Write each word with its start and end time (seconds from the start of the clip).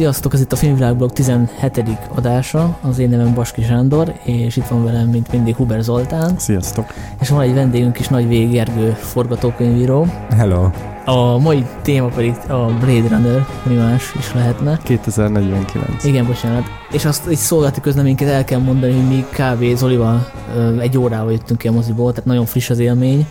Sziasztok, 0.00 0.34
ez 0.34 0.40
itt 0.40 0.52
a 0.52 0.56
Filmvilágblog 0.56 1.12
17. 1.12 1.98
adása, 2.14 2.78
az 2.80 2.98
én 2.98 3.08
nevem 3.08 3.34
Baski 3.34 3.62
Sándor, 3.62 4.12
és 4.24 4.56
itt 4.56 4.66
van 4.66 4.84
velem, 4.84 5.08
mint 5.08 5.32
mindig, 5.32 5.54
Huber 5.54 5.82
Zoltán. 5.82 6.38
Sziasztok! 6.38 6.86
És 7.20 7.28
van 7.28 7.40
egy 7.40 7.54
vendégünk 7.54 7.98
is, 7.98 8.08
Nagy 8.08 8.28
Vég 8.28 8.50
Gergő, 8.50 8.90
forgatókönyvíró. 8.90 10.06
Hello! 10.30 10.70
A 11.04 11.38
mai 11.38 11.66
téma 11.82 12.08
pedig 12.08 12.34
a 12.48 12.56
Blade 12.56 13.08
Runner, 13.08 13.46
mi 13.66 13.74
más 13.74 14.14
is 14.18 14.34
lehetne. 14.34 14.78
2049. 14.84 16.04
Igen, 16.04 16.26
bocsánat. 16.26 16.64
És 16.92 17.04
azt 17.04 17.26
egy 17.26 17.36
szolgálati 17.36 17.80
közleményként 17.80 18.30
el 18.30 18.44
kell 18.44 18.60
mondani, 18.60 18.92
hogy 18.92 19.08
mi 19.08 19.24
kb. 19.30 19.76
Zolival 19.76 20.30
egy 20.78 20.98
órával 20.98 21.32
jöttünk 21.32 21.58
ki 21.58 21.68
a 21.68 21.72
moziból, 21.72 22.10
tehát 22.10 22.24
nagyon 22.24 22.44
friss 22.46 22.70
az 22.70 22.78
élmény. 22.78 23.26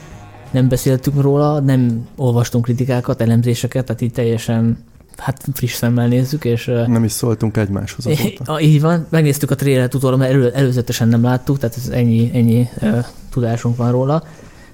Nem 0.51 0.67
beszéltünk 0.67 1.21
róla, 1.21 1.59
nem 1.59 2.07
olvastunk 2.15 2.63
kritikákat, 2.63 3.21
elemzéseket, 3.21 3.85
tehát 3.85 4.01
így 4.01 4.11
teljesen 4.11 4.77
hát 5.19 5.45
friss 5.53 5.73
szemmel 5.73 6.07
nézzük, 6.07 6.45
és... 6.45 6.65
Nem 6.87 7.03
is 7.03 7.11
szóltunk 7.11 7.57
egymáshoz 7.57 8.05
azóta. 8.07 8.61
Így 8.61 8.81
van, 8.81 9.05
megnéztük 9.09 9.51
a 9.51 9.55
trélet 9.55 9.93
utóra, 9.93 10.17
mert 10.17 10.31
elő, 10.31 10.51
előzetesen 10.51 11.07
nem 11.07 11.23
láttuk, 11.23 11.57
tehát 11.57 11.77
ez 11.77 11.87
ennyi, 11.87 12.31
ennyi 12.33 12.69
uh, 12.81 13.05
tudásunk 13.29 13.77
van 13.77 13.91
róla. 13.91 14.23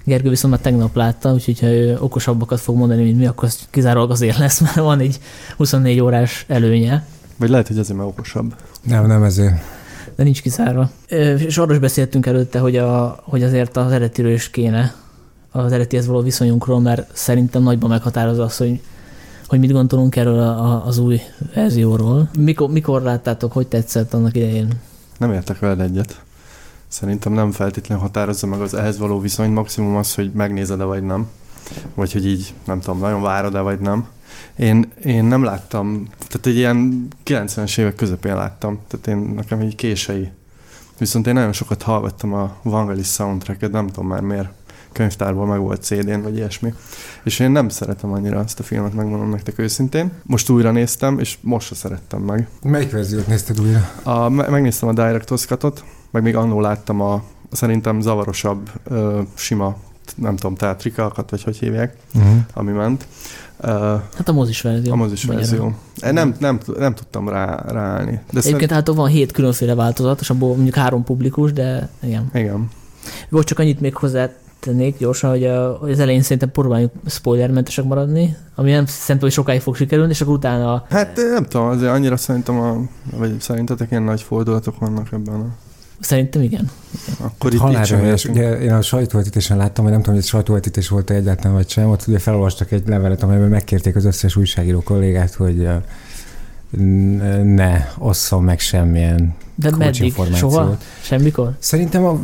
Gergő 0.04 0.30
viszont 0.30 0.54
már 0.54 0.64
tegnap 0.64 0.96
látta, 0.96 1.34
úgyhogy 1.34 1.60
ha 1.60 1.68
ő 1.68 1.98
okosabbakat 2.00 2.60
fog 2.60 2.78
mondani, 2.78 3.04
mint 3.04 3.18
mi, 3.18 3.26
akkor 3.26 3.50
kizárólag 3.70 4.12
azért 4.12 4.38
lesz, 4.38 4.60
mert 4.66 4.76
van 4.76 5.00
egy 5.00 5.20
24 5.58 6.00
órás 6.00 6.46
előnye. 6.48 7.06
Vagy 7.38 7.50
lehet, 7.50 7.68
hogy 7.68 7.78
azért 7.78 7.98
már 7.98 8.08
okosabb. 8.08 8.56
Nem, 8.82 9.08
nem 9.08 9.24
ezért. 9.24 9.56
De 10.16 10.24
nincs 10.24 10.42
kizárva. 10.42 10.90
És 11.38 11.58
arról 11.58 11.74
is 11.74 11.80
beszéltünk 11.80 12.26
előtte, 12.26 12.60
hogy, 12.60 12.78
a, 12.78 13.20
hogy 13.24 13.44
azért 13.44 13.78
az 13.78 13.92
eredetiről 13.92 14.32
is 14.32 14.50
kéne 14.50 14.94
az 15.52 15.72
eredetihez 15.72 16.08
való 16.08 16.22
viszonyunkról, 16.22 16.80
mert 16.80 17.10
szerintem 17.14 17.64
nagyban 17.64 17.90
meghatározza 17.90 18.44
az, 18.44 18.58
hogy 18.58 18.80
hogy 19.48 19.60
mit 19.60 19.72
gondolunk 19.72 20.16
erről 20.16 20.40
a, 20.40 20.86
az 20.86 20.98
új 20.98 21.22
verzióról. 21.54 22.30
Mikor, 22.38 22.70
mikor 22.70 23.02
láttátok, 23.02 23.52
hogy 23.52 23.68
tetszett 23.68 24.14
annak 24.14 24.36
idején? 24.36 24.68
Nem 25.18 25.32
értek 25.32 25.60
veled 25.60 25.80
egyet. 25.80 26.22
Szerintem 26.88 27.34
nem 27.34 27.52
feltétlenül 27.52 28.04
határozza 28.04 28.48
meg 28.48 28.62
az 28.62 28.74
ehhez 28.74 28.98
való 28.98 29.20
viszony, 29.20 29.52
maximum 29.52 29.96
az, 29.96 30.16
hogy 30.16 30.32
megnézed-e 30.32 30.84
vagy 30.84 31.04
nem. 31.04 31.28
Vagy 31.94 32.12
hogy 32.12 32.28
így, 32.28 32.54
nem 32.66 32.80
tudom, 32.80 33.00
nagyon 33.00 33.22
várod-e 33.22 33.60
vagy 33.60 33.80
nem. 33.80 34.08
Én, 34.56 34.92
én 35.04 35.24
nem 35.24 35.44
láttam, 35.44 36.08
tehát 36.28 36.46
egy 36.46 36.56
ilyen 36.56 37.08
90-es 37.26 37.78
évek 37.78 37.96
közepén 37.96 38.36
láttam, 38.36 38.80
tehát 38.88 39.08
én 39.08 39.34
nekem 39.36 39.60
egy 39.60 39.76
kései. 39.76 40.30
Viszont 40.98 41.28
én 41.28 41.34
nagyon 41.34 41.54
sokat 41.54 41.82
hallgattam 41.82 42.34
a 42.34 42.56
Vangelis 42.62 43.08
soundtracket, 43.08 43.72
nem 43.72 43.88
tudom 43.88 44.08
már 44.08 44.22
miért 44.22 44.50
könyvtárban 44.96 45.48
meg 45.48 45.60
volt 45.60 45.84
CD-n, 45.84 46.22
vagy 46.22 46.36
ilyesmi. 46.36 46.74
És 47.24 47.40
én 47.40 47.52
nem 47.52 47.70
szeretem 47.70 48.12
annyira 48.12 48.40
ezt 48.40 48.60
a 48.60 48.64
filmet, 48.64 48.94
megmondom 48.94 49.30
nektek 49.30 49.60
őszintén. 49.60 50.12
Most 50.24 50.50
újra 50.50 50.72
néztem, 50.72 51.20
és 51.20 51.38
most 51.42 51.68
se 51.68 51.76
szerettem 51.76 52.22
meg. 52.22 52.48
Melyik 52.64 52.92
verziót 52.92 53.28
nézted 53.28 53.60
újra? 53.60 53.90
A, 54.04 54.30
megnéztem 54.30 54.90
a 54.90 54.94
Director's 54.94 55.46
Cut-ot, 55.46 55.84
meg 56.12 56.24
még 56.24 56.36
annól 56.36 56.62
láttam 56.62 57.02
a 57.02 57.24
szerintem 57.52 58.02
zavarosabb, 58.02 58.70
ö, 58.84 59.22
sima, 59.34 59.78
nem 60.16 60.36
tudom, 60.36 60.56
teatrikákat, 60.56 61.30
vagy 61.30 61.44
hogy 61.44 61.58
hívják, 61.58 61.96
uh-huh. 62.14 62.36
ami 62.54 62.72
ment. 62.72 63.08
Uh, 63.64 63.70
hát 64.16 64.30
a 64.30 64.32
mozis 64.32 64.62
verzió. 64.62 64.92
A 64.92 64.96
mozis 64.96 65.24
verzió. 65.24 65.76
Nem, 66.02 66.14
nem, 66.14 66.36
nem, 66.40 66.60
nem 66.78 66.94
tudtam 66.94 67.30
rá, 67.30 67.64
ráállni. 67.68 68.12
De 68.12 68.20
Egyébként 68.40 68.44
szerint... 68.44 68.72
hát 68.72 68.88
van 68.88 69.08
hét 69.08 69.32
különféle 69.32 69.76
változat, 69.76 70.20
és 70.20 70.30
abból 70.30 70.54
mondjuk 70.54 70.76
három 70.76 71.04
publikus, 71.04 71.54
de 71.54 71.90
igen. 72.02 72.30
Igen. 72.34 72.70
Volt 73.30 73.48
csak 73.48 73.60
annyit 73.60 73.80
még 73.80 73.96
hozzá 73.96 74.30
tennék 74.66 74.98
gyorsan, 74.98 75.30
hogy, 75.30 75.44
a, 75.46 75.78
hogy 75.80 75.92
az 75.92 76.00
elején 76.00 76.22
szerintem 76.22 76.52
próbáljunk 76.52 76.92
spoilermentesek 77.08 77.86
maradni, 77.86 78.36
ami 78.56 78.72
nem 78.72 78.86
szerintem, 78.86 79.20
hogy 79.20 79.32
sokáig 79.32 79.62
fog 79.62 79.76
sikerülni, 79.76 80.12
és 80.12 80.22
akkor 80.22 80.34
utána... 80.34 80.86
Hát 80.90 81.16
nem 81.16 81.44
tudom, 81.44 81.68
azért 81.68 81.92
annyira 81.92 82.18
szerintem, 82.18 82.60
a, 82.60 82.82
vagy 83.18 83.40
szerintetek 83.40 83.92
ilyen 83.92 84.04
nagy 84.04 84.22
fordulatok 84.22 84.80
vannak 84.80 85.08
ebben 85.12 85.34
a... 85.34 85.46
Szerintem 86.00 86.42
igen. 86.42 86.70
Akkor 87.20 87.54
itt 87.54 87.60
Halálra. 87.60 88.14
Ugye 88.30 88.60
én 88.60 88.74
a 88.74 88.82
sajtóvetítésen 88.82 89.58
láttam, 89.58 89.84
hogy 89.84 89.94
nem 89.94 90.02
tudom, 90.02 90.16
hogy 90.16 90.24
ez 90.24 90.30
sajtóvetítés 90.30 90.88
volt 90.88 91.10
egyáltalán 91.10 91.54
vagy 91.54 91.70
sem, 91.70 91.90
ott 91.90 92.08
ugye 92.08 92.20
felolvastak 92.20 92.72
egy 92.72 92.88
levelet, 92.88 93.24
amelyben 93.24 93.50
megkérték 93.50 93.96
az 93.96 94.06
összes 94.06 94.36
újságíró 94.36 94.82
kollégát, 94.82 95.34
hogy 95.34 95.68
ne 97.44 97.88
osszon 97.98 98.44
meg 98.44 98.60
semmilyen 98.60 99.36
de 99.56 99.76
meddig? 99.78 100.14
Soha? 100.34 100.78
Semmikor? 101.02 101.56
Szerintem 101.60 102.06
a, 102.06 102.20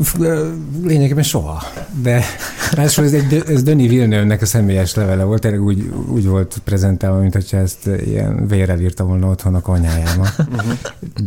lényegében 0.84 1.24
soha. 1.24 1.64
De 2.02 2.24
ráadásul 2.72 3.04
ez, 3.04 3.14
egy, 3.14 3.44
ez 3.48 3.64
Döni 3.64 3.88
Villeneuve-nek 3.88 4.42
a 4.42 4.46
személyes 4.46 4.96
levele 4.96 5.24
volt, 5.24 5.42
tényleg 5.42 5.62
úgy, 5.62 5.94
úgy 6.08 6.28
volt 6.28 6.62
prezentálva, 6.64 7.20
mint 7.20 7.34
hogyha 7.34 7.58
ezt 7.58 7.90
ilyen 8.06 8.48
vérrel 8.48 8.80
írta 8.80 9.04
volna 9.04 9.28
otthon 9.28 9.56
a 9.56 9.62
konyhájában. 9.62 10.28
Mhm. 10.38 10.72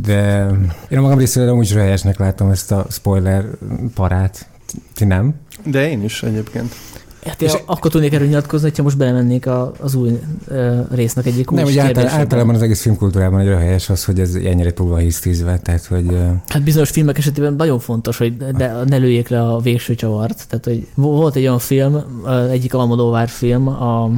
De 0.03 0.47
én 0.89 0.99
a 0.99 1.01
magam 1.01 1.19
részéről 1.19 1.55
úgy 1.55 1.73
helyesnek 1.73 2.19
látom 2.19 2.51
ezt 2.51 2.73
a 2.73 2.87
spoiler 2.91 3.45
parát. 3.95 4.49
Ti 4.95 5.05
nem? 5.05 5.35
De 5.65 5.91
én 5.91 6.05
is 6.05 6.23
egyébként. 6.23 6.75
Hát 7.25 7.43
és 7.43 7.53
akkor 7.65 7.91
tudnék 7.91 8.13
erről 8.13 8.27
nyilatkozni, 8.27 8.69
hogyha 8.69 8.83
most 8.83 8.97
belemennék 8.97 9.47
a, 9.47 9.73
az 9.81 9.95
új 9.95 10.21
uh, 10.49 10.77
résznek 10.91 11.27
egyik 11.27 11.51
Nem, 11.51 11.65
hogy 11.65 11.79
által, 11.79 12.09
általában 12.09 12.55
az 12.55 12.63
egész 12.63 12.81
filmkultúrában 12.81 13.39
nagyon 13.39 13.59
helyes 13.59 13.91
az, 13.91 14.05
hogy 14.05 14.21
ez 14.21 14.35
ennyire 14.35 14.73
túl 14.73 14.89
van 14.89 14.99
hisztízve, 14.99 15.59
tehát 15.59 15.87
hogy... 15.87 16.19
Hát 16.49 16.63
bizonyos 16.63 16.91
filmek 16.91 17.19
esetében 17.19 17.55
nagyon 17.55 17.79
fontos, 17.79 18.19
hogy 18.19 18.37
de 18.37 18.75
ne 18.87 18.97
lőjék 18.97 19.29
le 19.29 19.41
a 19.43 19.59
végső 19.59 19.95
csavart. 19.95 20.45
Tehát, 20.49 20.65
hogy 20.65 20.87
volt 20.95 21.37
egy 21.37 21.43
olyan 21.43 21.59
film, 21.59 21.99
egyik 22.51 22.75
Almodóvár 22.75 23.29
film, 23.29 23.69
a 23.69 24.11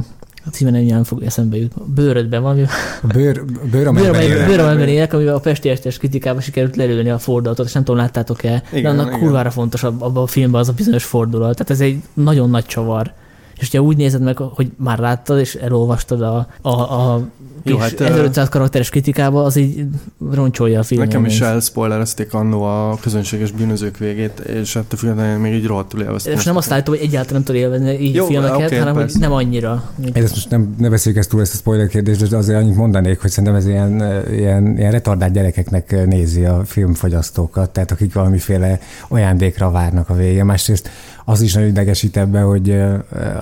a 0.47 0.49
címe 0.49 0.81
nem 0.81 1.03
fog 1.03 1.23
eszembe 1.23 1.57
jutni. 1.57 1.81
Bőrödben 1.95 2.41
van. 2.41 2.67
A 3.01 3.07
bőr, 3.07 3.45
bőr, 3.71 3.93
bőr, 3.93 4.11
bőr, 4.47 4.87
élek, 4.87 5.13
amivel 5.13 5.35
a 5.35 5.39
Pesti 5.39 5.69
Estes 5.69 5.97
kritikában 5.97 6.41
sikerült 6.41 6.75
lelőni 6.75 7.09
a 7.09 7.17
fordulatot, 7.17 7.65
és 7.65 7.73
nem 7.73 7.83
tudom, 7.83 7.99
láttátok-e, 7.99 8.63
igen, 8.71 8.83
de 8.83 8.89
annak 8.89 9.07
igen. 9.07 9.19
kurvára 9.19 9.49
fontos 9.49 9.83
abban 9.83 10.15
a 10.23 10.27
filmben 10.27 10.61
az 10.61 10.69
a 10.69 10.73
bizonyos 10.73 11.03
fordulat. 11.03 11.53
Tehát 11.53 11.69
ez 11.69 11.81
egy 11.81 12.01
nagyon 12.13 12.49
nagy 12.49 12.65
csavar. 12.65 13.13
És 13.59 13.71
ha 13.71 13.79
úgy 13.79 13.97
nézed 13.97 14.21
meg, 14.21 14.37
hogy 14.37 14.71
már 14.77 14.99
láttad 14.99 15.39
és 15.39 15.55
elolvastad 15.55 16.21
a, 16.21 16.47
a, 16.61 16.69
a 16.69 17.27
jó, 17.69 17.77
hát, 17.77 17.99
1500 17.99 18.49
karakteres 18.49 18.89
kritikában, 18.89 19.45
az 19.45 19.55
így 19.55 19.85
roncsolja 20.31 20.79
a 20.79 20.83
filmet. 20.83 21.07
Nekem 21.07 21.25
is 21.25 21.41
elspoilerezték 21.41 22.33
annó 22.33 22.63
a 22.63 22.97
közönséges 23.01 23.51
bűnözők 23.51 23.97
végét, 23.97 24.39
és 24.39 24.73
hát 24.73 24.93
a 24.93 24.95
filmet 24.95 25.39
még 25.39 25.53
így 25.53 25.65
rohadtul 25.65 26.01
élveztem. 26.01 26.33
És 26.33 26.43
nem 26.43 26.55
azt 26.55 26.71
állítom, 26.71 26.95
hogy 26.95 27.03
egyáltalán 27.03 27.33
nem 27.33 27.43
tudod 27.43 27.61
élvezni 27.61 28.05
így 28.05 28.15
Jó, 28.15 28.25
filmeket, 28.25 28.65
okay, 28.65 28.77
hanem 28.77 28.93
persze. 28.93 29.11
hogy 29.11 29.21
nem 29.21 29.31
annyira. 29.31 29.83
Én 30.15 30.23
ezt 30.23 30.35
most 30.35 30.49
nem, 30.49 30.75
ne 30.77 30.89
beszéljük 30.89 31.21
ezt 31.21 31.29
túl 31.29 31.41
ezt 31.41 31.53
a 31.53 31.57
spoiler 31.57 31.87
kérdést, 31.87 32.29
de 32.29 32.37
azért 32.37 32.59
annyit 32.59 32.75
mondanék, 32.75 33.21
hogy 33.21 33.29
szerintem 33.29 33.55
ez 33.55 33.67
ilyen, 33.67 34.23
ilyen, 34.31 34.77
ilyen 34.77 34.91
retardált 34.91 35.33
gyerekeknek 35.33 36.05
nézi 36.05 36.45
a 36.45 36.61
filmfogyasztókat, 36.65 37.69
tehát 37.69 37.91
akik 37.91 38.13
valamiféle 38.13 38.79
ajándékra 39.07 39.71
várnak 39.71 40.09
a 40.09 40.13
végén. 40.13 40.45
Másrészt 40.45 40.89
az 41.29 41.41
is 41.41 41.53
nagyon 41.53 41.69
idegesít 41.69 42.17
ebben, 42.17 42.43
hogy 42.43 42.81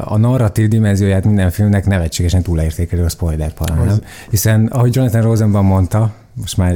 a 0.04 0.18
narratív 0.18 0.68
dimenzióját 0.68 1.26
minden 1.26 1.50
filmnek 1.50 1.86
nevetségesen 1.86 2.42
túlértékelő 2.42 3.04
a 3.04 3.10
spoiler 3.10 3.54
parán, 3.54 4.02
Hiszen, 4.30 4.66
ahogy 4.66 4.96
Jonathan 4.96 5.22
Rosenban 5.22 5.66
mondta, 5.66 6.14
most 6.34 6.58
már 6.58 6.76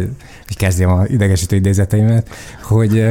kezdjem 0.58 0.90
a 0.90 1.04
idegesítő 1.08 1.56
idézeteimet, 1.56 2.30
hogy 2.64 3.10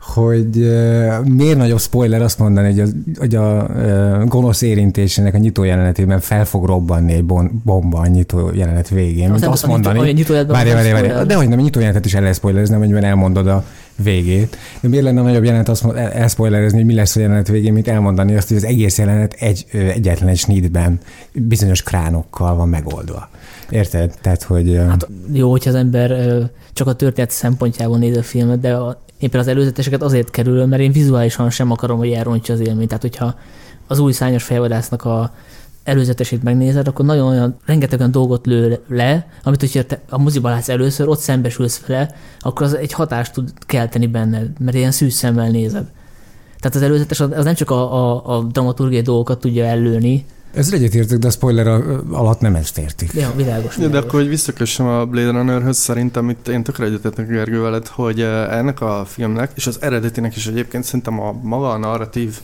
hogy 0.00 0.56
uh, 0.56 1.26
miért 1.26 1.56
nagyobb 1.56 1.80
spoiler 1.80 2.22
azt 2.22 2.38
mondani, 2.38 2.66
hogy 2.66 2.80
a, 2.80 2.86
hogy 3.18 3.34
a 3.34 3.62
uh, 3.62 4.24
gonosz 4.24 4.62
érintésének 4.62 5.34
a 5.34 5.38
nyitó 5.38 5.62
jelenetében 5.62 6.20
fel 6.20 6.44
fog 6.44 6.66
robbanni 6.66 7.12
egy 7.12 7.24
bon, 7.24 7.62
bomba 7.64 7.98
a 7.98 8.06
nyitó 8.06 8.50
jelenet 8.54 8.88
végén. 8.88 9.30
Mint 9.30 9.46
azt 9.46 9.66
mondani, 9.66 9.98
várj, 10.46 10.70
várj, 10.70 10.90
várj, 10.90 11.26
de 11.26 11.34
hogy 11.34 11.48
nem, 11.48 11.58
a 11.58 11.62
nyitó 11.62 11.78
jelenetet 11.78 12.06
is 12.06 12.14
el 12.14 12.20
lehet 12.20 12.36
spoilerezni, 12.36 12.74
amennyiben 12.74 13.04
elmondod 13.04 13.46
a 13.46 13.64
végét. 13.96 14.56
De 14.80 14.88
miért 14.88 15.04
lenne 15.04 15.22
nagyobb 15.22 15.44
jelenet 15.44 15.68
azt 15.68 15.82
mond, 15.82 15.96
elszpoilerezni, 15.96 16.76
hogy 16.76 16.86
mi 16.86 16.94
lesz 16.94 17.16
a 17.16 17.20
jelenet 17.20 17.48
végén, 17.48 17.72
mint 17.72 17.88
elmondani 17.88 18.36
azt, 18.36 18.48
hogy 18.48 18.56
az 18.56 18.64
egész 18.64 18.98
jelenet 18.98 19.32
egy, 19.32 19.66
egyetlen 19.72 20.28
egy 20.28 20.38
snitben 20.38 21.00
bizonyos 21.32 21.82
kránokkal 21.82 22.54
van 22.56 22.68
megoldva. 22.68 23.28
Érted? 23.70 24.14
Tehát, 24.20 24.42
hogy... 24.42 24.80
Hát 24.88 25.08
jó, 25.32 25.50
hogyha 25.50 25.70
az 25.70 25.76
ember 25.76 26.38
csak 26.72 26.86
a 26.86 26.92
történet 26.92 27.30
szempontjából 27.30 27.98
néz 27.98 28.16
a 28.16 28.22
filmet, 28.22 28.60
de 28.60 28.74
a, 28.74 29.02
én 29.18 29.30
az 29.32 29.46
előzeteseket 29.46 30.02
azért 30.02 30.30
kerülöm, 30.30 30.68
mert 30.68 30.82
én 30.82 30.92
vizuálisan 30.92 31.50
sem 31.50 31.70
akarom, 31.70 31.98
hogy 31.98 32.10
elrontsa 32.10 32.52
az 32.52 32.60
élményt. 32.60 32.88
Tehát, 32.88 33.02
hogyha 33.02 33.34
az 33.86 33.98
új 33.98 34.12
szányos 34.12 34.42
fejvadásznak 34.42 35.04
a 35.04 35.34
előzetesét 35.84 36.42
megnézed, 36.42 36.88
akkor 36.88 37.04
nagyon 37.04 37.28
olyan, 37.28 37.56
rengeteg 37.66 37.98
olyan 37.98 38.10
dolgot 38.10 38.46
lő 38.46 38.80
le, 38.88 39.26
amit 39.42 39.60
hogyha 39.60 39.84
te 39.84 40.00
a 40.08 40.18
moziban 40.18 40.52
látsz 40.52 40.68
először, 40.68 41.08
ott 41.08 41.18
szembesülsz 41.18 41.86
vele, 41.86 42.14
akkor 42.40 42.66
az 42.66 42.74
egy 42.76 42.92
hatást 42.92 43.32
tud 43.32 43.52
kelteni 43.66 44.06
benned, 44.06 44.50
mert 44.58 44.76
ilyen 44.76 44.90
szűz 44.90 45.14
szemmel 45.14 45.50
nézed. 45.50 45.86
Tehát 46.58 46.76
az 46.76 46.82
előzetes 46.82 47.20
az 47.20 47.44
nem 47.44 47.54
csak 47.54 47.70
a, 47.70 47.94
a, 47.94 48.36
a 48.36 48.42
dramaturgiai 48.42 49.02
dolgokat 49.02 49.40
tudja 49.40 49.64
ellőni, 49.64 50.24
ez 50.54 50.72
egyetértek, 50.72 51.18
de 51.18 51.26
a 51.26 51.30
spoiler 51.30 51.66
alatt 52.10 52.40
nem 52.40 52.54
ezt 52.54 52.78
értik. 52.78 53.12
Ja, 53.12 53.32
világos. 53.36 53.76
Ja, 53.78 53.88
de 53.88 53.98
akkor, 53.98 54.20
hogy 54.20 54.28
visszakössem 54.28 54.86
a 54.86 55.04
Blade 55.04 55.30
Runnerhöz, 55.30 55.76
szerintem 55.76 56.28
itt 56.28 56.48
én 56.48 56.62
tökre 56.62 56.84
egyetettek 56.84 57.28
Gergő 57.28 57.60
veled, 57.60 57.86
hogy 57.86 58.20
ennek 58.50 58.80
a 58.80 59.04
filmnek, 59.06 59.50
és 59.54 59.66
az 59.66 59.78
eredetinek 59.80 60.36
is 60.36 60.46
egyébként 60.46 60.84
szerintem 60.84 61.20
a 61.20 61.32
maga 61.42 61.70
a 61.70 61.78
narratív 61.78 62.38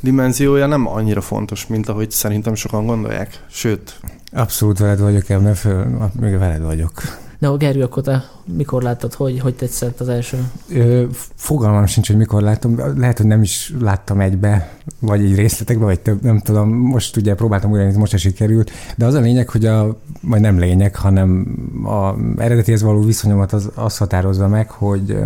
dimenziója 0.00 0.66
nem 0.66 0.86
annyira 0.86 1.20
fontos, 1.20 1.66
mint 1.66 1.88
ahogy 1.88 2.10
szerintem 2.10 2.54
sokan 2.54 2.86
gondolják. 2.86 3.44
Sőt. 3.46 4.00
Abszolút 4.32 4.78
veled 4.78 5.00
vagyok 5.00 5.28
ebben, 5.28 5.54
föl, 5.54 6.10
még 6.20 6.38
veled 6.38 6.62
vagyok. 6.62 6.92
De 7.38 7.48
Gergő, 7.58 7.82
akkor 7.82 8.02
te 8.02 8.24
mikor 8.44 8.82
láttad, 8.82 9.14
hogy, 9.14 9.40
hogy 9.40 9.54
tetszett 9.54 10.00
az 10.00 10.08
első? 10.08 10.50
Ö, 10.72 11.04
fogalmam 11.34 11.86
sincs, 11.86 12.06
hogy 12.06 12.16
mikor 12.16 12.42
láttam. 12.42 12.98
Lehet, 12.98 13.16
hogy 13.18 13.26
nem 13.26 13.42
is 13.42 13.74
láttam 13.80 14.20
egybe, 14.20 14.70
vagy 14.98 15.24
egy 15.24 15.34
részletekbe, 15.34 15.84
vagy 15.84 16.00
több, 16.00 16.22
nem 16.22 16.38
tudom. 16.38 16.68
Most 16.68 17.16
ugye 17.16 17.34
próbáltam 17.34 17.70
újra, 17.70 17.98
most 17.98 18.10
se 18.10 18.16
sikerült. 18.16 18.70
De 18.96 19.06
az 19.06 19.14
a 19.14 19.20
lényeg, 19.20 19.48
hogy 19.48 19.66
a, 19.66 19.98
vagy 20.20 20.40
nem 20.40 20.58
lényeg, 20.58 20.96
hanem 20.96 21.46
a 21.84 22.14
eredetihez 22.42 22.82
való 22.82 23.02
viszonyomat 23.02 23.52
az, 23.52 23.70
az 23.74 23.96
határozza 23.96 24.48
meg, 24.48 24.70
hogy 24.70 25.18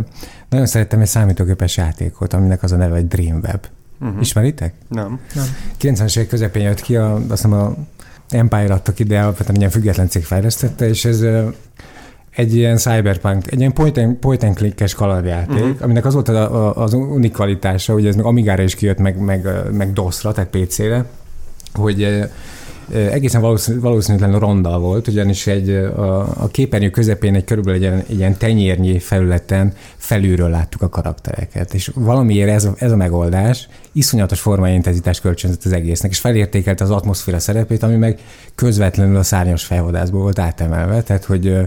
nagyon 0.49 0.67
szerettem 0.67 1.01
egy 1.01 1.07
számítógépes 1.07 1.77
játékot, 1.77 2.33
aminek 2.33 2.63
az 2.63 2.73
a 2.73 2.77
neve 2.77 2.97
egy 2.97 3.09
Dreamweb. 3.09 3.67
Uh-huh. 4.03 4.21
Ismeritek? 4.21 4.75
Nem. 4.89 5.21
Nem. 5.35 5.45
90-es 5.81 6.17
évek 6.17 6.29
közepén 6.29 6.63
jött 6.63 6.81
ki, 6.81 6.97
a, 6.97 7.15
azt 7.15 7.29
hiszem 7.29 7.53
a 7.53 7.75
Empire 8.29 8.75
adtak 8.75 8.99
ide, 8.99 9.21
alapvetően 9.21 9.57
ilyen 9.59 9.71
független 9.71 10.09
cég 10.09 10.25
fejlesztette, 10.25 10.89
és 10.89 11.05
ez 11.05 11.25
egy 12.31 12.55
ilyen 12.55 12.77
cyberpunk, 12.77 13.51
egy 13.51 13.59
ilyen 13.59 13.73
point 13.73 13.97
and, 13.99 14.17
point 14.17 14.43
and 14.43 14.57
click-es 14.57 14.95
kalandjáték, 14.95 15.63
uh-huh. 15.63 15.77
aminek 15.81 16.05
az 16.05 16.15
volt 16.15 16.29
az, 16.29 16.73
az 16.75 16.93
unikvalitása, 16.93 17.93
hogy 17.93 18.07
ez 18.07 18.15
még 18.15 18.25
Amigára 18.25 18.63
is 18.63 18.75
kijött, 18.75 18.99
meg, 18.99 19.19
meg, 19.19 19.49
meg 19.73 19.93
DOS-ra, 19.93 20.33
tehát 20.33 20.51
PC-re, 20.51 21.05
hogy 21.73 22.29
egészen 22.93 23.41
valószínű, 23.41 23.81
valószínűtlenül 23.81 24.39
ronda 24.39 24.79
volt, 24.79 25.09
ugyanis 25.09 25.47
egy, 25.47 25.71
a, 25.71 26.21
a 26.21 26.49
képernyő 26.51 26.91
közepén 26.91 27.35
egy 27.35 27.45
körülbelül 27.45 27.85
egy, 27.85 28.05
egy 28.09 28.19
ilyen 28.19 28.37
tenyérnyi 28.37 28.99
felületen 28.99 29.73
felülről 29.97 30.51
láttuk 30.51 30.83
a 30.83 30.89
karaktereket, 30.89 31.75
és 31.75 31.91
valamiért 31.95 32.51
ez 32.51 32.65
a, 32.65 32.75
ez 32.79 32.93
a 32.93 32.97
megoldás 32.97 33.69
iszonyatos 33.93 34.41
formai 34.41 34.73
intenzitást 34.73 35.21
kölcsönzött 35.21 35.65
az 35.65 35.73
egésznek, 35.73 36.11
és 36.11 36.19
felértékelte 36.19 36.85
az 36.85 36.91
atmoszféra 36.91 37.39
szerepét, 37.39 37.83
ami 37.83 37.97
meg 37.97 38.19
közvetlenül 38.55 39.17
a 39.17 39.23
szárnyas 39.23 39.65
felvadászból 39.65 40.21
volt 40.21 40.39
átemelve, 40.39 41.03
tehát 41.03 41.25
hogy 41.25 41.67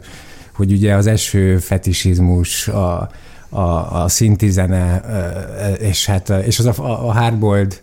hogy 0.55 0.71
ugye 0.71 0.93
az 0.93 1.07
eső 1.07 1.57
fetisizmus, 1.57 2.67
a, 2.67 3.09
a, 3.49 4.03
a 4.03 4.07
szintizene, 4.07 5.01
és, 5.79 6.05
hát, 6.05 6.29
és 6.29 6.59
az 6.59 6.65
a, 6.65 6.73
a 7.07 7.13
hardboiled 7.13 7.81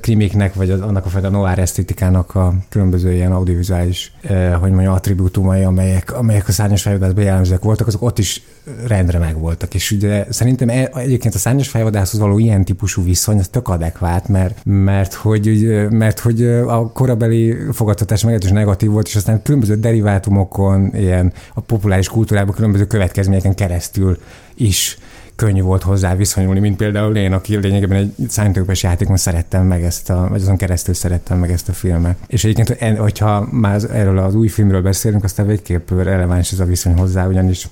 krimiknek, 0.00 0.54
vagy 0.54 0.70
az, 0.70 0.80
annak 0.80 1.06
a 1.06 1.08
fajta 1.08 1.28
noir 1.28 1.58
esztétikának 1.58 2.34
a 2.34 2.54
különböző 2.68 3.12
ilyen 3.12 3.32
audiovizuális, 3.32 4.12
hogy 4.60 4.70
mondjam, 4.70 4.94
attribútumai, 4.94 5.62
amelyek, 5.62 6.14
amelyek 6.14 6.48
a 6.48 6.52
szárnyas 6.52 6.82
fejvadászban 6.82 7.24
jellemzőek 7.24 7.62
voltak, 7.62 7.86
azok 7.86 8.02
ott 8.02 8.18
is 8.18 8.42
rendre 8.86 9.18
megvoltak. 9.18 9.74
És 9.74 9.90
ugye 9.90 10.26
szerintem 10.28 10.68
e, 10.68 10.90
egyébként 10.94 11.34
a 11.34 11.38
szárnyas 11.38 11.68
fejvadászhoz 11.68 12.20
való 12.20 12.38
ilyen 12.38 12.64
típusú 12.64 13.04
viszony, 13.04 13.38
az 13.38 13.48
tök 13.48 13.68
adekvát, 13.68 14.28
mert, 14.28 14.60
mert, 14.64 15.14
hogy, 15.14 15.68
mert 15.90 16.18
hogy 16.18 16.44
a 16.46 16.92
korabeli 16.92 17.56
fogadtatás 17.72 18.20
meglehetősen 18.20 18.56
negatív 18.56 18.90
volt, 18.90 19.06
és 19.06 19.16
aztán 19.16 19.42
különböző 19.42 19.74
derivátumokon, 19.74 20.90
ilyen 20.94 21.32
a 21.54 21.60
populáris 21.60 22.08
kultúrában 22.08 22.54
különböző 22.54 22.86
következményeken 22.86 23.54
keresztül 23.54 24.18
is 24.54 24.98
könnyű 25.40 25.62
volt 25.62 25.82
hozzá 25.82 26.16
viszonyulni, 26.16 26.60
mint 26.60 26.76
például 26.76 27.16
én, 27.16 27.32
aki 27.32 27.56
lényegében 27.56 27.96
egy 27.96 28.28
számítógépes 28.28 28.82
játékon 28.82 29.16
szerettem 29.16 29.66
meg 29.66 29.82
ezt 29.82 30.10
a, 30.10 30.26
vagy 30.30 30.40
azon 30.40 30.56
keresztül 30.56 30.94
szerettem 30.94 31.38
meg 31.38 31.50
ezt 31.50 31.68
a 31.68 31.72
filmet. 31.72 32.16
És 32.26 32.44
egyébként, 32.44 32.98
hogyha 32.98 33.48
már 33.50 33.80
erről 33.92 34.18
az 34.18 34.34
új 34.34 34.48
filmről 34.48 34.82
beszélünk, 34.82 35.24
aztán 35.24 35.46
végképp 35.46 35.90
releváns 35.90 36.52
ez 36.52 36.60
a 36.60 36.64
viszony 36.64 36.94
hozzá, 36.94 37.26
ugyanis 37.26 37.68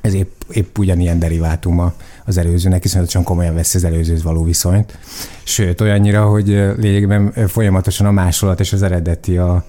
ez 0.00 0.14
épp, 0.14 0.40
épp 0.50 0.78
ugyanilyen 0.78 1.18
derivátuma 1.18 1.92
az 2.24 2.36
előzőnek, 2.36 2.82
hiszen 2.82 3.22
komolyan 3.24 3.54
veszi 3.54 3.76
az 3.76 3.84
előzőhöz 3.84 4.22
való 4.22 4.44
viszonyt. 4.44 4.98
Sőt, 5.42 5.80
olyannyira, 5.80 6.26
hogy 6.26 6.46
lényegében 6.78 7.32
folyamatosan 7.46 8.06
a 8.06 8.10
másolat 8.10 8.60
és 8.60 8.72
az 8.72 8.82
eredeti 8.82 9.36
a, 9.36 9.64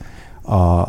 a, 0.48 0.82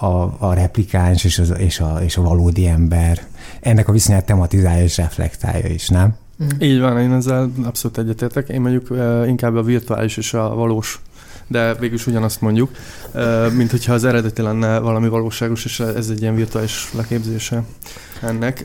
a, 0.00 0.34
a, 0.38 0.54
replikáns 0.54 1.24
és, 1.24 1.38
az, 1.38 1.54
és, 1.58 1.80
a, 1.80 1.98
és 2.04 2.16
a 2.16 2.22
valódi 2.22 2.66
ember 2.66 3.26
ennek 3.60 3.88
a 3.88 3.92
viszonyát 3.92 4.26
tematizálja 4.26 4.82
és 4.82 4.96
reflektálja 4.96 5.68
is, 5.68 5.88
nem? 5.88 6.16
Mm. 6.42 6.46
Így 6.60 6.80
van, 6.80 6.98
én 6.98 7.12
ezzel 7.12 7.50
abszolút 7.64 7.98
egyetértek. 7.98 8.48
Én 8.48 8.60
mondjuk 8.60 8.88
inkább 9.26 9.54
a 9.54 9.62
virtuális 9.62 10.16
és 10.16 10.34
a 10.34 10.54
valós 10.54 11.00
de 11.48 11.74
végülis 11.74 12.06
ugyanazt 12.06 12.40
mondjuk, 12.40 12.70
mint 13.56 13.70
hogyha 13.70 13.92
az 13.92 14.04
eredeti 14.04 14.42
lenne 14.42 14.78
valami 14.78 15.08
valóságos, 15.08 15.64
és 15.64 15.80
ez 15.80 16.08
egy 16.08 16.20
ilyen 16.20 16.34
virtuális 16.34 16.90
leképzése 16.96 17.62
ennek. 18.22 18.64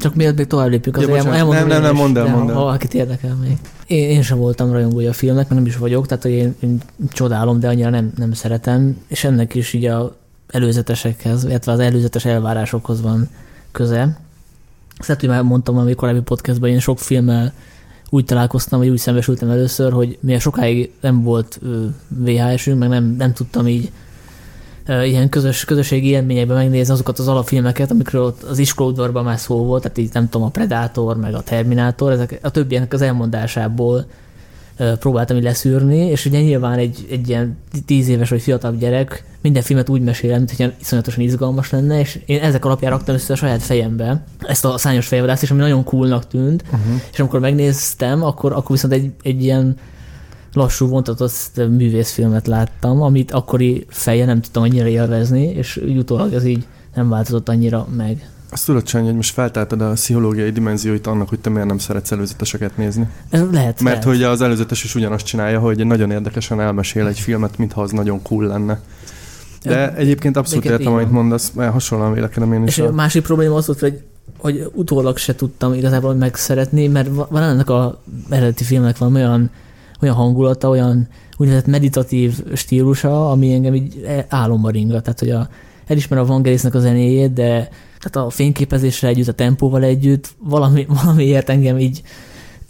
Csak 0.00 0.14
miért 0.14 0.36
még 0.36 0.46
tovább 0.46 0.68
lépjük, 0.68 0.96
az 0.96 1.02
ja, 1.02 1.16
elmondom 1.16 1.48
Nem, 1.48 1.66
nem, 1.66 1.82
nem, 1.82 1.94
mondd 1.94 2.18
el, 2.18 2.26
mondd 2.26 2.48
el. 2.48 2.54
Ha 2.54 2.62
valakit 2.62 2.94
érdekel 2.94 3.34
még. 3.34 3.56
Én, 3.86 4.08
én 4.08 4.22
sem 4.22 4.38
voltam 4.38 4.72
rajongója 4.72 5.10
a 5.10 5.12
filmnek, 5.12 5.48
mert 5.48 5.60
nem 5.60 5.66
is 5.66 5.76
vagyok, 5.76 6.06
tehát 6.06 6.22
hogy 6.22 6.32
én, 6.32 6.54
én 6.60 6.80
csodálom, 7.08 7.60
de 7.60 7.68
annyira 7.68 7.90
nem, 7.90 8.12
nem 8.16 8.32
szeretem, 8.32 8.96
és 9.08 9.24
ennek 9.24 9.54
is 9.54 9.72
így 9.72 9.84
a 9.84 10.16
előzetesekhez, 10.48 11.44
illetve 11.44 11.72
az 11.72 11.78
előzetes 11.78 12.24
elvárásokhoz 12.24 13.00
van 13.00 13.28
köze. 13.72 14.18
Ezt 14.98 15.20
hogy 15.20 15.28
már 15.28 15.42
mondtam 15.42 15.78
a 15.78 15.94
korábbi 15.94 16.20
podcastban, 16.20 16.70
én 16.70 16.78
sok 16.78 16.98
filmmel 16.98 17.52
úgy 18.10 18.24
találkoztam, 18.24 18.78
vagy 18.78 18.88
úgy 18.88 18.98
szembesültem 18.98 19.50
először, 19.50 19.92
hogy 19.92 20.18
milyen 20.20 20.40
sokáig 20.40 20.92
nem 21.00 21.22
volt 21.22 21.60
VHS-ünk, 22.08 22.78
meg 22.78 22.88
nem, 22.88 23.14
nem 23.18 23.32
tudtam 23.32 23.66
így 23.66 23.90
ilyen 24.86 25.28
közös, 25.28 25.64
közösségi 25.64 26.08
élményekben 26.08 26.56
megnézni 26.56 26.92
azokat 26.92 27.18
az 27.18 27.28
alapfilmeket, 27.28 27.90
amikről 27.90 28.24
ott 28.24 28.42
az 28.42 28.58
iskolaudvarban 28.58 29.24
már 29.24 29.38
szó 29.38 29.64
volt, 29.64 29.82
tehát 29.82 29.98
így 29.98 30.10
nem 30.12 30.28
tudom, 30.28 30.46
a 30.46 30.50
Predator, 30.50 31.16
meg 31.16 31.34
a 31.34 31.42
Terminátor, 31.42 32.12
ezek 32.12 32.38
a 32.42 32.50
többiek 32.50 32.92
az 32.92 33.00
elmondásából 33.02 34.06
próbáltam 35.00 35.36
így 35.36 35.42
leszűrni, 35.42 35.96
és 35.96 36.24
ugye 36.24 36.40
nyilván 36.40 36.78
egy, 36.78 37.06
egy 37.10 37.28
ilyen 37.28 37.56
tíz 37.86 38.08
éves 38.08 38.30
vagy 38.30 38.42
fiatalabb 38.42 38.78
gyerek 38.78 39.24
minden 39.42 39.62
filmet 39.62 39.88
úgy 39.88 40.02
mesél, 40.02 40.36
mint 40.36 40.56
hogy 40.56 40.74
iszonyatosan 40.80 41.24
izgalmas 41.24 41.70
lenne, 41.70 42.00
és 42.00 42.20
én 42.26 42.40
ezek 42.40 42.64
alapján 42.64 42.90
raktam 42.90 43.14
össze 43.14 43.32
a 43.32 43.36
saját 43.36 43.62
fejembe 43.62 44.24
ezt 44.38 44.64
a 44.64 44.78
szányos 44.78 45.06
fejvadászt, 45.06 45.42
és 45.42 45.50
ami 45.50 45.60
nagyon 45.60 45.84
coolnak 45.84 46.26
tűnt, 46.26 46.62
uh-huh. 46.62 47.00
és 47.12 47.20
amikor 47.20 47.40
megnéztem, 47.40 48.22
akkor, 48.22 48.52
akkor 48.52 48.70
viszont 48.70 48.92
egy, 48.92 49.10
egy 49.22 49.42
ilyen 49.42 49.76
lassú, 50.52 50.86
vontatott 50.86 51.56
művészfilmet 51.56 52.46
láttam, 52.46 53.02
amit 53.02 53.32
akkori 53.32 53.86
feje 53.88 54.24
nem 54.24 54.40
tudtam 54.40 54.62
annyira 54.62 54.88
élvezni, 54.88 55.42
és 55.42 55.76
utólag 55.76 56.32
ez 56.32 56.44
így 56.44 56.66
nem 56.94 57.08
változott 57.08 57.48
annyira 57.48 57.86
meg. 57.96 58.30
Azt 58.52 58.64
tudod, 58.66 58.88
Sanyi, 58.88 59.06
hogy 59.06 59.14
most 59.14 59.32
feltáltad 59.32 59.80
a 59.80 59.92
pszichológiai 59.92 60.50
dimenzióit 60.50 61.06
annak, 61.06 61.28
hogy 61.28 61.38
te 61.40 61.50
miért 61.50 61.66
nem 61.66 61.78
szeretsz 61.78 62.10
előzeteseket 62.10 62.76
nézni. 62.76 63.08
Lehet. 63.30 63.52
Mert 63.52 63.82
lehet. 63.82 64.04
hogy 64.04 64.22
az 64.22 64.40
előzetes 64.40 64.84
is 64.84 64.94
ugyanazt 64.94 65.26
csinálja, 65.26 65.58
hogy 65.58 65.86
nagyon 65.86 66.10
érdekesen 66.10 66.60
elmesél 66.60 67.06
egy 67.06 67.18
filmet, 67.18 67.58
mintha 67.58 67.82
az 67.82 67.90
nagyon 67.90 68.22
cool 68.22 68.46
lenne. 68.46 68.80
De 69.62 69.94
egyébként 69.94 70.36
abszolút 70.36 70.64
értem, 70.64 70.92
amit 70.92 71.10
mondasz, 71.10 71.50
mert 71.50 71.72
hasonlóan 71.72 72.12
vélekedem 72.12 72.52
én 72.52 72.62
is. 72.62 72.78
És 72.78 72.84
a 72.84 72.92
másik 72.92 73.22
probléma 73.22 73.54
az 73.54 73.66
volt, 73.66 73.80
hogy, 73.80 74.02
hogy 74.38 74.70
utólag 74.72 75.16
se 75.16 75.34
tudtam 75.34 75.74
igazából 75.74 76.14
megszeretni, 76.14 76.86
mert 76.86 77.08
van 77.28 77.42
ennek 77.42 77.70
a 77.70 78.00
eredeti 78.28 78.64
filmnek 78.64 78.98
van 78.98 79.14
olyan, 79.14 79.50
olyan 80.00 80.14
hangulata, 80.14 80.68
olyan 80.68 81.08
úgynevezett 81.36 81.68
meditatív 81.68 82.44
stílusa, 82.54 83.30
ami 83.30 83.52
engem 83.52 83.74
így 83.74 84.06
álomba 84.28 84.70
ringat. 84.70 85.02
Tehát, 85.02 85.18
hogy 85.18 85.30
a, 85.30 85.48
elismerem 85.90 86.24
a 86.24 86.26
Vangelisnek 86.26 86.74
a 86.74 86.78
zenéjét, 86.78 87.32
de 87.32 87.68
tehát 87.98 88.26
a 88.26 88.30
fényképezésre 88.30 89.08
együtt, 89.08 89.28
a 89.28 89.32
tempóval 89.32 89.82
együtt, 89.82 90.28
valami, 90.38 90.86
valamiért 91.02 91.48
engem 91.48 91.78
így 91.78 92.02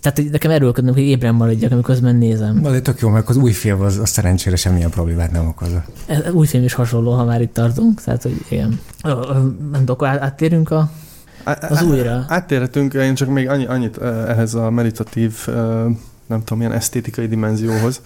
tehát 0.01 0.31
nekem 0.31 0.51
erőlködnöm, 0.51 0.95
hogy 0.95 1.03
ébren 1.03 1.35
maradjak, 1.35 1.73
amikor 1.73 1.95
közben 1.95 2.17
nézem. 2.17 2.57
Na, 2.57 2.71
de 2.71 2.81
tök 2.81 3.01
jó, 3.01 3.09
mert 3.09 3.29
az 3.29 3.37
új 3.37 3.53
film 3.53 3.81
az, 3.81 3.99
az 3.99 4.09
szerencsére 4.09 4.57
semmilyen 4.57 4.91
problémát 4.91 5.33
nem 5.33 5.49
okoz. 5.49 5.69
Ez, 6.07 6.33
új 6.33 6.47
film 6.47 6.65
is 6.65 6.73
hasonló, 6.73 7.13
ha 7.13 7.25
már 7.25 7.41
itt 7.41 7.55
tartunk, 7.55 8.03
tehát 8.03 8.23
hogy 8.23 8.45
igen. 8.49 8.81
Nem 9.03 9.57
tudom, 9.73 9.85
akkor 9.87 10.09
áttérünk 10.09 10.71
a, 10.71 10.91
az 11.45 11.83
újra. 11.83 12.25
Áttérhetünk, 12.29 12.95
én 12.95 13.15
csak 13.15 13.29
még 13.29 13.49
annyi, 13.49 13.67
annyit 13.67 13.99
ehhez 13.99 14.55
a 14.55 14.71
meditatív, 14.71 15.47
nem 16.27 16.39
tudom, 16.39 16.59
milyen 16.59 16.73
esztétikai 16.73 17.27
dimenzióhoz, 17.27 18.01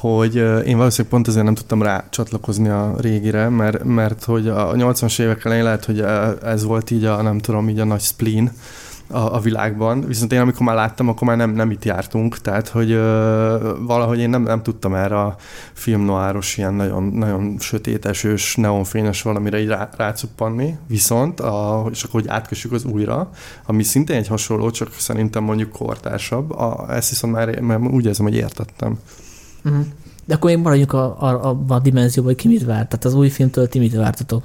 hogy 0.00 0.34
én 0.66 0.76
valószínűleg 0.76 1.12
pont 1.12 1.28
ezért 1.28 1.44
nem 1.44 1.54
tudtam 1.54 1.82
rá 1.82 2.04
csatlakozni 2.10 2.68
a 2.68 2.94
régire, 3.00 3.48
mert, 3.48 3.84
mert 3.84 4.24
hogy 4.24 4.48
a 4.48 4.72
80-as 4.72 5.20
évek 5.20 5.44
elején 5.44 5.64
lehet, 5.64 5.84
hogy 5.84 6.04
ez 6.42 6.64
volt 6.64 6.90
így 6.90 7.04
a, 7.04 7.22
nem 7.22 7.38
tudom, 7.38 7.68
így 7.68 7.78
a 7.78 7.84
nagy 7.84 8.00
spleen, 8.00 8.52
a, 9.10 9.34
a 9.34 9.40
világban, 9.40 10.06
viszont 10.06 10.32
én 10.32 10.40
amikor 10.40 10.66
már 10.66 10.74
láttam, 10.74 11.08
akkor 11.08 11.26
már 11.26 11.36
nem, 11.36 11.50
nem 11.50 11.70
itt 11.70 11.84
jártunk, 11.84 12.38
tehát 12.38 12.68
hogy 12.68 12.90
ö, 12.90 13.74
valahogy 13.80 14.18
én 14.18 14.30
nem, 14.30 14.42
nem 14.42 14.62
tudtam 14.62 14.94
erre 14.94 15.20
a 15.20 15.36
filmnoáros, 15.72 16.56
ilyen 16.56 16.74
nagyon, 16.74 17.02
nagyon 17.02 17.56
sötét, 17.58 18.06
esős, 18.06 18.56
neonfényes 18.56 19.22
valamire 19.22 19.60
így 19.60 19.68
rá, 19.68 19.88
rácuppanni, 19.96 20.76
viszont, 20.86 21.40
a, 21.40 21.86
és 21.90 22.02
akkor 22.02 22.20
hogy 22.20 22.30
átkössük 22.30 22.72
az 22.72 22.84
újra, 22.84 23.30
ami 23.66 23.82
szintén 23.82 24.16
egy 24.16 24.28
hasonló, 24.28 24.70
csak 24.70 24.92
szerintem 24.98 25.44
mondjuk 25.44 25.70
kortársabb, 25.70 26.50
a, 26.50 26.94
ezt 26.94 27.08
viszont 27.08 27.32
már, 27.32 27.60
már 27.60 27.80
úgy 27.80 28.04
érzem, 28.04 28.26
hogy 28.26 28.36
értettem. 28.36 28.98
Uh-huh. 29.64 29.84
De 30.24 30.34
akkor 30.34 30.50
még 30.50 30.58
maradjunk 30.58 30.92
a, 30.92 31.22
a, 31.22 31.50
a, 31.50 31.64
a 31.68 31.78
dimenzióban, 31.78 32.32
hogy 32.32 32.42
ki 32.42 32.48
mit 32.48 32.64
várt. 32.64 32.88
Tehát 32.88 33.04
az 33.04 33.14
új 33.14 33.28
filmtől 33.28 33.68
ti 33.68 33.78
mit 33.78 33.94
vártatok? 33.94 34.44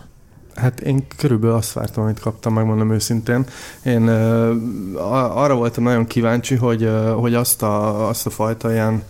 Hát 0.55 0.79
én 0.79 1.07
körülbelül 1.17 1.55
azt 1.55 1.73
vártam, 1.73 2.03
amit 2.03 2.19
kaptam, 2.19 2.53
megmondom 2.53 2.91
őszintén. 2.91 3.45
Én 3.83 4.01
uh, 4.01 5.37
arra 5.37 5.55
voltam 5.55 5.83
nagyon 5.83 6.05
kíváncsi, 6.05 6.55
hogy, 6.55 6.83
uh, 6.83 7.09
hogy 7.09 7.33
azt, 7.33 7.63
a, 7.63 8.07
azt 8.07 8.25
a 8.25 8.29
fajta 8.29 8.71
ilyen 8.71 9.03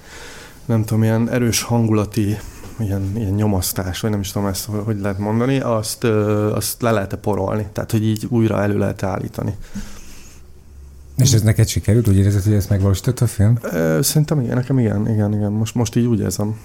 nem 0.65 0.83
tudom, 0.83 1.03
ilyen 1.03 1.29
erős 1.29 1.61
hangulati 1.61 2.37
ilyen, 2.79 3.11
ilyen 3.15 3.33
nyomasztás, 3.33 3.99
vagy 3.99 4.11
nem 4.11 4.19
is 4.19 4.31
tudom 4.31 4.47
ezt, 4.47 4.65
hogy 4.85 4.99
lehet 4.99 5.17
mondani, 5.17 5.59
azt, 5.59 6.03
azt 6.53 6.81
le 6.81 6.91
lehet 6.91 7.15
porolni, 7.15 7.67
tehát 7.73 7.91
hogy 7.91 8.05
így 8.05 8.25
újra 8.29 8.61
elő 8.61 8.77
lehet 8.77 9.03
állítani. 9.03 9.55
És 11.17 11.33
ez 11.33 11.41
neked 11.41 11.67
sikerült? 11.67 12.07
Úgy 12.07 12.17
érzed, 12.17 12.43
hogy 12.43 12.53
ezt 12.53 12.69
megvalósított 12.69 13.19
a 13.19 13.27
film? 13.27 13.59
Szerintem 14.01 14.39
igen, 14.39 14.55
nekem 14.55 14.79
igen, 14.79 15.09
igen, 15.09 15.33
igen. 15.33 15.51
Most, 15.51 15.75
most 15.75 15.95
így 15.95 16.05
úgy 16.05 16.19
érzem. 16.19 16.59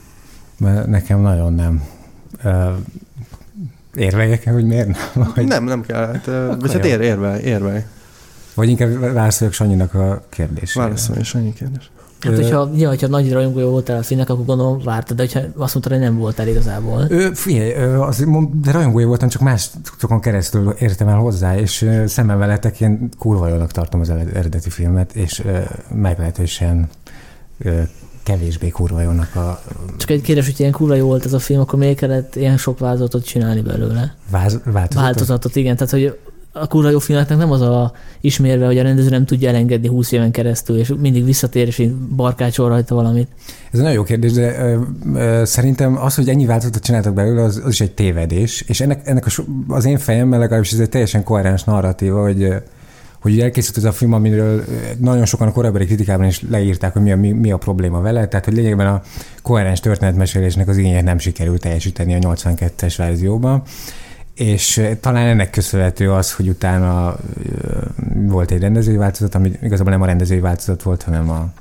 Mert 0.58 0.86
nekem 0.86 1.20
nagyon 1.20 1.52
nem. 1.52 1.82
Érveljek 3.94 4.50
hogy 4.50 4.64
miért 4.64 4.86
nem? 4.86 4.98
Vagy... 5.34 5.46
Nem, 5.46 5.64
nem 5.64 5.82
kell. 5.82 6.06
Hát, 6.06 6.26
vagy 6.60 6.72
hát 6.72 6.84
ér, 6.84 7.00
érve, 7.00 7.40
érve. 7.40 7.86
Vagy 8.54 8.68
inkább 8.68 8.98
válaszoljak 8.98 9.54
Sanyinak 9.54 9.94
a 9.94 10.24
kérdésére. 10.28 10.84
Válaszolj, 10.84 11.22
Sanyi 11.22 11.52
kérdés. 11.52 11.90
Hát, 12.20 12.34
hogyha, 12.34 12.70
ja, 12.74 12.88
hogyha 12.88 13.06
nagy 13.06 13.32
rajongója 13.32 13.66
voltál 13.66 13.98
a 13.98 14.02
filmnek, 14.02 14.30
akkor 14.30 14.44
gondolom 14.44 14.78
vártad, 14.84 15.16
de 15.16 15.22
hogyha 15.22 15.40
azt 15.40 15.74
mondtad, 15.74 15.92
hogy 15.92 16.02
nem 16.02 16.18
voltál 16.18 16.48
igazából. 16.48 17.06
Ö, 17.08 17.28
figyelj, 17.34 17.72
az, 17.94 18.26
de 18.62 18.70
rajongója 18.70 19.06
voltam, 19.06 19.28
csak 19.28 19.42
más 19.42 19.70
másokon 20.00 20.20
keresztül 20.20 20.74
értem 20.78 21.08
el 21.08 21.16
hozzá, 21.16 21.58
és 21.58 21.90
szemben 22.06 22.38
veletek 22.38 22.80
én 22.80 23.08
kurva 23.18 23.48
jónak 23.48 23.70
tartom 23.70 24.00
az 24.00 24.10
eredeti 24.10 24.70
filmet, 24.70 25.14
és 25.14 25.42
meglehetősen 25.94 26.88
kevésbé 28.22 28.68
kurva 28.68 29.00
jónak 29.00 29.34
a... 29.36 29.62
Csak 29.96 30.10
egy 30.10 30.22
kérdés, 30.22 30.44
hogy 30.44 30.60
ilyen 30.60 30.72
kurva 30.72 30.94
jó 30.94 31.06
volt 31.06 31.24
ez 31.24 31.32
a 31.32 31.38
film, 31.38 31.60
akkor 31.60 31.78
miért 31.78 31.96
kellett 31.96 32.36
ilyen 32.36 32.56
sok 32.56 32.78
változatot 32.78 33.24
csinálni 33.24 33.60
belőle? 33.60 34.14
Váz, 34.30 34.60
változatot? 34.64 34.94
Változatot, 34.94 35.56
igen. 35.56 35.76
Tehát, 35.76 35.92
hogy 35.92 36.18
a 36.52 36.66
kurva 36.66 36.90
jó 36.90 36.98
filmeknek 36.98 37.38
nem 37.38 37.50
az 37.50 37.60
a 37.60 37.92
ismérve, 38.20 38.66
hogy 38.66 38.78
a 38.78 38.82
rendező 38.82 39.08
nem 39.08 39.24
tudja 39.24 39.48
elengedni 39.48 39.88
20 39.88 40.12
éven 40.12 40.30
keresztül, 40.30 40.78
és 40.78 40.92
mindig 40.98 41.24
visszatér, 41.24 41.66
és 41.66 41.88
barkácsol 42.16 42.68
rajta 42.68 42.94
valamit. 42.94 43.28
Ez 43.46 43.78
egy 43.78 43.80
nagyon 43.80 43.92
jó 43.92 44.02
kérdés, 44.02 44.32
de 44.32 44.62
ö, 44.62 44.80
ö, 45.14 45.42
szerintem 45.44 45.96
az, 45.96 46.14
hogy 46.14 46.28
ennyi 46.28 46.46
változatot 46.46 46.82
csináltak 46.82 47.14
belőle, 47.14 47.42
az, 47.42 47.60
az 47.64 47.70
is 47.70 47.80
egy 47.80 47.92
tévedés, 47.92 48.64
és 48.66 48.80
ennek, 48.80 49.06
ennek 49.06 49.26
a, 49.26 49.42
az 49.68 49.84
én 49.84 49.98
fejemben 49.98 50.38
legalábbis 50.38 50.72
ez 50.72 50.78
egy 50.78 50.88
teljesen 50.88 51.24
koherens 51.24 51.64
narratíva, 51.64 52.22
hogy 52.22 52.48
hogy 53.20 53.40
elkészült 53.40 53.76
ez 53.76 53.84
a 53.84 53.92
film, 53.92 54.12
amiről 54.12 54.64
nagyon 54.98 55.24
sokan 55.24 55.48
a 55.48 55.52
korábbi 55.52 55.84
kritikában 55.84 56.26
is 56.26 56.42
leírták, 56.50 56.92
hogy 56.92 57.02
mi 57.02 57.12
a, 57.12 57.16
mi, 57.16 57.32
mi 57.32 57.50
a 57.50 57.56
probléma 57.56 58.00
vele, 58.00 58.28
tehát 58.28 58.44
hogy 58.44 58.54
lényegben 58.54 58.86
a 58.86 59.02
koherens 59.42 59.80
történetmesélésnek 59.80 60.68
az 60.68 60.76
igényét 60.76 61.04
nem 61.04 61.18
sikerült 61.18 61.60
teljesíteni 61.60 62.14
a 62.14 62.18
82-es 62.18 62.94
verzióban 62.96 63.62
és 64.40 64.82
talán 65.00 65.26
ennek 65.26 65.50
köszönhető 65.50 66.12
az, 66.12 66.32
hogy 66.32 66.48
utána 66.48 67.16
volt 68.14 68.50
egy 68.50 68.60
rendezői 68.60 68.96
változat, 68.96 69.34
ami 69.34 69.52
igazából 69.62 69.92
nem 69.92 70.02
a 70.02 70.06
rendezői 70.06 70.40
változat 70.40 70.82
volt, 70.82 71.02
hanem 71.02 71.30
a, 71.30 71.52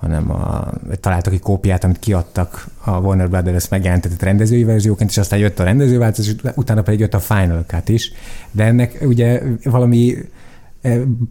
hanem 0.00 0.30
a, 0.30 0.72
találtak 1.00 1.32
egy 1.32 1.40
kópiát, 1.40 1.84
amit 1.84 1.98
kiadtak 1.98 2.66
a 2.84 2.90
Warner 2.90 3.28
Brothers 3.28 3.68
megjelentetett 3.68 4.22
rendezői 4.22 4.64
verzióként, 4.64 5.10
és 5.10 5.18
aztán 5.18 5.38
jött 5.38 5.58
a 5.58 5.64
rendezői 5.64 5.96
változat, 5.96 6.52
utána 6.54 6.82
pedig 6.82 7.00
jött 7.00 7.14
a 7.14 7.20
Final 7.20 7.64
Cut 7.66 7.88
is. 7.88 8.12
De 8.50 8.64
ennek 8.64 8.98
ugye 9.00 9.42
valami 9.64 10.16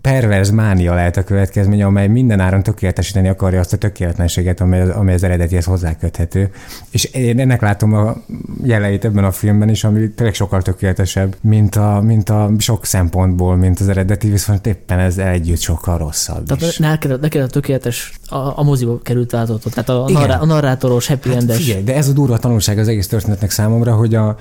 perverz 0.01 0.49
mánia 0.49 0.93
lehet 0.93 1.17
a 1.17 1.23
következménye, 1.23 1.85
amely 1.85 2.07
minden 2.07 2.39
áron 2.39 2.63
tökéletesíteni 2.63 3.27
akarja 3.27 3.59
azt 3.59 3.73
a 3.73 3.77
tökéletlenséget, 3.77 4.61
amely, 4.61 4.89
amely 4.89 5.13
az 5.13 5.23
eredetihez 5.23 5.65
hozzáköthető. 5.65 6.49
És 6.89 7.03
én 7.03 7.39
ennek 7.39 7.61
látom 7.61 7.93
a 7.93 8.15
jeleit 8.63 9.05
ebben 9.05 9.23
a 9.23 9.31
filmben 9.31 9.69
is, 9.69 9.83
ami 9.83 10.09
tényleg 10.09 10.35
sokkal 10.35 10.61
tökéletesebb, 10.61 11.35
mint 11.41 11.75
a, 11.75 12.01
mint 12.01 12.29
a 12.29 12.51
sok 12.57 12.85
szempontból, 12.85 13.55
mint 13.55 13.79
az 13.79 13.89
eredeti, 13.89 14.29
viszont 14.29 14.67
éppen 14.67 14.99
ez 14.99 15.17
együtt 15.17 15.59
sokkal 15.59 15.97
rosszabb 15.97 16.45
Tehát 16.45 16.61
is. 16.63 16.77
Neked, 16.77 17.21
neked 17.21 17.41
a 17.41 17.47
tökéletes 17.47 18.13
a, 18.27 18.59
a 18.59 18.63
moziba 18.63 18.99
került 19.01 19.31
változatot, 19.31 19.73
tehát 19.73 19.89
a, 19.89 20.09
narrá, 20.11 20.37
a 20.37 20.45
narrátoros, 20.45 21.07
happy 21.07 21.29
hát 21.29 21.37
endes. 21.37 21.57
Figyelj, 21.57 21.83
de 21.83 21.95
ez 21.95 22.07
a 22.07 22.11
durva 22.13 22.37
tanulság 22.37 22.77
az 22.77 22.87
egész 22.87 23.07
történetnek 23.07 23.49
számomra, 23.49 23.95
hogy 23.95 24.15
a, 24.15 24.37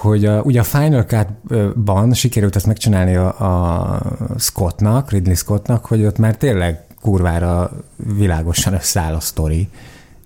hogy 0.00 0.24
a, 0.24 0.40
ugye 0.42 0.60
a 0.60 0.64
Final 0.64 1.02
Cut-ban 1.02 2.14
sikerült 2.14 2.56
ezt 2.56 2.66
megcsinálni 2.66 3.16
a, 3.16 3.26
a 3.26 4.00
Scottnak, 4.38 5.10
Ridley 5.10 5.34
Scottnak, 5.34 5.86
hogy 5.86 6.04
ott 6.04 6.18
már 6.18 6.36
tényleg 6.36 6.80
kurvára 7.00 7.70
világosan 8.16 8.72
összeáll 8.72 9.14
a 9.14 9.20
sztori, 9.20 9.68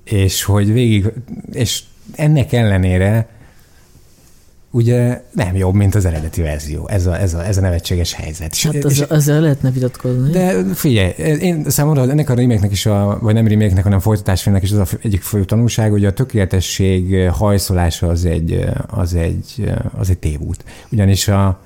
és 0.04 0.44
hogy 0.44 0.72
végig, 0.72 1.12
és 1.52 1.82
ennek 2.14 2.52
ellenére 2.52 3.28
ugye 4.74 5.22
nem 5.32 5.56
jobb, 5.56 5.74
mint 5.74 5.94
az 5.94 6.04
eredeti 6.04 6.42
verzió. 6.42 6.88
Ez 6.88 7.06
a, 7.06 7.20
ez 7.20 7.34
a, 7.34 7.46
ez 7.46 7.56
a 7.56 7.60
nevetséges 7.60 8.12
helyzet. 8.12 8.56
Hát 8.56 8.84
az, 8.84 8.92
és, 8.92 9.00
ezzel 9.00 9.40
lehetne 9.40 9.70
vitatkozni. 9.70 10.30
De 10.30 10.64
figyelj, 10.74 11.10
én 11.40 11.64
számomra 11.70 12.10
ennek 12.10 12.30
a 12.30 12.34
remake 12.34 12.68
is, 12.70 12.86
a, 12.86 13.18
vagy 13.20 13.34
nem 13.34 13.46
remake 13.46 13.82
hanem 13.82 14.00
folytatásfilmnek 14.00 14.62
is 14.62 14.70
az 14.72 14.78
a 14.78 14.96
egyik 15.02 15.22
fő 15.22 15.44
tanulság, 15.44 15.90
hogy 15.90 16.04
a 16.04 16.12
tökéletesség 16.12 17.28
hajszolása 17.30 18.06
az 18.08 18.24
egy, 18.24 18.64
az 18.86 19.14
egy, 19.14 19.72
az 19.98 20.10
egy 20.10 20.18
tévút. 20.18 20.64
Ugyanis 20.92 21.28
a, 21.28 21.60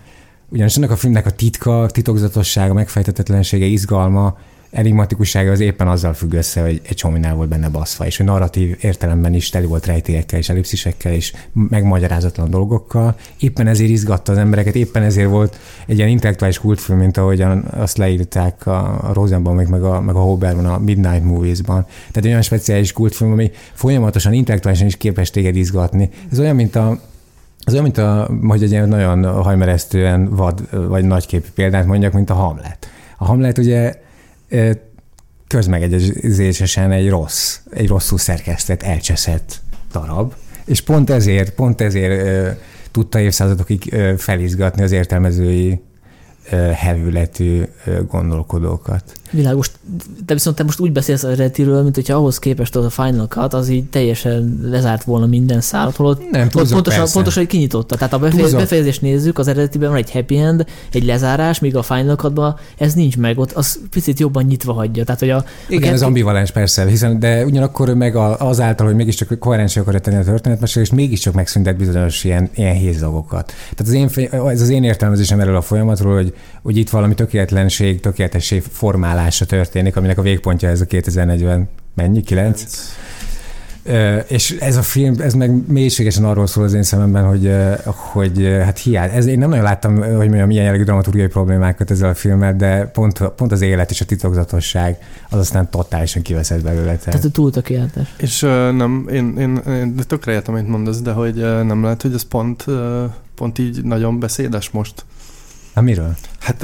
ugyanis 0.48 0.76
ennek 0.76 0.90
a 0.90 0.96
filmnek 0.96 1.26
a 1.26 1.30
titka, 1.30 1.86
titokzatossága, 1.86 2.72
megfejtetetlensége, 2.72 3.64
izgalma, 3.64 4.36
enigmatikussága 4.70 5.50
az 5.50 5.60
éppen 5.60 5.88
azzal 5.88 6.12
függ 6.12 6.32
össze, 6.32 6.60
hogy 6.60 6.80
egy 6.88 6.96
csomónál 6.96 7.34
volt 7.34 7.48
benne 7.48 7.68
baszva, 7.68 8.06
és 8.06 8.16
hogy 8.16 8.26
narratív 8.26 8.76
értelemben 8.80 9.34
is 9.34 9.48
teli 9.48 9.66
volt 9.66 9.86
rejtélyekkel 9.86 10.38
és 10.38 10.48
ellipszisekkel 10.48 11.12
és 11.12 11.32
megmagyarázatlan 11.52 12.50
dolgokkal. 12.50 13.16
Éppen 13.38 13.66
ezért 13.66 13.90
izgatta 13.90 14.32
az 14.32 14.38
embereket, 14.38 14.74
éppen 14.74 15.02
ezért 15.02 15.28
volt 15.28 15.58
egy 15.86 15.96
ilyen 15.96 16.08
intellektuális 16.08 16.58
kultfilm, 16.58 16.98
mint 16.98 17.16
ahogyan 17.16 17.64
azt 17.70 17.96
leírták 17.96 18.66
a, 18.66 19.08
a 19.08 19.12
Rosenban, 19.12 19.54
meg, 19.54 19.82
a, 19.82 20.00
meg 20.00 20.14
a 20.14 20.20
Hoberban, 20.20 20.66
a 20.66 20.78
Midnight 20.78 21.24
Movies-ban. 21.24 21.84
Tehát 21.84 22.16
egy 22.16 22.26
olyan 22.26 22.42
speciális 22.42 22.92
kultfilm, 22.92 23.32
ami 23.32 23.50
folyamatosan 23.72 24.32
intellektuálisan 24.32 24.86
is 24.86 24.96
képes 24.96 25.30
téged 25.30 25.56
izgatni. 25.56 26.10
Ez 26.32 26.38
olyan, 26.38 26.56
mint 26.56 26.76
a, 26.76 27.00
az 27.64 27.72
olyan, 27.72 27.84
mint 27.84 27.98
a, 27.98 28.30
hogy 28.46 28.62
egy 28.62 28.70
ilyen 28.70 28.88
nagyon 28.88 29.42
hajmeresztően 29.42 30.28
vad 30.36 30.86
vagy 30.88 31.04
nagyképű 31.04 31.48
példát 31.54 31.86
mondjak, 31.86 32.12
mint 32.12 32.30
a 32.30 32.34
Hamlet. 32.34 32.88
A 33.16 33.24
Hamlet 33.24 33.58
ugye 33.58 34.06
közmegegyezésesen 35.46 36.92
egy 36.92 37.08
rossz, 37.08 37.58
egy 37.70 37.88
rosszul 37.88 38.18
szerkesztett, 38.18 38.82
elcseszett 38.82 39.60
darab, 39.92 40.34
és 40.64 40.80
pont 40.80 41.10
ezért, 41.10 41.50
pont 41.54 41.80
ezért 41.80 42.56
tudta 42.90 43.20
évszázadokig 43.20 43.94
felizgatni 44.16 44.82
az 44.82 44.92
értelmezői 44.92 45.80
hevületű 46.74 47.62
gondolkodókat. 48.08 49.02
Világos. 49.30 49.70
De 50.26 50.34
viszont 50.34 50.56
te 50.56 50.62
most 50.62 50.80
úgy 50.80 50.92
beszélsz 50.92 51.22
a 51.22 51.26
eredetiről, 51.26 51.82
mint 51.82 51.94
hogyha 51.94 52.14
ahhoz 52.14 52.38
képest 52.38 52.76
az 52.76 52.84
a 52.84 52.90
Final 52.90 53.26
Cut, 53.26 53.52
az 53.52 53.68
így 53.68 53.84
teljesen 53.84 54.58
lezárt 54.62 55.04
volna 55.04 55.26
minden 55.26 55.60
szállat, 55.60 55.96
holott 55.96 56.30
nem, 56.30 56.48
túlzok, 56.48 56.72
pontosan, 56.72 57.06
pontosan, 57.12 57.42
hogy 57.42 57.52
kinyitotta. 57.52 57.96
Tehát 57.96 58.12
a 58.12 58.18
befejez, 58.18 58.54
befejezést 58.54 59.00
nézzük, 59.00 59.38
az 59.38 59.48
eredetiben 59.48 59.88
van 59.88 59.98
egy 59.98 60.10
happy 60.10 60.36
end, 60.36 60.66
egy 60.92 61.04
lezárás, 61.04 61.58
míg 61.58 61.76
a 61.76 61.82
Final 61.82 62.16
Cut-ban 62.16 62.56
ez 62.78 62.94
nincs 62.94 63.16
meg, 63.16 63.38
ott 63.38 63.52
az 63.52 63.78
picit 63.90 64.18
jobban 64.18 64.44
nyitva 64.44 64.72
hagyja. 64.72 65.04
Tehát, 65.04 65.20
hogy 65.20 65.30
a, 65.30 65.44
Igen, 65.68 65.90
a 65.90 65.92
ez 65.92 66.02
ambivalens 66.02 66.50
persze, 66.50 66.86
hiszen, 66.86 67.18
de 67.18 67.44
ugyanakkor 67.44 67.94
meg 67.94 68.16
azáltal, 68.16 68.86
hogy 68.86 68.96
mégiscsak 68.96 69.38
koherensé 69.38 69.80
akarja 69.80 70.00
tenni 70.00 70.16
a 70.16 70.24
történetmesélést, 70.24 70.92
mégiscsak 70.92 71.34
megszüntet 71.34 71.76
bizonyos 71.76 72.24
ilyen, 72.24 72.50
ilyen 72.54 72.74
hézagokat. 72.74 73.46
Tehát 73.46 73.80
az 73.80 73.92
én, 73.92 74.28
ez 74.48 74.60
az 74.60 74.68
én 74.68 74.84
értelmezésem 74.84 75.40
erről 75.40 75.56
a 75.56 75.60
folyamatról, 75.60 76.14
hogy, 76.14 76.34
hogy 76.62 76.76
itt 76.76 76.90
valami 76.90 77.14
tökéletlenség, 77.14 78.00
tökéletesség 78.00 78.62
formál 78.70 79.18
állása 79.18 79.46
történik, 79.46 79.96
aminek 79.96 80.18
a 80.18 80.22
végpontja 80.22 80.68
ez 80.68 80.80
a 80.80 80.86
2040, 80.86 81.68
mennyi? 81.94 82.22
9? 82.22 82.64
és 84.28 84.50
ez 84.60 84.76
a 84.76 84.82
film, 84.82 85.14
ez 85.20 85.34
meg 85.34 85.68
mélységesen 85.68 86.24
arról 86.24 86.46
szól 86.46 86.64
az 86.64 86.72
én 86.72 86.82
szememben, 86.82 87.24
hogy, 87.24 87.54
hogy 87.84 88.42
hát 88.62 88.78
hiány. 88.78 89.10
Ez, 89.10 89.26
én 89.26 89.38
nem 89.38 89.48
nagyon 89.48 89.64
láttam, 89.64 89.96
hogy 89.96 90.12
mondjam, 90.12 90.46
milyen 90.46 90.64
jellegű 90.64 90.82
dramaturgiai 90.82 91.26
problémákat 91.26 91.90
ezzel 91.90 92.08
a 92.08 92.14
filmmel, 92.14 92.56
de 92.56 92.84
pont, 92.86 93.18
pont 93.36 93.52
az 93.52 93.60
élet 93.60 93.90
és 93.90 94.00
a 94.00 94.04
titokzatosság 94.04 94.98
az 95.30 95.38
aztán 95.38 95.70
totálisan 95.70 96.22
kiveszett 96.22 96.62
belőle. 96.62 96.96
Tehát 96.96 97.32
túl 97.32 97.50
tökéletes. 97.50 98.14
És 98.16 98.42
uh, 98.42 98.50
nem, 98.50 99.08
én, 99.12 99.34
én, 99.38 99.56
én 99.66 99.96
de 99.96 100.02
tökre 100.02 100.32
értem, 100.32 100.54
amit 100.54 100.68
mondasz, 100.68 101.00
de 101.00 101.12
hogy 101.12 101.38
uh, 101.38 101.62
nem 101.62 101.82
lehet, 101.82 102.02
hogy 102.02 102.14
ez 102.14 102.22
pont, 102.22 102.64
uh, 102.66 103.02
pont 103.34 103.58
így 103.58 103.84
nagyon 103.84 104.18
beszédes 104.18 104.70
most. 104.70 105.04
Na 105.78 105.84
miről? 105.84 106.16
Hát 106.38 106.56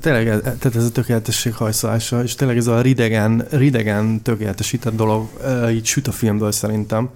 tényleg 0.00 0.40
tehát 0.40 0.76
ez 0.76 0.84
a 0.84 0.90
tökéletesség 0.90 1.54
hajszolása, 1.54 2.22
és 2.22 2.34
tényleg 2.34 2.56
ez 2.56 2.66
a 2.66 2.80
ridegen, 2.80 3.46
ridegen 3.50 4.22
tökéletesített 4.22 4.96
dolog 4.96 5.28
így 5.70 5.84
süt 5.84 6.08
a 6.08 6.12
filmből 6.12 6.52
szerintem. 6.52 7.08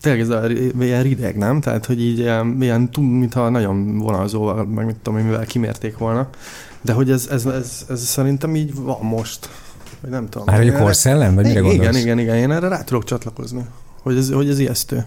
Tényleg 0.00 0.20
ez 0.22 0.28
a 0.28 0.48
ilyen 0.80 1.02
rideg, 1.02 1.36
nem? 1.36 1.60
Tehát, 1.60 1.86
hogy 1.86 2.00
így 2.00 2.18
ilyen, 2.18 2.46
mintha 2.96 3.48
nagyon 3.48 3.98
vonalzóval, 3.98 4.64
meg 4.64 4.86
mit 4.86 4.96
tudom 4.96 5.20
mivel 5.20 5.46
kimérték 5.46 5.98
volna. 5.98 6.28
De 6.80 6.92
hogy 6.92 7.10
ez, 7.10 7.28
ez, 7.30 7.46
ez, 7.46 7.84
ez 7.88 8.04
szerintem 8.04 8.56
így 8.56 8.74
van 8.74 9.00
most. 9.00 9.48
Vagy 10.00 10.10
nem 10.10 10.28
tudom. 10.28 10.46
Már 10.46 10.58
hogy 10.58 10.68
a 10.68 10.78
korszellem? 10.78 11.34
Vagy 11.34 11.44
mire 11.44 11.60
igen, 11.60 11.72
igen, 11.72 11.96
igen, 11.96 12.18
igen, 12.18 12.36
én 12.36 12.50
erre 12.50 12.68
rá 12.68 12.82
tudok 12.82 13.04
csatlakozni. 13.04 13.64
Hogy 14.02 14.16
ez, 14.16 14.30
hogy 14.30 14.48
ez 14.48 14.58
ijesztő. 14.58 15.06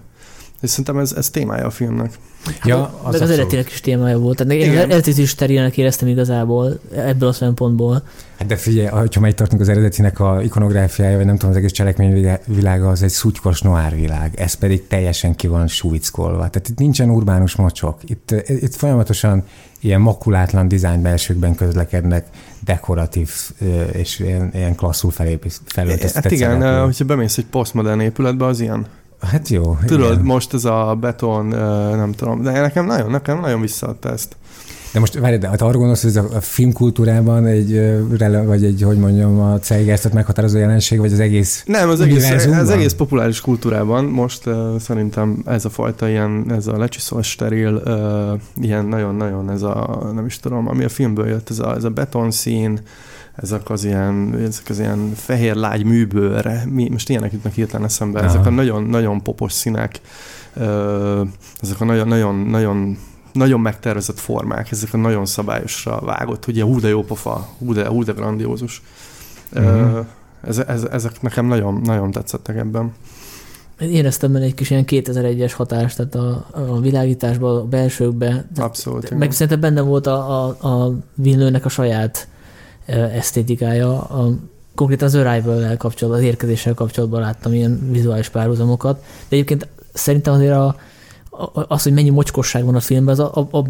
És 0.61 0.69
szerintem 0.69 0.97
ez, 0.97 1.11
ez 1.11 1.29
témája 1.29 1.65
a 1.65 1.69
filmnek. 1.69 2.19
Ja, 2.63 2.99
az, 3.03 3.15
az, 3.15 3.21
az 3.21 3.29
eredetileg 3.29 3.65
is 3.67 3.81
témája 3.81 4.17
volt. 4.17 4.37
Tehát 4.37 4.53
én 4.53 4.77
eredeti 4.77 5.21
is 5.21 5.29
sterilnek 5.29 5.77
éreztem 5.77 6.07
igazából 6.07 6.79
ebből 6.95 7.29
a 7.29 7.33
szempontból. 7.33 8.03
Hát 8.37 8.47
de 8.47 8.55
figyelj, 8.55 8.87
ha 8.87 9.19
már 9.19 9.29
itt 9.29 9.35
tartunk 9.35 9.61
az 9.61 9.69
eredetinek 9.69 10.19
a 10.19 10.41
ikonográfiája, 10.41 11.17
vagy 11.17 11.25
nem 11.25 11.35
tudom, 11.35 11.49
az 11.49 11.57
egész 11.57 11.71
cselekményvilága 11.71 12.89
az 12.89 13.03
egy 13.03 13.09
szutykos 13.09 13.61
noir 13.61 13.95
világ, 13.95 14.39
ez 14.39 14.53
pedig 14.53 14.87
teljesen 14.87 15.35
ki 15.35 15.47
van 15.47 15.67
súlyckolva. 15.67 16.49
Tehát 16.49 16.69
itt 16.69 16.77
nincsen 16.77 17.09
urbánus 17.09 17.55
mocsok. 17.55 17.99
Itt, 18.05 18.35
itt 18.47 18.75
folyamatosan 18.75 19.43
ilyen 19.79 20.01
makulátlan 20.01 20.67
dizájn 20.67 21.01
belsőkben 21.01 21.55
közlekednek 21.55 22.27
dekoratív 22.63 23.31
és 23.91 24.19
ilyen, 24.19 24.51
ilyen 24.53 24.75
klasszul 24.75 25.11
felöltöztetett 25.11 26.23
Hát 26.23 26.31
igen, 26.31 26.61
szereplő. 26.61 26.83
hogyha 26.83 27.05
bemész 27.05 27.37
egy 27.37 27.45
posztmodern 27.45 27.99
épületbe, 27.99 28.45
az 28.45 28.59
ilyen. 28.59 28.87
Hát 29.21 29.47
jó. 29.47 29.77
Tudod, 29.85 30.11
igen. 30.11 30.25
most 30.25 30.53
ez 30.53 30.65
a 30.65 30.97
beton, 30.99 31.45
nem 31.95 32.11
tudom, 32.11 32.41
de 32.41 32.61
nekem 32.61 32.85
nagyon, 32.85 33.09
nekem 33.09 33.39
nagyon 33.39 33.61
visszaadta 33.61 34.11
ezt. 34.11 34.35
De 34.93 34.99
most 34.99 35.19
várj, 35.19 35.35
de 35.35 35.47
hát 35.47 35.61
arra 35.61 35.77
gondolsz, 35.77 36.01
hogy 36.01 36.09
ez 36.09 36.15
a 36.15 36.41
filmkultúrában 36.41 37.45
egy, 37.45 37.97
vagy 38.45 38.63
egy, 38.63 38.81
hogy 38.81 38.97
mondjam, 38.97 39.39
a 39.39 39.59
ceigászat 39.59 40.13
meghatározó 40.13 40.57
jelenség, 40.57 40.99
vagy 40.99 41.13
az 41.13 41.19
egész 41.19 41.63
Nem, 41.65 41.89
az 41.89 42.01
egész, 42.01 42.45
az 42.45 42.69
egész 42.69 42.93
populáris 42.93 43.41
kultúrában 43.41 44.05
most 44.05 44.45
uh, 44.45 44.79
szerintem 44.79 45.43
ez 45.45 45.65
a 45.65 45.69
fajta 45.69 46.09
ilyen, 46.09 46.45
ez 46.49 46.67
a 46.67 46.77
lecsiszol 46.77 47.21
steril, 47.21 47.81
uh, 47.85 48.65
ilyen 48.65 48.85
nagyon-nagyon 48.85 49.51
ez 49.51 49.61
a, 49.61 50.09
nem 50.15 50.25
is 50.25 50.39
tudom, 50.39 50.67
ami 50.67 50.83
a 50.83 50.89
filmből 50.89 51.27
jött, 51.27 51.49
ez 51.49 51.59
a, 51.59 51.75
ez 51.75 51.83
a 51.83 51.89
betonszín, 51.89 52.79
ezek 53.41 53.69
az 53.69 53.83
ilyen, 53.83 54.35
ezek 54.47 54.69
az 54.69 54.79
ilyen 54.79 55.11
fehér 55.15 55.55
lágy 55.55 55.83
műbőr, 55.83 56.65
mi, 56.69 56.89
most 56.89 57.09
ilyenek 57.09 57.31
jutnak 57.31 57.53
hirtelen 57.53 57.85
eszembe, 57.85 58.19
Aha. 58.19 58.27
ezek 58.27 58.45
a 58.45 58.49
nagyon, 58.49 58.83
nagyon 58.83 59.21
popos 59.21 59.51
színek, 59.51 60.01
ezek 61.61 61.79
a 61.79 61.85
nagyon, 61.85 62.35
nagyon, 63.33 63.59
megtervezett 63.59 64.19
formák, 64.19 64.71
ezek 64.71 64.93
a 64.93 64.97
nagyon 64.97 65.25
szabályosra 65.25 65.99
vágott, 65.99 66.47
ugye 66.47 66.63
hú 66.63 66.79
de 66.79 66.87
jó 66.87 67.03
pofa, 67.03 67.47
hú 67.57 67.73
de, 67.73 67.87
hú 67.87 68.03
de 68.03 68.11
grandiózus. 68.11 68.81
Uh-huh. 69.53 70.05
Ez, 70.47 70.57
ez, 70.57 70.83
ezek 70.83 71.21
nekem 71.21 71.45
nagyon, 71.45 71.81
nagyon 71.83 72.11
tetszettek 72.11 72.57
ebben. 72.57 72.93
Éreztem 73.79 74.31
benne 74.31 74.45
egy 74.45 74.53
kis 74.53 74.69
ilyen 74.69 74.83
2001-es 74.87 75.51
hatást, 75.55 75.97
tehát 75.97 76.15
a, 76.15 76.47
a 76.51 76.79
világításban, 76.79 77.55
a 77.55 77.63
belsőkben. 77.63 78.49
Abszolút. 78.55 79.09
Meg 79.09 79.19
igen. 79.19 79.31
szerintem 79.31 79.59
benne 79.59 79.81
volt 79.81 80.07
a, 80.07 80.45
a, 80.45 80.67
a 80.67 80.93
Villeneuve-nek 81.15 81.65
a 81.65 81.69
saját 81.69 82.27
esztétikája. 82.91 84.01
A, 84.01 84.35
konkrétan 84.75 85.07
az 85.07 85.15
Arrival-lel 85.15 85.77
kapcsolatban, 85.77 86.21
az 86.21 86.27
érkezéssel 86.27 86.73
kapcsolatban 86.73 87.21
láttam 87.21 87.53
ilyen 87.53 87.91
vizuális 87.91 88.29
párhuzamokat. 88.29 88.95
De 89.29 89.35
egyébként 89.35 89.67
szerintem 89.93 90.33
azért 90.33 90.53
a, 90.53 90.75
az, 91.67 91.83
hogy 91.83 91.93
mennyi 91.93 92.09
mocskosság 92.09 92.65
van 92.65 92.75
a 92.75 92.79
filmben, 92.79 93.13
az 93.13 93.19
a, 93.19 93.31
a, 93.33 93.57
a, 93.57 93.65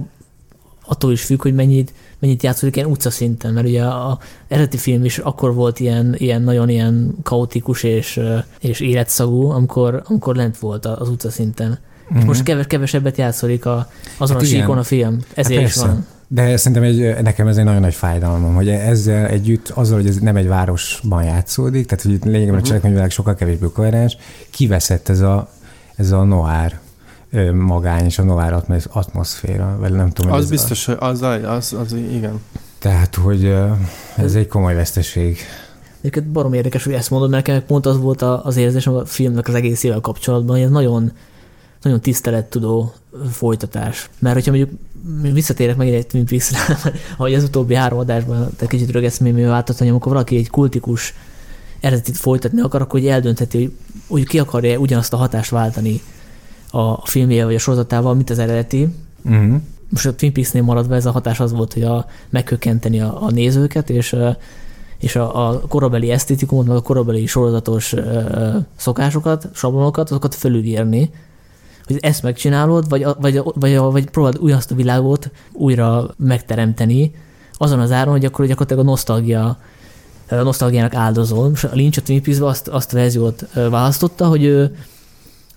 attól 0.85 1.11
is 1.11 1.23
függ, 1.23 1.41
hogy 1.41 1.53
mennyit, 1.53 1.93
mennyit 2.19 2.43
játszódik 2.43 2.75
ilyen 2.75 2.89
utcaszinten, 2.89 3.53
mert 3.53 3.67
ugye 3.67 3.83
a, 3.83 4.09
a 4.09 4.19
eredeti 4.47 4.77
film 4.77 5.05
is 5.05 5.17
akkor 5.17 5.53
volt 5.53 5.79
ilyen, 5.79 6.15
ilyen 6.17 6.41
nagyon 6.41 6.69
ilyen 6.69 7.15
kaotikus 7.23 7.83
és, 7.83 8.19
és 8.59 8.79
életszagú, 8.79 9.49
amikor, 9.49 10.03
amikor 10.05 10.35
lent 10.35 10.57
volt 10.57 10.85
az 10.85 11.09
utcaszinten. 11.09 11.67
Mm-hmm. 11.67 12.15
És 12.15 12.17
mhm. 12.17 12.27
most 12.27 12.43
keves, 12.43 12.67
kevesebbet 12.67 13.17
játszik 13.17 13.65
a, 13.65 13.89
azon 14.17 14.35
hát 14.35 14.45
a 14.45 14.47
síkon 14.47 14.77
a 14.77 14.83
film, 14.83 15.19
ezért 15.33 15.59
hát 15.59 15.69
is 15.69 15.75
van. 15.75 16.05
De 16.33 16.57
szerintem 16.57 16.83
egy, 16.83 17.21
nekem 17.21 17.47
ez 17.47 17.57
egy 17.57 17.63
nagyon 17.63 17.81
nagy 17.81 17.93
fájdalmam, 17.93 18.55
hogy 18.55 18.69
ezzel 18.69 19.25
együtt, 19.25 19.69
azzal, 19.69 19.97
hogy 19.97 20.07
ez 20.07 20.17
nem 20.17 20.35
egy 20.35 20.47
városban 20.47 21.23
játszódik, 21.23 21.85
tehát 21.85 22.03
hogy 22.03 22.11
lényegében 22.11 22.39
uh-huh. 22.41 22.55
a 22.55 22.57
mhm. 22.57 22.67
cselekményvilág 22.67 23.11
sokkal 23.11 23.35
kevésbé 23.35 23.67
koherens, 23.73 24.17
kiveszett 24.49 25.09
ez 25.09 25.19
a, 25.19 25.49
ez 25.95 26.11
a 26.11 26.23
noir 26.23 26.79
magány 27.53 28.05
és 28.05 28.19
a 28.19 28.23
novár 28.23 28.63
atmoszféra, 28.91 29.77
vagy 29.79 29.91
nem 29.91 30.09
tudom. 30.09 30.31
Az 30.31 30.49
biztos, 30.49 30.85
hogy 30.85 30.95
az, 30.99 31.21
az, 31.21 31.73
az, 31.73 31.93
igen. 31.93 32.41
Tehát, 32.79 33.15
hogy 33.15 33.55
ez 34.15 34.35
egy 34.35 34.47
komoly 34.47 34.73
veszteség. 34.73 35.37
Egyébként 35.99 36.25
barom 36.25 36.53
érdekes, 36.53 36.83
hogy 36.83 36.93
ezt 36.93 37.09
mondod, 37.09 37.29
mert 37.29 37.47
nekem 37.47 37.65
pont 37.65 37.85
az 37.85 37.97
volt 37.97 38.21
az 38.21 38.57
érzésem 38.57 38.93
a 38.93 39.05
filmnek 39.05 39.47
az 39.47 39.53
egészével 39.53 39.99
kapcsolatban, 39.99 40.55
hogy 40.55 40.65
ez 40.65 40.71
nagyon, 40.71 41.11
nagyon 41.81 42.01
tisztelettudó 42.01 42.93
folytatás. 43.31 44.09
Mert 44.19 44.35
hogyha 44.35 44.51
mondjuk 44.51 44.69
visszatérek 45.33 45.75
meg 45.75 45.87
egy 45.87 46.07
Twin 46.07 46.25
peaks 46.25 46.51
hogy 47.17 47.33
az 47.33 47.43
utóbbi 47.43 47.73
három 47.73 47.99
adásban 47.99 48.49
te 48.57 48.65
kicsit 48.67 48.91
rögeszmémű 48.91 49.45
váltott, 49.45 49.77
hogy 49.77 49.87
amikor 49.87 50.11
valaki 50.11 50.37
egy 50.37 50.49
kultikus 50.49 51.13
eredetit 51.79 52.17
folytatni 52.17 52.61
akar, 52.61 52.81
akkor 52.81 52.99
hogy 52.99 53.09
eldöntheti, 53.09 53.57
hogy, 53.57 53.73
hogy 54.07 54.27
ki 54.27 54.39
akarja 54.39 54.79
ugyanazt 54.79 55.13
a 55.13 55.17
hatást 55.17 55.49
váltani 55.49 56.01
a 56.71 57.07
filmje 57.07 57.45
vagy 57.45 57.55
a 57.55 57.59
sorozatával, 57.59 58.13
mint 58.13 58.29
az 58.29 58.39
eredeti. 58.39 58.87
Uh-huh. 59.25 59.61
Most 59.89 60.05
a 60.05 60.15
Twin 60.15 60.33
Peaks-nél 60.33 60.63
maradva 60.63 60.95
ez 60.95 61.05
a 61.05 61.11
hatás 61.11 61.39
az 61.39 61.51
volt, 61.51 61.73
hogy 61.73 61.83
a, 61.83 62.05
megkökkenteni 62.29 63.01
a, 63.01 63.23
a 63.23 63.31
nézőket, 63.31 63.89
és 63.89 64.15
és 65.01 65.15
a, 65.15 65.49
a 65.49 65.59
korabeli 65.59 66.09
esztétikumot, 66.09 66.65
meg 66.67 66.75
a 66.75 66.81
korabeli 66.81 67.25
sorozatos 67.25 67.93
ö, 67.93 68.49
szokásokat, 68.75 69.49
sablonokat, 69.53 70.09
azokat 70.09 70.35
fölülírni, 70.35 71.09
hogy 71.85 71.97
ezt 71.99 72.23
megcsinálod, 72.23 72.89
vagy, 72.89 73.05
vagy, 73.19 73.41
vagy, 73.43 73.77
vagy 73.77 74.09
próbáld 74.09 74.37
ugyanazt 74.39 74.71
a 74.71 74.75
világot 74.75 75.31
újra 75.51 76.09
megteremteni, 76.17 77.11
azon 77.57 77.79
az 77.79 77.91
áron, 77.91 78.13
hogy 78.13 78.25
akkor 78.25 78.45
gyakorlatilag 78.45 78.85
a 78.85 78.89
nosztalgia 78.89 79.57
a 80.29 80.35
nosztalgiának 80.35 80.93
áldozol. 80.93 81.49
Most 81.49 81.63
a 81.63 81.69
Lynch 81.73 81.99
a 81.99 82.01
Twin 82.01 82.21
Peaks 82.21 82.39
azt, 82.39 82.67
azt 82.67 82.93
a 82.93 82.95
verziót 82.95 83.47
választotta, 83.53 84.27
hogy 84.27 84.43
ő 84.43 84.75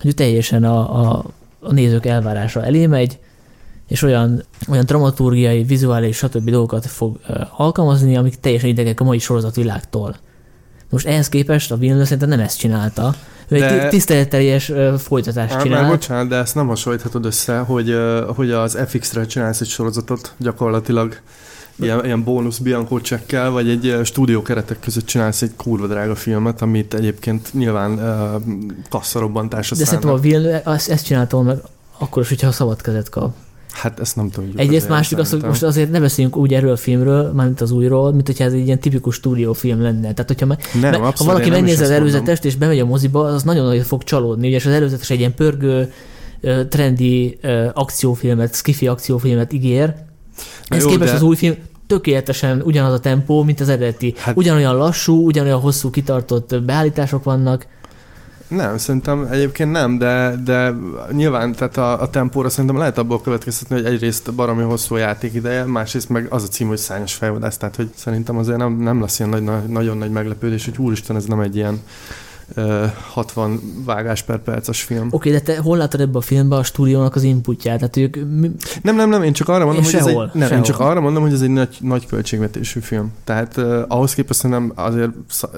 hogy 0.00 0.14
teljesen 0.14 0.64
a, 0.64 1.00
a, 1.00 1.24
a 1.60 1.72
nézők 1.72 2.06
elvárása 2.06 2.64
elé 2.64 2.86
megy, 2.86 3.18
és 3.88 4.02
olyan, 4.02 4.44
olyan 4.68 4.84
dramaturgiai, 4.84 5.62
vizuális, 5.62 6.16
stb. 6.16 6.50
dolgokat 6.50 6.86
fog 6.86 7.20
alkalmazni, 7.56 8.16
amik 8.16 8.40
teljesen 8.40 8.68
idegek 8.68 9.00
a 9.00 9.04
mai 9.04 9.18
sorozatvilágtól. 9.18 10.16
Most 10.90 11.06
ehhez 11.06 11.28
képest 11.28 11.72
a 11.72 11.76
Villeneuve 11.76 12.04
szerintem 12.04 12.28
nem 12.28 12.40
ezt 12.40 12.58
csinálta. 12.58 13.14
De... 13.48 13.90
uh, 14.68 14.94
folytatást 14.94 15.60
csinál. 15.60 15.82
Már 15.82 15.90
bocsánat, 15.90 16.28
de 16.28 16.36
ezt 16.36 16.54
nem 16.54 16.66
hasonlíthatod 16.66 17.24
össze, 17.24 17.58
hogy, 17.58 17.96
hogy 18.26 18.50
az 18.50 18.78
FX-re 18.86 19.26
csinálsz 19.26 19.60
egy 19.60 19.68
sorozatot 19.68 20.34
gyakorlatilag 20.36 21.20
ilyen, 21.76 22.04
ilyen 22.04 22.24
bónusz 22.24 22.58
Bianco 22.58 23.00
csekkel, 23.00 23.50
vagy 23.50 23.68
egy 23.68 24.00
stúdió 24.04 24.42
keretek 24.42 24.80
között 24.80 25.06
csinálsz 25.06 25.42
egy 25.42 25.52
kurva 25.56 25.86
drága 25.86 26.14
filmet, 26.14 26.62
amit 26.62 26.94
egyébként 26.94 27.52
nyilván 27.52 27.92
uh, 27.92 28.42
kasszarobbantásra 28.88 29.76
De 29.76 29.84
szerintem 29.84 30.10
a 30.10 30.18
Villeneuve 30.18 30.62
ezt, 30.70 30.90
ezt 30.90 31.04
csináltam 31.04 31.44
meg 31.44 31.58
akkor 31.98 32.22
is, 32.22 32.28
hogyha 32.28 32.52
szabad 32.52 32.80
kezet 32.80 33.08
kap. 33.08 33.34
Hát 33.74 34.00
ezt 34.00 34.16
nem 34.16 34.30
tudjuk. 34.30 34.58
Egyrészt 34.58 34.88
másik 34.88 35.18
az, 35.18 35.30
hogy 35.30 35.42
most 35.42 35.62
azért 35.62 35.90
ne 35.90 36.00
beszéljünk 36.00 36.36
úgy 36.36 36.54
erről 36.54 36.72
a 36.72 36.76
filmről, 36.76 37.32
mármint 37.32 37.60
az 37.60 37.70
újról, 37.70 38.12
mint 38.12 38.26
hogyha 38.26 38.44
ez 38.44 38.52
egy 38.52 38.66
ilyen 38.66 38.78
tipikus 38.78 39.14
stúdiófilm 39.14 39.82
lenne. 39.82 40.12
Tehát, 40.12 40.26
hogyha 40.26 40.46
nem, 40.46 40.56
me, 40.80 40.96
ha 40.96 41.24
valaki 41.24 41.50
megnézi 41.50 41.82
az 41.82 41.90
előzetest 41.90 42.44
és 42.44 42.56
bemegy 42.56 42.78
a 42.78 42.84
moziba, 42.84 43.24
az 43.24 43.42
nagyon 43.42 43.64
nagyon 43.64 43.84
fog 43.84 44.04
csalódni. 44.04 44.46
Ugye 44.46 44.56
az 44.56 44.66
előzetes 44.66 45.10
egy 45.10 45.18
ilyen 45.18 45.34
pörgő, 45.34 45.92
trendi 46.68 47.38
akciófilmet, 47.72 48.54
skifi 48.54 48.86
akciófilmet 48.86 49.52
ígér, 49.52 49.94
ez 50.68 50.82
Jó, 50.82 50.88
képest 50.88 51.10
de... 51.10 51.16
az 51.16 51.22
új 51.22 51.36
film 51.36 51.54
tökéletesen 51.86 52.62
ugyanaz 52.64 52.92
a 52.92 53.00
tempó, 53.00 53.42
mint 53.42 53.60
az 53.60 53.68
eredeti. 53.68 54.14
Hát... 54.16 54.36
Ugyanolyan 54.36 54.76
lassú, 54.76 55.26
ugyanolyan 55.26 55.60
hosszú 55.60 55.90
kitartott 55.90 56.62
beállítások 56.62 57.24
vannak. 57.24 57.66
Nem, 58.48 58.78
szerintem 58.78 59.28
egyébként 59.30 59.70
nem, 59.72 59.98
de, 59.98 60.34
de 60.44 60.74
nyilván 61.12 61.52
tehát 61.52 61.76
a, 61.76 62.00
a 62.00 62.10
tempóra 62.10 62.48
szerintem 62.48 62.78
lehet 62.78 62.98
abból 62.98 63.20
következtetni, 63.20 63.74
hogy 63.74 63.84
egyrészt 63.84 64.34
baromi 64.34 64.62
hosszú 64.62 64.94
a 64.94 64.98
játékideje, 64.98 65.64
másrészt 65.64 66.08
meg 66.08 66.26
az 66.30 66.42
a 66.42 66.46
cím, 66.46 66.68
hogy 66.68 66.76
szányos 66.76 67.14
fejvadász, 67.14 67.56
tehát 67.56 67.76
hogy 67.76 67.90
szerintem 67.94 68.36
azért 68.36 68.58
nem, 68.58 68.72
nem 68.72 69.00
lesz 69.00 69.18
ilyen 69.18 69.42
nagy, 69.42 69.66
nagyon 69.66 69.98
nagy 69.98 70.10
meglepődés, 70.10 70.64
hogy 70.64 70.78
úristen, 70.78 71.16
ez 71.16 71.24
nem 71.24 71.40
egy 71.40 71.56
ilyen 71.56 71.80
60 73.10 73.60
vágás 73.84 74.22
per 74.22 74.38
perces 74.38 74.82
film. 74.82 75.06
Oké, 75.10 75.16
okay, 75.16 75.32
de 75.32 75.40
te 75.40 75.60
hol 75.60 75.76
látod 75.76 76.00
ebbe 76.00 76.18
a 76.18 76.20
filmbe 76.20 76.56
a 76.56 76.62
stúdiónak 76.62 77.14
az 77.14 77.22
inputját? 77.22 77.78
Tehát 77.78 77.96
ők... 77.96 78.16
Nem, 78.82 78.96
nem, 78.96 79.08
nem, 79.08 79.22
én 79.22 79.32
csak 79.32 79.48
arra 79.48 79.64
mondom, 79.64 79.82
hogy 79.82 79.92
sehol, 79.92 80.24
ez 80.24 80.30
egy, 80.34 80.40
nem, 80.40 80.52
én 80.52 80.62
csak 80.62 80.80
arra 80.80 81.00
mondom, 81.00 81.22
hogy 81.22 81.32
ez 81.32 81.40
egy 81.40 81.50
nagy, 81.50 81.76
nagy 81.80 82.06
költségvetésű 82.06 82.80
film. 82.80 83.12
Tehát 83.24 83.56
uh, 83.56 83.82
ahhoz 83.88 84.14
képest 84.14 84.48
nem 84.48 84.72
azért, 84.74 85.10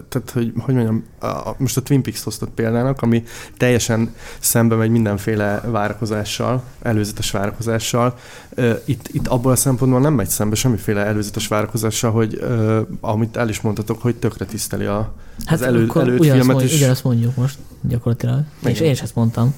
tehát 0.08 0.30
hogy, 0.32 0.52
hogy 0.58 0.74
mondjam, 0.74 1.04
a, 1.20 1.54
most 1.56 1.76
a 1.76 1.82
Twin 1.82 2.02
Peaks 2.02 2.22
hoztat 2.22 2.48
példának, 2.54 3.02
ami 3.02 3.24
teljesen 3.56 4.14
szembe 4.38 4.74
megy 4.74 4.90
mindenféle 4.90 5.62
várakozással, 5.70 6.62
előzetes 6.82 7.30
várakozással. 7.30 8.18
Uh, 8.56 8.70
itt, 8.84 9.08
itt 9.12 9.26
abból 9.26 9.52
a 9.52 9.56
szempontból 9.56 10.00
nem 10.00 10.14
megy 10.14 10.28
szembe 10.28 10.54
semmiféle 10.54 11.04
előzetes 11.04 11.48
várakozással, 11.48 12.10
hogy 12.10 12.38
uh, 12.42 12.78
amit 13.00 13.36
el 13.36 13.48
is 13.48 13.60
mondhatok, 13.60 14.02
hogy 14.02 14.16
tökre 14.16 14.44
tiszteli 14.44 14.84
a, 14.84 15.14
hát 15.44 15.60
az 15.60 15.66
elő, 15.66 15.90
előtt 15.94 16.22
filmet, 16.22 16.60
és 16.60 16.85
ugyanazt 16.86 17.04
mondjuk 17.04 17.36
most 17.36 17.58
gyakorlatilag. 17.88 18.42
Igen. 18.60 18.72
És 18.72 18.80
én 18.80 18.90
is 18.90 19.02
ezt 19.02 19.14
mondtam. 19.14 19.54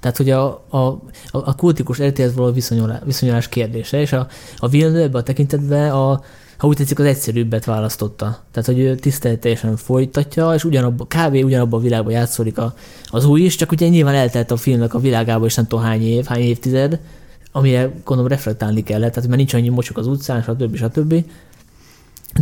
Tehát, 0.00 0.16
hogy 0.16 0.30
a, 0.30 0.46
a, 0.68 1.00
a 1.30 1.54
kultikus 1.54 1.98
eredetihez 1.98 2.34
való 2.34 2.52
viszonyulás, 2.52 3.00
viszonyulás 3.04 3.48
kérdése, 3.48 4.00
és 4.00 4.12
a, 4.12 4.26
a 4.56 4.68
Villeneuve 4.68 5.18
a 5.18 5.22
tekintetben 5.22 5.90
a, 5.90 6.22
ha 6.56 6.66
úgy 6.66 6.76
tetszik, 6.76 6.98
az 6.98 7.04
egyszerűbbet 7.04 7.64
választotta. 7.64 8.44
Tehát, 8.50 8.68
hogy 8.68 8.78
ő 8.78 8.94
tiszteletesen 8.94 9.76
folytatja, 9.76 10.54
és 10.54 10.64
ugyanabba, 10.64 11.04
kb. 11.04 11.34
ugyanabban 11.34 11.80
a 11.80 11.82
világban 11.82 12.12
játszódik 12.12 12.58
a, 12.58 12.74
az 13.04 13.24
új 13.24 13.40
is, 13.40 13.56
csak 13.56 13.70
ugye 13.70 13.88
nyilván 13.88 14.14
eltelt 14.14 14.50
a 14.50 14.56
filmnek 14.56 14.94
a 14.94 14.98
világába, 14.98 15.46
és 15.46 15.54
nem 15.54 15.66
tudom 15.66 15.84
hány 15.84 16.02
év, 16.02 16.24
hány 16.24 16.40
évtized, 16.40 17.00
amire 17.52 17.92
gondolom 18.04 18.30
reflektálni 18.30 18.82
kellett, 18.82 19.12
tehát 19.12 19.28
mert 19.28 19.38
nincs 19.38 19.54
annyi 19.54 19.68
mocsok 19.68 19.98
az 19.98 20.06
utcán, 20.06 20.42
stb. 20.42 20.76
stb. 20.76 21.24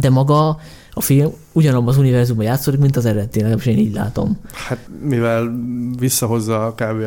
De 0.00 0.10
maga 0.10 0.58
a 0.94 1.00
film 1.00 1.30
ugyanabban 1.52 1.88
az 1.88 1.96
univerzumban 1.96 2.44
játszódik, 2.44 2.80
mint 2.80 2.96
az 2.96 3.04
eredeti, 3.06 3.38
legalábbis 3.38 3.66
én 3.66 3.78
így 3.78 3.94
látom. 3.94 4.38
Hát 4.52 4.78
mivel 5.08 5.58
visszahozza 5.98 6.74
kb. 6.76 7.00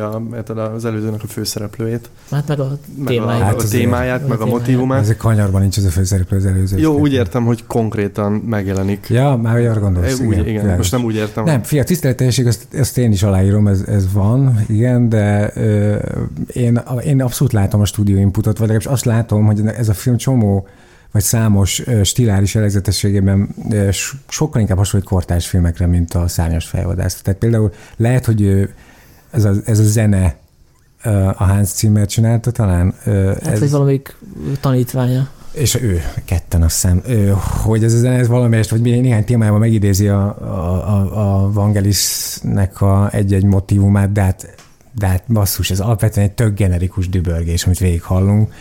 A, 0.58 0.60
az 0.74 0.84
előzőnek 0.84 1.22
a 1.22 1.26
főszereplőjét. 1.26 2.10
Hát 2.30 2.48
meg 2.48 2.60
a 2.60 2.78
meg 2.98 3.06
témáját. 3.06 3.40
A, 3.40 3.44
Hát 3.44 3.54
a 3.54 3.56
azért- 3.56 3.82
témáját, 3.82 4.20
meg 4.28 4.30
a 4.30 4.36
témáját. 4.36 4.58
motivumát. 4.58 5.00
Ez 5.02 5.08
egy 5.08 5.16
kanyarban 5.16 5.60
nincs 5.60 5.76
az 5.76 5.84
a 5.84 5.88
főszereplő 5.90 6.36
az 6.36 6.46
előző. 6.46 6.78
Jó, 6.78 6.98
úgy 6.98 7.12
értem, 7.12 7.44
hogy 7.44 7.66
konkrétan 7.66 8.32
megjelenik. 8.32 9.06
Ja, 9.08 9.36
már 9.42 9.56
arra 9.56 9.80
gondolsz. 9.80 10.20
úgy, 10.20 10.32
igen, 10.32 10.44
világos. 10.44 10.76
most 10.76 10.92
nem 10.92 11.04
úgy 11.04 11.14
értem. 11.14 11.44
Nem, 11.44 11.62
fia, 11.62 11.84
tiszteleteljeség, 11.84 12.46
ezt, 12.46 12.66
ezt 12.70 12.98
én 12.98 13.12
is 13.12 13.22
aláírom, 13.22 13.66
ez, 13.68 13.80
ez 13.86 14.12
van, 14.12 14.60
igen, 14.68 15.08
de 15.08 15.50
ö, 15.54 15.96
én, 16.52 16.80
én 17.04 17.20
abszolút 17.22 17.52
látom 17.52 17.80
a 17.80 17.84
stúdió 17.84 18.16
inputot, 18.18 18.58
vagy 18.58 18.68
legalábbis 18.68 18.86
azt 18.86 19.04
látom, 19.04 19.46
hogy 19.46 19.60
ez 19.76 19.88
a 19.88 19.94
film 19.94 20.16
csomó 20.16 20.66
vagy 21.16 21.24
számos 21.24 21.86
ö, 21.86 22.02
stiláris 22.02 22.54
előzetességében 22.54 23.48
ö, 23.70 23.90
s- 23.90 24.14
sokkal 24.28 24.60
inkább 24.60 24.76
hasonlít 24.76 25.08
kortárs 25.08 25.46
filmekre, 25.48 25.86
mint 25.86 26.14
a 26.14 26.28
szárnyas 26.28 26.66
fejvadász. 26.66 27.20
Tehát 27.22 27.40
például 27.40 27.72
lehet, 27.96 28.24
hogy 28.24 28.68
ez 29.30 29.44
a, 29.44 29.52
ez 29.64 29.78
a 29.78 29.82
zene 29.82 30.36
a 31.36 31.44
Hans 31.44 31.68
Zimmer 31.68 32.06
csinálta 32.06 32.50
talán. 32.50 32.94
Hát, 33.04 33.46
ez... 33.46 33.58
vagy 33.60 33.70
valamelyik 33.70 34.16
tanítványa. 34.60 35.28
és 35.52 35.74
ő, 35.82 36.02
ketten 36.24 36.62
azt 36.62 36.74
hiszem, 36.74 37.02
ő, 37.08 37.34
hogy 37.62 37.84
ez 37.84 37.94
a 37.94 37.98
zene, 37.98 38.16
ez 38.18 38.28
valamelyest, 38.28 38.70
vagy 38.70 38.80
né- 38.80 39.02
néhány 39.02 39.24
témájában 39.24 39.60
megidézi 39.60 40.08
a, 40.08 40.36
a, 40.40 40.88
a, 40.88 41.44
a 41.44 41.52
Vangelisnek 41.52 42.80
a 42.80 43.08
egy-egy 43.12 43.44
motivumát, 43.44 44.12
de 44.12 44.20
hát, 44.22 44.54
de 44.92 45.06
hát 45.06 45.22
basszus, 45.28 45.70
ez 45.70 45.80
alapvetően 45.80 46.26
egy 46.26 46.32
tök 46.34 46.54
generikus 46.54 47.08
dübörgés, 47.08 47.64
amit 47.64 47.78
végig 47.78 48.02
hallunk. 48.02 48.52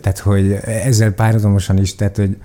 Tehát, 0.00 0.18
hogy 0.18 0.52
ezzel 0.64 1.12
párhuzamosan 1.12 1.78
is, 1.78 1.94
tehát, 1.94 2.16
hogy 2.16 2.36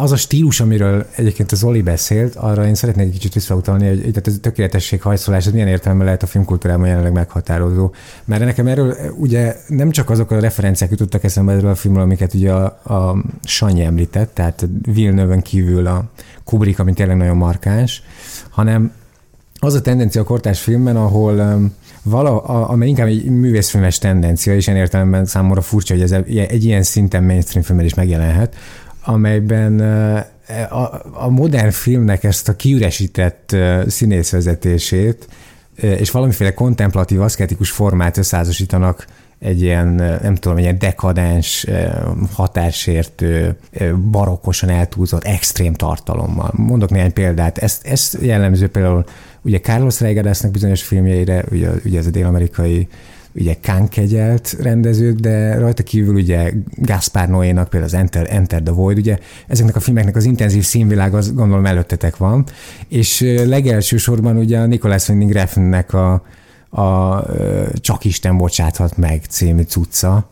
az 0.00 0.12
a 0.12 0.16
stílus, 0.16 0.60
amiről 0.60 1.06
egyébként 1.16 1.52
az 1.52 1.58
Zoli 1.58 1.82
beszélt, 1.82 2.34
arra 2.34 2.66
én 2.66 2.74
szeretnék 2.74 3.06
egy 3.06 3.12
kicsit 3.12 3.34
visszautalni, 3.34 3.88
hogy 3.88 3.98
tehát 3.98 4.26
ez 4.26 4.34
a 4.34 4.40
tökéletesség 4.40 5.02
hajszolás, 5.02 5.46
ez 5.46 5.52
milyen 5.52 5.68
értelemben 5.68 6.06
lehet 6.06 6.22
a 6.22 6.26
filmkultúrában 6.26 6.86
jelenleg 6.86 7.12
meghatározó. 7.12 7.90
Mert 8.24 8.44
nekem 8.44 8.66
erről 8.66 8.96
ugye 9.16 9.56
nem 9.68 9.90
csak 9.90 10.10
azok 10.10 10.30
a 10.30 10.40
referenciák 10.40 10.90
jutottak 10.90 11.24
eszembe 11.24 11.52
erről 11.52 11.70
a 11.70 11.74
filmről, 11.74 12.04
amiket 12.04 12.34
ugye 12.34 12.52
a, 12.52 12.64
a 12.94 13.24
Sanyi 13.44 13.82
említett, 13.82 14.34
tehát 14.34 14.68
Villeneuve-en 14.82 15.42
kívül 15.42 15.86
a 15.86 16.10
Kubrick, 16.44 16.78
ami 16.78 16.92
tényleg 16.92 17.16
nagyon 17.16 17.36
markáns, 17.36 18.02
hanem 18.50 18.92
az 19.58 19.74
a 19.74 19.80
tendencia 19.80 20.20
a 20.20 20.24
kortárs 20.24 20.60
filmben, 20.60 20.96
ahol 20.96 21.70
vala, 22.10 22.38
a, 22.38 22.70
amely 22.70 22.88
inkább 22.88 23.06
egy 23.06 23.24
művészfilmes 23.24 23.98
tendencia, 23.98 24.54
és 24.54 24.66
ilyen 24.66 24.78
értelemben 24.78 25.24
számomra 25.24 25.60
furcsa, 25.60 25.94
hogy 25.94 26.02
ez 26.02 26.12
egy 26.12 26.64
ilyen 26.64 26.82
szinten 26.82 27.24
mainstream 27.24 27.64
filmben 27.64 27.86
is 27.86 27.94
megjelenhet, 27.94 28.56
amelyben 29.04 29.80
a, 30.70 31.02
a 31.12 31.28
modern 31.28 31.70
filmnek 31.70 32.24
ezt 32.24 32.48
a 32.48 32.56
kiüresített 32.56 33.56
színészvezetését 33.86 35.28
és 35.74 36.10
valamiféle 36.10 36.54
kontemplatív, 36.54 37.20
aszketikus 37.20 37.70
formát 37.70 38.16
összeházasítanak 38.16 39.06
egy 39.40 39.62
ilyen, 39.62 39.86
nem 40.22 40.34
tudom, 40.34 40.56
egy 40.56 40.62
ilyen 40.62 40.78
dekadens, 40.78 41.64
uh, 41.68 41.74
hatásértő, 42.32 43.56
uh, 43.80 43.92
barokkosan 43.92 44.68
eltúlzott, 44.68 45.24
extrém 45.24 45.74
tartalommal. 45.74 46.50
Mondok 46.56 46.90
néhány 46.90 47.12
példát. 47.12 47.58
Ezt, 47.58 47.86
ezt 47.86 48.18
jellemző 48.20 48.68
például 48.68 49.04
ugye 49.42 49.60
Carlos 49.60 50.00
Reigadesnek 50.00 50.50
bizonyos 50.50 50.82
filmjeire, 50.82 51.44
ugye, 51.50 51.68
ugye 51.84 51.98
ez 51.98 52.06
a 52.06 52.10
dél-amerikai 52.10 52.88
ugye 53.34 53.54
Kán-kegyelt 53.60 54.56
rendezők, 54.60 55.18
de 55.18 55.58
rajta 55.58 55.82
kívül 55.82 56.14
ugye 56.14 56.52
Gaspar 56.76 57.28
Noénak 57.28 57.68
például 57.68 57.92
az 57.92 57.98
Enter, 57.98 58.26
Enter 58.30 58.62
the 58.62 58.72
Void, 58.72 58.98
ugye 58.98 59.18
ezeknek 59.46 59.76
a 59.76 59.80
filmeknek 59.80 60.16
az 60.16 60.24
intenzív 60.24 60.64
színvilág 60.64 61.14
az 61.14 61.34
gondolom 61.34 61.66
előttetek 61.66 62.16
van, 62.16 62.44
és 62.88 63.20
ö, 63.20 63.46
legelső 63.46 63.96
sorban 63.96 64.36
ugye 64.36 64.58
a 64.58 64.66
Nicholas 64.66 65.08
Winding 65.08 65.32
Refnnek 65.32 65.94
a, 65.94 66.22
a 66.70 67.22
Csak 67.74 68.04
Isten 68.04 68.36
bocsáthat 68.36 68.96
meg 68.96 69.24
című 69.28 69.62
cucca, 69.62 70.28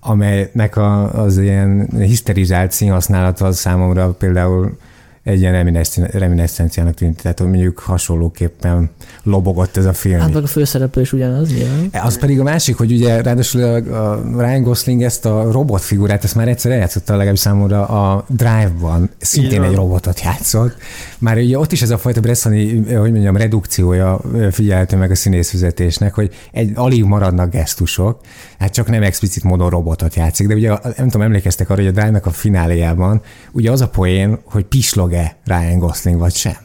amelynek 0.00 0.76
a, 0.76 1.22
az 1.22 1.38
ilyen 1.38 1.88
hiszterizált 1.98 2.72
színhasználata 2.72 3.46
az 3.46 3.58
számomra 3.58 4.08
például 4.08 4.78
egy 5.24 5.40
ilyen 5.40 5.52
reminiszen- 5.52 6.10
reminiszenciának 6.10 6.94
tűnt, 6.94 7.22
tehát 7.22 7.38
hogy 7.38 7.48
mondjuk 7.48 7.78
hasonlóképpen 7.78 8.90
lobogott 9.22 9.76
ez 9.76 9.84
a 9.84 9.92
film. 9.92 10.20
Hát 10.20 10.32
meg 10.32 10.42
a 10.42 10.46
főszereplő 10.46 11.02
is 11.02 11.12
ugyanaz, 11.12 11.54
nyilván. 11.54 11.90
Az 11.92 12.18
pedig 12.18 12.40
a 12.40 12.42
másik, 12.42 12.76
hogy 12.76 12.92
ugye 12.92 13.22
ráadásul 13.22 13.62
a, 13.62 14.12
a 14.12 14.22
Ryan 14.38 14.62
Gosling 14.62 15.02
ezt 15.02 15.26
a 15.26 15.52
robotfigurát, 15.52 16.24
ezt 16.24 16.34
már 16.34 16.48
egyszer 16.48 16.72
eljátszotta 16.72 17.12
legalábbis 17.12 17.40
számomra 17.40 17.86
a 17.86 18.24
Drive-ban, 18.28 19.10
szintén 19.18 19.50
Igen. 19.50 19.64
egy 19.64 19.74
robotot 19.74 20.20
játszott. 20.20 20.76
Már 21.18 21.36
ugye 21.36 21.58
ott 21.58 21.72
is 21.72 21.82
ez 21.82 21.90
a 21.90 21.98
fajta 21.98 22.20
Bressani, 22.20 22.94
hogy 22.94 23.10
mondjam, 23.10 23.36
redukciója 23.36 24.20
figyelhető 24.50 24.96
meg 24.96 25.10
a 25.10 25.14
színészfizetésnek, 25.14 26.14
hogy 26.14 26.34
egy, 26.52 26.72
alig 26.74 27.04
maradnak 27.04 27.50
gesztusok, 27.50 28.20
hát 28.58 28.72
csak 28.72 28.88
nem 28.88 29.02
explicit 29.02 29.42
módon 29.42 29.70
robotot 29.70 30.14
játszik, 30.14 30.46
de 30.46 30.54
ugye 30.54 30.68
nem 30.96 31.08
tudom, 31.08 31.22
emlékeztek 31.22 31.70
arra, 31.70 31.80
hogy 31.80 31.90
a 31.90 31.92
Drive-nak 31.92 32.26
a 32.26 32.30
fináléjában 32.30 33.22
ugye 33.52 33.70
az 33.70 33.80
a 33.80 33.88
poén, 33.88 34.38
hogy 34.44 34.64
pislog-e 35.10 35.36
Ryan 35.44 35.78
Gosling 35.78 36.18
vagy 36.18 36.34
sem. 36.34 36.56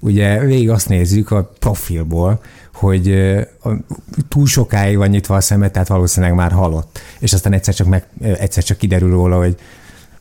Ugye 0.00 0.38
végig 0.38 0.70
azt 0.70 0.88
nézzük 0.88 1.30
a 1.30 1.52
profilból, 1.58 2.40
hogy 2.74 3.34
túl 4.28 4.46
sokáig 4.46 4.96
van 4.96 5.08
nyitva 5.08 5.36
a 5.36 5.40
szeme, 5.40 5.70
tehát 5.70 5.88
valószínűleg 5.88 6.34
már 6.34 6.52
halott. 6.52 6.98
És 7.18 7.32
aztán 7.32 7.52
egyszer 7.52 7.74
csak, 7.74 7.86
meg, 7.86 8.06
egyszer 8.20 8.62
csak 8.62 8.78
kiderül 8.78 9.10
róla, 9.10 9.36
hogy 9.36 9.56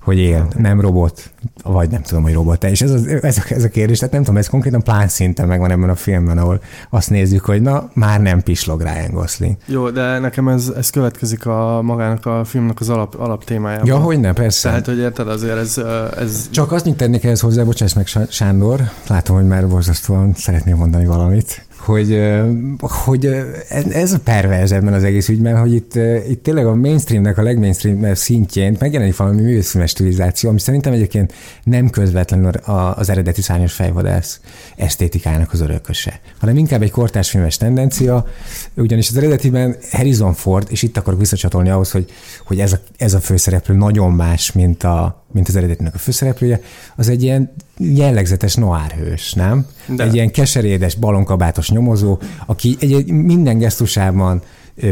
hogy 0.10 0.17
él, 0.17 0.48
nem 0.58 0.82
robot, 0.82 1.32
vagy 1.63 1.89
nem 1.89 2.02
tudom, 2.02 2.24
hogy 2.24 2.34
robot 2.34 2.63
És 2.63 2.82
ez, 2.82 2.91
az, 2.91 3.08
ez, 3.08 3.38
a, 3.38 3.41
ez 3.54 3.63
a 3.63 3.69
kérdés, 3.69 3.98
tehát 3.98 4.13
nem 4.13 4.24
tudom, 4.24 4.39
ez 4.39 4.48
konkrétan 4.48 4.84
plán 4.84 5.08
szinten 5.08 5.48
megvan 5.48 5.72
ebben 5.72 5.89
a 5.89 5.95
filmben, 5.95 6.38
ahol 6.38 6.62
azt 6.89 7.10
nézzük, 7.10 7.45
hogy 7.45 7.62
na, 7.62 7.89
már 7.93 8.22
nem 8.22 8.41
pislog 8.43 8.82
Ryan 8.82 9.12
Gosling. 9.12 9.56
Jó, 9.65 9.89
de 9.89 10.19
nekem 10.19 10.48
ez, 10.48 10.74
ez 10.78 10.89
következik 10.89 11.45
a 11.45 11.82
magának 11.82 12.26
a 12.26 12.43
filmnek 12.43 12.80
az 12.80 12.89
alap, 12.89 13.15
alap 13.19 13.43
témájában. 13.43 13.88
Ja, 13.88 13.98
hogy 13.98 14.19
nem, 14.19 14.34
persze. 14.34 14.69
Tehát, 14.69 14.86
hogy 14.86 14.98
érted, 14.98 15.28
azért 15.28 15.58
ez, 15.58 15.78
ez 16.17 16.50
Csak 16.50 16.72
azt 16.72 16.95
tennék 16.95 17.24
ehhez 17.24 17.39
hozzá, 17.39 17.63
bocsáss 17.63 17.93
meg 17.93 18.08
Sándor, 18.30 18.82
látom, 19.08 19.36
hogy 19.36 19.48
már 19.48 19.67
borzasztóan 19.67 20.34
szeretnél 20.36 20.76
mondani 20.76 21.06
valamit, 21.06 21.67
hogy, 21.80 22.22
hogy 22.80 23.26
ez 23.89 24.13
a 24.13 24.20
perverz 24.20 24.72
ebben 24.72 24.94
az 24.94 25.04
egész 25.04 25.30
ügyben, 25.30 25.60
hogy 25.60 25.74
itt, 25.74 25.96
itt 26.30 26.44
tényleg 26.44 26.65
a 26.65 26.76
mainstreamnek 26.76 27.38
a 27.38 27.42
legmainstream 27.42 28.13
szintjén 28.13 28.76
megjelenik 28.80 29.15
valami 29.15 29.42
művészfilmes 29.42 29.89
stilizáció, 29.89 30.50
ami 30.50 30.60
szerintem 30.60 30.94
egyébként 30.94 31.34
nem 31.63 31.89
közvetlenül 31.89 32.52
az 32.96 33.10
eredeti 33.10 33.42
szárnyas 33.42 33.74
fejvadász 33.74 34.39
esztétikának 34.76 35.54
az 35.54 35.62
örököse, 35.62 36.20
hanem 36.39 36.58
inkább 36.58 36.82
egy 36.82 36.92
kortárs 36.92 37.30
filmes 37.30 37.58
tendencia, 37.58 38.26
ugyanis 38.76 39.10
az 39.10 39.18
eredetiben 39.18 39.76
Harrison 39.92 40.34
Ford, 40.34 40.68
és 40.70 40.82
itt 40.82 40.98
akarok 40.98 41.20
visszacsatolni 41.20 41.70
ahhoz, 41.70 41.92
hogy, 41.92 42.12
hogy 42.46 42.60
ez, 42.60 42.74
a, 42.74 42.80
ez 42.98 43.13
a 43.13 43.20
főszereplő 43.20 43.76
nagyon 43.76 44.12
más, 44.12 44.52
mint, 44.52 44.84
a, 44.84 45.26
mint 45.32 45.48
az 45.48 45.56
eredetinek 45.56 45.94
a 45.94 45.98
főszereplője, 45.98 46.62
az 46.96 47.10
egy 47.10 47.24
ilyen 47.24 47.52
jellegzetes 47.78 48.56
noárhős, 48.56 49.34
nem? 49.34 49.65
De. 49.96 50.04
Egy 50.04 50.13
ilyen 50.13 50.32
keserédes, 50.32 50.96
balonkabátos 50.96 51.70
nyomozó, 51.70 52.20
aki 52.46 52.76
egy, 52.80 52.94
egy 52.94 53.12
minden 53.12 53.58
gesztusában 53.58 54.42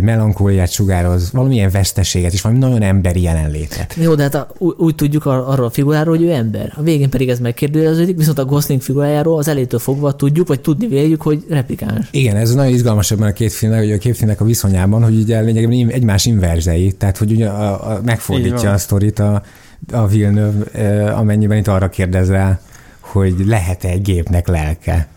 melankóliát 0.01 0.71
sugároz, 0.71 1.31
valamilyen 1.31 1.69
veszteséget 1.69 2.33
és 2.33 2.41
valami 2.41 2.59
nagyon 2.59 2.81
emberi 2.81 3.21
jelenlétet. 3.21 3.95
Jó, 4.01 4.15
de 4.15 4.23
hát 4.23 4.35
a, 4.35 4.47
úgy, 4.57 4.95
tudjuk 4.95 5.25
ar- 5.25 5.47
arról 5.47 5.65
a 5.65 5.69
figuráról, 5.69 6.15
hogy 6.15 6.25
ő 6.25 6.31
ember. 6.31 6.73
A 6.75 6.81
végén 6.81 7.09
pedig 7.09 7.29
ez 7.29 7.39
megkérdőjeleződik, 7.39 8.17
viszont 8.17 8.39
a 8.39 8.45
Gosling 8.45 8.81
figurájáról 8.81 9.37
az 9.37 9.47
elétől 9.47 9.79
fogva 9.79 10.15
tudjuk, 10.15 10.47
vagy 10.47 10.59
tudni 10.59 10.87
véljük, 10.87 11.21
hogy 11.21 11.45
replikáns. 11.49 12.07
Igen, 12.11 12.35
ez 12.35 12.53
nagyon 12.53 12.73
izgalmas 12.73 13.11
ebben 13.11 13.27
a 13.27 13.33
két 13.33 13.53
filmnek, 13.53 13.79
hogy 13.79 13.91
a 13.91 13.97
két 13.97 14.17
filmnek 14.17 14.41
a 14.41 14.45
viszonyában, 14.45 15.03
hogy 15.03 15.19
ugye 15.19 15.39
lényegében 15.39 15.89
egymás 15.89 16.25
inverzei, 16.25 16.91
tehát 16.91 17.17
hogy 17.17 17.31
ugye 17.31 17.47
a, 17.47 17.91
a, 17.91 18.01
megfordítja 18.03 18.71
a 18.71 18.77
sztorit 18.77 19.19
a, 19.19 19.43
a 19.91 20.07
Villeneuve, 20.07 21.13
amennyiben 21.13 21.57
itt 21.57 21.67
arra 21.67 21.89
kérdez 21.89 22.29
rá, 22.29 22.59
hogy 22.99 23.45
lehet-e 23.45 23.87
egy 23.87 24.01
gépnek 24.01 24.47
lelke. 24.47 25.07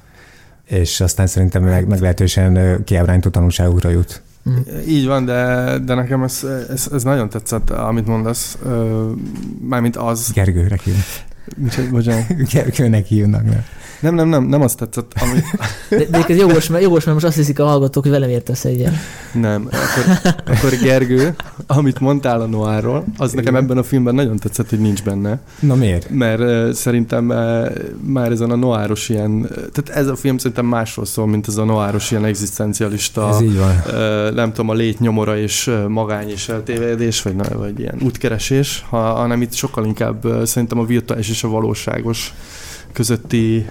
És 0.64 1.00
aztán 1.00 1.26
szerintem 1.26 1.62
meg, 1.62 1.86
meglehetősen 1.86 2.56
eh, 2.56 2.76
kiábrántó 2.84 3.30
tanulságokra 3.30 3.90
jut. 3.90 4.22
így 4.86 5.06
van, 5.06 5.24
de, 5.24 5.78
de 5.84 5.94
nekem 5.94 6.22
ez, 6.22 6.46
ez, 6.70 6.88
ez 6.92 7.02
nagyon 7.02 7.28
tetszett, 7.28 7.70
amit 7.70 8.06
mondasz. 8.06 8.58
Mármint 9.60 9.96
az, 9.96 10.30
Gergőre 10.32 10.76
kívül. 10.76 11.00
Micsoda, 11.56 11.90
bocsánat. 11.90 12.26
Kőnek 12.76 13.06
hívnak, 13.06 13.44
nem? 13.44 13.64
Nem, 14.00 14.14
nem, 14.14 14.28
nem, 14.28 14.44
nem 14.44 14.60
azt 14.62 14.78
tetszett, 14.78 15.12
ami... 15.20 15.40
De, 15.88 16.04
de 16.10 16.24
ez 16.28 16.36
jogos, 16.36 16.68
mert, 16.68 16.82
jogos, 16.82 17.04
mert 17.04 17.14
most 17.14 17.26
azt 17.26 17.36
hiszik 17.36 17.58
a 17.58 17.64
hallgatók, 17.64 18.02
hogy 18.02 18.12
velem 18.12 18.28
értesz 18.28 18.64
egyet. 18.64 18.94
Nem, 19.32 19.68
akkor, 19.70 20.32
akkor 20.46 20.78
Gergő, 20.82 21.34
amit 21.66 22.00
mondtál 22.00 22.40
a 22.40 22.46
Noárról, 22.46 23.04
az 23.16 23.32
nekem 23.32 23.56
ebben 23.56 23.78
a 23.78 23.82
filmben 23.82 24.14
nagyon 24.14 24.36
tetszett, 24.36 24.68
hogy 24.68 24.80
nincs 24.80 25.02
benne. 25.02 25.38
Na 25.60 25.74
miért? 25.74 26.10
Mert 26.10 26.40
uh, 26.40 26.70
szerintem 26.72 27.28
uh, 27.28 27.66
már 28.00 28.30
ezen 28.32 28.50
a 28.50 28.56
noáros 28.56 29.08
ilyen, 29.08 29.48
tehát 29.72 29.88
ez 30.00 30.06
a 30.06 30.16
film 30.16 30.36
szerintem 30.38 30.66
másról 30.66 31.04
szól, 31.06 31.26
mint 31.26 31.48
ez 31.48 31.56
a 31.56 31.64
noáros 31.64 32.10
ilyen 32.10 32.24
egzisztencialista, 32.24 33.28
Ez 33.28 33.40
így 33.40 33.56
van. 33.58 33.82
uh, 33.86 34.34
nem 34.34 34.48
tudom, 34.52 34.68
a 34.68 34.74
létnyomora 34.74 35.38
és 35.38 35.66
uh, 35.66 35.86
magány 35.86 36.28
és 36.28 36.48
eltévedés, 36.48 37.22
vagy, 37.22 37.36
na, 37.36 37.58
vagy 37.58 37.78
ilyen 37.78 37.96
útkeresés, 38.04 38.84
ha, 38.88 38.98
hanem 38.98 39.42
itt 39.42 39.52
sokkal 39.52 39.84
inkább 39.86 40.24
uh, 40.24 40.44
szerintem 40.44 40.78
a 40.78 40.84
virtuális 40.84 41.28
és 41.28 41.39
a 41.44 41.48
valóságos 41.48 42.34
közötti 42.92 43.66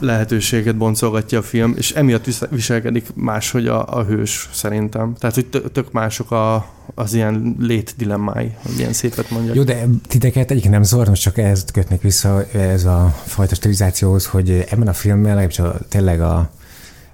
lehetőséget 0.00 0.76
boncolgatja 0.76 1.38
a 1.38 1.42
film, 1.42 1.74
és 1.76 1.90
emiatt 1.92 2.24
vis- 2.24 2.48
viselkedik 2.50 3.06
máshogy 3.14 3.66
a, 3.66 3.98
a 3.98 4.04
hős 4.04 4.48
szerintem. 4.52 5.14
Tehát, 5.18 5.34
hogy 5.34 5.46
tök, 5.72 5.92
mások 5.92 6.30
a, 6.30 6.70
az 6.94 7.14
ilyen 7.14 7.56
létdilemmái, 7.58 8.54
hogy 8.62 8.78
ilyen 8.78 8.92
szépet 8.92 9.30
mondjak. 9.30 9.56
Jó, 9.56 9.62
de 9.62 9.86
titeket 10.08 10.50
egyik 10.50 10.68
nem 10.68 10.82
zavar, 10.82 11.08
most 11.08 11.22
csak 11.22 11.38
ezt 11.38 11.70
kötnék 11.70 12.00
vissza 12.00 12.46
ez 12.52 12.84
a 12.84 13.14
fajta 13.24 13.54
stilizációhoz, 13.54 14.26
hogy 14.26 14.50
ebben 14.50 14.88
a 14.88 14.92
filmben 14.92 15.28
legalábbis 15.28 15.58
a, 15.58 15.78
tényleg 15.88 16.20
a 16.20 16.50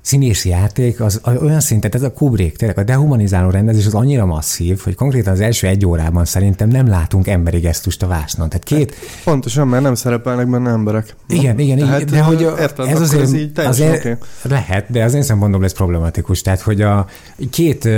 színészi 0.00 0.48
játék 0.48 1.00
az 1.00 1.20
olyan 1.24 1.60
szinten, 1.60 1.90
ez 1.94 2.02
a 2.02 2.12
Kubrick, 2.12 2.56
tényleg 2.56 2.78
a 2.78 2.82
dehumanizáló 2.82 3.50
rendezés 3.50 3.86
az 3.86 3.94
annyira 3.94 4.26
masszív, 4.26 4.80
hogy 4.80 4.94
konkrétan 4.94 5.32
az 5.32 5.40
első 5.40 5.66
egy 5.66 5.86
órában 5.86 6.24
szerintem 6.24 6.68
nem 6.68 6.86
látunk 6.86 7.26
emberi 7.26 7.58
gesztust 7.58 8.02
a 8.02 8.06
vásznon. 8.06 8.48
Tehát 8.48 8.64
két, 8.64 8.94
Pontosan, 9.24 9.68
mert 9.68 9.82
nem 9.82 9.94
szerepelnek 9.94 10.50
benne 10.50 10.70
emberek. 10.70 11.14
igen, 11.28 11.58
igen, 11.58 11.76
igen, 11.76 11.88
Tehát, 11.88 12.04
de 12.04 12.22
hogy 12.22 12.44
a, 12.44 12.54
érted, 12.58 12.86
ez 12.86 13.00
azért, 13.00 13.22
ez 13.22 13.32
így 13.34 13.52
azért 13.54 13.98
oké. 13.98 14.16
lehet, 14.42 14.90
de 14.90 15.04
az 15.04 15.14
én 15.14 15.22
szempontomból 15.22 15.68
ez 15.68 15.74
problematikus. 15.74 16.42
Tehát, 16.42 16.60
hogy 16.60 16.80
a 16.80 17.06
két 17.50 17.88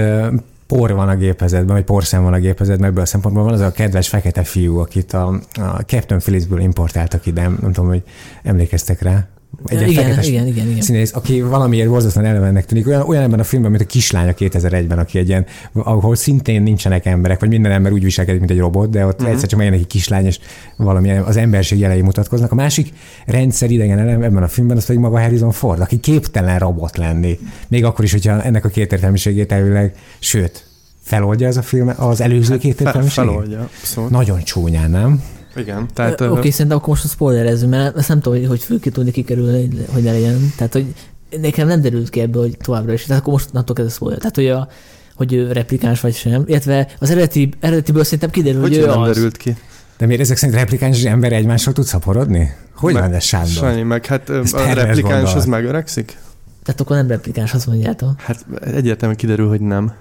por 0.67 0.93
van 0.93 1.09
a 1.09 1.17
gépezetben, 1.17 1.75
vagy 1.75 1.85
porszem 1.85 2.23
van 2.23 2.33
a 2.33 2.39
gépezetben, 2.39 2.89
ebből 2.89 3.03
a 3.03 3.07
szempontból 3.07 3.45
van 3.45 3.53
az 3.53 3.61
a 3.61 3.73
kedves 3.73 4.09
fekete 4.09 4.43
fiú, 4.43 4.79
akit 4.79 5.13
a, 5.13 5.41
a 5.53 5.81
Captain 5.87 6.21
Phillipsből 6.21 6.61
importáltak 6.61 7.27
ide, 7.27 7.43
nem, 7.43 7.59
nem 7.61 7.73
tudom, 7.73 7.91
hogy 7.91 8.03
emlékeztek 8.43 9.03
rá. 9.03 9.27
Igen, 9.71 9.93
fekete 9.93 10.27
igen, 10.27 10.47
igen, 10.47 10.69
igen. 10.69 10.81
színész, 10.81 11.15
aki 11.15 11.43
valamiért 11.43 11.89
borzasztóan 11.89 12.27
elevennek 12.27 12.65
tűnik. 12.65 12.87
Olyan, 12.87 13.03
olyan 13.03 13.23
ebben 13.23 13.41
a 13.41 13.45
filmben, 13.45 13.71
mint 13.71 13.83
a 13.83 13.87
kislány 13.87 14.29
a 14.29 14.33
2001-ben, 14.33 14.99
aki 14.99 15.19
egy 15.19 15.29
ilyen, 15.29 15.47
ahol 15.73 16.17
szintén 16.17 16.63
nincsenek 16.63 17.07
emberek, 17.07 17.41
vagy 17.41 17.49
minden 17.49 17.73
ember 17.73 17.93
úgy 17.93 18.03
viselkedik, 18.03 18.41
mint 18.41 18.53
egy 18.53 18.59
robot, 18.59 18.91
de 18.91 19.07
ott 19.07 19.13
uh-huh. 19.13 19.29
egyszer 19.29 19.49
csak 19.49 19.59
megjelenik 19.59 19.87
egy 19.87 19.93
kislány, 19.93 20.27
és 20.27 20.39
valamilyen 20.77 21.23
az 21.23 21.37
emberiség 21.37 21.79
jelei 21.79 22.01
mutatkoznak. 22.01 22.53
A 22.53 22.55
másik 22.55 22.93
rendszer 23.27 23.71
idegen 23.71 23.99
elem 23.99 24.23
ebben 24.23 24.43
a 24.43 24.49
filmben 24.49 24.77
az 24.77 24.87
pedig 24.87 25.01
maga 25.01 25.21
Harrison 25.21 25.53
Ford, 25.53 25.81
aki 25.81 26.01
képtelen 26.01 26.59
robot 26.59 26.97
lenni. 26.97 27.39
Még 27.69 27.85
akkor 27.85 28.05
is, 28.05 28.13
hogyha 28.13 28.43
ennek 28.43 28.65
a 28.65 28.69
kétértelműségét 28.69 29.53
elvileg, 29.53 29.95
sőt, 30.19 30.67
feloldja 31.03 31.47
ez 31.47 31.57
a 31.57 31.63
film 31.63 31.93
az 31.97 32.21
előző 32.21 32.59
két 32.59 32.77
Fel, 32.77 32.87
értelmiséget? 32.87 33.31
feloldja, 33.31 33.69
abszolút. 33.81 34.11
Nagyon 34.11 34.43
csúnyán, 34.43 34.91
nem? 34.91 35.23
Igen, 35.57 35.89
Tehát. 35.95 36.21
Oké, 36.21 36.31
okay, 36.31 36.51
szerintem 36.51 36.77
akkor 36.77 36.89
most 36.89 37.05
a 37.05 37.09
spoilerezzünk, 37.09 37.71
mert 37.71 37.97
ezt 37.97 38.09
nem 38.09 38.21
tudom, 38.21 38.39
hogy, 38.39 38.49
hogy 38.49 38.63
fő 38.63 38.79
ki 38.79 38.91
tudni 38.91 39.11
kikerülni, 39.11 39.69
hogy 39.93 40.03
ne 40.03 40.13
legyen. 40.13 40.53
Tehát, 40.57 40.73
hogy 40.73 40.95
nekem 41.41 41.67
nem 41.67 41.81
derült 41.81 42.11
ki 42.11 42.21
ebből, 42.21 42.43
hogy 42.43 42.57
továbbra 42.57 42.93
is. 42.93 43.05
Tehát 43.05 43.23
akkor 43.23 43.33
most 43.33 43.53
naptól 43.53 43.77
ez 43.79 43.87
a 43.87 43.95
spoiler. 43.95 44.19
Tehát, 44.19 44.35
hogy, 44.35 44.49
a, 44.49 44.69
hogy 45.15 45.33
ő 45.33 45.53
replikáns 45.53 46.01
vagy 46.01 46.15
sem. 46.15 46.43
Illetve 46.47 46.89
az 46.99 47.11
eredeti, 47.11 47.49
eredetiből 47.61 48.05
szerintem 48.05 48.31
kiderül, 48.31 48.61
hogy, 48.61 48.71
hogy 48.71 48.79
ő 48.79 48.87
nem 48.87 49.01
az. 49.01 49.15
derült 49.15 49.37
ki? 49.37 49.57
De 49.99 50.07
miért 50.07 50.21
ezek 50.23 50.37
szerint 50.37 50.59
replikáns 50.59 51.05
ember 51.05 51.33
egymásról 51.33 51.75
tud 51.75 51.85
szaporodni? 51.85 52.55
Hogy 52.75 52.93
Meg- 52.93 53.03
van 53.03 53.13
ez, 53.13 53.25
Sándor? 53.25 53.51
Sanyi, 53.51 53.83
meg 53.83 54.07
hát 54.07 54.31
Ez 54.31 54.53
a 54.53 54.59
replikáns 54.59 55.03
gondolat. 55.03 55.35
az 55.35 55.45
megöregszik? 55.45 56.19
Tehát 56.63 56.81
akkor 56.81 56.97
nem 56.97 57.07
replikáns, 57.07 57.55
azt 57.55 57.67
mondjátok. 57.67 58.21
Hát 58.21 58.47
egyértelműen 58.61 59.19
kiderül, 59.19 59.49
hogy 59.49 59.61
nem. 59.61 59.93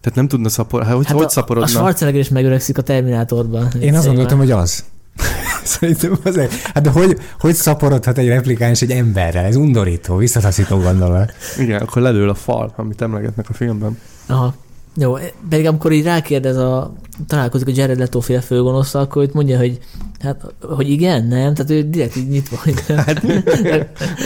Tehát 0.00 0.18
nem 0.18 0.28
tudna 0.28 0.48
szaporodni. 0.48 0.92
Hát, 0.92 1.02
hogy, 1.02 1.12
hogy 1.12 1.22
a, 1.22 1.26
a 1.26 1.28
szaporodna? 1.28 1.68
Schwarzenegger 1.68 2.20
is 2.20 2.28
megöregszik 2.28 2.78
a 2.78 2.82
Terminátorban. 2.82 3.68
Én 3.80 3.94
azt 3.94 4.06
gondoltam, 4.06 4.38
hogy 4.38 4.50
az. 4.50 4.84
Szerintem 5.64 6.18
azért. 6.24 6.52
Hát 6.52 6.82
de 6.82 6.90
hogy, 6.90 7.18
hogy 7.40 7.54
szaporodhat 7.54 8.18
egy 8.18 8.28
replikáns 8.28 8.82
egy 8.82 8.90
emberrel? 8.90 9.44
Ez 9.44 9.56
undorító, 9.56 10.16
visszataszító 10.16 10.78
gondolat. 10.78 11.32
Igen, 11.58 11.80
akkor 11.80 12.02
lelől 12.02 12.28
a 12.28 12.34
fal, 12.34 12.72
amit 12.76 13.02
emlegetnek 13.02 13.46
a 13.48 13.52
filmben. 13.52 13.98
Aha. 14.26 14.54
Jó, 14.98 15.16
pedig 15.48 15.66
amikor 15.66 15.92
így 15.92 16.04
rákérdez 16.04 16.56
a, 16.56 16.92
találkozik 17.26 17.68
a 17.68 17.72
Jared 17.74 17.98
Leto 17.98 18.20
féle 18.20 18.40
főgonosztal, 18.40 19.02
akkor 19.02 19.22
itt 19.22 19.32
mondja, 19.32 19.58
hogy 19.58 19.78
hát, 20.20 20.54
hogy 20.60 20.90
igen, 20.90 21.24
nem? 21.24 21.54
Tehát 21.54 21.70
ő 21.70 21.82
direkt 21.82 22.16
így 22.16 22.28
nyitva. 22.28 22.56
Hát, 22.96 23.22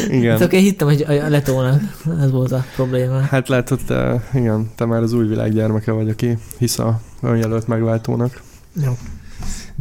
Igen. 0.09 0.39
Csak 0.39 0.53
én 0.53 0.61
hittem, 0.61 0.89
hogy 0.89 1.03
a 1.03 1.29
Letónak 1.29 1.81
ez 2.21 2.31
volt 2.31 2.53
a 2.53 2.65
probléma. 2.75 3.21
Hát 3.21 3.49
látod, 3.49 3.81
te, 3.87 4.29
igen, 4.35 4.71
te 4.75 4.85
már 4.85 5.03
az 5.03 5.13
új 5.13 5.27
világ 5.27 5.53
gyermeke 5.53 5.93
vagy, 5.93 6.09
aki 6.09 6.39
hisz 6.59 6.79
a 6.79 7.01
önjelölt 7.23 7.67
megváltónak. 7.67 8.43
Jó. 8.85 8.93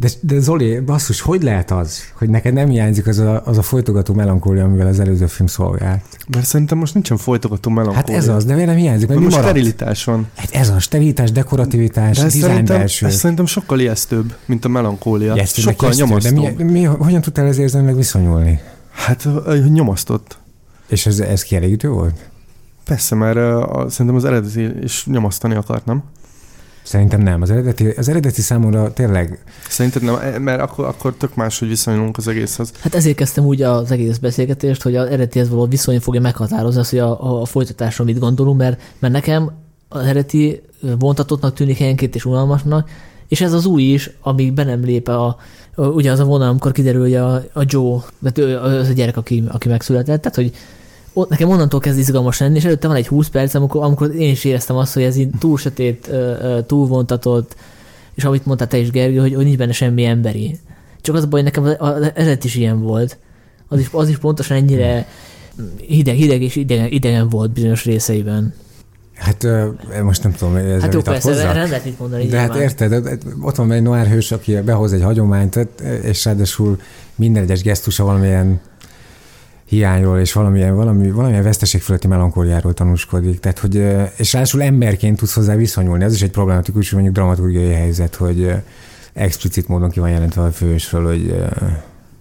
De, 0.02 0.08
de 0.20 0.40
Zoli, 0.40 0.80
basszus, 0.80 1.20
hogy 1.20 1.42
lehet 1.42 1.70
az, 1.70 1.98
hogy 2.18 2.28
neked 2.28 2.52
nem 2.52 2.68
hiányzik 2.68 3.06
az 3.06 3.18
a, 3.18 3.42
az 3.44 3.58
a 3.58 3.62
folytogató 3.62 4.14
melankólia, 4.14 4.64
amivel 4.64 4.86
az 4.86 5.00
előző 5.00 5.26
film 5.26 5.46
szolgált? 5.48 6.02
Mert 6.28 6.46
szerintem 6.46 6.78
most 6.78 6.94
nincsen 6.94 7.16
folytogató 7.16 7.70
melankólia. 7.70 8.06
Hát 8.06 8.16
ez 8.22 8.28
az, 8.28 8.44
de 8.44 8.54
miért 8.54 8.68
nem 8.68 8.76
hiányzik? 8.78 9.08
Mert 9.08 9.20
Mert 9.20 9.32
most 9.32 9.36
maradt? 9.42 9.58
sterilitás 9.58 10.04
van. 10.04 10.26
Hát 10.36 10.50
ez 10.50 10.68
a 10.68 10.78
sterilitás, 10.78 11.32
dekorativitás, 11.32 12.18
De 12.18 12.24
ez 12.24 12.32
dizájn 12.32 12.52
szerintem, 12.52 12.76
belső. 12.78 13.06
ez 13.06 13.14
szerintem 13.14 13.46
sokkal 13.46 13.80
ijesztőbb, 13.80 14.34
mint 14.44 14.64
a 14.64 14.68
melankólia. 14.68 15.34
Ijesztőbbnek 15.34 15.74
sokkal 15.74 15.92
nyomasztóbb. 15.96 16.56
De 16.56 16.64
mi, 16.64 16.70
mi, 16.70 16.82
hogyan 16.84 17.20
tudtál 17.20 17.46
ez 17.46 17.58
érzelmileg 17.58 17.96
viszonyulni? 17.96 18.60
Hát 18.90 19.28
nyomasztott. 19.72 20.38
És 20.88 21.06
ez, 21.06 21.18
ez 21.20 21.42
kielégítő 21.42 21.88
volt? 21.88 22.30
Persze, 22.84 23.14
mert 23.14 23.36
a, 23.36 23.86
szerintem 23.88 24.16
az 24.16 24.24
eredeti 24.24 24.82
is 24.82 25.06
nyomasztani 25.06 25.54
akart, 25.54 25.84
nem? 25.86 26.02
Szerintem 26.82 27.20
nem. 27.20 27.42
Az 27.42 27.50
eredeti, 27.50 27.86
az 27.86 28.08
eredeti 28.08 28.40
számomra 28.40 28.92
tényleg 28.92 29.38
Szerinted 29.68 30.02
nem, 30.02 30.14
E, 30.14 30.38
mert 30.38 30.60
akkor, 30.60 30.84
akkor 30.84 31.14
tök 31.14 31.34
más, 31.34 31.58
hogy 31.58 31.68
viszonyulunk 31.68 32.16
az 32.16 32.28
egészhez. 32.28 32.72
Hát 32.80 32.94
ezért 32.94 33.16
kezdtem 33.16 33.44
úgy 33.44 33.62
az 33.62 33.90
egész 33.90 34.16
beszélgetést, 34.16 34.82
hogy 34.82 34.96
az 34.96 35.06
eredetihez 35.06 35.48
való 35.48 35.66
viszony 35.66 36.00
fogja 36.00 36.20
meghatározni 36.20 36.80
azt, 36.80 36.90
hogy 36.90 36.98
a, 36.98 37.40
a 37.40 37.44
folytatásról 37.44 38.06
mit 38.06 38.18
gondolunk, 38.18 38.58
mert, 38.58 38.80
mert 38.98 39.12
nekem 39.12 39.50
az 39.88 40.04
eredeti 40.04 40.62
vontatottnak 40.98 41.54
tűnik 41.54 41.78
helyenként 41.78 42.14
és 42.14 42.24
unalmasnak, 42.24 42.88
és 43.28 43.40
ez 43.40 43.52
az 43.52 43.66
új 43.66 43.82
is, 43.82 44.10
amíg 44.20 44.52
be 44.52 44.64
nem 44.64 44.84
lép 44.84 45.08
a, 45.08 45.36
a 45.74 45.86
ugye 45.86 46.10
az 46.10 46.18
a 46.18 46.24
vonal, 46.24 46.48
amikor 46.48 46.72
kiderül, 46.72 47.00
hogy 47.00 47.14
a, 47.14 47.34
a 47.34 47.64
Joe, 47.66 47.98
tehát 48.22 48.38
ő 48.38 48.58
az 48.58 48.88
a 48.88 48.92
gyerek, 48.92 49.16
aki, 49.16 49.44
aki 49.48 49.68
megszületett, 49.68 50.20
tehát 50.22 50.36
hogy 50.36 50.52
ott 51.12 51.28
nekem 51.28 51.48
onnantól 51.48 51.80
kezd 51.80 51.98
izgalmas 51.98 52.38
lenni, 52.38 52.56
és 52.56 52.64
előtte 52.64 52.86
van 52.86 52.96
egy 52.96 53.06
20 53.06 53.28
perc, 53.28 53.54
amikor, 53.54 53.82
amikor 53.82 54.14
én 54.14 54.30
is 54.30 54.44
éreztem 54.44 54.76
azt, 54.76 54.94
hogy 54.94 55.02
ez 55.02 55.16
így 55.16 55.30
túl 55.38 55.58
sötét, 55.58 56.08
ö, 56.10 56.14
ö, 56.14 56.62
túl 56.62 56.86
vontatott, 56.86 57.56
és 58.14 58.24
amit 58.24 58.46
mondtál 58.46 58.68
te 58.68 58.78
is, 58.78 58.90
Gergő, 58.90 59.18
hogy, 59.18 59.34
hogy 59.34 59.44
nincs 59.44 59.56
benne 59.56 59.72
semmi 59.72 60.04
emberi. 60.04 60.58
Csak 61.00 61.14
az 61.14 61.22
a 61.22 61.26
baj, 61.26 61.42
nekem 61.42 61.64
az, 61.78 62.10
eredet 62.14 62.44
is 62.44 62.54
ilyen 62.54 62.80
volt. 62.80 63.18
Az 63.68 63.80
is, 63.80 63.88
az 63.92 64.08
is 64.08 64.18
pontosan 64.18 64.56
ennyire 64.56 65.06
hideg, 65.86 66.14
hideg 66.14 66.42
és 66.42 66.56
idegen, 66.56 66.86
idegen 66.90 67.28
volt 67.28 67.50
bizonyos 67.50 67.84
részeiben. 67.84 68.54
Hát 69.14 69.46
most 70.02 70.22
nem 70.22 70.32
tudom, 70.32 70.56
ez 70.56 70.80
Hát 70.80 70.94
jó, 70.94 71.00
persze, 71.00 71.44
nem 71.44 71.54
lehet 71.54 71.84
mit 71.84 71.98
mondani. 71.98 72.26
De 72.26 72.38
hát 72.38 72.48
nyilván. 72.48 72.68
érted, 72.68 73.18
ott 73.40 73.56
van 73.56 73.72
egy 73.72 73.82
noir 73.82 74.06
hős, 74.06 74.32
aki 74.32 74.60
behoz 74.60 74.92
egy 74.92 75.02
hagyományt, 75.02 75.68
és 76.02 76.24
ráadásul 76.24 76.80
minden 77.14 77.42
egyes 77.42 77.62
gesztusa 77.62 78.04
valamilyen 78.04 78.60
hiányról 79.72 80.18
és 80.18 80.32
valamilyen, 80.32 80.74
valami, 80.74 81.10
valamilyen 81.10 81.42
veszteség 81.42 81.80
fölötti 81.80 82.06
melankóliáról 82.06 82.74
tanúskodik. 82.74 83.40
Tehát, 83.40 83.58
hogy, 83.58 83.74
és 84.16 84.32
ráadásul 84.32 84.62
emberként 84.62 85.16
tudsz 85.16 85.34
hozzá 85.34 85.54
viszonyulni. 85.54 86.04
Ez 86.04 86.14
is 86.14 86.22
egy 86.22 86.30
problematikus, 86.30 86.90
mondjuk 86.90 87.14
dramaturgiai 87.14 87.72
helyzet, 87.72 88.14
hogy 88.14 88.54
explicit 89.12 89.68
módon 89.68 89.90
ki 89.90 90.00
van 90.00 90.10
jelentve 90.10 90.42
a 90.42 90.50
fősről, 90.50 91.06
hogy 91.06 91.44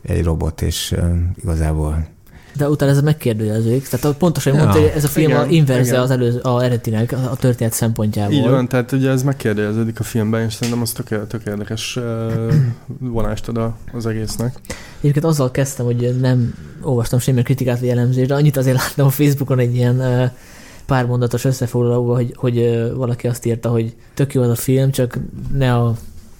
egy 0.02 0.24
robot, 0.24 0.62
és 0.62 0.96
igazából 1.42 2.08
De 2.54 2.70
utána 2.70 2.92
ez 2.92 3.02
megkérdőjeleződik. 3.02 3.88
Tehát 3.88 4.18
pontosan 4.18 4.54
Ja. 4.54 4.60
mondta, 4.60 4.80
hogy 4.80 4.92
ez 4.96 5.04
a 5.04 5.08
film 5.08 5.30
Igen, 5.30 5.42
a 5.42 5.46
inverze 5.46 5.90
igen. 5.92 6.02
az 6.02 6.12
előző, 6.12 6.40
a 6.40 6.62
eredetinek, 6.62 7.12
a 7.12 7.32
a 7.32 7.36
történet 7.36 7.74
szempontjából. 7.74 8.34
Így 8.34 8.48
van, 8.50 8.68
tehát 8.68 8.92
ugye 8.92 9.10
ez 9.10 9.24
megkérdeződik 9.24 10.00
a 10.00 10.04
filmben, 10.04 10.46
és 10.46 10.54
szerintem 10.54 10.82
az 10.82 10.92
tök, 10.92 11.28
tök 11.28 11.42
érdekes 11.46 12.00
vonást 13.00 13.48
ad 13.48 13.74
az 13.94 14.06
egésznek. 14.06 14.56
Egyébként 15.00 15.26
azzal 15.26 15.52
kezdtem, 15.52 15.86
hogy 15.86 16.16
nem 16.20 16.54
olvastam 16.82 17.20
semmilyen 17.20 17.46
kritikát 17.46 17.80
vagy 17.80 17.90
elemzést, 17.90 18.28
de 18.28 18.34
annyit 18.36 18.58
azért 18.58 18.78
láttam 18.78 19.06
a 19.06 19.10
Facebookon 19.10 19.60
egy 19.60 19.76
ilyen 19.76 20.32
pár 20.86 21.06
mondatos 21.06 21.46
összefoglalóban, 21.46 22.16
hogy, 22.16 22.34
hogy 22.36 22.84
valaki 22.96 23.28
azt 23.28 23.46
írta, 23.46 23.70
hogy 23.70 23.96
tök 24.14 24.34
jó 24.34 24.42
az 24.42 24.50
a 24.50 24.56
film, 24.56 24.92
csak 24.92 25.18
ne 25.58 25.76
a, 25.76 25.96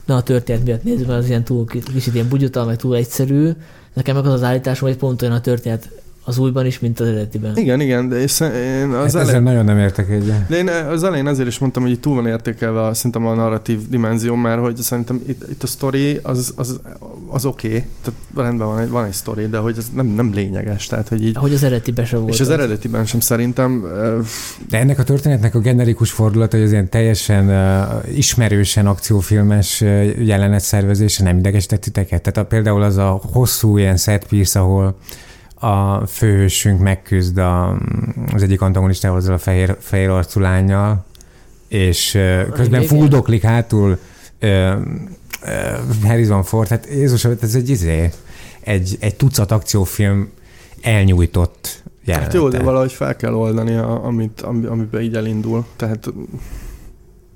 ne 0.06 0.16
a 0.16 0.24
történet 0.24 0.64
miatt 0.64 0.84
nézzük, 0.84 1.08
mert 1.08 1.20
az 1.20 1.28
ilyen 1.28 1.44
túl 1.44 1.66
kicsit 1.66 2.14
ilyen 2.14 2.28
bugyutal, 2.30 2.66
meg 2.66 2.76
túl 2.76 2.96
egyszerű. 2.96 3.50
Nekem 3.94 4.16
meg 4.16 4.26
az 4.26 4.34
az 4.34 4.44
állításom, 4.44 4.88
hogy 4.88 4.98
pont 4.98 5.22
olyan 5.22 5.34
a 5.34 5.42
történet, 5.42 5.90
az 6.24 6.38
újban 6.38 6.66
is, 6.66 6.80
mint 6.80 7.00
az 7.00 7.08
eredetiben. 7.08 7.58
Igen, 7.58 7.80
igen, 7.80 8.10
de 8.10 8.22
és 8.22 8.40
én 8.40 8.90
az 8.90 9.14
Hát 9.14 9.22
elején... 9.22 9.44
nagyon 9.44 9.66
nem 9.66 9.78
értek 9.78 10.10
egyet. 10.10 10.48
De 10.48 10.58
én 10.58 10.68
az 10.68 11.04
elején 11.04 11.28
azért 11.28 11.48
is 11.48 11.60
mondtam, 11.60 11.84
hogy 11.84 11.92
itt 11.92 12.02
túl 12.02 12.16
van 12.16 12.28
értékelve 12.28 12.82
a, 12.82 12.94
szerintem 12.94 13.26
a 13.26 13.34
narratív 13.34 13.90
dimenzió, 13.90 14.36
mert 14.36 14.60
hogy 14.60 14.78
szerintem 14.78 15.22
itt, 15.28 15.44
itt 15.50 15.64
a 15.64 15.68
sztori 15.68 16.20
az, 16.24 16.54
az, 16.56 16.80
az 17.28 17.46
oké, 17.46 17.68
okay. 17.68 17.84
tehát 18.04 18.20
rendben 18.36 18.68
van 18.68 18.80
egy, 18.80 18.90
van 18.90 19.06
egy 19.06 19.14
sztori, 19.14 19.48
de 19.48 19.58
hogy 19.58 19.78
ez 19.78 19.86
nem, 19.96 20.06
nem 20.06 20.34
lényeges, 20.34 20.88
tehát 20.88 21.08
hogy 21.08 21.26
így... 21.26 21.36
Hogy 21.36 21.54
az 21.54 21.64
eredetiben 21.64 22.06
sem 22.06 22.20
volt. 22.20 22.34
És 22.34 22.40
az 22.40 22.50
eredetiben 22.50 23.06
sem 23.06 23.20
szerintem... 23.20 23.86
De 24.70 24.80
ennek 24.80 25.00
a 25.00 25.04
történetnek 25.04 25.56
a 25.56 25.60
generikus 25.60 26.12
fordulata, 26.12 26.58
hogy 26.58 26.66
az 26.66 26.72
ilyen 26.72 26.90
teljesen 26.90 27.48
uh, 27.48 28.18
ismerősen 28.18 28.88
akciófilmes 28.88 29.82
uh, 29.82 30.26
jelenetszervezése 30.26 31.24
nem 31.24 31.38
idegesített 31.38 31.82
titeket? 31.82 32.22
Tehát 32.22 32.38
a, 32.38 32.46
például 32.46 32.82
az 32.82 32.98
a 32.98 33.22
hosszú 33.32 33.78
ilyen 33.78 33.98
set 33.98 34.28
piece, 34.28 34.60
ahol 34.60 34.96
a 35.62 36.06
főhősünk 36.08 36.80
megküzd 36.80 37.38
a, 37.38 37.78
az 38.34 38.44
egyik 38.44 38.62
antagonistával, 38.62 39.18
azzal 39.18 39.34
a 39.34 39.38
fehér, 39.38 39.78
fehér 39.80 40.10
arcú 40.10 40.40
lányjal, 40.40 41.06
és 41.68 42.18
közben 42.54 42.84
fuldoklik 42.84 43.42
hátul 43.42 43.98
uh, 44.42 44.72
uh, 45.44 46.04
Harrison 46.04 46.44
Ford, 46.44 46.68
hát 46.68 46.88
Jézus, 46.90 47.26
ez 47.26 47.56
egy 47.56 47.70
izé, 47.70 48.10
egy, 48.62 48.98
egy 49.00 49.16
tucat 49.16 49.52
akciófilm 49.52 50.32
elnyújtott 50.82 51.84
jelenete. 52.04 52.32
Hát 52.32 52.42
jó, 52.42 52.50
de 52.50 52.64
valahogy 52.64 52.92
fel 52.92 53.16
kell 53.16 53.34
oldani, 53.34 53.76
amit, 53.76 54.42
ami, 54.42 54.66
amiben 54.66 55.02
így 55.02 55.16
elindul. 55.16 55.66
Tehát 55.76 56.14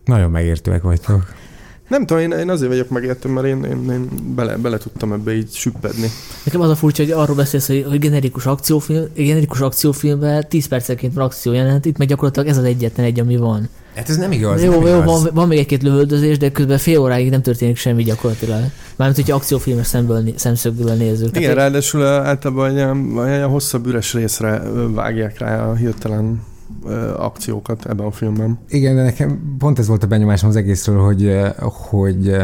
Nagyon 0.06 0.32
megértőek 0.32 0.82
vagytok. 0.82 1.34
Nem 1.88 2.06
tudom, 2.06 2.24
én, 2.24 2.32
én 2.32 2.50
azért 2.50 2.70
vagyok 2.70 2.90
megértő, 2.90 3.30
mert 3.30 3.48
én, 3.48 3.64
én, 3.64 3.92
én 3.92 4.10
bele, 4.36 4.58
bele 4.58 4.78
tudtam 4.78 5.14
ebbe 5.14 5.36
így 5.36 5.54
süppedni. 5.54 6.08
Nekem 6.44 6.62
az 6.62 6.70
a 6.70 6.76
furcsa, 6.76 7.04
hogy 7.04 7.12
arról 7.12 7.36
beszélsz, 7.36 7.68
hogy, 7.68 7.86
hogy 7.90 8.00
generikus 8.00 8.46
akciófilm, 8.46 9.06
generikus 9.16 9.60
akciófilmben 9.60 10.46
10 10.50 10.68
percenként 10.68 11.14
van 11.14 11.24
akció 11.24 11.52
jelent, 11.52 11.86
itt 11.86 11.98
meg 11.98 12.08
gyakorlatilag 12.08 12.48
ez 12.48 12.58
az 12.58 12.64
egyetlen 12.64 13.06
egy, 13.06 13.20
ami 13.20 13.38
van. 13.38 13.70
Hát 13.96 14.10
ez 14.10 14.18
nem 14.18 14.32
igaz. 14.32 14.64
jó, 14.64 14.72
nem 14.72 14.82
jó, 14.82 14.88
igaz. 14.88 15.06
van, 15.06 15.34
van, 15.34 15.48
még 15.48 15.60
egy-két 15.60 15.84
lövöldözés, 15.84 16.38
de 16.38 16.52
közben 16.52 16.78
fél 16.78 17.00
óráig 17.00 17.30
nem 17.30 17.42
történik 17.42 17.78
semmi 17.78 18.04
gyakorlatilag. 18.04 18.62
Mármint, 18.96 19.20
hogyha 19.20 19.36
akciófilmes 19.36 19.88
szemből, 19.88 20.24
szemszögből 20.36 20.94
nézzük. 20.94 21.28
Igen, 21.28 21.42
Tehát, 21.42 21.56
ráadásul 21.58 22.06
általában 22.06 22.72
ilyen, 22.72 23.12
ilyen 23.26 23.48
hosszabb 23.48 23.88
üres 23.88 24.14
részre 24.14 24.62
vágják 24.94 25.40
rá 25.40 25.70
a 25.70 25.76
hirtelen 25.76 26.42
akciókat 27.18 27.86
ebben 27.86 28.06
a 28.06 28.12
filmben. 28.12 28.60
Igen, 28.70 28.96
de 28.96 29.04
nekem 29.04 29.56
pont 29.58 29.80
ez 29.80 29.88
volt 29.88 30.04
a 30.04 30.08
benyomásom 30.08 30.50
az 30.50 30.56
egészről, 30.56 31.00
hogy, 31.00 31.38
hogy 31.58 32.36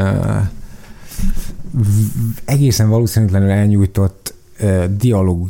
egészen 2.46 2.90
valószínűtlenül 2.90 3.50
elnyújtott 3.50 4.34
dialóg 4.98 5.50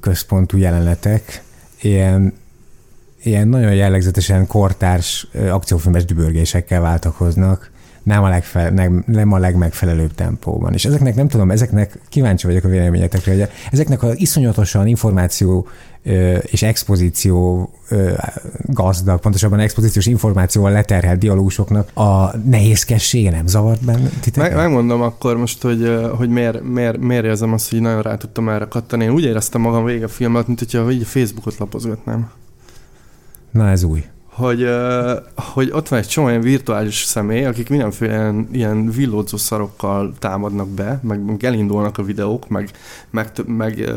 központú 0.00 0.56
jelenetek, 0.56 1.42
ilyen, 1.80 2.32
ilyen 3.22 3.48
nagyon 3.48 3.74
jellegzetesen 3.74 4.46
kortárs 4.46 5.28
akciófilmes 5.50 6.04
dübörgésekkel 6.04 6.80
váltakoznak, 6.80 7.70
nem 8.06 8.22
a, 8.22 8.28
legfe, 8.28 8.70
nem, 8.70 9.04
nem 9.06 9.32
a 9.32 9.38
legmegfelelőbb 9.38 10.14
tempóban. 10.14 10.72
És 10.72 10.84
ezeknek 10.84 11.14
nem 11.14 11.28
tudom, 11.28 11.50
ezeknek 11.50 11.98
kíváncsi 12.08 12.46
vagyok 12.46 12.64
a 12.64 12.68
véleményetekre, 12.68 13.32
hogy 13.32 13.48
ezeknek 13.70 14.02
az 14.02 14.20
iszonyatosan 14.20 14.86
információ 14.86 15.68
és 16.42 16.62
expozíció 16.62 17.70
gazdag, 18.64 19.20
pontosabban 19.20 19.58
expozíciós 19.58 20.06
információval 20.06 20.72
leterhelt 20.72 21.18
dialógusoknak 21.18 21.96
a 21.96 22.36
nehézkessége 22.36 23.30
nem 23.30 23.46
zavart 23.46 23.84
benne 23.84 24.08
titeket? 24.20 24.50
Meg, 24.50 24.62
megmondom 24.62 25.02
akkor 25.02 25.36
most, 25.36 25.62
hogy, 25.62 26.00
hogy 26.16 26.28
miért, 26.28 26.62
miért, 26.62 26.98
miért 26.98 27.24
érzem 27.24 27.52
azt, 27.52 27.70
hogy 27.70 27.80
nagyon 27.80 28.02
rá 28.02 28.16
tudtam 28.16 28.48
erre 28.48 28.64
kattani. 28.64 29.04
Én 29.04 29.10
úgy 29.10 29.24
éreztem 29.24 29.60
magam 29.60 29.84
vége 29.84 30.04
a 30.04 30.08
film 30.08 30.34
alatt, 30.34 30.46
mint 30.46 30.58
hogyha 30.58 30.90
így 30.90 31.02
a 31.02 31.06
Facebookot 31.06 31.58
lapozgatnám. 31.58 32.30
Na 33.50 33.68
ez 33.68 33.82
új. 33.82 34.04
Hogy, 34.36 34.68
hogy 35.36 35.70
ott 35.72 35.88
van 35.88 35.98
egy 35.98 36.06
csomó 36.08 36.28
ilyen 36.28 36.40
virtuális 36.40 37.02
személy, 37.04 37.44
akik 37.44 37.68
mindenféle 37.68 38.12
ilyen, 38.12 38.48
ilyen 38.52 38.90
villódzó 38.90 39.36
szarokkal 39.36 40.14
támadnak 40.18 40.68
be, 40.68 41.00
meg, 41.02 41.24
meg 41.24 41.44
elindulnak 41.44 41.98
a 41.98 42.02
videók, 42.02 42.48
meg, 42.48 42.70
meg, 43.10 43.30
meg, 43.46 43.92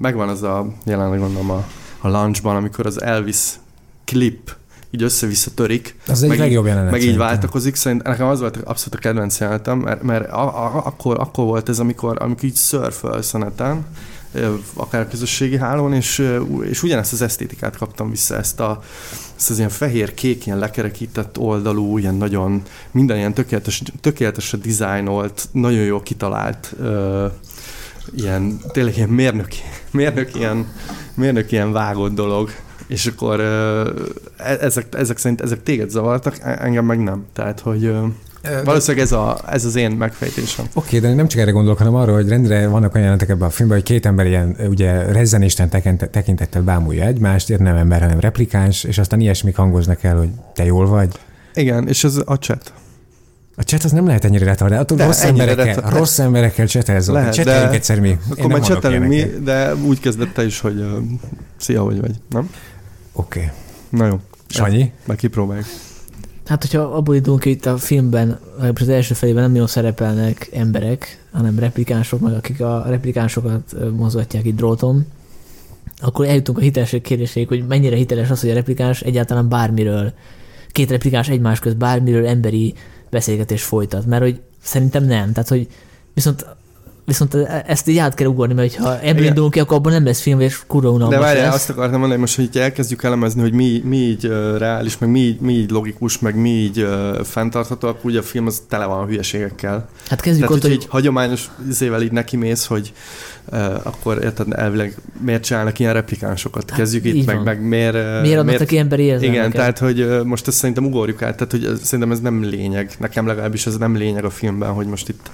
meg 0.00 0.14
van 0.14 0.28
az 0.28 0.42
a, 0.42 0.66
jelenleg 0.84 1.18
gondolom 1.18 1.50
a, 1.50 1.66
a 2.00 2.08
launchban, 2.08 2.56
amikor 2.56 2.86
az 2.86 3.02
Elvis 3.02 3.50
klip 4.04 4.56
így 4.90 5.02
össze-vissza 5.02 5.50
törik, 5.54 5.96
egy 6.06 6.20
Meg 6.20 6.32
így- 6.32 6.38
legjobb 6.38 6.66
jelenet. 6.66 6.90
meg 6.90 7.02
így 7.02 7.16
váltakozik. 7.16 7.74
Szerintem 7.74 8.12
nekem 8.12 8.26
az 8.26 8.40
volt 8.40 8.56
abszolút 8.56 8.94
a 8.94 8.98
kedvenc 8.98 9.38
jelenetem, 9.40 9.78
mert, 9.78 10.02
mert 10.02 10.30
a, 10.30 10.64
a, 10.64 10.86
akkor, 10.86 11.18
akkor 11.20 11.44
volt 11.44 11.68
ez, 11.68 11.78
amikor, 11.78 12.16
amikor 12.22 12.44
így 12.44 12.54
szörfölsz 12.54 13.34
a 13.34 13.38
neten, 13.38 13.86
akár 14.74 15.08
közösségi 15.08 15.56
hálón, 15.56 15.92
és, 15.92 16.30
és 16.62 16.82
ugyanezt 16.82 17.12
az 17.12 17.22
esztétikát 17.22 17.76
kaptam 17.76 18.10
vissza, 18.10 18.36
ezt, 18.36 18.60
a, 18.60 18.82
ezt 19.40 19.50
az 19.50 19.58
ilyen 19.58 19.70
fehér-kék, 19.70 20.46
ilyen 20.46 20.58
lekerekített 20.58 21.38
oldalú, 21.38 21.98
ilyen 21.98 22.14
nagyon, 22.14 22.62
minden 22.90 23.16
ilyen 23.16 23.34
tökéletes, 23.34 23.82
tökéletesen 24.00 24.60
dizájnolt, 24.60 25.48
nagyon 25.52 25.84
jól 25.84 26.02
kitalált, 26.02 26.74
ö, 26.80 27.26
ilyen, 28.16 28.60
tényleg 28.72 28.96
ilyen 28.96 29.08
mérnöki, 29.08 29.58
mérnök 29.90 30.34
ilyen, 30.34 30.72
mérnök 31.14 31.52
ilyen 31.52 31.72
vágott 31.72 32.14
dolog, 32.14 32.50
és 32.86 33.06
akkor 33.06 33.40
ö, 33.40 33.90
e- 34.36 34.58
ezek, 34.60 34.94
ezek 34.94 35.18
szerint 35.18 35.40
ezek 35.40 35.62
téged 35.62 35.90
zavartak, 35.90 36.38
engem 36.42 36.84
meg 36.84 37.02
nem. 37.02 37.24
Tehát, 37.32 37.60
hogy 37.60 37.84
Ö, 37.84 38.06
valószínűleg 38.64 39.06
ez, 39.06 39.12
a, 39.12 39.38
ez 39.50 39.64
az 39.64 39.76
én 39.76 39.90
megfejtésem. 39.90 40.66
Oké, 40.74 40.98
de 40.98 41.14
nem 41.14 41.28
csak 41.28 41.40
erre 41.40 41.50
gondolok, 41.50 41.78
hanem 41.78 41.94
arra, 41.94 42.14
hogy 42.14 42.28
rendre 42.28 42.68
vannak 42.68 42.94
olyan 42.94 43.04
jelenetek 43.06 43.28
ebben 43.28 43.48
a 43.48 43.50
filmben, 43.50 43.78
hogy 43.78 43.86
két 43.86 44.06
ember 44.06 44.26
ilyen 44.26 44.56
ugye 44.68 45.12
rezzenésten 45.12 45.68
tekint- 45.68 46.10
tekintettel 46.10 46.62
bámulja 46.62 47.04
egymást, 47.04 47.50
ér 47.50 47.58
nem 47.58 47.76
ember, 47.76 48.00
hanem 48.00 48.20
replikáns, 48.20 48.84
és 48.84 48.98
aztán 48.98 49.20
ilyesmik 49.20 49.56
hangoznak 49.56 50.02
el, 50.02 50.16
hogy 50.16 50.28
te 50.54 50.64
jól 50.64 50.86
vagy. 50.86 51.08
Igen, 51.54 51.88
és 51.88 52.04
ez 52.04 52.16
a 52.24 52.34
chat. 52.34 52.72
A 53.56 53.62
chat 53.62 53.84
az 53.84 53.90
nem 53.92 54.06
lehet 54.06 54.24
ennyire 54.24 54.44
retardált, 54.44 54.80
attól 54.82 54.96
De 54.96 55.04
rossz 55.04 55.22
emberekkel, 55.24 55.64
retard- 55.64 55.96
rossz 55.96 56.18
emberekkel 56.18 56.66
csetelzol. 56.66 57.14
Lehet, 57.14 57.34
Cseteljünk 57.34 57.68
de- 57.70 57.74
egyszer 57.76 58.00
mi. 58.00 58.18
Akkor 58.30 58.50
majd 58.50 58.62
csetelünk 58.64 59.06
mi, 59.06 59.24
de 59.44 59.74
úgy 59.74 60.00
kezdett 60.00 60.32
te 60.34 60.44
is, 60.44 60.60
hogy 60.60 60.80
uh, 60.80 60.96
szia, 61.56 61.82
hogy 61.82 62.00
vagy, 62.00 62.14
nem? 62.30 62.50
Oké. 63.12 63.50
Na 63.88 64.06
jó, 64.06 64.20
Sanyi? 64.48 64.92
meg 65.06 65.16
kipróbáljuk. 65.16 65.66
Hát, 66.50 66.62
hogyha 66.62 66.82
abból 66.82 67.14
indulunk, 67.14 67.44
itt 67.44 67.66
a 67.66 67.76
filmben, 67.76 68.38
legalábbis 68.54 68.82
az 68.82 68.88
első 68.88 69.14
felében 69.14 69.42
nem 69.42 69.52
nagyon 69.52 69.66
szerepelnek 69.66 70.48
emberek, 70.52 71.26
hanem 71.32 71.58
replikánsok, 71.58 72.20
meg 72.20 72.34
akik 72.34 72.60
a 72.60 72.84
replikánsokat 72.86 73.74
mozgatják 73.96 74.44
itt 74.44 74.56
dróton, 74.56 75.06
akkor 76.00 76.26
eljutunk 76.26 76.58
a 76.58 76.60
hitelesség 76.60 77.02
kérdéséig, 77.02 77.48
hogy 77.48 77.66
mennyire 77.66 77.96
hiteles 77.96 78.30
az, 78.30 78.40
hogy 78.40 78.50
a 78.50 78.54
replikáns 78.54 79.00
egyáltalán 79.00 79.48
bármiről, 79.48 80.12
két 80.72 80.90
replikáns 80.90 81.28
egymás 81.28 81.58
közt 81.58 81.76
bármiről 81.76 82.26
emberi 82.26 82.74
beszélgetés 83.10 83.62
folytat. 83.62 84.06
Mert 84.06 84.22
hogy 84.22 84.40
szerintem 84.62 85.04
nem. 85.04 85.32
Tehát, 85.32 85.48
hogy 85.48 85.68
viszont 86.14 86.46
Viszont 87.10 87.34
ezt 87.66 87.88
így 87.88 87.98
át 87.98 88.14
kell 88.14 88.26
ugorni, 88.26 88.54
mert 88.54 88.76
ha 88.76 88.98
ebből 88.98 89.10
Igen. 89.10 89.24
indulunk 89.24 89.52
ki, 89.52 89.60
akkor 89.60 89.76
abban 89.76 89.92
nem 89.92 90.04
lesz 90.04 90.20
film, 90.20 90.40
és 90.40 90.60
kurva 90.66 90.88
De 90.88 90.94
unalmas 90.94 91.18
várjál, 91.18 91.44
lesz. 91.44 91.54
azt 91.54 91.70
akartam 91.70 91.90
mondani, 91.90 92.10
hogy 92.10 92.20
most, 92.20 92.36
hogy 92.36 92.44
így 92.44 92.58
elkezdjük 92.58 93.02
elemezni, 93.02 93.40
hogy 93.40 93.52
mi, 93.52 93.82
mi 93.84 93.96
így 93.96 94.26
uh, 94.26 94.58
reális, 94.58 94.98
meg 94.98 95.10
mi, 95.10 95.36
mi 95.40 95.52
így 95.52 95.70
logikus, 95.70 96.18
meg 96.18 96.36
mi 96.36 96.48
így 96.50 96.82
uh, 96.82 97.22
fenntartható, 97.24 97.88
akkor 97.88 98.10
ugye 98.10 98.18
a 98.18 98.22
film 98.22 98.46
az 98.46 98.62
tele 98.68 98.84
van 98.84 99.02
a 99.02 99.06
hülyeségekkel. 99.06 99.88
Hát 100.08 100.20
kezdjük 100.20 100.46
Tehát, 100.46 100.62
ott, 100.62 100.68
hogy 100.68 100.70
hogy 100.70 100.82
így 100.82 100.88
hagyományos 100.90 101.50
izével 101.68 102.02
így 102.02 102.12
nekimész, 102.12 102.66
hogy 102.66 102.92
uh, 103.52 103.74
akkor 103.82 104.18
érted, 104.22 104.46
elvileg 104.50 104.96
miért 105.20 105.44
csinálnak 105.44 105.78
ilyen 105.78 105.92
replikánsokat? 105.92 106.70
Hát, 106.70 106.78
Kezdjük 106.78 107.04
itt, 107.04 107.26
meg, 107.26 107.34
van. 107.34 107.44
meg 107.44 107.62
miért... 107.62 107.94
uh, 107.94 108.20
miért 108.22 108.38
adnak 108.38 108.58
neki 108.58 108.78
emberi 108.78 109.02
érzelmeket? 109.02 109.34
Igen, 109.34 109.50
tehát 109.50 109.78
hogy 109.78 110.00
uh, 110.00 110.24
most 110.24 110.48
ezt 110.48 110.56
szerintem 110.56 110.84
ugorjuk 110.84 111.22
át, 111.22 111.36
tehát 111.36 111.50
hogy 111.50 111.64
ez, 111.64 111.80
szerintem 111.82 112.10
ez 112.10 112.20
nem 112.20 112.42
lényeg. 112.42 112.90
Nekem 112.98 113.26
legalábbis 113.26 113.66
ez 113.66 113.76
nem 113.76 113.96
lényeg 113.96 114.24
a 114.24 114.30
filmben, 114.30 114.72
hogy 114.72 114.86
most 114.86 115.08
itt 115.08 115.30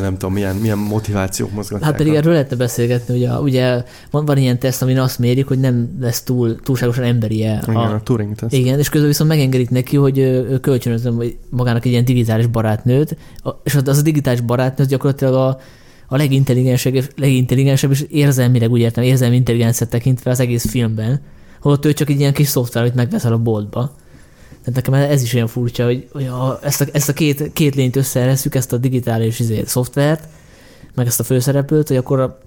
nem 0.00 0.12
tudom, 0.12 0.32
milyen, 0.32 0.56
milyen 0.56 0.78
motivációk 0.78 1.52
mozgatják. 1.52 1.90
Hát 1.90 1.98
pedig 1.98 2.14
erről 2.14 2.32
lehetne 2.32 2.56
beszélgetni, 2.56 3.16
ugye, 3.16 3.32
ugye 3.32 3.84
van, 4.10 4.24
van 4.24 4.36
ilyen 4.36 4.58
teszt, 4.58 4.82
amin 4.82 4.98
azt 4.98 5.18
mérik, 5.18 5.46
hogy 5.46 5.58
nem 5.58 5.96
lesz 6.00 6.22
túl, 6.22 6.60
túlságosan 6.60 7.04
emberi 7.04 7.44
-e 7.44 7.62
Igen, 7.62 7.76
a, 7.76 7.94
a 7.94 8.00
Turing 8.00 8.34
teszt. 8.34 8.52
igen, 8.52 8.78
és 8.78 8.88
közben 8.88 9.08
viszont 9.08 9.30
megengedik 9.30 9.70
neki, 9.70 9.96
hogy 9.96 10.46
kölcsönözöm 10.60 11.22
magának 11.50 11.84
egy 11.84 11.92
ilyen 11.92 12.04
digitális 12.04 12.46
barátnőt, 12.46 13.16
és 13.62 13.74
az 13.74 13.98
a 13.98 14.02
digitális 14.02 14.40
barátnő 14.40 14.84
gyakorlatilag 14.84 15.34
a, 15.34 15.58
a 16.06 16.16
legintelligensebb, 16.16 16.94
legintelligensebb, 17.16 17.90
és 17.90 18.04
érzelmileg 18.08 18.70
úgy 18.70 18.80
értem, 18.80 19.04
érzelmi 19.04 19.36
intelligenciát 19.36 19.90
tekintve 19.90 20.30
az 20.30 20.40
egész 20.40 20.70
filmben, 20.70 21.20
holott 21.60 21.84
ő 21.86 21.92
csak 21.92 22.10
egy 22.10 22.20
ilyen 22.20 22.32
kis 22.32 22.48
szoftver, 22.48 22.82
amit 22.82 22.94
megveszel 22.94 23.32
a 23.32 23.38
boltba. 23.38 23.94
Tehát 24.64 24.74
nekem 24.74 24.94
ez 24.94 25.22
is 25.22 25.34
olyan 25.34 25.46
furcsa, 25.46 25.84
hogy, 25.84 26.08
hogy 26.12 26.26
a, 26.26 26.58
ezt, 26.62 26.80
a, 26.80 26.84
ezt 26.92 27.08
a 27.08 27.12
két, 27.12 27.52
két 27.52 27.74
lényt 27.74 27.96
összeeresztjük, 27.96 28.54
ezt 28.54 28.72
a 28.72 28.76
digitális 28.76 29.38
izé, 29.38 29.62
szoftvert, 29.66 30.28
meg 30.94 31.06
ezt 31.06 31.20
a 31.20 31.24
főszereplőt, 31.24 31.88
hogy 31.88 31.96
akkor 31.96 32.20
a, 32.20 32.38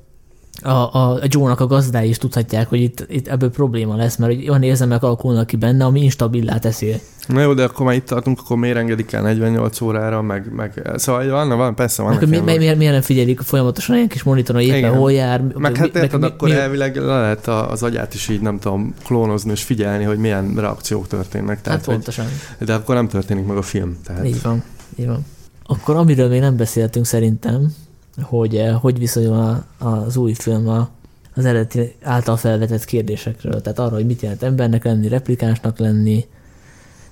a, 0.64 0.70
a, 0.96 1.14
a 1.14 1.20
Joe-nak 1.24 1.60
a 1.60 1.68
gazdái 1.68 2.10
is 2.10 2.18
tudhatják, 2.18 2.70
hogy 2.70 2.82
itt, 2.82 3.06
itt 3.10 3.28
ebből 3.28 3.50
probléma 3.50 3.96
lesz, 3.96 4.16
mert 4.16 4.34
hogy 4.34 4.50
olyan 4.50 4.64
érzelmek 4.64 5.04
alakulnak 5.04 5.48
ki 5.48 5.56
benne, 5.56 5.86
ami 5.86 6.02
instabilá 6.04 6.58
teszi. 6.58 6.96
Na 7.28 7.42
jó, 7.42 7.54
de 7.54 7.64
akkor 7.64 7.86
már 7.86 7.96
itt 7.96 8.06
tartunk, 8.06 8.40
akkor 8.40 8.58
miért 8.58 8.78
engedik 8.78 9.12
el 9.12 9.22
48 9.22 9.82
órára, 9.82 10.22
meg, 10.22 10.54
meg 10.56 10.92
szóval 10.96 11.30
van, 11.30 11.58
van, 11.58 11.76
persze 11.76 12.02
van. 12.04 12.18
Mi, 12.20 12.26
mi, 12.26 12.40
miért, 12.58 12.78
miért 12.78 12.94
nem 12.94 13.02
figyelik 13.02 13.40
folyamatosan 13.40 13.96
ilyen 13.96 14.08
kis 14.08 14.24
monitoron, 14.24 14.62
hogy 14.62 14.70
éppen 14.70 14.80
Igen. 14.90 14.94
hol 14.98 15.12
jár? 15.12 15.42
Meg 15.42 15.78
hát 15.78 15.96
érted, 15.96 16.20
mi- 16.20 16.26
akkor 16.26 16.50
mi- 16.50 16.56
elvileg 16.56 16.96
le 16.96 17.20
lehet 17.20 17.48
az 17.48 17.84
agyát 17.84 18.14
is 18.14 18.30
így, 18.30 18.42
nem 18.42 18.60
tudom, 18.60 18.94
klónozni 19.04 19.52
és 19.52 19.64
figyelni, 19.64 20.04
hogy 20.04 20.18
milyen 20.18 20.54
reakciók 20.56 21.08
történnek. 21.08 21.62
Tehát, 21.62 21.78
Hát 21.80 21.88
hogy, 21.88 21.96
pontosan. 21.96 22.26
de 22.60 22.74
akkor 22.74 22.96
nem 22.96 23.08
történik 23.08 23.46
meg 23.46 23.58
a 23.58 23.62
film. 23.62 23.98
Tehát, 24.06 24.26
Így 24.26 24.42
van, 24.42 24.64
így 24.96 25.08
van. 25.08 25.26
Akkor 25.66 25.96
amiről 25.96 26.30
még 26.30 26.40
nem 26.40 26.58
beszéltünk 26.58 27.06
szerintem, 27.06 27.74
hogy 28.22 28.56
eh, 28.56 28.76
hogy 28.82 29.00
viszonyul 29.00 29.64
az 29.78 30.18
új 30.18 30.34
film 30.34 30.68
a, 30.68 30.90
az 31.36 31.46
eredeti 31.46 31.96
által 32.04 32.38
felvetett 32.38 32.86
kérdésekről. 32.86 33.62
Tehát 33.62 33.80
arra, 33.80 33.96
hogy 33.96 34.06
mit 34.06 34.22
jelent 34.22 34.44
embernek 34.44 34.84
lenni, 34.84 35.08
replikánsnak 35.08 35.78
lenni. 35.78 36.26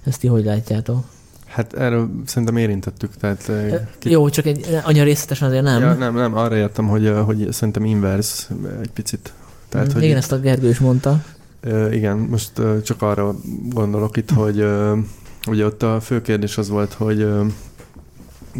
Ezt 0.04 0.20
ti 0.20 0.28
hogy 0.28 0.44
látjátok? 0.44 1.04
Hát 1.46 1.74
erről 1.74 2.10
szerintem 2.26 2.58
érintettük, 2.58 3.16
tehát 3.16 3.50
eh, 3.50 3.88
ki- 4.00 4.10
Jó, 4.12 4.30
csak 4.30 4.46
egy, 4.46 4.80
annyira 4.84 5.04
részletesen 5.04 5.48
azért 5.48 5.64
nem. 5.64 5.82
Ja, 5.82 5.94
nem, 5.94 6.16
nem, 6.16 6.38
arra 6.38 6.56
értem, 6.56 6.88
hogy, 6.88 7.06
eh, 7.06 7.26
hogy 7.26 7.48
szerintem 7.52 7.86
inverse 7.86 8.48
egy 8.82 8.92
picit. 8.92 9.34
Tehát, 9.70 9.92
hogy 9.92 10.04
Igen, 10.04 10.18
ezt 10.18 10.32
a 10.32 10.40
Gergő 10.40 10.70
is 10.70 10.80
mondta. 10.80 11.24
Igen, 11.92 12.18
most 12.18 12.52
csak 12.84 13.02
arra 13.02 13.36
gondolok 13.70 14.18
itt, 14.18 14.32
hogy 14.32 14.66
ugye 15.48 15.66
ott 15.66 15.84
a 15.84 16.00
fő 16.00 16.22
kérdés 16.22 16.58
az 16.58 16.70
volt, 16.70 16.94
hogy 16.94 17.28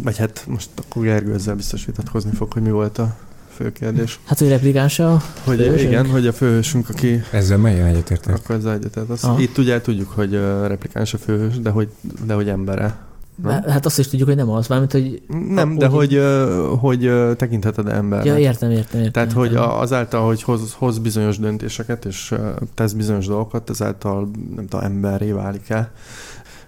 vagy 0.02 0.16
hát 0.18 0.44
most 0.48 0.68
akkor 0.86 1.02
Gergő 1.02 1.34
ezzel 1.34 1.54
biztos 1.54 1.84
vitatkozni 1.84 2.30
fog, 2.34 2.52
hogy 2.52 2.62
mi 2.62 2.70
volt 2.70 2.98
a 2.98 3.16
fő 3.54 3.72
kérdés. 3.72 4.20
Hát, 4.24 4.38
hogy 4.38 4.48
replikánsa, 4.48 5.22
Hogy 5.44 5.56
Főhősünk? 5.56 5.90
igen, 5.90 6.06
hogy 6.10 6.26
a 6.26 6.32
főhősünk, 6.32 6.88
aki 6.88 7.22
Ezzel 7.30 7.58
melyen 7.58 7.86
egyetértek? 7.86 8.34
akkor 8.34 8.54
ezzel 8.54 8.78
Aha. 9.22 9.40
itt 9.40 9.58
ugye 9.58 9.80
tudjuk, 9.80 10.10
hogy 10.10 10.32
replikáns 10.66 11.14
a 11.14 11.18
főhős, 11.18 11.58
de 11.60 11.70
hogy, 11.70 11.88
de 12.26 12.34
hogy 12.34 12.48
embere. 12.48 12.96
Nem? 13.42 13.62
hát 13.62 13.86
azt 13.86 13.98
is 13.98 14.08
tudjuk, 14.08 14.28
hogy 14.28 14.36
nem 14.36 14.50
az, 14.50 14.66
mármint, 14.66 14.92
hogy 14.92 15.22
Nem, 15.48 15.78
de 15.78 15.86
úgy- 15.86 15.92
hogy, 15.94 16.20
hogy 16.80 17.04
ö, 17.04 17.32
tekintheted 17.36 17.88
embernek. 17.88 18.26
ja, 18.26 18.38
értem, 18.38 18.70
értem, 18.70 18.98
értem. 19.00 19.12
Tehát, 19.12 19.32
hogy 19.32 19.50
értem. 19.50 19.62
a- 19.62 19.80
azáltal, 19.80 20.26
hogy 20.26 20.42
hoz, 20.42 20.72
hoz 20.72 20.98
bizonyos 20.98 21.38
döntéseket, 21.38 22.04
és 22.04 22.34
tesz 22.74 22.92
bizonyos 22.92 23.26
dolgokat, 23.26 23.70
ezáltal, 23.70 24.30
nem 24.56 24.66
tudom, 24.68 24.84
emberré 24.84 25.30
válik 25.32 25.68
el. 25.70 25.90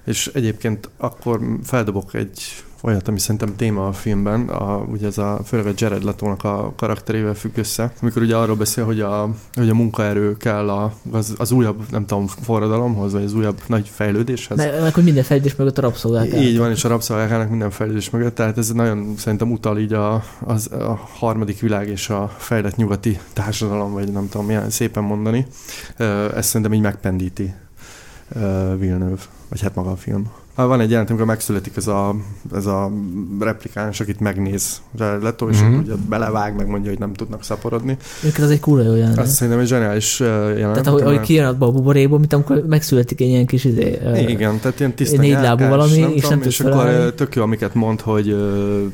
És 0.05 0.31
egyébként 0.35 0.89
akkor 0.97 1.41
feldobok 1.62 2.14
egy 2.14 2.41
olyat, 2.85 3.09
ami 3.09 3.18
szerintem 3.18 3.57
téma 3.57 3.87
a 3.87 3.93
filmben, 3.93 4.49
a, 4.49 4.76
ugye 4.76 5.07
ez 5.07 5.18
a, 5.18 5.41
főleg 5.45 5.66
a 5.66 5.72
Jared 5.76 6.05
Letónak 6.05 6.45
a 6.45 6.72
karakterével 6.76 7.35
függ 7.35 7.57
össze, 7.57 7.93
amikor 8.01 8.22
ugye 8.22 8.37
arról 8.37 8.57
beszél, 8.57 8.85
hogy 8.85 9.01
a, 9.01 9.28
hogy 9.55 9.68
a 9.68 9.74
munkaerő 9.74 10.37
kell 10.37 10.70
a, 10.70 10.93
az, 11.12 11.35
az 11.39 11.51
újabb, 11.51 11.82
nem 11.91 12.07
tudom, 12.07 12.26
forradalomhoz, 12.26 13.12
vagy 13.12 13.24
az 13.24 13.35
újabb 13.35 13.61
nagy 13.66 13.89
fejlődéshez. 13.89 14.59
meg, 14.59 14.95
hogy 14.95 15.05
minden 15.05 15.22
fejlődés 15.22 15.57
mögött 15.57 15.78
a 15.78 15.80
rabszolgák 15.80 16.32
Így 16.35 16.59
van, 16.59 16.70
és 16.70 16.85
a 16.85 16.89
rabszolgákának 16.89 17.51
minden 17.51 17.70
fejlődés 17.70 18.11
mögött, 18.11 18.35
tehát 18.35 18.59
ez 18.59 18.70
nagyon 18.70 19.14
szerintem 19.16 19.53
utal 19.53 19.78
így 19.78 19.93
a, 19.93 20.22
az, 20.41 20.72
a 20.72 21.01
harmadik 21.12 21.61
világ 21.61 21.89
és 21.89 22.09
a 22.09 22.35
fejlett 22.37 22.76
nyugati 22.76 23.18
társadalom, 23.32 23.93
vagy 23.93 24.12
nem 24.12 24.28
tudom 24.28 24.47
milyen 24.47 24.70
szépen 24.70 25.03
mondani. 25.03 25.47
Ezt 26.35 26.49
szerintem 26.49 26.72
így 26.72 26.80
megpendíti 26.80 27.55
Villeneuve, 28.78 29.22
vagy 29.49 29.61
hát 29.61 29.74
maga 29.74 29.91
a 29.91 29.97
film. 29.97 30.30
Van 30.55 30.80
egy 30.80 30.90
jelent, 30.90 31.09
amikor 31.11 31.26
megszületik 31.26 31.76
ez 31.76 31.86
a, 31.86 32.14
ez 32.55 32.66
a 32.66 32.90
replikáns, 33.40 34.00
akit 34.00 34.20
megnéz 34.20 34.80
Leto, 34.98 35.48
és 35.48 35.61
Mhm. 35.61 35.66
mm-hmm. 35.70 35.78
ugye 35.78 35.92
belevág, 36.09 36.57
megmondja, 36.57 36.90
hogy 36.90 36.98
nem 36.98 37.12
tudnak 37.12 37.44
szaporodni. 37.44 37.96
Őket 38.24 38.44
az 38.44 38.50
egy 38.50 38.61
kurva 38.61 38.82
jó 38.84 38.94
jelenet. 38.94 39.18
Azt 39.18 39.32
szerintem 39.32 39.62
egy 39.62 39.66
zseniális 39.68 40.20
jelenet. 40.20 40.70
Tehát 40.70 40.86
ahogy, 40.86 41.02
ahogy 41.02 41.20
kijön 41.20 41.44
abba 41.46 41.66
a 41.66 41.70
buborékból, 41.70 42.18
mint 42.18 42.32
amikor 42.32 42.64
megszületik 42.66 43.20
egy 43.20 43.26
ilyen 43.28 43.46
kis 43.46 43.64
izé, 43.64 43.98
ö, 44.05 44.16
Igen, 44.16 44.59
tehát 44.61 44.78
ilyen 44.78 44.94
tiszta 44.94 45.20
négy 45.20 45.30
lábú 45.30 45.42
nyálkás, 45.44 45.68
valami, 45.68 45.98
nem 45.98 46.11
és 46.11 46.14
tudom, 46.22 46.30
nem 46.30 46.38
tud 46.40 46.46
és 46.50 46.61
akkor 46.61 46.72
felállni. 46.84 47.14
tök 47.14 47.34
jó, 47.34 47.42
amiket 47.42 47.74
mond, 47.74 48.00
hogy 48.00 48.26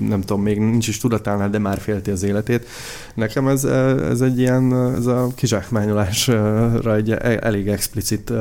nem 0.09 0.21
tudom, 0.21 0.43
még 0.43 0.59
nincs 0.59 0.89
is 0.89 0.99
tudatánál, 0.99 1.51
de 1.51 1.59
már 1.59 1.79
félti 1.79 2.11
az 2.11 2.23
életét. 2.23 2.67
Nekem 3.15 3.49
ez, 3.49 3.65
ez 4.11 4.21
egy 4.21 4.39
ilyen, 4.39 4.95
ez 4.97 5.07
a 5.07 5.29
kizsákmányolásra 5.35 6.95
egy 6.95 7.11
e- 7.11 7.39
elég 7.43 7.69
explicit, 7.69 8.33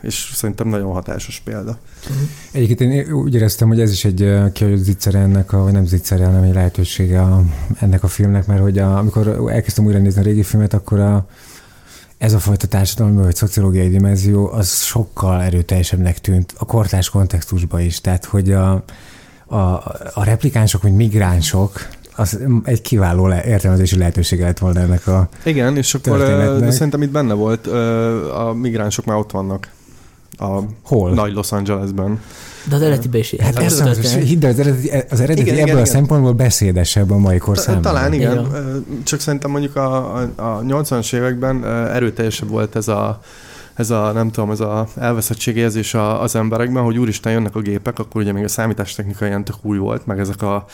és 0.00 0.30
szerintem 0.34 0.68
nagyon 0.68 0.92
hatásos 0.92 1.40
példa. 1.44 1.78
Egyébként 2.66 2.92
én 2.92 3.12
úgy 3.12 3.34
éreztem, 3.34 3.68
hogy 3.68 3.80
ez 3.80 3.90
is 3.90 4.04
egy 4.04 4.22
ö, 4.22 4.52
ki, 4.52 4.64
hogy 4.64 4.76
zicsere 4.76 5.18
ennek, 5.18 5.52
a, 5.52 5.62
vagy 5.62 5.72
nem 5.72 5.86
zicsere, 5.86 6.24
hanem 6.24 6.42
egy 6.42 6.54
lehetősége 6.54 7.20
a, 7.20 7.42
ennek 7.80 8.02
a 8.02 8.08
filmnek, 8.08 8.46
mert 8.46 8.60
hogy 8.60 8.78
a, 8.78 8.98
amikor 8.98 9.28
elkezdtem 9.50 9.84
újra 9.84 9.98
nézni 9.98 10.20
a 10.20 10.24
régi 10.24 10.42
filmet, 10.42 10.74
akkor 10.74 11.00
a, 11.00 11.26
ez 12.18 12.32
a 12.32 12.38
fajta 12.38 12.66
társadalmi 12.66 13.22
vagy 13.22 13.34
szociológiai 13.34 13.88
dimenzió 13.88 14.50
az 14.52 14.82
sokkal 14.82 15.42
erőteljesebbnek 15.42 16.18
tűnt 16.18 16.54
a 16.58 16.64
kortárs 16.64 17.08
kontextusban 17.10 17.80
is. 17.80 18.00
Tehát, 18.00 18.24
hogy 18.24 18.52
a, 18.52 18.82
a, 19.46 19.56
a 20.14 20.24
replikánsok, 20.24 20.82
vagy 20.82 20.94
migránsok, 20.94 21.88
az 22.16 22.38
egy 22.64 22.80
kiváló 22.82 23.26
le, 23.26 23.44
értelmezési 23.44 23.98
lehetősége 23.98 24.44
lett 24.44 24.58
volna 24.58 24.80
ennek 24.80 25.06
a... 25.06 25.28
Igen, 25.44 25.76
és 25.76 25.94
akkor 25.94 26.18
Történetnek. 26.18 26.60
de 26.60 26.70
szerintem 26.70 27.02
itt 27.02 27.10
benne 27.10 27.34
volt, 27.34 27.66
ö, 27.66 28.34
a 28.34 28.52
migránsok 28.52 29.04
már 29.04 29.16
ott 29.16 29.30
vannak 29.30 29.68
a 30.38 30.60
Hol? 30.82 31.10
nagy 31.10 31.32
Los 31.32 31.52
Angelesben. 31.52 32.20
De 32.68 32.74
az 32.74 32.82
eredetiben 32.82 33.20
is. 33.20 33.34
Hát 33.38 33.56
ez 33.56 33.64
ez 33.64 33.80
az, 33.80 33.96
történet. 33.98 34.28
hidd 34.28 34.44
el, 34.44 34.50
az 34.50 34.58
eredeti, 34.58 34.88
az 35.10 35.20
eredeti 35.20 35.40
Igen, 35.40 35.54
igen, 35.54 35.68
ebből 35.68 35.76
a 35.76 35.80
igen. 35.80 35.92
szempontból 35.92 36.32
beszédesebb 36.32 37.10
a 37.10 37.18
mai 37.18 37.38
kor 37.38 37.58
számára. 37.58 37.82
Talán 37.82 38.12
igen, 38.12 38.32
Igen. 38.32 38.84
Csak 39.04 39.20
szerintem 39.20 39.50
mondjuk 39.50 39.76
a, 39.76 40.16
a, 40.16 40.30
a 40.36 40.62
80-as 40.62 41.14
években 41.14 41.64
erőteljesebb 41.66 42.48
volt 42.48 42.76
ez 42.76 42.88
a 42.88 43.20
ez 43.76 43.90
a, 43.90 44.12
nem 44.12 44.30
tudom, 44.30 44.50
ez 44.50 44.60
a 44.60 44.86
elveszettségérzés 44.96 45.94
az 45.94 46.34
emberekben, 46.34 46.82
hogy 46.82 46.98
úristen 46.98 47.32
jönnek 47.32 47.54
a 47.56 47.60
gépek, 47.60 47.98
akkor 47.98 48.20
ugye 48.20 48.32
még 48.32 48.44
a 48.44 48.48
számítástechnika 48.48 49.26
ilyen 49.26 49.44
tök 49.44 49.56
új 49.62 49.78
volt, 49.78 50.06
meg 50.06 50.18
ezek 50.18 50.42
a 50.42 50.64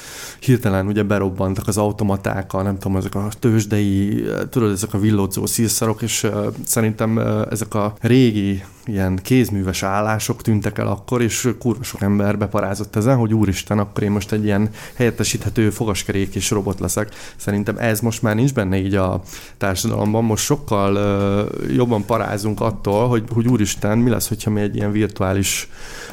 hirtelen 0.40 0.86
ugye 0.86 1.02
berobbantak 1.02 1.68
az 1.68 1.78
automaták, 1.78 2.52
a, 2.52 2.62
nem 2.62 2.78
tudom, 2.78 2.96
ezek 2.96 3.14
a 3.14 3.28
tőzsdei, 3.38 4.24
tudod, 4.50 4.70
ezek 4.72 4.94
a 4.94 4.98
villódzó 4.98 5.46
szírszarok, 5.46 6.02
és 6.02 6.22
uh, 6.22 6.46
szerintem 6.64 7.16
uh, 7.16 7.40
ezek 7.50 7.74
a 7.74 7.94
régi 8.00 8.62
ilyen 8.84 9.18
kézműves 9.22 9.82
állások 9.82 10.42
tűntek 10.42 10.78
el 10.78 10.86
akkor, 10.86 11.22
és 11.22 11.48
kurva 11.58 11.82
sok 11.82 12.02
ember 12.02 12.38
beparázott 12.38 12.96
ezen, 12.96 13.16
hogy 13.16 13.34
úristen, 13.34 13.78
akkor 13.78 14.02
én 14.02 14.10
most 14.10 14.32
egy 14.32 14.44
ilyen 14.44 14.70
helyettesíthető 14.94 15.70
fogaskerék 15.70 16.34
és 16.34 16.50
robot 16.50 16.80
leszek. 16.80 17.08
Szerintem 17.36 17.76
ez 17.78 18.00
most 18.00 18.22
már 18.22 18.34
nincs 18.34 18.54
benne 18.54 18.76
így 18.76 18.94
a 18.94 19.22
társadalomban, 19.58 20.24
most 20.24 20.44
sokkal 20.44 20.94
uh, 20.94 21.74
jobban 21.74 22.04
parázunk 22.04 22.60
attól, 22.60 23.08
hogy, 23.08 23.24
hogy 23.32 23.48
úristen, 23.48 23.98
mi 23.98 24.10
lesz, 24.10 24.28
hogyha 24.28 24.50
mi 24.50 24.60
egy 24.60 24.76
ilyen 24.76 24.92
virtuális 24.92 25.68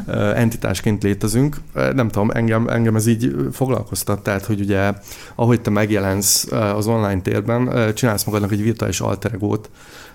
uh, 0.08 0.40
entitásként 0.40 1.04
létezünk. 1.04 1.58
Nem 1.74 2.10
tudom, 2.10 2.30
engem, 2.32 2.68
engem 2.68 2.96
ez 2.96 3.08
így 3.08 3.36
foglalkoztat, 3.52 4.24
tehát, 4.24 4.46
hogy 4.46 4.60
ugye 4.60 4.94
ahogy 5.36 5.62
te 5.62 5.70
megjelensz 5.70 6.52
az 6.52 6.88
online 6.88 7.22
térben, 7.22 7.94
csinálsz 7.94 8.24
magadnak 8.24 8.52
egy 8.52 8.62
virtuális 8.62 9.00
alter 9.00 9.34
egót, 9.34 9.70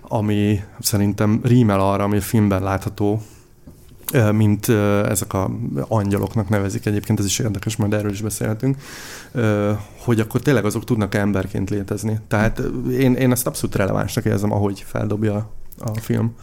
ami 0.09 0.65
szerintem 0.81 1.41
rímel 1.43 1.81
arra, 1.81 2.05
ami 2.05 2.17
a 2.17 2.21
filmben 2.21 2.63
látható, 2.63 3.23
mint 4.33 4.69
ezek 5.09 5.33
a 5.33 5.51
angyaloknak 5.89 6.49
nevezik 6.49 6.87
egyébként, 6.87 7.19
ez 7.19 7.25
is 7.25 7.39
érdekes, 7.39 7.77
majd 7.77 7.93
erről 7.93 8.11
is 8.11 8.23
beszélhetünk, 8.23 8.77
hogy 9.99 10.21
akkor 10.21 10.41
tényleg 10.41 10.65
azok 10.65 10.85
tudnak 10.85 11.15
emberként 11.15 11.71
létezni. 11.71 12.21
Tehát 12.29 12.63
én, 12.91 13.15
én 13.15 13.31
ezt 13.31 13.47
abszolút 13.47 13.77
relevánsnak 13.77 14.25
érzem, 14.25 14.53
ahogy 14.53 14.85
feldobja 14.87 15.51
a 15.79 16.01
film. 16.01 16.35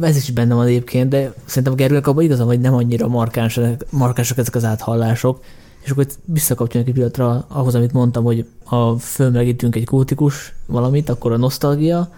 Ez 0.00 0.16
is 0.16 0.30
benne 0.30 0.54
van 0.54 0.66
egyébként, 0.66 1.08
de 1.08 1.32
szerintem 1.44 1.74
Gergőnek 1.74 2.06
abban 2.06 2.24
igaza, 2.24 2.44
hogy 2.44 2.60
nem 2.60 2.74
annyira 2.74 3.08
markánsak, 3.08 3.84
markánsak 3.90 4.38
ezek 4.38 4.54
az 4.54 4.64
áthallások, 4.64 5.40
és 5.84 5.90
akkor 5.90 6.06
visszakapcsoljuk 6.24 6.88
egy 6.88 6.94
pillanatra 6.94 7.44
ahhoz, 7.48 7.74
amit 7.74 7.92
mondtam, 7.92 8.24
hogy 8.24 8.46
ha 8.64 8.96
fölmelegítünk 8.98 9.76
egy 9.76 9.84
kultikus 9.84 10.54
valamit, 10.66 11.08
akkor 11.08 11.32
a 11.32 11.36
nosztalgia, 11.36 12.10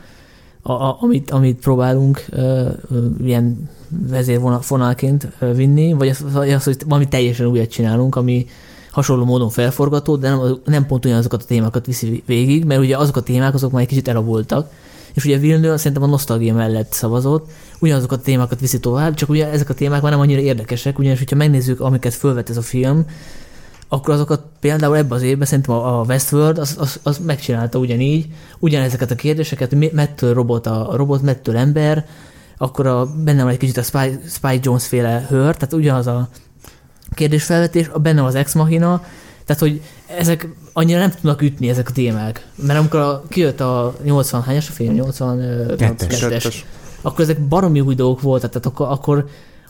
a, 0.73 0.97
amit, 1.01 1.31
amit 1.31 1.61
próbálunk 1.61 2.25
ö, 2.31 2.69
ö, 2.91 3.07
ilyen 3.25 3.69
vezérfonalként 4.09 5.29
vinni, 5.55 5.93
vagy 5.93 6.09
az, 6.09 6.25
az, 6.35 6.65
hogy 6.65 6.77
valami 6.87 7.09
teljesen 7.09 7.47
újat 7.47 7.71
csinálunk, 7.71 8.17
ami 8.17 8.47
hasonló 8.91 9.25
módon 9.25 9.49
felforgató, 9.49 10.17
de 10.17 10.29
nem, 10.29 10.59
nem 10.65 10.87
pont 10.87 11.05
ugyanazokat 11.05 11.43
a 11.43 11.47
témákat 11.47 11.87
viszi 11.87 12.23
végig, 12.27 12.65
mert 12.65 12.81
ugye 12.81 12.97
azok 12.97 13.17
a 13.17 13.21
témák 13.21 13.55
azok 13.55 13.73
már 13.73 13.83
egy 13.83 13.89
kicsit 13.89 14.09
elavultak, 14.09 14.71
és 15.15 15.25
ugye 15.25 15.39
Villeneuve 15.39 15.77
szerintem 15.77 16.03
a 16.03 16.07
nosztalgia 16.07 16.55
mellett 16.55 16.93
szavazott, 16.93 17.51
ugyanazokat 17.79 18.19
a 18.19 18.23
témákat 18.23 18.61
viszi 18.61 18.81
tovább, 18.81 19.15
csak 19.15 19.29
ugye 19.29 19.51
ezek 19.51 19.69
a 19.69 19.75
témák 19.75 20.03
már 20.03 20.11
nem 20.11 20.21
annyira 20.21 20.41
érdekesek, 20.41 20.99
ugyanis 20.99 21.19
hogyha 21.19 21.37
megnézzük, 21.37 21.81
amiket 21.81 22.15
fölvet 22.15 22.51
ez 22.51 22.57
a 22.57 22.63
film, 22.63 23.05
akkor 23.89 24.15
azokat 24.15 24.43
például 24.61 24.97
ebben 24.97 25.17
az 25.17 25.23
évben 25.23 25.47
szerintem 25.47 25.75
a 25.75 26.05
Westworld 26.09 26.59
az, 26.59 26.77
az, 26.79 27.01
az 27.03 27.19
megcsinálta 27.19 27.79
ugyanígy, 27.79 28.27
ugyanezeket 28.59 29.11
a 29.11 29.15
kérdéseket, 29.15 29.75
mi- 29.75 29.91
mettől 29.93 30.35
robot 30.35 30.67
a, 30.67 30.91
a 30.91 30.97
robot, 30.97 31.23
mettől 31.23 31.57
ember, 31.57 32.07
akkor 32.59 32.87
a, 32.87 33.07
benne 33.25 33.43
van 33.43 33.53
egy 33.53 33.59
kicsit 33.59 33.77
a 33.77 33.83
Spy, 33.83 34.19
Spy 34.27 34.59
Jones 34.63 34.87
féle 34.87 35.27
hör, 35.29 35.57
tehát 35.57 35.73
ugyanaz 35.73 36.07
a 36.07 36.29
kérdésfelvetés, 37.11 37.89
a 37.93 37.99
benne 37.99 38.25
az 38.25 38.35
Ex 38.35 38.55
Machina, 38.55 39.05
Tehát, 39.45 39.63
hogy 39.63 39.81
ezek 40.07 40.49
annyira 40.73 40.99
nem 40.99 41.11
tudnak 41.11 41.43
ütni 41.43 41.69
ezek 41.69 41.89
a 41.89 41.93
témák. 41.93 42.47
Mert 42.55 42.79
amikor 42.79 43.23
kijött 43.29 43.61
a 43.61 43.95
80 44.05 44.43
hányas 44.43 44.69
a 44.69 44.73
film? 44.73 44.95
82-es. 44.99 46.55
Akkor 47.03 47.21
ezek 47.21 47.41
baromi 47.41 47.81
új 47.81 47.95
dolgok 47.95 48.21
voltak, 48.21 48.51
tehát 48.51 48.67
akkor, 48.67 48.87
akkor 48.89 49.29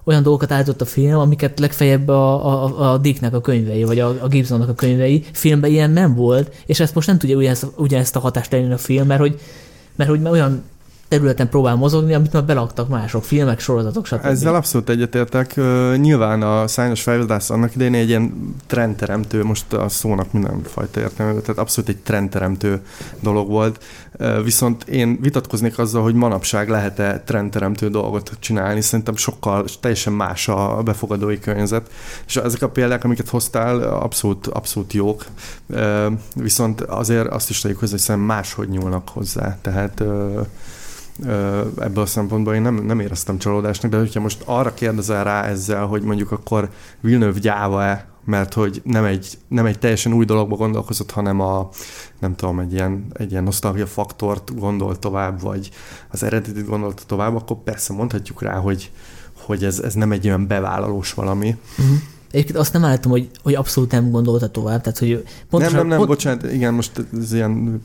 olyan 0.09 0.22
dolgokat 0.22 0.52
állított 0.52 0.80
a 0.80 0.84
film, 0.84 1.18
amiket 1.18 1.59
legfeljebb 1.59 2.09
a, 2.09 2.46
a, 2.46 2.92
a 2.92 2.98
Dicknek 2.98 3.34
a 3.34 3.40
könyvei, 3.40 3.84
vagy 3.84 3.98
a, 3.98 4.16
a 4.20 4.28
Gibsonnak 4.28 4.68
a 4.68 4.74
könyvei. 4.74 5.24
Filmben 5.32 5.70
ilyen 5.70 5.90
nem 5.90 6.14
volt, 6.14 6.54
és 6.66 6.80
ezt 6.80 6.94
most 6.94 7.06
nem 7.06 7.18
tudja 7.18 7.36
ugyanezt, 7.36 7.66
ugyanezt 7.76 8.16
a 8.16 8.20
hatást 8.20 8.52
elérni 8.52 8.72
a 8.72 8.78
film, 8.78 9.06
mert 9.06 9.20
hogy, 9.20 9.40
mert 9.96 10.11
hogy 10.11 10.20
olyan 10.24 10.62
területen 11.09 11.48
próbál 11.48 11.74
mozogni, 11.74 12.14
amit 12.14 12.32
már 12.32 12.44
belaktak 12.44 12.88
mások, 12.88 13.24
filmek, 13.24 13.61
sorozatok, 13.61 14.06
stb. 14.06 14.24
Ezzel 14.24 14.54
abszolút 14.54 14.88
egyetértek. 14.88 15.54
Nyilván 15.96 16.42
a 16.42 16.66
szányos 16.66 17.02
fejlődés 17.02 17.50
annak 17.50 17.74
idején 17.74 17.94
egy 17.94 18.09
ilyen 18.09 18.54
trendteremtő, 18.66 19.44
most 19.44 19.72
a 19.72 19.88
szónak 19.88 20.32
mindenfajta 20.32 21.00
értelme, 21.00 21.40
tehát 21.40 21.59
abszolút 21.59 21.90
egy 21.90 21.96
trendteremtő 21.96 22.80
dolog 23.20 23.48
volt. 23.48 23.84
Viszont 24.44 24.88
én 24.88 25.18
vitatkoznék 25.20 25.78
azzal, 25.78 26.02
hogy 26.02 26.14
manapság 26.14 26.68
lehet-e 26.68 27.22
trendteremtő 27.26 27.88
dolgot 27.88 28.30
csinálni. 28.38 28.80
Szerintem 28.80 29.16
sokkal 29.16 29.64
teljesen 29.80 30.12
más 30.12 30.48
a 30.48 30.82
befogadói 30.84 31.38
környezet. 31.38 31.90
És 32.26 32.36
ezek 32.36 32.62
a 32.62 32.68
példák, 32.68 33.04
amiket 33.04 33.28
hoztál, 33.28 33.82
abszolút, 33.82 34.46
abszolút 34.46 34.92
jók. 34.92 35.24
Viszont 36.34 36.80
azért 36.80 37.26
azt 37.26 37.50
is 37.50 37.61
tegyük 37.61 37.78
hozzá, 37.78 37.92
hogy 37.92 38.00
szerintem 38.00 38.36
máshogy 38.36 38.68
nyúlnak 38.68 39.09
hozzá. 39.09 39.59
Tehát 39.62 40.02
ebből 41.79 42.03
a 42.03 42.07
szempontból 42.07 42.55
én 42.55 42.62
nem, 42.62 42.75
nem 42.75 43.01
éreztem 43.01 43.39
csalódásnak, 43.39 43.91
de 43.91 43.99
hogyha 43.99 44.21
most 44.21 44.43
arra 44.45 44.75
kérdezel 44.75 45.25
rá 45.25 45.45
ezzel, 45.45 45.87
hogy 45.87 46.03
mondjuk 46.03 46.31
akkor 46.31 46.71
Villeneuve 47.01 47.39
gyáva-e, 47.39 48.09
mert 48.25 48.55
hogy 48.55 48.81
nem 48.85 49.05
egy, 49.05 49.39
nem 49.49 49.66
egy 49.66 49.79
teljesen 49.79 50.12
új 50.12 50.25
dologba 50.25 50.57
gondolkozott, 50.57 51.11
hanem 51.11 51.41
a, 51.41 51.69
nem 52.19 52.35
tudom, 52.35 52.59
egy 52.59 52.73
ilyen, 52.73 53.07
egy 53.12 53.31
ilyen 53.31 53.43
nosztalgia 53.43 53.87
faktort 53.87 54.59
gondol 54.59 54.99
tovább, 54.99 55.41
vagy 55.41 55.71
az 56.11 56.23
eredetit 56.23 56.66
gondolta 56.66 57.03
tovább, 57.07 57.37
akkor 57.37 57.57
persze 57.64 57.93
mondhatjuk 57.93 58.43
rá, 58.43 58.55
hogy, 58.55 58.91
hogy 59.33 59.64
ez, 59.64 59.79
ez 59.79 59.95
nem 59.95 60.12
egy 60.12 60.27
olyan 60.27 60.47
bevállalós 60.47 61.14
valami. 61.14 61.57
Uh-huh. 61.79 61.97
Egyébként 62.31 62.59
azt 62.59 62.72
nem 62.72 62.85
állítom, 62.85 63.11
hogy, 63.11 63.29
hogy 63.43 63.55
abszolút 63.55 63.91
nem 63.91 64.11
gondolta 64.11 64.49
tovább. 64.49 64.81
Tehát, 64.81 64.99
hogy 64.99 65.24
pontosan, 65.51 65.76
nem, 65.76 65.81
nem, 65.81 65.89
nem, 65.89 65.97
pont... 65.97 66.09
bocsánat, 66.09 66.53
igen, 66.53 66.74
most 66.74 66.91
ez 67.18 67.33
ilyen 67.33 67.83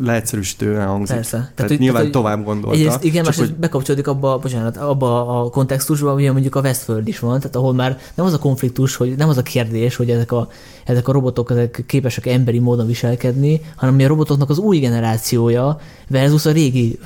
leegyszerűsítően 0.00 0.86
hangzik. 0.86 1.14
Persze. 1.14 1.30
Tehát, 1.30 1.52
tehát 1.54 1.70
hogy, 1.70 1.80
nyilván 1.80 2.00
tehát, 2.00 2.16
tovább 2.16 2.44
gondolta. 2.44 2.76
Egyrészt, 2.76 3.04
igen, 3.04 3.24
más 3.24 3.36
hogy... 3.36 3.54
bekapcsolódik 3.54 4.06
abba, 4.06 4.38
bocsánat, 4.38 4.76
abba 4.76 5.40
a 5.40 5.50
kontextusba, 5.50 6.10
ami 6.10 6.28
mondjuk 6.28 6.54
a 6.54 6.60
Westworld 6.60 7.08
is 7.08 7.18
van, 7.18 7.38
tehát 7.38 7.56
ahol 7.56 7.74
már 7.74 7.98
nem 8.14 8.26
az 8.26 8.32
a 8.32 8.38
konfliktus, 8.38 8.96
hogy 8.96 9.16
nem 9.16 9.28
az 9.28 9.36
a 9.36 9.42
kérdés, 9.42 9.96
hogy 9.96 10.10
ezek 10.10 10.32
a, 10.32 10.48
ezek 10.86 11.08
a 11.08 11.12
robotok 11.12 11.50
ezek 11.50 11.84
képesek 11.86 12.26
emberi 12.26 12.58
módon 12.58 12.86
viselkedni, 12.86 13.60
hanem 13.76 13.98
a 13.98 14.06
robotoknak 14.06 14.50
az 14.50 14.58
új 14.58 14.78
generációja 14.78 15.80
versus 16.08 16.46
a 16.46 16.52
régi 16.52 16.98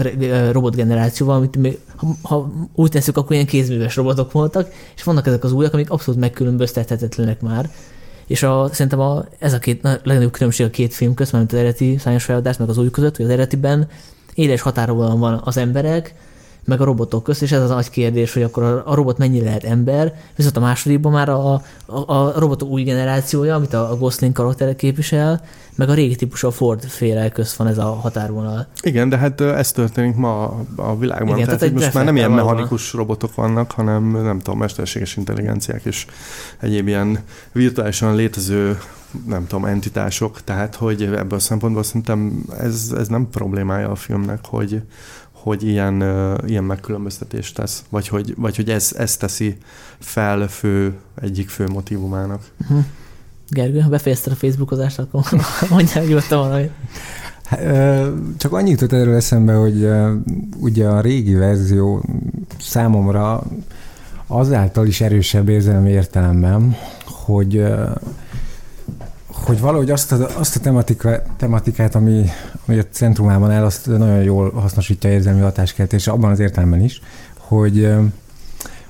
robotgenerációval, 0.50 1.36
amit 1.36 1.56
még, 1.56 1.78
ha, 1.96 2.16
ha 2.22 2.52
úgy 2.74 2.90
tesszük, 2.90 3.16
akkor 3.16 3.32
ilyen 3.32 3.46
kézműves 3.46 3.96
robotok 3.96 4.32
voltak, 4.32 4.72
és 4.96 5.02
vannak 5.02 5.26
ezek 5.26 5.44
az 5.44 5.52
újak, 5.52 5.72
amik 5.72 5.90
abszolút 5.90 6.20
megkülönböztethetetlenek 6.20 7.40
már. 7.40 7.70
És 8.26 8.42
a, 8.42 8.68
szerintem 8.72 9.00
a, 9.00 9.24
ez 9.38 9.52
a 9.52 9.58
két 9.58 9.84
a 9.84 9.88
legnagyobb 9.88 10.32
különbség 10.32 10.66
a 10.66 10.70
két 10.70 10.94
film 10.94 11.14
között, 11.14 11.32
mint 11.32 11.52
az 11.52 11.58
eredeti 11.58 11.98
szányos 11.98 12.24
feladás, 12.24 12.56
meg 12.56 12.68
az 12.68 12.78
új 12.78 12.90
között, 12.90 13.16
hogy 13.16 13.24
az 13.24 13.30
eredetiben 13.30 13.88
éles 14.34 14.60
határolóan 14.60 15.18
van 15.18 15.40
az 15.44 15.56
emberek, 15.56 16.14
meg 16.64 16.80
a 16.80 16.84
robotok 16.84 17.22
közt, 17.22 17.42
és 17.42 17.52
ez 17.52 17.62
az 17.62 17.70
nagy 17.70 17.90
kérdés, 17.90 18.32
hogy 18.32 18.42
akkor 18.42 18.62
a, 18.62 18.94
robot 18.94 19.18
mennyi 19.18 19.42
lehet 19.42 19.64
ember, 19.64 20.14
viszont 20.36 20.56
a 20.56 20.60
másodikban 20.60 21.12
már 21.12 21.28
a, 21.28 21.52
a, 21.86 22.14
a 22.14 22.32
robotok 22.38 22.68
új 22.68 22.82
generációja, 22.82 23.54
amit 23.54 23.74
a, 23.74 23.90
a 23.90 23.96
Gosling 23.96 24.32
karaktere 24.32 24.74
képvisel, 24.74 25.42
meg 25.74 25.88
a 25.88 25.94
régi 25.94 26.16
típusú 26.16 26.46
a 26.46 26.50
Ford 26.50 26.84
féle 26.84 27.28
közt 27.28 27.56
van 27.56 27.66
ez 27.66 27.78
a 27.78 27.84
határvonal. 27.84 28.66
Igen, 28.82 29.08
de 29.08 29.16
hát 29.16 29.40
ez 29.40 29.72
történik 29.72 30.14
ma 30.14 30.42
a, 30.44 30.64
a 30.76 30.98
világban. 30.98 31.34
Igen, 31.34 31.44
tehát, 31.44 31.60
tehát 31.60 31.74
most 31.74 31.94
már 31.94 32.04
nem 32.04 32.16
ilyen 32.16 32.30
mechanikus 32.30 32.90
van. 32.90 33.00
robotok 33.00 33.34
vannak, 33.34 33.70
hanem 33.70 34.10
nem 34.10 34.38
tudom, 34.38 34.58
mesterséges 34.58 35.16
intelligenciák 35.16 35.84
és 35.84 36.06
egyéb 36.58 36.88
ilyen 36.88 37.18
virtuálisan 37.52 38.14
létező 38.14 38.78
nem 39.26 39.46
tudom, 39.46 39.64
entitások, 39.64 40.44
tehát 40.44 40.74
hogy 40.74 41.02
ebből 41.02 41.38
a 41.38 41.38
szempontból 41.38 41.82
szerintem 41.82 42.44
ez, 42.58 42.92
ez 42.96 43.08
nem 43.08 43.28
problémája 43.30 43.90
a 43.90 43.94
filmnek, 43.94 44.38
hogy, 44.46 44.82
hogy 45.42 45.66
ilyen, 45.66 46.02
ilyen 46.46 46.64
megkülönböztetést 46.64 47.54
tesz, 47.54 47.84
vagy 47.88 48.08
hogy, 48.08 48.34
vagy 48.36 48.56
hogy 48.56 48.70
ez, 48.70 48.92
ez 48.96 49.16
teszi 49.16 49.56
fel 49.98 50.48
fő, 50.48 50.94
egyik 51.20 51.48
fő 51.48 51.66
motivumának. 51.66 52.42
Uh-huh. 52.60 52.84
Gergő, 53.48 53.80
ha 53.80 53.88
befejezted 53.88 54.32
a 54.32 54.36
Facebookozást, 54.36 54.98
akkor 54.98 55.24
mondjál 55.70 56.04
nyugodtan 56.04 56.38
valamit. 56.38 56.70
Csak 58.36 58.52
annyit 58.52 58.80
jutott 58.80 58.98
erről 58.98 59.14
eszembe, 59.14 59.54
hogy 59.54 59.88
ugye 60.60 60.86
a 60.88 61.00
régi 61.00 61.34
verzió 61.34 62.04
számomra 62.60 63.42
azáltal 64.26 64.86
is 64.86 65.00
erősebb 65.00 65.48
érzelmi 65.48 65.90
értelemben, 65.90 66.76
hogy 67.04 67.64
hogy 69.44 69.60
valahogy 69.60 69.90
azt 69.90 70.12
a, 70.12 70.38
azt 70.38 70.56
a 70.56 70.60
tematika, 70.60 71.22
tematikát, 71.36 71.94
ami, 71.94 72.24
ami 72.66 72.78
a 72.78 72.84
centrumában 72.90 73.50
áll, 73.50 73.64
azt 73.64 73.86
nagyon 73.86 74.22
jól 74.22 74.50
hasznosítja 74.50 75.10
érzelmi 75.10 75.40
hatáskeltés, 75.40 76.06
abban 76.06 76.30
az 76.30 76.38
értelemben 76.38 76.80
is, 76.80 77.00
hogy 77.36 77.88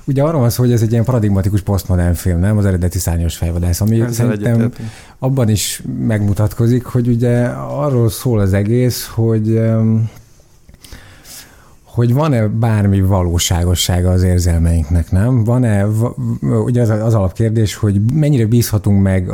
ugye 0.03 0.23
arról 0.23 0.39
van 0.39 0.49
szó, 0.49 0.63
hogy 0.63 0.71
ez 0.71 0.81
egy 0.81 0.91
ilyen 0.91 1.03
paradigmatikus 1.03 1.61
posztmodern 1.61 2.13
film, 2.13 2.39
nem? 2.39 2.57
Az 2.57 2.65
eredeti 2.65 2.99
szányos 2.99 3.35
fejvadász, 3.35 3.81
ami 3.81 4.01
Ezzel 4.01 4.11
szerintem 4.11 4.71
abban 5.19 5.49
is 5.49 5.83
megmutatkozik, 5.99 6.83
hogy 6.83 7.07
ugye 7.07 7.45
arról 7.55 8.09
szól 8.09 8.39
az 8.39 8.53
egész, 8.53 9.07
hogy 9.07 9.61
hogy 11.93 12.13
van-e 12.13 12.47
bármi 12.47 13.01
valóságossága 13.01 14.09
az 14.09 14.23
érzelmeinknek, 14.23 15.11
nem? 15.11 15.43
Van-e, 15.43 15.85
ugye 16.41 16.81
az, 16.81 16.89
az 16.89 17.13
alapkérdés, 17.13 17.75
hogy 17.75 18.01
mennyire 18.13 18.45
bízhatunk 18.45 19.01
meg 19.01 19.31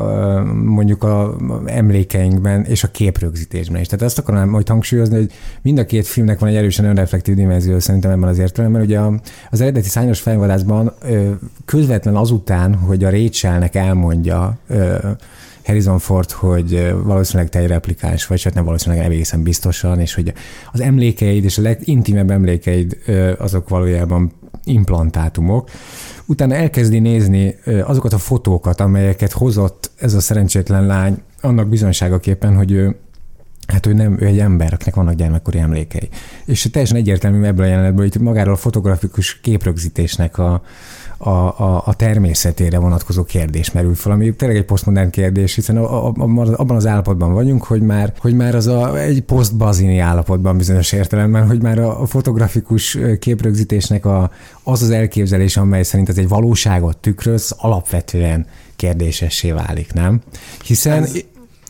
mondjuk 0.63 1.03
a 1.03 1.35
emlékeinkben 1.65 2.63
és 2.63 2.83
a 2.83 2.87
képrögzítésben 2.87 3.81
is. 3.81 3.87
Tehát 3.87 4.05
azt 4.05 4.19
akarom 4.19 4.49
majd 4.49 4.67
hangsúlyozni, 4.67 5.15
hogy 5.15 5.31
mind 5.61 5.77
a 5.77 5.85
két 5.85 6.07
filmnek 6.07 6.39
van 6.39 6.49
egy 6.49 6.55
erősen 6.55 6.85
önreflektív 6.85 7.35
dimenzió 7.35 7.79
szerintem 7.79 8.11
ebben 8.11 8.29
az 8.29 8.37
értelemben. 8.37 8.81
Ugye 8.81 8.99
az 9.49 9.61
eredeti 9.61 9.89
szányos 9.89 10.19
fejvadászban 10.19 10.93
közvetlen 11.65 12.15
azután, 12.15 12.75
hogy 12.75 13.03
a 13.03 13.09
Rachelnek 13.09 13.75
elmondja 13.75 14.57
Harrison 15.67 15.99
Ford, 15.99 16.31
hogy 16.31 16.93
valószínűleg 17.03 17.49
te 17.49 17.59
egy 17.59 17.67
replikáns 17.67 18.27
vagy, 18.27 18.43
hát 18.43 18.53
nem 18.53 18.65
valószínűleg 18.65 19.05
egészen 19.05 19.43
biztosan, 19.43 19.99
és 19.99 20.13
hogy 20.13 20.33
az 20.71 20.79
emlékeid 20.81 21.43
és 21.43 21.57
a 21.57 21.61
legintimebb 21.61 22.31
emlékeid 22.31 22.97
azok 23.37 23.69
valójában 23.69 24.31
implantátumok. 24.63 25.69
Utána 26.25 26.55
elkezdi 26.55 26.99
nézni 26.99 27.55
azokat 27.83 28.13
a 28.13 28.17
fotókat, 28.17 28.79
amelyeket 28.79 29.31
hozott 29.31 29.91
ez 29.95 30.13
a 30.13 30.19
szerencsétlen 30.19 30.85
lány 30.85 31.21
annak 31.41 31.67
bizonyságaképpen, 31.67 32.55
hogy 32.55 32.71
ő 32.71 32.95
Hát 33.67 33.85
ő 33.85 33.93
nem, 33.93 34.17
ő 34.19 34.25
egy 34.25 34.39
ember, 34.39 34.73
akinek 34.73 34.95
vannak 34.95 35.13
gyermekkori 35.13 35.59
emlékei. 35.59 36.09
És 36.45 36.67
teljesen 36.71 36.97
egyértelmű 36.97 37.43
ebből 37.43 37.65
a 37.65 37.69
jelenetből, 37.69 38.09
hogy 38.11 38.21
magáról 38.21 38.53
a 38.53 38.57
fotografikus 38.57 39.39
képrögzítésnek 39.39 40.37
a, 40.37 40.61
a, 41.17 41.29
a, 41.29 41.83
a 41.85 41.93
természetére 41.93 42.77
vonatkozó 42.77 43.23
kérdés 43.23 43.71
merül 43.71 43.95
fel, 43.95 44.11
ami 44.11 44.35
tényleg 44.35 44.57
egy 44.57 44.65
posztmodern 44.65 45.09
kérdés, 45.09 45.55
hiszen 45.55 45.77
a, 45.77 46.07
a, 46.07 46.13
abban 46.55 46.75
az 46.75 46.85
állapotban 46.85 47.33
vagyunk, 47.33 47.63
hogy 47.63 47.81
már, 47.81 48.13
hogy 48.19 48.33
már 48.33 48.55
az 48.55 48.67
a, 48.67 48.99
egy 48.99 49.21
posztbazini 49.21 49.99
állapotban 49.99 50.57
bizonyos 50.57 50.91
értelemben, 50.91 51.47
hogy 51.47 51.61
már 51.61 51.79
a, 51.79 52.01
a 52.01 52.05
fotografikus 52.05 52.97
képrögzítésnek 53.19 54.05
a, 54.05 54.31
az 54.63 54.81
az 54.81 54.89
elképzelés, 54.89 55.57
amely 55.57 55.83
szerint 55.83 56.09
ez 56.09 56.17
egy 56.17 56.27
valóságot 56.27 56.97
tükröz, 56.97 57.55
alapvetően 57.57 58.45
kérdésessé 58.75 59.51
válik, 59.51 59.93
nem? 59.93 60.21
Hiszen 60.63 61.03
ez... 61.03 61.23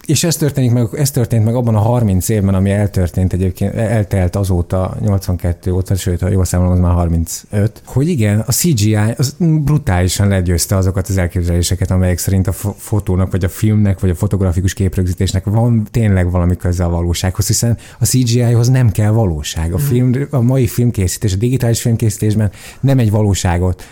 És 0.07 0.23
ez 0.23 0.35
történik 0.35 0.71
meg, 0.71 0.87
ez 0.93 1.11
történt 1.11 1.45
meg 1.45 1.55
abban 1.55 1.75
a 1.75 1.79
30 1.79 2.29
évben, 2.29 2.53
ami 2.53 2.71
eltörtént 2.71 3.33
egyébként, 3.33 3.73
eltelt 3.73 4.35
azóta, 4.35 4.97
82 4.99 5.71
óta, 5.71 5.95
sőt, 5.95 6.21
ha 6.21 6.29
jól 6.29 6.45
számolom, 6.45 6.71
az 6.71 6.79
már 6.79 6.93
35, 6.93 7.81
hogy 7.85 8.07
igen, 8.07 8.39
a 8.39 8.51
CGI 8.51 8.95
az 8.95 9.35
brutálisan 9.39 10.27
legyőzte 10.27 10.75
azokat 10.75 11.07
az 11.07 11.17
elképzeléseket, 11.17 11.91
amelyek 11.91 12.17
szerint 12.17 12.47
a 12.47 12.51
fotónak, 12.77 13.31
vagy 13.31 13.43
a 13.43 13.49
filmnek, 13.49 13.99
vagy 13.99 14.09
a 14.09 14.15
fotografikus 14.15 14.73
képrögzítésnek 14.73 15.45
van 15.45 15.87
tényleg 15.91 16.31
valami 16.31 16.55
köze 16.55 16.83
a 16.83 16.89
valósághoz, 16.89 17.47
hiszen 17.47 17.77
a 17.99 18.05
CGI-hoz 18.05 18.67
nem 18.67 18.91
kell 18.91 19.11
valóság. 19.11 19.73
A, 19.73 19.77
film, 19.77 20.27
a 20.29 20.41
mai 20.41 20.67
filmkészítés, 20.67 21.33
a 21.33 21.37
digitális 21.37 21.81
filmkészítésben 21.81 22.51
nem 22.79 22.99
egy 22.99 23.11
valóságot, 23.11 23.83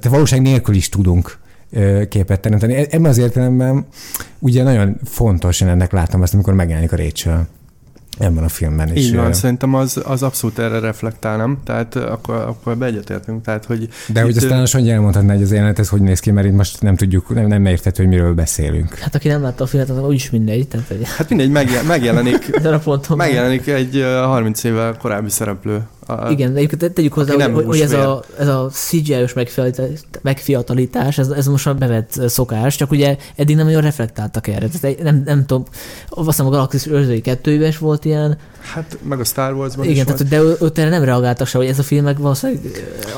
te 0.00 0.08
valóság 0.08 0.42
nélkül 0.42 0.74
is 0.74 0.88
tudunk 0.88 1.38
képet 2.08 2.40
teremteni. 2.40 2.74
E-, 2.74 2.86
ebben 2.90 3.10
az 3.10 3.18
értelemben 3.18 3.86
ugye 4.38 4.62
nagyon 4.62 4.96
fontos, 5.04 5.60
én 5.60 5.68
ennek 5.68 5.92
látom 5.92 6.22
ezt, 6.22 6.34
amikor 6.34 6.54
megjelenik 6.54 6.92
a 6.92 6.96
Rachel 6.96 7.48
ebben 8.18 8.44
a 8.44 8.48
filmben 8.48 8.96
is. 8.96 9.06
Így 9.06 9.16
van, 9.16 9.32
szerintem 9.32 9.74
az, 9.74 10.02
az 10.04 10.22
abszolút 10.22 10.58
erre 10.58 10.78
reflektál, 10.78 11.36
nem? 11.36 11.58
Tehát 11.64 11.96
akkor, 11.96 12.34
akkor 12.34 12.76
beegyetértünk. 12.76 13.44
Tehát, 13.44 13.64
hogy 13.64 13.88
De 14.08 14.22
hogy 14.22 14.36
aztán 14.36 14.60
a 14.60 14.66
Sanyi 14.66 14.90
elmondhatná, 14.90 15.32
hogy 15.32 15.42
az 15.42 15.52
jelenet 15.52 15.78
ez 15.78 15.88
hogy 15.88 16.00
néz 16.00 16.20
ki, 16.20 16.30
mert 16.30 16.46
itt 16.46 16.54
most 16.54 16.82
nem 16.82 16.96
tudjuk, 16.96 17.34
nem, 17.34 17.46
nem 17.46 17.66
érthető, 17.66 18.02
hogy 18.02 18.12
miről 18.12 18.34
beszélünk. 18.34 18.94
Hát 18.94 19.14
aki 19.14 19.28
nem 19.28 19.42
látta 19.42 19.64
a 19.64 19.66
filmet, 19.66 19.90
az 19.90 19.98
úgyis 19.98 20.30
mindegy. 20.30 20.68
Tehát, 20.68 20.88
hogy 20.88 21.00
Hát 21.16 21.28
mindegy, 21.28 21.50
megjel, 21.50 21.82
megjelenik, 21.82 22.60
megjelenik 23.16 23.66
egy 23.66 23.96
ö, 23.96 24.22
30 24.22 24.64
évvel 24.64 24.96
korábbi 24.96 25.30
szereplő. 25.30 25.82
A, 26.06 26.30
Igen, 26.30 26.56
egyébként 26.56 26.92
tegyük 26.92 27.12
hozzá, 27.12 27.34
hogy, 27.34 27.52
hogy, 27.52 27.64
hogy 27.64 27.80
ez, 27.80 27.92
a, 27.92 28.24
ez 28.38 28.48
a 28.48 28.68
CGI-os 28.72 29.34
megfiatalítás, 30.22 31.18
ez, 31.18 31.28
ez 31.28 31.46
most 31.46 31.66
a 31.66 31.74
bevett 31.74 32.20
szokás, 32.26 32.76
csak 32.76 32.90
ugye 32.90 33.16
eddig 33.36 33.56
nem 33.56 33.66
nagyon 33.66 33.80
reflektáltak 33.80 34.46
erre. 34.46 34.68
Tehát 34.68 35.02
nem, 35.02 35.22
nem 35.24 35.46
tudom, 35.46 35.64
azt 36.08 36.26
hiszem 36.26 36.46
a 36.46 36.50
Galaxis 36.50 36.86
őrzői 36.86 37.20
kettőjében 37.20 37.68
is 37.68 37.78
volt 37.78 38.04
ilyen, 38.04 38.38
Hát 38.72 38.98
meg 39.02 39.20
a 39.20 39.24
Star 39.24 39.54
Wars-ban 39.54 39.86
igen, 39.86 40.06
tehát, 40.06 40.28
de 40.28 40.40
ott 40.58 40.78
erre 40.78 40.88
nem 40.88 41.04
reagáltak 41.04 41.46
se, 41.46 41.58
hogy 41.58 41.66
ez 41.66 41.78
a 41.78 41.82
film 41.82 42.04
meg 42.04 42.18
valószínűleg 42.18 42.62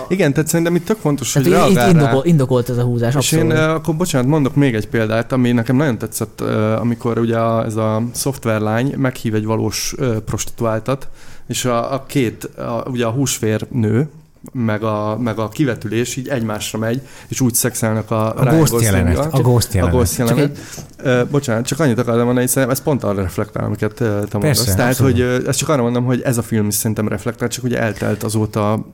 Igen, 0.08 0.32
tehát 0.32 0.48
szerintem 0.48 0.74
itt 0.74 0.84
tök 0.84 0.96
fontos, 0.96 1.34
hogy 1.34 1.42
tehát 1.42 1.68
itt 1.68 1.74
reagál 1.74 1.92
rá. 1.92 2.00
indokol, 2.00 2.24
indokolt 2.24 2.68
ez 2.68 2.76
a 2.76 2.82
húzás, 2.82 3.14
És 3.14 3.32
én 3.32 3.40
abszolút. 3.40 3.64
uh, 3.64 3.74
akkor 3.74 3.96
bocsánat, 3.96 4.28
mondok 4.28 4.54
még 4.54 4.74
egy 4.74 4.88
példát, 4.88 5.32
ami 5.32 5.52
nekem 5.52 5.76
nagyon 5.76 5.98
tetszett, 5.98 6.40
amikor 6.80 7.18
ugye 7.18 7.38
ez 7.38 7.76
a 7.76 8.02
szoftverlány 8.12 8.94
meghív 8.96 9.34
egy 9.34 9.44
valós 9.44 9.94
prostituáltat, 10.24 11.08
és 11.48 11.64
a, 11.64 11.92
a 11.92 12.04
két, 12.06 12.44
a, 12.44 12.84
ugye 12.90 13.06
a 13.06 13.10
húsvér 13.10 13.66
nő, 13.70 14.08
meg 14.52 14.82
a, 14.82 15.18
meg 15.18 15.38
a 15.38 15.48
kivetülés 15.48 16.16
így 16.16 16.28
egymásra 16.28 16.78
megy, 16.78 17.00
és 17.28 17.40
úgy 17.40 17.54
szexelnek 17.54 18.10
a, 18.10 18.34
A 18.34 18.44
Ghost 18.44 18.80
jelenet. 18.80 19.32
A 19.32 19.40
Ghost 19.40 19.68
A 19.68 19.76
jelenet. 19.76 19.96
Ghost 19.96 20.16
Csak 20.16 20.28
jelenet. 20.28 20.58
Uh, 21.04 21.30
bocsánat, 21.30 21.66
csak 21.66 21.80
annyit 21.80 21.98
akartam 21.98 22.24
mondani, 22.24 22.40
hogy 22.40 22.48
szerintem 22.48 22.76
ez 22.76 22.82
pont 22.82 23.04
arra 23.04 23.22
reflektál, 23.22 23.64
amiket 23.64 23.94
te 23.94 24.04
mondasz. 24.04 24.40
Persze, 24.40 24.74
Tehát, 24.74 24.90
abszolút. 24.90 25.12
hogy 25.12 25.20
uh, 25.20 25.48
ezt 25.48 25.58
csak 25.58 25.68
arra 25.68 25.82
mondom, 25.82 26.04
hogy 26.04 26.20
ez 26.20 26.38
a 26.38 26.42
film 26.42 26.66
is 26.66 26.74
szerintem 26.74 27.08
reflektál, 27.08 27.48
csak 27.48 27.64
ugye 27.64 27.80
eltelt 27.80 28.22
azóta 28.22 28.86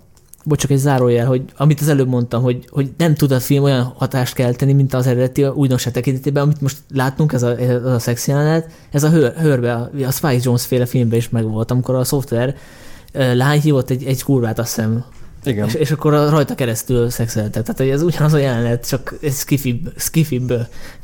Bocs, 0.44 0.60
csak 0.60 0.70
egy 0.70 0.78
zárójel, 0.78 1.26
hogy 1.26 1.42
amit 1.56 1.80
az 1.80 1.88
előbb 1.88 2.08
mondtam, 2.08 2.42
hogy, 2.42 2.68
hogy 2.70 2.90
nem 2.96 3.14
tud 3.14 3.30
a 3.30 3.40
film 3.40 3.62
olyan 3.62 3.82
hatást 3.82 4.34
kelteni, 4.34 4.72
mint 4.72 4.94
az 4.94 5.06
eredeti 5.06 5.44
újdonság 5.46 5.92
tekintetében, 5.92 6.42
amit 6.42 6.60
most 6.60 6.76
láttunk, 6.90 7.32
ez 7.32 7.42
a, 7.42 7.58
ez 7.58 7.84
a 7.84 7.98
szex 7.98 8.26
jelenet, 8.26 8.70
ez 8.90 9.02
a 9.02 9.10
hör, 9.10 9.34
hörbe, 9.36 9.74
a, 9.74 10.10
Spike 10.10 10.40
Jones 10.42 10.66
féle 10.66 10.86
filmben 10.86 11.18
is 11.18 11.28
megvolt, 11.28 11.70
amikor 11.70 11.94
a 11.94 12.04
szoftver 12.04 12.56
lány 13.12 13.60
hívott 13.60 13.90
egy, 13.90 14.04
egy 14.04 14.22
kurvát, 14.22 14.58
azt 14.58 14.74
hiszem, 14.74 15.04
igen. 15.44 15.66
és, 15.66 15.74
és 15.74 15.90
akkor 15.90 16.14
a, 16.14 16.30
rajta 16.30 16.54
keresztül 16.54 17.10
szexeltek. 17.10 17.62
Tehát 17.62 17.80
hogy 17.80 17.88
ez 17.88 18.02
ugyanaz 18.02 18.32
a 18.32 18.38
jelenet, 18.38 18.88
csak 18.88 19.14
egy 19.20 19.32
skifibb, 19.32 19.92
skifibb 19.96 20.52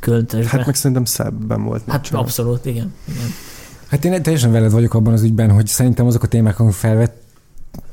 költösben. 0.01 0.59
Hát 0.59 0.67
meg 0.67 0.75
szerintem 0.75 1.05
szebben 1.05 1.65
volt. 1.65 1.81
hát 1.81 1.93
megcsinálva. 1.93 2.27
abszolút, 2.27 2.67
igen. 2.67 2.95
igen. 3.09 3.29
Hát 3.89 4.05
én 4.05 4.23
teljesen 4.23 4.53
veled 4.53 4.73
vagyok 4.73 4.95
abban 4.95 5.13
az 5.13 5.23
ügyben, 5.23 5.51
hogy 5.51 5.67
szerintem 5.67 6.07
azok 6.07 6.23
a 6.23 6.27
témák, 6.27 6.59
amik 6.59 6.75
felvett, 6.75 7.20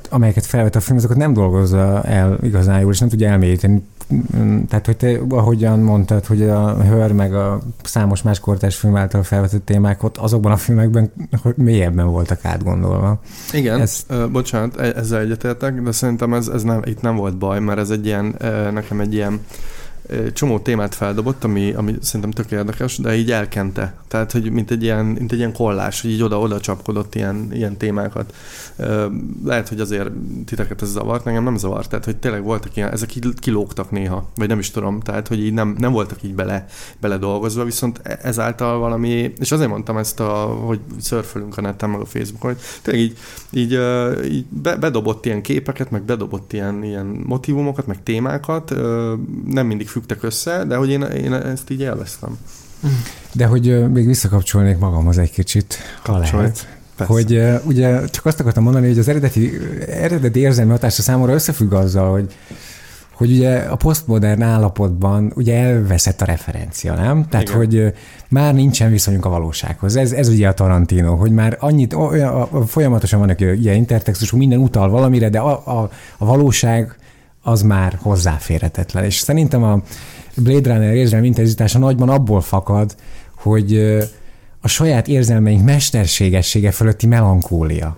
amelyeket 0.10 0.46
felvett 0.46 0.76
a 0.76 0.80
film, 0.80 0.98
azokat 0.98 1.18
nem 1.18 1.34
dolgozza 1.34 2.02
el 2.04 2.38
igazán 2.42 2.80
jól, 2.80 2.92
és 2.92 3.00
nem 3.00 3.10
tudja 3.10 3.30
elmélyíteni. 3.30 3.84
Mm, 4.38 4.60
Tehát, 4.64 4.86
hogy 4.86 4.98
te 4.98 5.20
ahogyan 5.30 5.80
mondtad, 5.80 6.26
hogy 6.26 6.42
a 6.50 6.84
Hör 6.84 7.12
meg 7.12 7.34
a 7.36 7.60
számos 7.84 8.22
más 8.22 8.40
kortárs 8.40 8.76
film 8.76 8.96
által 8.96 9.24
felvetett 9.24 9.66
témák 9.66 10.04
ott 10.04 10.18
azokban 10.18 10.52
a 10.52 10.58
filmekben 10.58 11.12
hogy 11.42 11.56
mélyebben 11.56 12.08
voltak 12.08 12.46
átgondolva. 12.46 13.20
Igen, 13.54 13.80
Ez- 13.82 14.06
uh, 14.10 14.30
bocsánat, 14.30 14.80
e- 14.80 14.94
ezzel 14.96 15.20
egyetértek, 15.20 15.82
de 15.82 15.92
szerintem 15.92 16.34
ez, 16.34 16.48
ez 16.48 16.64
nem, 16.64 16.82
itt 16.86 17.02
nem 17.02 17.16
volt 17.16 17.38
baj, 17.38 17.60
mert 17.60 17.80
ez 17.80 17.90
egy 17.90 18.06
ilyen, 18.06 18.36
uh, 18.42 18.72
nekem 18.72 19.00
egy 19.00 19.14
ilyen 19.14 19.40
csomó 20.34 20.60
témát 20.60 20.96
feldobott, 20.96 21.44
ami, 21.44 21.74
ami 21.74 21.96
szerintem 22.02 22.32
tök 22.32 22.52
érdekes, 22.52 22.98
de 22.98 23.16
így 23.16 23.32
elkente. 23.32 23.96
Tehát, 24.08 24.32
hogy 24.32 24.52
mint 24.52 24.72
egy 24.72 24.84
ilyen, 24.84 25.06
mint 25.06 25.32
egy 25.32 25.38
ilyen 25.38 25.54
kollás, 25.54 26.02
hogy 26.02 26.12
így 26.12 26.24
oda-oda 26.24 26.60
csapkodott 26.60 27.16
ilyen, 27.16 27.48
ilyen 27.52 27.78
témákat. 27.78 28.34
Lehet, 29.46 29.70
hogy 29.70 29.80
azért 29.80 30.10
titeket 30.46 30.82
ez 30.82 30.92
zavart, 30.92 31.28
engem 31.28 31.44
nem 31.44 31.58
zavart, 31.58 31.90
tehát, 31.90 32.06
hogy 32.06 32.18
tényleg 32.18 32.44
voltak 32.44 32.76
ilyen, 32.76 32.92
ezek 32.92 33.16
így 33.16 33.28
kilógtak 33.40 33.92
néha, 33.92 34.30
vagy 34.36 34.48
nem 34.48 34.60
is 34.60 34.72
tudom, 34.72 35.00
tehát, 35.00 35.28
hogy 35.28 35.46
így 35.46 35.54
nem, 35.54 35.76
nem 35.78 35.92
voltak 35.92 36.24
így 36.24 36.36
bele, 36.36 36.66
bele 37.00 37.18
dolgozva, 37.18 37.64
viszont 37.64 38.00
e- 38.04 38.20
ezáltal 38.22 38.80
valami, 38.80 39.34
és 39.40 39.52
azért 39.52 39.70
mondtam 39.70 39.98
ezt, 39.98 40.20
a, 40.20 40.34
hogy 40.66 40.80
szörfölünk 41.00 41.58
a 41.58 41.62
neten, 41.62 41.90
meg 41.90 42.00
a 42.00 42.06
Facebookon, 42.06 42.52
hogy 42.52 42.62
tényleg 42.82 43.04
így, 43.04 43.18
így, 43.50 43.80
így 44.34 44.46
be, 44.46 44.76
bedobott 44.76 45.26
ilyen 45.26 45.42
képeket, 45.42 45.92
meg 45.92 46.04
bedobott 46.04 46.54
ilyen, 46.54 46.84
ilyen 46.84 47.06
motivumokat, 47.06 47.88
meg 47.88 48.04
témákat, 48.04 48.76
nem 49.46 49.68
mindig 49.68 49.88
fügtek 49.98 50.24
össze, 50.24 50.64
de 50.64 50.76
hogy 50.76 50.90
én, 50.90 51.02
én 51.02 51.34
ezt 51.34 51.70
így 51.70 51.80
élveztem. 51.80 52.38
De 53.32 53.46
hogy 53.46 53.92
még 53.92 54.06
visszakapcsolnék 54.06 54.78
magamhoz 54.78 55.18
egy 55.18 55.32
kicsit, 55.32 55.78
ha 56.04 56.18
lehet. 56.18 56.68
Persze. 56.96 57.14
Hogy 57.14 57.44
ugye 57.64 58.06
csak 58.06 58.26
azt 58.26 58.40
akartam 58.40 58.64
mondani, 58.64 58.88
hogy 58.88 59.00
az 59.00 59.08
eredeti, 59.08 59.52
eredeti 59.90 60.40
érzelmi 60.40 60.72
hatása 60.72 61.02
számomra 61.02 61.34
összefügg 61.34 61.74
azzal, 61.74 62.12
hogy 62.12 62.34
hogy 63.12 63.32
ugye 63.32 63.58
a 63.58 63.76
posztmodern 63.76 64.42
állapotban 64.42 65.32
ugye 65.36 65.58
elveszett 65.58 66.22
a 66.22 66.26
referencia, 66.26 66.94
nem? 66.94 67.26
Tehát, 67.30 67.48
Igen. 67.48 67.58
hogy 67.58 67.94
már 68.30 68.54
nincsen 68.54 68.92
viszonyunk 68.92 69.26
a 69.26 69.30
valósághoz. 69.30 69.96
Ez, 69.96 70.12
ez 70.12 70.28
ugye 70.28 70.48
a 70.48 70.54
Tarantino, 70.54 71.16
hogy 71.16 71.32
már 71.32 71.58
annyit, 71.60 71.94
olyan, 71.94 72.66
folyamatosan 72.68 73.20
vannak 73.20 73.42
ilyen 73.42 73.76
intertextus, 73.76 74.30
hogy 74.30 74.40
minden 74.40 74.60
utal 74.60 74.90
valamire, 74.90 75.30
de 75.30 75.40
a, 75.40 75.80
a, 75.80 75.90
a 76.18 76.26
valóság 76.26 76.96
az 77.48 77.62
már 77.62 77.98
hozzáférhetetlen. 78.02 79.04
És 79.04 79.18
szerintem 79.18 79.64
a 79.64 79.82
Blade 80.36 80.74
Runner 80.74 80.94
érzelmi 80.94 81.28
intenzitása 81.28 81.80
nagyban 81.80 82.10
abból 82.10 82.42
fakad, 82.42 82.96
hogy 83.36 83.78
a 84.62 84.68
saját 84.68 85.08
érzelmeink 85.08 85.64
mesterségessége 85.64 86.72
fölötti 86.72 87.08
melankólia 87.08 87.98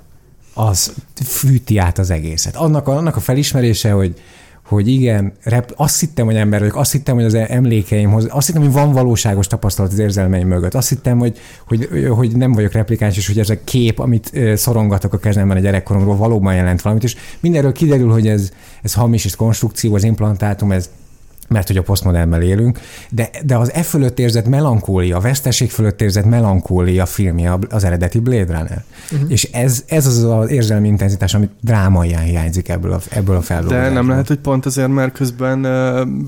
az 0.54 0.93
fűti 1.26 1.78
át 1.78 1.97
az 1.97 2.10
egészet. 2.10 2.56
Annak 2.56 2.88
annak 2.88 3.16
a 3.16 3.20
felismerése, 3.20 3.91
hogy 3.91 4.22
hogy 4.70 4.88
igen, 4.88 5.34
rep, 5.43 5.74
azt 5.76 5.99
hittem, 5.99 6.26
hogy 6.26 6.36
ember 6.36 6.59
vagyok, 6.59 6.76
azt 6.76 6.91
hittem, 6.91 7.15
hogy 7.15 7.24
az 7.24 7.34
emlékeimhoz, 7.34 8.28
azt 8.30 8.47
hittem, 8.47 8.61
hogy 8.61 8.72
van 8.72 8.91
valóságos 8.91 9.47
tapasztalat 9.47 9.91
az 9.91 9.99
érzelmeim 9.99 10.47
mögött, 10.47 10.74
azt 10.74 10.89
hittem, 10.89 11.17
hogy, 11.17 11.38
hogy, 11.67 12.07
hogy 12.09 12.36
nem 12.36 12.51
vagyok 12.51 12.72
replikáns, 12.72 13.17
és 13.17 13.28
hogy 13.28 13.39
ez 13.39 13.49
a 13.49 13.63
kép, 13.63 13.99
amit 13.99 14.32
szorongatok 14.55 15.13
a 15.13 15.17
kezemben 15.17 15.57
a 15.57 15.59
gyerekkoromról, 15.59 16.15
valóban 16.15 16.55
jelent 16.55 16.82
valamit, 16.82 17.03
és 17.03 17.15
mindenről 17.39 17.72
kiderül, 17.72 18.11
hogy 18.11 18.28
ez, 18.28 18.51
ez 18.82 18.93
hamis, 18.93 19.26
ez 19.26 19.36
konstrukció, 19.36 19.95
az 19.95 20.03
implantátum, 20.03 20.72
ez 20.72 20.89
mert 21.50 21.68
hogy 21.68 21.78
a 21.78 21.82
posztmodernben 21.82 22.41
élünk, 22.41 22.80
de, 23.10 23.30
de 23.45 23.58
az 23.58 23.74
e 23.74 23.84
fölött 23.84 24.20
érzett 24.20 24.47
melankólia, 24.47 25.18
a 25.18 25.20
veszteség 25.20 25.70
fölött 25.72 26.02
érzett 26.02 26.26
melankólia 26.26 27.06
filmje 27.06 27.58
az 27.70 27.84
eredeti 27.84 28.20
Blade 28.20 28.58
Runner. 28.58 28.84
Uh-huh. 29.12 29.32
És 29.32 29.43
ez, 29.43 29.84
ez 29.88 30.06
az 30.06 30.24
az 30.24 30.50
érzelmi 30.50 30.88
intenzitás, 30.88 31.34
amit 31.34 31.50
drámaian 31.62 32.22
hiányzik 32.22 32.70
ebből 32.70 32.91
a, 32.91 33.00
ebből 33.10 33.36
a 33.36 33.39
De 33.39 33.45
feldolgozásból. 33.45 33.93
nem 33.93 34.10
lehet, 34.10 34.28
hogy 34.28 34.38
pont 34.39 34.66
azért, 34.66 34.88
mert 34.88 35.14
közben 35.14 35.62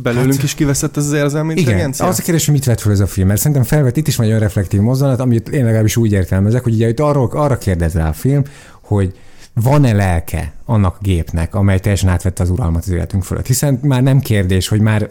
belőlünk 0.03 0.33
Hát- 0.33 0.43
is 0.43 0.53
kiveszett 0.55 0.97
ez 0.97 1.05
az 1.05 1.13
érzelmi 1.13 1.51
Igen, 1.51 1.63
intelligencia? 1.63 2.05
az 2.05 2.19
a 2.19 2.21
kérdés, 2.21 2.45
hogy 2.45 2.53
mit 2.53 2.65
vett 2.65 2.79
fel 2.79 2.91
ez 2.91 2.99
a 2.99 3.07
film, 3.07 3.27
mert 3.27 3.39
szerintem 3.39 3.63
felvett 3.65 3.97
itt 3.97 4.07
is 4.07 4.15
van 4.15 4.25
egy 4.25 4.31
olyan 4.31 4.43
reflektív 4.43 4.79
mozzanat, 4.79 5.19
amit 5.19 5.49
én 5.49 5.63
legalábbis 5.65 5.97
úgy 5.97 6.11
értelmezek, 6.11 6.63
hogy 6.63 6.73
ugye 6.73 6.87
itt 6.89 6.99
arról, 6.99 7.29
arra 7.33 7.57
kérdez 7.57 7.93
rá 7.93 8.07
a 8.09 8.13
film, 8.13 8.43
hogy 8.81 9.13
van-e 9.53 9.93
lelke 9.93 10.53
annak 10.65 10.95
a 10.95 11.01
gépnek, 11.01 11.55
amely 11.55 11.79
teljesen 11.79 12.09
átvette 12.09 12.43
az 12.43 12.49
uralmat 12.49 12.83
az 12.83 12.89
életünk 12.89 13.23
fölött. 13.23 13.47
Hiszen 13.47 13.79
már 13.83 14.03
nem 14.03 14.19
kérdés, 14.19 14.67
hogy 14.67 14.79
már 14.79 15.09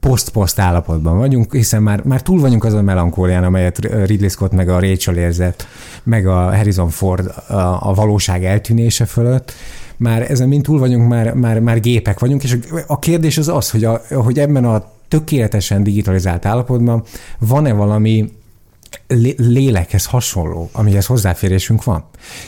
poszt-poszt 0.00 0.58
állapotban 0.58 1.18
vagyunk, 1.18 1.52
hiszen 1.52 1.82
már, 1.82 2.02
már 2.04 2.22
túl 2.22 2.40
vagyunk 2.40 2.64
azon 2.64 2.84
melankólián, 2.84 3.44
amelyet 3.44 3.78
Ridley 3.78 4.28
Scott 4.28 4.52
meg 4.52 4.68
a 4.68 4.80
Rachel 4.80 5.16
érzett, 5.16 5.66
meg 6.02 6.26
a 6.26 6.56
Harrison 6.56 6.88
Ford 6.88 7.26
a, 7.48 7.88
a 7.88 7.94
valóság 7.94 8.44
eltűnése 8.44 9.04
fölött. 9.04 9.52
Már 9.96 10.30
ezen 10.30 10.48
mind 10.48 10.62
túl 10.62 10.78
vagyunk, 10.78 11.08
már, 11.08 11.34
már, 11.34 11.60
már 11.60 11.80
gépek 11.80 12.18
vagyunk, 12.18 12.42
és 12.44 12.58
a 12.86 12.98
kérdés 12.98 13.38
az 13.38 13.48
az, 13.48 13.70
hogy, 13.70 13.84
a, 13.84 14.00
hogy 14.10 14.38
ebben 14.38 14.64
a 14.64 14.90
tökéletesen 15.08 15.82
digitalizált 15.82 16.46
állapotban 16.46 17.02
van-e 17.38 17.72
valami 17.72 18.32
lélekhez 19.36 20.06
hasonló, 20.06 20.70
amihez 20.72 21.06
hozzáférésünk 21.06 21.84
van. 21.84 22.04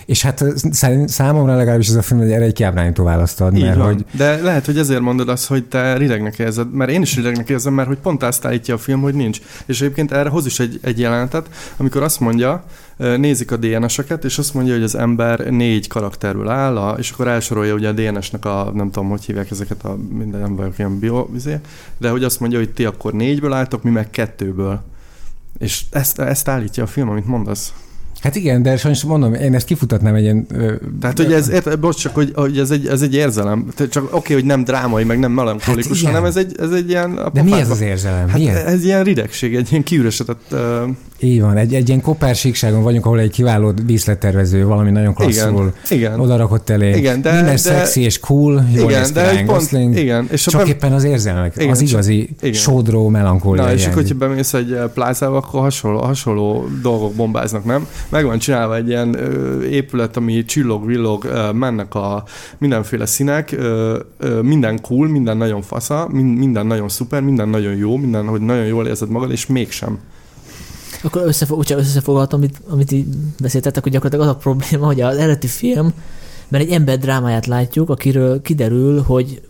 És 0.06 0.22
hát 0.22 0.44
számomra 1.06 1.56
legalábbis 1.56 1.88
ez 1.88 1.94
a 1.94 2.02
film 2.02 2.20
egy 2.20 2.30
erre 2.32 2.44
egy 2.44 2.52
kiábrányító 2.52 3.04
választ 3.04 3.40
ad, 3.40 3.58
mert 3.60 3.76
van. 3.76 3.86
hogy 3.86 4.04
De 4.12 4.36
lehet, 4.42 4.66
hogy 4.66 4.78
ezért 4.78 5.00
mondod 5.00 5.28
azt, 5.28 5.46
hogy 5.46 5.64
te 5.64 5.96
ridegnek 5.96 6.38
érzed, 6.38 6.72
mert 6.72 6.90
én 6.90 7.02
is 7.02 7.16
ridegnek 7.16 7.48
érzem, 7.48 7.72
mert 7.72 7.88
hogy 7.88 7.98
pont 7.98 8.22
azt 8.22 8.44
állítja 8.44 8.74
a 8.74 8.78
film, 8.78 9.00
hogy 9.00 9.14
nincs. 9.14 9.40
És 9.66 9.80
egyébként 9.80 10.12
erre 10.12 10.28
hoz 10.28 10.46
is 10.46 10.60
egy, 10.60 10.78
egy 10.82 10.98
jelenetet, 10.98 11.48
amikor 11.76 12.02
azt 12.02 12.20
mondja, 12.20 12.64
nézik 12.96 13.50
a 13.52 13.56
DNS-eket, 13.56 14.24
és 14.24 14.38
azt 14.38 14.54
mondja, 14.54 14.72
hogy 14.74 14.82
az 14.82 14.94
ember 14.94 15.38
négy 15.38 15.88
karakterből 15.88 16.48
áll, 16.48 16.76
a- 16.76 16.96
és 16.98 17.10
akkor 17.10 17.28
elsorolja 17.28 17.74
ugye 17.74 17.88
a 17.88 17.92
DNS-nek 17.92 18.44
a, 18.44 18.70
nem 18.74 18.90
tudom, 18.90 19.08
hogy 19.08 19.24
hívják 19.24 19.50
ezeket 19.50 19.84
a, 19.84 19.96
minden 20.10 20.40
nem 20.40 20.56
vagyok 20.56 20.78
ilyen 20.78 20.98
bio, 20.98 21.28
izé, 21.36 21.58
de 21.98 22.08
hogy 22.08 22.24
azt 22.24 22.40
mondja, 22.40 22.58
hogy 22.58 22.70
ti 22.70 22.84
akkor 22.84 23.12
négyből 23.12 23.52
álltok, 23.52 23.82
mi 23.82 23.90
meg 23.90 24.10
kettőből. 24.10 24.82
És 25.58 25.84
ezt, 25.90 26.18
ezt 26.18 26.48
állítja 26.48 26.82
a 26.82 26.86
film, 26.86 27.08
amit 27.08 27.26
mondasz. 27.26 27.72
Hát 28.24 28.36
igen, 28.36 28.62
de 28.62 28.76
sajnos 28.76 29.02
mondom, 29.02 29.34
én 29.34 29.54
ezt 29.54 29.66
kifutatnám 29.66 30.14
egy 30.14 30.22
ilyen... 30.22 30.46
Tehát, 31.00 31.16
hogy 31.16 31.32
ez, 31.32 31.50
érted, 31.50 31.78
bocs, 31.78 32.00
csak, 32.00 32.14
hogy, 32.14 32.32
hogy 32.34 32.58
ez, 32.58 32.70
egy, 32.70 32.86
ez 32.86 33.02
egy 33.02 33.14
érzelem. 33.14 33.66
Csak 33.90 34.04
oké, 34.04 34.16
okay, 34.16 34.34
hogy 34.36 34.44
nem 34.44 34.64
drámai, 34.64 35.04
meg 35.04 35.18
nem 35.18 35.32
melankolikus, 35.32 36.02
hát 36.02 36.12
hanem 36.12 36.28
ez 36.28 36.36
egy, 36.36 36.56
ez 36.58 36.70
egy 36.70 36.88
ilyen... 36.88 37.30
De 37.32 37.42
mi 37.42 37.52
ez 37.52 37.70
az 37.70 37.80
érzelem? 37.80 38.28
Hát 38.28 38.38
mi 38.38 38.48
ez? 38.48 38.64
ez 38.64 38.84
ilyen 38.84 39.04
ridegség, 39.04 39.54
egy 39.54 39.68
ilyen 39.70 39.82
kiüresedett... 39.82 40.44
Uh... 40.52 40.58
Így 41.20 41.40
van, 41.40 41.56
egy, 41.56 41.74
egy 41.74 41.88
ilyen 41.88 42.00
kopársíkságon 42.00 42.82
vagyunk, 42.82 43.06
ahol 43.06 43.20
egy 43.20 43.30
kiváló 43.30 43.70
díszlettervező 43.70 44.64
valami 44.64 44.90
nagyon 44.90 45.14
klasszul 45.14 45.72
igen, 45.90 45.98
igen. 45.98 46.20
odarakott 46.20 46.70
elé. 46.70 46.96
Igen, 46.96 47.22
de, 47.22 47.30
Minden 47.30 47.50
de, 47.50 47.56
szexi 47.56 48.00
és 48.00 48.20
cool, 48.20 48.66
jól 48.74 48.90
igen, 48.90 49.12
de 49.12 49.30
egy 49.30 49.44
pont, 49.44 49.72
igen, 49.72 50.28
és 50.30 50.42
csak 50.42 50.62
be... 50.62 50.68
éppen 50.68 50.92
az 50.92 51.04
érzelmek, 51.04 51.56
igen, 51.56 51.70
az 51.70 51.80
igazi 51.80 52.28
igen. 52.40 52.52
sodró 52.52 53.08
melankólia. 53.08 53.62
Na, 53.62 53.72
és 53.72 53.84
akkor, 53.84 54.02
hogyha 54.02 54.14
bemész 54.14 54.54
egy 54.54 54.78
plázába, 54.94 55.36
akkor 55.36 55.60
hasonló, 55.60 55.98
hasonló 55.98 56.68
dolgok 56.82 57.14
bombáznak, 57.14 57.64
nem? 57.64 57.86
Meg 58.14 58.24
van 58.24 58.38
csinálva 58.38 58.76
egy 58.76 58.88
ilyen 58.88 59.14
ö, 59.18 59.62
épület, 59.62 60.16
ami 60.16 60.44
csillog, 60.44 60.86
villog, 60.86 61.24
ö, 61.24 61.52
mennek 61.52 61.94
a 61.94 62.24
mindenféle 62.58 63.06
színek, 63.06 63.52
ö, 63.52 63.98
ö, 64.18 64.40
minden 64.40 64.80
cool, 64.80 65.08
minden 65.08 65.36
nagyon 65.36 65.62
fasza, 65.62 66.08
minden 66.12 66.66
nagyon 66.66 66.88
szuper, 66.88 67.22
minden 67.22 67.48
nagyon 67.48 67.74
jó, 67.74 67.96
minden, 67.96 68.26
hogy 68.26 68.40
nagyon 68.40 68.64
jól 68.64 68.86
érzed 68.86 69.08
magad, 69.08 69.30
és 69.30 69.46
mégsem. 69.46 69.98
Akkor 71.02 71.22
összefog, 71.24 71.58
úgy 71.58 71.72
összefoglaltam, 71.72 72.38
amit, 72.38 72.60
amit 72.68 72.92
így 72.92 73.06
beszéltetek, 73.40 73.82
hogy 73.82 73.92
gyakorlatilag 73.92 74.28
az 74.28 74.34
a 74.34 74.38
probléma, 74.38 74.86
hogy 74.86 75.00
az 75.00 75.16
eredeti 75.16 75.46
film, 75.46 75.92
mert 76.48 76.64
egy 76.64 76.70
ember 76.70 76.98
drámáját 76.98 77.46
látjuk, 77.46 77.90
akiről 77.90 78.42
kiderül, 78.42 79.02
hogy 79.02 79.40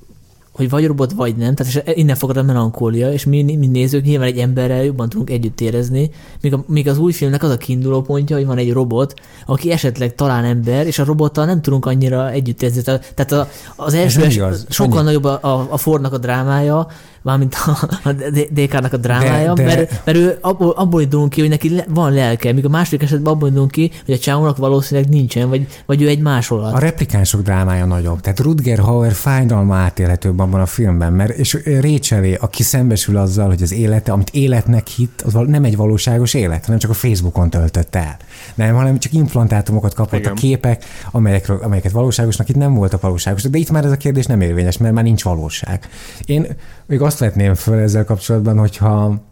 hogy 0.55 0.71
vagy 0.71 0.87
robot, 0.87 1.13
vagy 1.13 1.37
nem, 1.37 1.55
tehát 1.55 1.75
és 1.75 1.95
innen 1.95 2.17
fogad 2.17 2.37
a 2.37 2.43
melankólia, 2.43 3.13
és 3.13 3.25
mi, 3.25 3.43
mi 3.43 3.67
nézők 3.67 4.05
nyilván 4.05 4.29
egy 4.29 4.39
emberrel 4.39 4.85
jobban 4.85 5.09
tudunk 5.09 5.31
együtt 5.31 5.61
érezni, 5.61 6.11
míg, 6.41 6.55
a, 6.55 6.65
míg 6.67 6.89
az 6.89 6.99
új 6.99 7.13
filmnek 7.13 7.43
az 7.43 7.51
a 7.51 7.57
kiinduló 7.57 8.03
pontja, 8.03 8.37
hogy 8.37 8.47
van 8.47 8.59
egy 8.59 8.73
robot, 8.73 9.15
aki 9.47 9.71
esetleg 9.71 10.15
talán 10.15 10.45
ember, 10.45 10.87
és 10.87 10.99
a 10.99 11.05
robottal 11.05 11.45
nem 11.45 11.63
tudunk 11.63 11.87
annyira 11.87 12.31
együtt 12.31 12.63
érezni. 12.63 12.83
Tehát 12.83 13.33
a, 13.33 13.49
az 13.77 13.95
első 13.95 14.29
sokkal 14.69 14.99
Annyi. 14.99 15.07
nagyobb 15.07 15.25
a, 15.25 15.39
a, 15.41 15.67
a 15.71 15.77
Fordnak 15.77 16.13
a 16.13 16.19
drámája, 16.19 16.89
mármint 17.25 17.55
a, 17.55 17.89
a 18.09 18.13
DK-nak 18.51 18.93
a 18.93 18.97
drámája, 18.97 19.53
de, 19.53 19.63
de... 19.63 19.75
Mert, 19.75 20.05
mert 20.05 20.19
ő 20.19 20.39
abból, 20.41 20.71
abból 20.71 21.03
indulunk 21.03 21.31
ki, 21.31 21.41
hogy 21.41 21.49
neki 21.49 21.75
le, 21.75 21.85
van 21.89 22.13
lelke, 22.13 22.53
míg 22.53 22.65
a 22.65 22.69
második 22.69 23.03
esetben 23.03 23.33
abból 23.33 23.49
indulunk 23.49 23.71
ki, 23.71 23.91
hogy 24.05 24.15
a 24.15 24.19
csávónak 24.19 24.57
valószínűleg 24.57 25.11
nincsen, 25.11 25.49
vagy, 25.49 25.67
vagy 25.87 26.03
ő 26.03 26.09
egy 26.09 26.21
másolat. 26.21 26.73
A 26.73 26.79
replikánsok 26.79 27.43
drámája 27.43 27.85
nagyobb. 27.85 28.21
Tehát 28.21 28.41
Rutger 28.41 28.79
Hauer 28.79 29.13
fájdalma 29.13 29.77
átélhetőbb 29.77 30.39
abban 30.39 30.61
a 30.61 30.67
filmben, 30.67 31.13
mert 31.13 31.39
és 31.39 31.59
Rachelé, 31.81 32.35
aki 32.35 32.63
szembesül 32.63 33.17
azzal, 33.17 33.47
hogy 33.47 33.63
az 33.63 33.73
élete, 33.73 34.13
amit 34.13 34.31
életnek 34.31 34.87
hitt, 34.87 35.23
az 35.23 35.33
nem 35.47 35.65
egy 35.65 35.77
valóságos 35.77 36.35
élet, 36.35 36.65
hanem 36.65 36.81
csak 36.81 36.91
a 36.91 36.95
Facebookon 36.95 37.51
töltött 37.51 37.95
el. 37.95 38.17
Nem, 38.55 38.75
hanem 38.75 38.99
csak 38.99 39.13
implantátumokat 39.13 39.95
kapott 39.95 40.19
Igen. 40.19 40.33
a 40.33 40.35
képek, 40.35 40.85
amelyekről, 41.11 41.59
amelyeket 41.63 41.93
valóságosnak 41.93 42.49
itt 42.49 42.57
nem 42.57 42.75
voltak 42.75 43.01
valóságosak. 43.01 43.51
De 43.51 43.59
itt 43.59 43.71
már 43.71 43.85
ez 43.85 43.91
a 43.91 43.97
kérdés 43.97 44.27
nem 44.27 44.41
érvényes, 44.41 44.77
mert 44.77 44.95
már 44.95 45.05
nincs 45.05 45.23
valóság. 45.23 45.89
Én 46.25 46.47
még 46.87 47.01
azt 47.01 47.19
vetném 47.19 47.55
föl 47.55 47.79
ezzel 47.79 48.05
kapcsolatban, 48.05 48.59
hogyha 48.59 49.23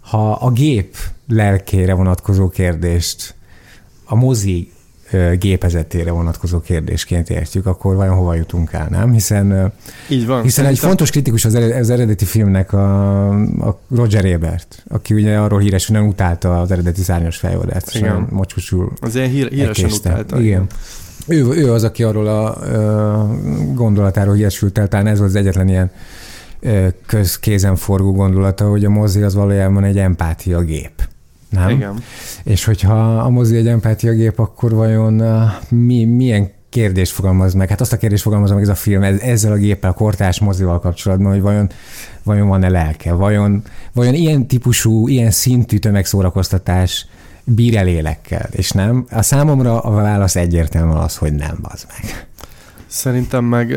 ha 0.00 0.32
a 0.32 0.50
gép 0.50 0.96
lelkére 1.28 1.94
vonatkozó 1.94 2.48
kérdést 2.48 3.34
a 4.04 4.14
mozi 4.14 4.72
gépezetére 5.38 6.10
vonatkozó 6.10 6.60
kérdésként 6.60 7.30
értjük, 7.30 7.66
akkor 7.66 7.96
vajon 7.96 8.14
hova 8.14 8.34
jutunk 8.34 8.72
el, 8.72 8.86
nem? 8.90 9.12
Hiszen, 9.12 9.72
Így 10.08 10.26
van, 10.26 10.42
hiszen 10.42 10.64
egy 10.64 10.78
fontos 10.78 11.10
kritikus 11.10 11.44
az, 11.44 11.54
eredeti, 11.90 12.24
filmnek 12.24 12.72
a, 12.72 13.28
a 13.68 13.80
Roger 13.94 14.24
Ebert, 14.24 14.84
aki 14.88 15.14
ugye 15.14 15.38
arról 15.38 15.60
híres, 15.60 15.86
hogy 15.86 15.96
nem 15.96 16.06
utálta 16.06 16.60
az 16.60 16.70
eredeti 16.70 17.02
szárnyas 17.02 17.36
fejvadást, 17.36 17.94
és 17.94 18.04
mocskusul 18.30 18.92
Az 19.00 19.14
ilyen 19.14 19.28
hír, 19.28 19.48
híresen 19.48 19.90
utálta. 19.90 20.40
Igen. 20.40 20.66
Ő, 21.26 21.44
ő 21.44 21.72
az, 21.72 21.84
aki 21.84 22.02
arról 22.02 22.26
a, 22.26 22.56
a 23.18 23.28
gondolatáról 23.74 24.34
híresült 24.34 24.78
el, 24.78 24.88
talán 24.88 25.06
ez 25.06 25.18
volt 25.18 25.30
az 25.30 25.36
egyetlen 25.36 25.68
ilyen 25.68 25.90
közkézen 27.06 27.76
forgó 27.76 28.12
gondolata, 28.12 28.68
hogy 28.68 28.84
a 28.84 28.90
mozi 28.90 29.22
az 29.22 29.34
valójában 29.34 29.84
egy 29.84 29.98
empátia 29.98 30.60
gép. 30.60 31.10
Nem? 31.52 31.70
Igen. 31.70 32.02
És 32.44 32.64
hogyha 32.64 33.18
a 33.18 33.28
mozi 33.28 33.56
egy 33.56 33.68
empátia 33.68 34.12
gép, 34.12 34.38
akkor 34.38 34.74
vajon 34.74 35.22
mi, 35.68 36.04
milyen 36.04 36.50
kérdést 36.68 37.12
fogalmaz 37.12 37.54
meg? 37.54 37.68
Hát 37.68 37.80
azt 37.80 37.92
a 37.92 37.96
kérdést 37.96 38.22
fogalmazza 38.22 38.54
meg 38.54 38.62
ez 38.62 38.68
a 38.68 38.74
film 38.74 39.02
ezzel 39.02 39.52
a 39.52 39.56
géppel, 39.56 39.90
a 39.90 39.94
kortás 39.94 40.40
mozival 40.40 40.80
kapcsolatban, 40.80 41.32
hogy 41.32 41.40
vajon, 41.40 41.70
vajon 42.22 42.48
van-e 42.48 42.68
lelke? 42.68 43.12
Vajon, 43.12 43.62
vajon 43.92 44.14
ilyen 44.14 44.46
típusú, 44.46 45.08
ilyen 45.08 45.30
szintű 45.30 45.78
tömegszórakoztatás 45.78 47.06
bír 47.44 47.76
el 47.76 47.86
élekkel, 47.86 48.48
és 48.50 48.70
nem? 48.70 49.06
A 49.10 49.22
számomra 49.22 49.80
a 49.80 49.90
válasz 49.90 50.36
egyértelműen 50.36 50.96
az, 50.96 51.16
hogy 51.16 51.32
nem, 51.32 51.58
az 51.62 51.86
meg. 51.88 52.26
Szerintem 52.86 53.44
meg 53.44 53.72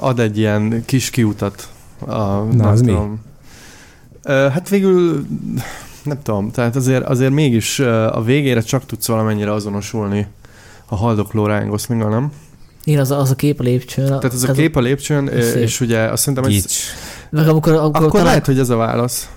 ad 0.00 0.18
egy 0.18 0.38
ilyen 0.38 0.82
kis 0.84 1.10
kiutat 1.10 1.68
a, 1.98 2.24
Na, 2.52 2.68
az 2.68 2.80
tudom. 2.80 3.20
mi? 4.22 4.32
Hát 4.32 4.68
végül 4.68 5.26
nem 6.04 6.22
tudom, 6.22 6.50
tehát 6.50 6.76
azért, 6.76 7.04
azért 7.04 7.32
mégis 7.32 7.78
a 7.78 8.22
végére 8.22 8.60
csak 8.60 8.86
tudsz 8.86 9.06
valamennyire 9.06 9.52
azonosulni 9.52 10.26
a 10.86 10.96
haldokló 10.96 11.46
Ryan 11.46 11.68
gosling 11.68 12.08
nem? 12.08 12.32
Igen, 12.84 13.00
az, 13.00 13.10
az 13.10 13.30
a 13.30 13.34
kép 13.34 13.60
a 13.60 13.62
lépcsőn. 13.62 14.06
Tehát 14.06 14.24
az 14.24 14.44
a 14.44 14.52
kép 14.52 14.76
a 14.76 14.80
lépcsőn, 14.80 15.28
és, 15.28 15.54
és 15.54 15.80
ugye 15.80 15.98
azt 15.98 16.22
szerintem... 16.22 16.50
Gics. 16.50 16.82
Ez, 17.32 17.48
amikor, 17.48 17.72
akkor, 17.72 17.90
akkor 17.94 18.10
talán... 18.10 18.26
lehet, 18.26 18.46
hogy 18.46 18.58
ez 18.58 18.70
a 18.70 18.76
válasz. 18.76 19.30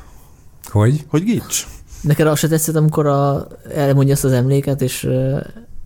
Hogy? 0.72 1.05
Hogy 1.07 1.24
gics. 1.24 1.66
Neked 2.01 2.28
azt 2.28 2.39
se 2.39 2.47
tetszett, 2.47 2.76
amikor 2.76 3.05
a, 3.05 3.47
elmondja 3.76 4.14
azt 4.14 4.24
az 4.24 4.32
emléket, 4.32 4.82
és 4.82 5.07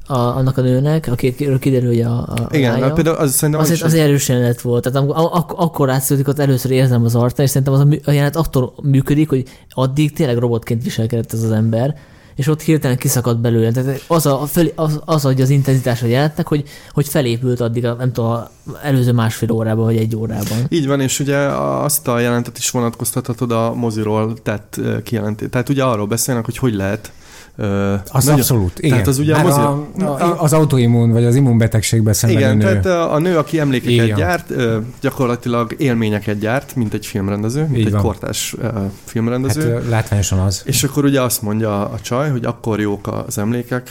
a, 0.08 0.18
annak 0.18 0.58
a 0.58 0.62
nőnek, 0.62 1.08
akiről 1.12 1.60
kiderül, 1.60 1.88
hogy 1.88 2.02
a, 2.02 2.18
a 2.18 2.48
Igen, 2.52 2.70
lánya, 2.72 2.84
mert 2.84 2.96
például 2.96 3.16
az 3.16 3.34
szerintem 3.34 3.64
az, 3.64 3.82
az 3.82 3.94
erős 3.94 4.30
jelenet 4.30 4.62
volt. 4.62 4.84
Tehát 4.84 5.10
ak- 5.10 5.34
ak- 5.34 5.54
akkor 5.58 5.90
átsződik, 5.90 6.28
ott 6.28 6.40
először 6.40 6.72
érzem 6.72 7.04
az 7.04 7.16
arcán, 7.16 7.46
és 7.46 7.52
szerintem 7.52 7.74
az 7.74 7.80
a, 7.80 8.10
a 8.10 8.12
jelenet 8.12 8.36
attól 8.36 8.74
működik, 8.84 9.30
hogy 9.30 9.44
addig 9.70 10.14
tényleg 10.14 10.38
robotként 10.38 10.84
viselkedett 10.84 11.34
ez 11.34 11.44
az 11.44 11.52
ember, 11.52 11.96
és 12.36 12.48
ott 12.48 12.62
hirtelen 12.62 12.98
kiszakadt 12.98 13.40
belőle. 13.40 13.72
Tehát 13.72 14.04
az, 14.08 14.26
a, 14.26 14.38
föl, 14.46 14.72
az, 14.76 15.00
az 15.06 15.26
adja 15.26 15.44
az 15.44 15.50
intenzitás 15.50 16.02
a 16.02 16.06
jelenetnek, 16.06 16.48
hogy, 16.48 16.64
hogy 16.92 17.08
felépült 17.08 17.60
addig, 17.60 17.86
a, 17.86 17.94
nem 17.94 18.12
tudom, 18.12 18.44
előző 18.84 19.12
másfél 19.12 19.52
órában, 19.52 19.86
vagy 19.86 19.98
egy 19.98 20.16
órában. 20.16 20.58
Így 20.70 20.88
van, 20.88 21.02
és 21.02 21.20
ugye 21.20 21.38
azt 21.38 22.08
a 22.08 22.20
jelentet 22.20 22.58
is 22.58 22.70
vonatkoztathatod 22.70 23.52
a 23.52 23.74
moziról 23.74 24.34
tett 24.44 24.80
kijelentést. 25.04 25.52
Tehát 25.52 25.70
ugye 25.70 25.84
arról 25.84 26.08
beszélnek, 26.08 26.46
hogy 26.46 26.58
hogy 26.58 26.74
lehet 26.74 27.12
az 27.58 28.24
nagyon, 28.24 28.40
abszolút, 28.40 28.80
igen. 28.80 28.90
Tehát 28.90 29.08
az 29.08 29.20
ugye 29.20 29.36
az, 29.36 29.58
a, 29.58 29.88
a, 30.00 30.42
az 30.42 30.54
autoimmun, 30.54 31.12
vagy 31.12 31.26
az 31.26 31.36
immunbetegségben 31.36 32.14
szenvedő 32.14 32.44
Igen, 32.46 32.58
nő. 32.58 32.80
tehát 32.82 33.12
a 33.12 33.20
nő, 33.20 33.38
aki 33.38 33.60
emlékeket 33.60 34.06
igen. 34.06 34.18
gyárt, 34.18 34.54
gyakorlatilag 35.02 35.76
élményeket 35.78 36.40
gyárt, 36.40 36.76
mint 36.76 36.94
egy 36.94 37.06
filmrendező, 37.06 37.62
mint 37.62 37.78
Így 37.78 37.86
egy 37.86 37.92
van. 37.92 38.02
kortás 38.02 38.56
filmrendező. 39.04 39.74
Hát 39.74 39.90
látványosan 39.90 40.40
az. 40.40 40.62
És 40.66 40.84
akkor 40.84 41.06
ugye 41.06 41.22
azt 41.22 41.42
mondja 41.42 41.90
a 41.90 42.00
csaj, 42.00 42.30
hogy 42.30 42.46
akkor 42.46 42.80
jók 42.80 43.08
az 43.28 43.38
emlékek, 43.38 43.90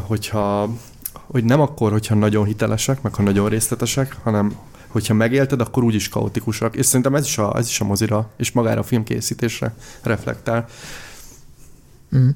hogyha 0.00 0.70
hogy 1.26 1.44
nem 1.44 1.60
akkor, 1.60 1.92
hogyha 1.92 2.14
nagyon 2.14 2.44
hitelesek, 2.44 3.02
meg 3.02 3.14
ha 3.14 3.22
nagyon 3.22 3.48
részletesek, 3.48 4.16
hanem 4.22 4.52
hogyha 4.88 5.14
megélted, 5.14 5.60
akkor 5.60 5.82
úgyis 5.82 6.08
kaotikusak. 6.08 6.76
És 6.76 6.86
szerintem 6.86 7.14
ez 7.14 7.24
is 7.24 7.38
a, 7.38 7.56
ez 7.56 7.68
is 7.68 7.80
a 7.80 7.84
mozira, 7.84 8.30
és 8.36 8.52
magára 8.52 8.80
a 8.80 8.82
filmkészítésre 8.82 9.74
reflektál. 10.02 10.66
Mm. 12.16 12.28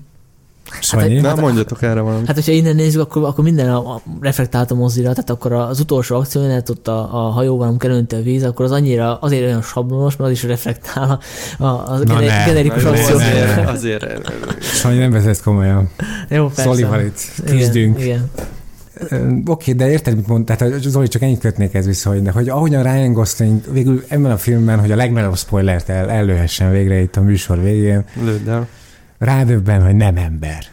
Sanyi? 0.81 1.14
Hát, 1.14 1.23
Na, 1.23 1.29
hát, 1.29 1.41
mondjatok 1.41 1.83
erre 1.83 2.01
valamit. 2.01 2.27
Hát, 2.27 2.35
hogyha 2.35 2.53
innen 2.53 2.75
nézzük, 2.75 3.01
akkor, 3.01 3.25
akkor 3.25 3.45
minden 3.45 3.75
a, 3.75 3.95
a 3.95 4.03
reflektált 4.20 4.70
a 4.70 4.75
mozira, 4.75 5.09
tehát 5.09 5.31
akkor 5.31 5.53
az 5.53 5.81
utolsó 5.81 6.16
akció, 6.16 6.43
ott 6.68 6.89
a, 6.89 7.27
a 7.27 7.31
hajóban, 7.31 7.68
amikor 7.68 7.91
a 7.91 8.23
víz, 8.23 8.43
akkor 8.43 8.64
az 8.64 8.70
annyira 8.70 9.18
azért 9.18 9.45
olyan 9.45 9.62
sablonos, 9.62 10.16
mert 10.16 10.31
az 10.31 10.37
is 10.37 10.43
reflektál 10.43 11.20
a, 11.59 11.64
a, 11.64 11.93
a 11.93 11.99
gener, 12.05 12.47
generikus 12.47 12.85
akció. 12.85 13.14
Azért, 13.14 13.68
azért. 13.77 14.33
Sanyi 14.61 14.99
nem 14.99 15.11
veszed 15.11 15.41
komolyan. 15.41 15.91
Jó, 16.29 16.49
persze. 16.49 17.05
Itt 17.05 17.45
küzdünk. 17.45 18.01
Igen, 18.01 18.09
igen. 18.09 18.51
Oké, 19.47 19.73
okay, 19.73 19.75
de 19.75 19.91
érted, 19.91 20.16
mit 20.16 20.27
mond, 20.27 20.45
tehát 20.45 20.83
Zoli, 20.83 21.09
csak 21.09 21.23
ennyit 21.23 21.41
kötnék 21.41 21.75
ez 21.75 21.87
vissza, 21.87 22.11
hogy, 22.11 22.23
de 22.23 22.31
hogy 22.31 22.49
ahogyan 22.49 22.83
Ryan 22.83 23.12
Gosling 23.12 23.61
végül 23.73 24.05
ebben 24.09 24.31
a 24.31 24.37
filmben, 24.37 24.81
hogy 24.81 24.91
a 24.91 24.97
legnagyobb 24.97 25.37
spoilert 25.37 25.89
el, 25.89 26.11
ellőhessen 26.11 26.70
végre 26.70 27.01
itt 27.01 27.16
a 27.16 27.20
műsor 27.20 27.62
végén. 27.62 28.05
Lőd 28.25 28.49
el 28.49 28.68
rádöbben, 29.25 29.85
hogy 29.85 29.95
nem 29.97 30.16
ember. 30.16 30.64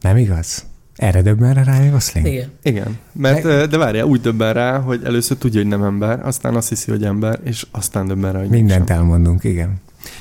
Nem 0.00 0.16
igaz? 0.16 0.64
Erre 0.96 1.22
döbben 1.22 1.54
rá 1.54 1.62
Ryan 1.62 1.90
Gosling? 1.90 2.26
Igen. 2.26 2.48
Igen. 2.62 2.98
Mert, 3.12 3.42
de, 3.42 3.66
de 3.66 3.76
várjál, 3.76 4.04
úgy 4.06 4.20
döbben 4.20 4.52
rá, 4.52 4.78
hogy 4.78 5.00
először 5.04 5.36
tudja, 5.36 5.60
hogy 5.60 5.68
nem 5.68 5.82
ember, 5.82 6.26
aztán 6.26 6.54
azt 6.54 6.68
hiszi, 6.68 6.90
hogy 6.90 7.04
ember, 7.04 7.40
és 7.44 7.66
aztán 7.70 8.06
döbben 8.06 8.32
rá, 8.32 8.38
hogy 8.38 8.48
Mindent 8.48 8.88
sem. 8.88 8.96
elmondunk, 8.96 9.44
igen. 9.44 9.80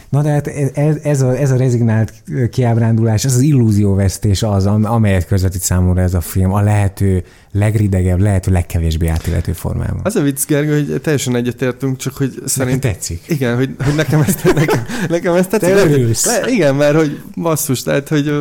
Na 0.10 0.22
de 0.22 0.30
hát 0.30 0.48
ez, 0.74 0.96
ez, 1.04 1.22
a, 1.22 1.38
ez 1.38 1.52
a 1.52 1.58
rezignált 1.58 2.14
kiábrándulás, 2.52 3.26
ez 3.26 3.36
az 3.36 3.42
illúzióvesztés 3.42 4.44
az, 4.44 4.66
amelyet 4.66 5.28
közvetít 5.28 5.62
számomra 5.62 6.02
ez 6.02 6.14
a 6.14 6.22
film 6.22 6.54
a 6.54 6.62
lehető 6.62 7.24
legridegebb, 7.52 8.20
lehető 8.20 8.52
legkevésbé 8.52 9.08
átélető 9.08 9.52
formában. 9.52 10.00
Az 10.04 10.16
a 10.16 10.22
vicc, 10.22 10.46
Gergő, 10.46 10.74
hogy 10.74 11.02
teljesen 11.02 11.36
egyetértünk, 11.36 11.98
csak 11.98 12.16
hogy 12.16 12.42
szerint... 12.46 12.82
Nekem 12.82 12.92
tetszik. 12.92 13.22
Igen, 13.28 13.56
hogy, 13.56 13.76
hogy 13.84 13.96
nekem 13.96 14.22
ezt, 14.22 14.44
nekem, 14.54 14.86
nekem 15.10 15.34
ezt 15.34 15.50
tetszik. 15.50 16.24
Te 16.24 16.40
Le, 16.40 16.52
igen, 16.52 16.76
mert 16.76 16.96
hogy 16.96 17.22
basszus, 17.36 17.84
tehát, 17.84 18.08
hogy 18.08 18.34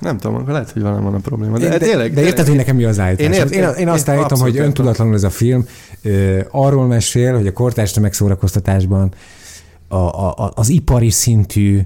Nem 0.00 0.18
tudom, 0.18 0.36
akkor 0.36 0.52
lehet, 0.52 0.70
hogy 0.70 0.82
velem 0.82 1.02
van 1.02 1.14
a 1.14 1.18
probléma. 1.18 1.58
De, 1.58 1.68
De, 1.68 1.78
de, 1.78 1.86
tényleg, 1.86 2.14
de 2.14 2.20
érted, 2.22 2.46
hogy 2.46 2.56
nekem 2.56 2.76
mi 2.76 2.84
az 2.84 2.98
állítás? 2.98 3.26
Én 3.26 3.32
Én, 3.32 3.38
értem. 3.38 3.72
én, 3.72 3.78
én 3.78 3.88
azt 3.88 4.08
Én 4.08 4.14
állítom, 4.14 4.38
hogy 4.38 4.58
öntudatlanul 4.58 5.14
ez 5.14 5.24
a 5.24 5.30
film 5.30 5.66
ö, 6.02 6.38
arról 6.50 6.86
mesél, 6.86 7.34
hogy 7.36 7.46
a 7.46 7.52
kortárs 7.52 7.98
megszórakoztatásban 7.98 9.12
a, 9.88 9.96
a, 9.96 10.52
az 10.54 10.68
ipari 10.68 11.10
szintű 11.10 11.80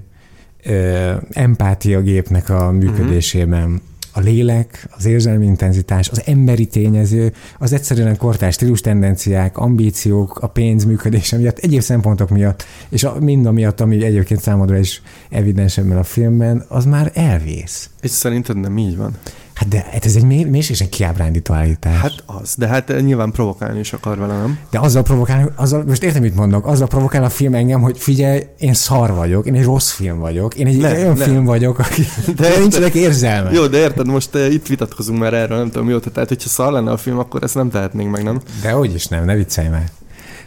ö, 0.63 1.13
empátiagépnek 1.31 2.49
a 2.49 2.71
működésében 2.71 3.81
a 4.15 4.19
lélek, 4.19 4.87
az 4.97 5.05
érzelmi 5.05 5.45
intenzitás, 5.45 6.09
az 6.09 6.21
emberi 6.25 6.65
tényező, 6.65 7.33
az 7.59 7.73
egyszerűen 7.73 8.17
kortárs 8.17 8.55
stílus 8.55 8.81
tendenciák, 8.81 9.57
ambíciók, 9.57 10.39
a 10.39 10.47
pénz 10.47 10.83
működése 10.83 11.37
miatt, 11.37 11.57
egyéb 11.57 11.81
szempontok 11.81 12.29
miatt, 12.29 12.65
és 12.89 13.03
a, 13.03 13.15
mind 13.19 13.45
amiatt, 13.45 13.79
ami 13.79 14.03
egyébként 14.03 14.41
számodra 14.41 14.77
is 14.77 15.01
evidens 15.29 15.77
ebben 15.77 15.97
a 15.97 16.03
filmben, 16.03 16.65
az 16.67 16.85
már 16.85 17.11
elvész. 17.13 17.89
És 18.01 18.11
szerinted 18.11 18.59
nem 18.59 18.77
így 18.77 18.97
van? 18.97 19.17
Hát 19.53 19.67
de 19.67 19.85
hát 19.91 20.05
ez 20.05 20.15
egy 20.15 20.23
mély, 20.23 20.43
mélységesen 20.43 20.89
kiábrándító 20.89 21.53
állítás. 21.53 21.97
Hát, 21.99 22.23
az, 22.25 22.55
de 22.57 22.67
hát 22.67 23.01
nyilván 23.01 23.31
provokálni 23.31 23.79
is 23.79 23.93
akar 23.93 24.17
vele, 24.17 24.37
nem? 24.37 24.59
de 24.71 24.79
azzal 24.79 25.03
provokál, 25.03 25.53
azzal, 25.55 25.83
most 25.87 26.03
értem, 26.03 26.21
mit 26.21 26.35
mondok, 26.35 26.67
azzal 26.67 26.87
provokál 26.87 27.23
a 27.23 27.29
film 27.29 27.53
engem, 27.53 27.81
hogy 27.81 27.97
figyelj, 27.97 28.41
én 28.57 28.73
szar 28.73 29.13
vagyok, 29.13 29.45
én 29.45 29.55
egy 29.55 29.63
rossz 29.63 29.91
film 29.91 30.19
vagyok, 30.19 30.55
én 30.55 30.67
egy 30.67 30.77
Nem, 30.77 30.91
olyan 30.91 31.17
nem. 31.17 31.27
film 31.27 31.43
vagyok, 31.45 31.79
aki, 31.79 32.01
de 32.35 32.49
De- 32.49 32.59
nincsenek 32.59 32.93
érzelme. 32.93 33.51
Jó, 33.51 33.67
de 33.67 33.77
érted, 33.77 34.07
most 34.07 34.35
uh, 34.35 34.53
itt 34.53 34.67
vitatkozunk 34.67 35.19
már 35.19 35.33
erről, 35.33 35.57
nem 35.57 35.69
tudom 35.71 35.85
mióta. 35.87 36.11
Tehát, 36.11 36.29
hogyha 36.29 36.49
szar 36.49 36.71
lenne 36.71 36.91
a 36.91 36.97
film, 36.97 37.17
akkor 37.19 37.43
ezt 37.43 37.55
nem 37.55 37.69
tehetnénk 37.69 38.11
meg, 38.11 38.23
nem? 38.23 38.41
De 38.61 38.71
hogy 38.71 38.93
is 38.93 39.07
nem, 39.07 39.25
ne 39.25 39.35
viccelj 39.35 39.67
már. 39.67 39.91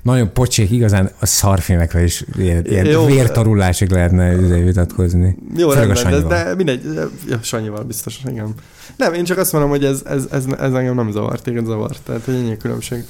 Nagyon 0.03 0.33
pocsék, 0.33 0.71
igazán 0.71 1.11
a 1.21 1.27
szarfilmekre 1.27 2.03
is 2.03 2.25
ilyen, 2.39 2.65
ilyen 2.67 2.87
Jó. 2.87 3.05
vértarulásig 3.05 3.91
lehetne 3.91 4.41
izé 4.41 4.63
vitatkozni. 4.63 5.37
Jó, 5.57 5.69
Főleg 5.69 5.97
rendben, 5.97 6.29
de, 6.29 6.45
de 6.45 6.55
mindegy. 6.55 6.83
Ja, 7.29 7.39
Sanyival 7.43 7.83
biztos, 7.83 8.21
igen. 8.31 8.55
Nem, 8.97 9.15
én 9.15 9.25
csak 9.25 9.39
azt 9.39 9.53
mondom, 9.53 9.71
hogy 9.71 9.85
ez, 9.85 10.03
ez, 10.05 10.27
ez, 10.31 10.45
ez 10.47 10.73
engem 10.73 10.95
nem 10.95 11.11
zavart, 11.11 11.43
téged 11.43 11.67
zavart. 11.67 12.01
Tehát, 12.05 12.25
hogy 12.25 12.35
ennyi 12.35 12.53
a 12.53 12.57
különbség. 12.57 13.05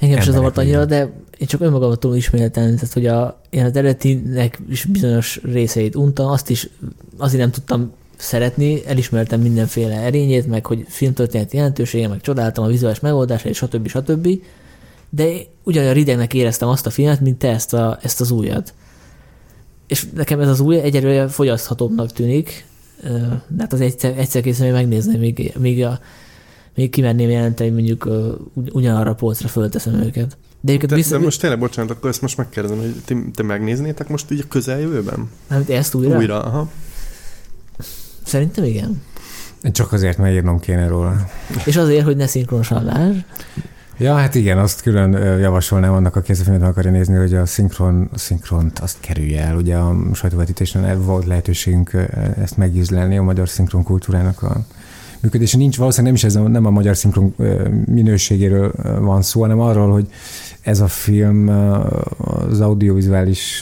Engem 0.00 0.20
sem 0.20 0.34
zavart 0.34 0.58
annyira, 0.58 0.84
de 0.84 1.12
én 1.38 1.46
csak 1.46 1.60
önmagamat 1.60 2.00
tudom 2.00 2.16
ismételni, 2.16 2.74
tehát 2.74 2.92
hogy 2.92 3.06
a, 3.06 3.40
én 3.50 3.64
az 3.64 3.76
eredetinek 3.76 4.60
is 4.68 4.84
bizonyos 4.84 5.40
részeit 5.42 5.94
untam, 5.94 6.26
azt 6.26 6.50
is 6.50 6.68
azért 7.16 7.40
nem 7.40 7.50
tudtam 7.50 7.92
szeretni, 8.16 8.86
elismertem 8.86 9.40
mindenféle 9.40 9.94
erényét, 9.94 10.46
meg 10.46 10.66
hogy 10.66 10.84
filmtörténeti 10.88 11.56
jelentősége, 11.56 12.08
meg 12.08 12.20
csodáltam 12.20 12.64
a 12.64 12.68
vizuális 12.68 13.00
megoldásait, 13.00 13.54
stb. 13.54 13.88
stb. 13.88 14.28
De 15.10 15.32
ugyanolyan 15.62 15.94
ridegnek 15.94 16.34
éreztem 16.34 16.68
azt 16.68 16.86
a 16.86 16.90
filmet, 16.90 17.20
mint 17.20 17.38
te 17.38 17.48
ezt, 17.48 17.74
a, 17.74 17.98
ezt 18.02 18.20
az 18.20 18.30
újat. 18.30 18.74
És 19.86 20.06
nekem 20.14 20.40
ez 20.40 20.48
az 20.48 20.60
új 20.60 20.76
egyelőre 20.76 21.28
fogyaszthatóbbnak 21.28 22.12
tűnik, 22.12 22.66
de 23.48 23.58
hát 23.58 23.72
az 23.72 23.80
egyszer, 23.80 24.18
egyszer 24.18 24.42
készen 24.42 24.72
megnézni, 24.72 25.18
még, 25.18 25.52
még, 25.58 25.84
a, 25.84 26.00
még 26.74 26.90
kimerném 26.90 27.30
jelenteni, 27.30 27.70
hogy 27.70 27.78
mondjuk 27.84 28.08
ugyanarra 28.72 29.10
a 29.10 29.14
polcra 29.14 29.48
fölteszem 29.48 29.94
őket. 29.94 30.36
De 30.60 30.76
De, 30.76 30.94
vissza, 30.94 31.18
de 31.18 31.24
most 31.24 31.40
tényleg, 31.40 31.58
bocsánat, 31.58 31.90
akkor 31.90 32.10
ezt 32.10 32.20
most 32.20 32.36
megkérdezem, 32.36 32.78
hogy 32.78 32.94
ti, 33.04 33.30
te 33.34 33.42
megnéznétek 33.42 34.08
most 34.08 34.30
így 34.30 34.40
a 34.40 34.48
közeljövőben? 34.48 35.30
nem, 35.48 35.64
ezt 35.68 35.94
újra? 35.94 36.16
Újra, 36.16 36.42
aha. 36.42 36.70
Szerintem 38.24 38.64
igen. 38.64 39.02
Csak 39.72 39.92
azért, 39.92 40.18
mert 40.18 40.34
írnom 40.34 40.60
kéne 40.60 40.86
róla. 40.88 41.26
És 41.64 41.76
azért, 41.76 42.04
hogy 42.04 42.16
ne 42.16 42.26
szinkronsablás. 42.26 43.16
Ja, 43.98 44.14
hát 44.14 44.34
igen, 44.34 44.58
azt 44.58 44.82
külön 44.82 45.38
javasolnám 45.38 45.92
annak, 45.92 46.16
aki 46.16 46.30
ezt 46.30 46.40
a 46.40 46.44
filmet 46.44 46.62
akarja 46.62 46.90
nézni, 46.90 47.16
hogy 47.16 47.34
a 47.34 47.46
szinkron, 47.46 48.08
a 48.12 48.18
szinkront 48.18 48.78
azt 48.78 49.00
kerülje 49.00 49.42
el. 49.42 49.56
Ugye 49.56 49.76
a 49.76 49.96
sajtóvetítésen 50.14 51.02
volt 51.04 51.26
lehetőségünk 51.26 51.92
ezt 52.42 52.56
megízlelni 52.56 53.18
a 53.18 53.22
magyar 53.22 53.48
szinkron 53.48 53.82
kultúrának 53.82 54.42
a 54.42 54.64
működése. 55.26 55.56
Nincs 55.56 55.76
valószínűleg 55.76 56.12
nem 56.12 56.28
is 56.28 56.34
ez 56.34 56.42
a, 56.42 56.48
nem 56.48 56.66
a 56.66 56.70
magyar 56.70 56.96
szinkron 56.96 57.34
minőségéről 57.86 58.72
van 59.00 59.22
szó, 59.22 59.40
hanem 59.40 59.60
arról, 59.60 59.92
hogy 59.92 60.06
ez 60.60 60.80
a 60.80 60.86
film 60.86 61.48
az 62.16 62.60
audiovizuális 62.60 63.60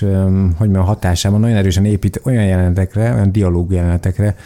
hogy 0.59 0.69
mondjam, 0.69 0.85
hatásában 0.85 1.41
nagyon 1.41 1.57
erősen 1.57 1.85
épít 1.85 2.21
olyan 2.25 2.45
jelenetekre, 2.45 3.13
olyan 3.13 3.33
dialóg 3.33 3.73
jelenetekre, 3.73 4.37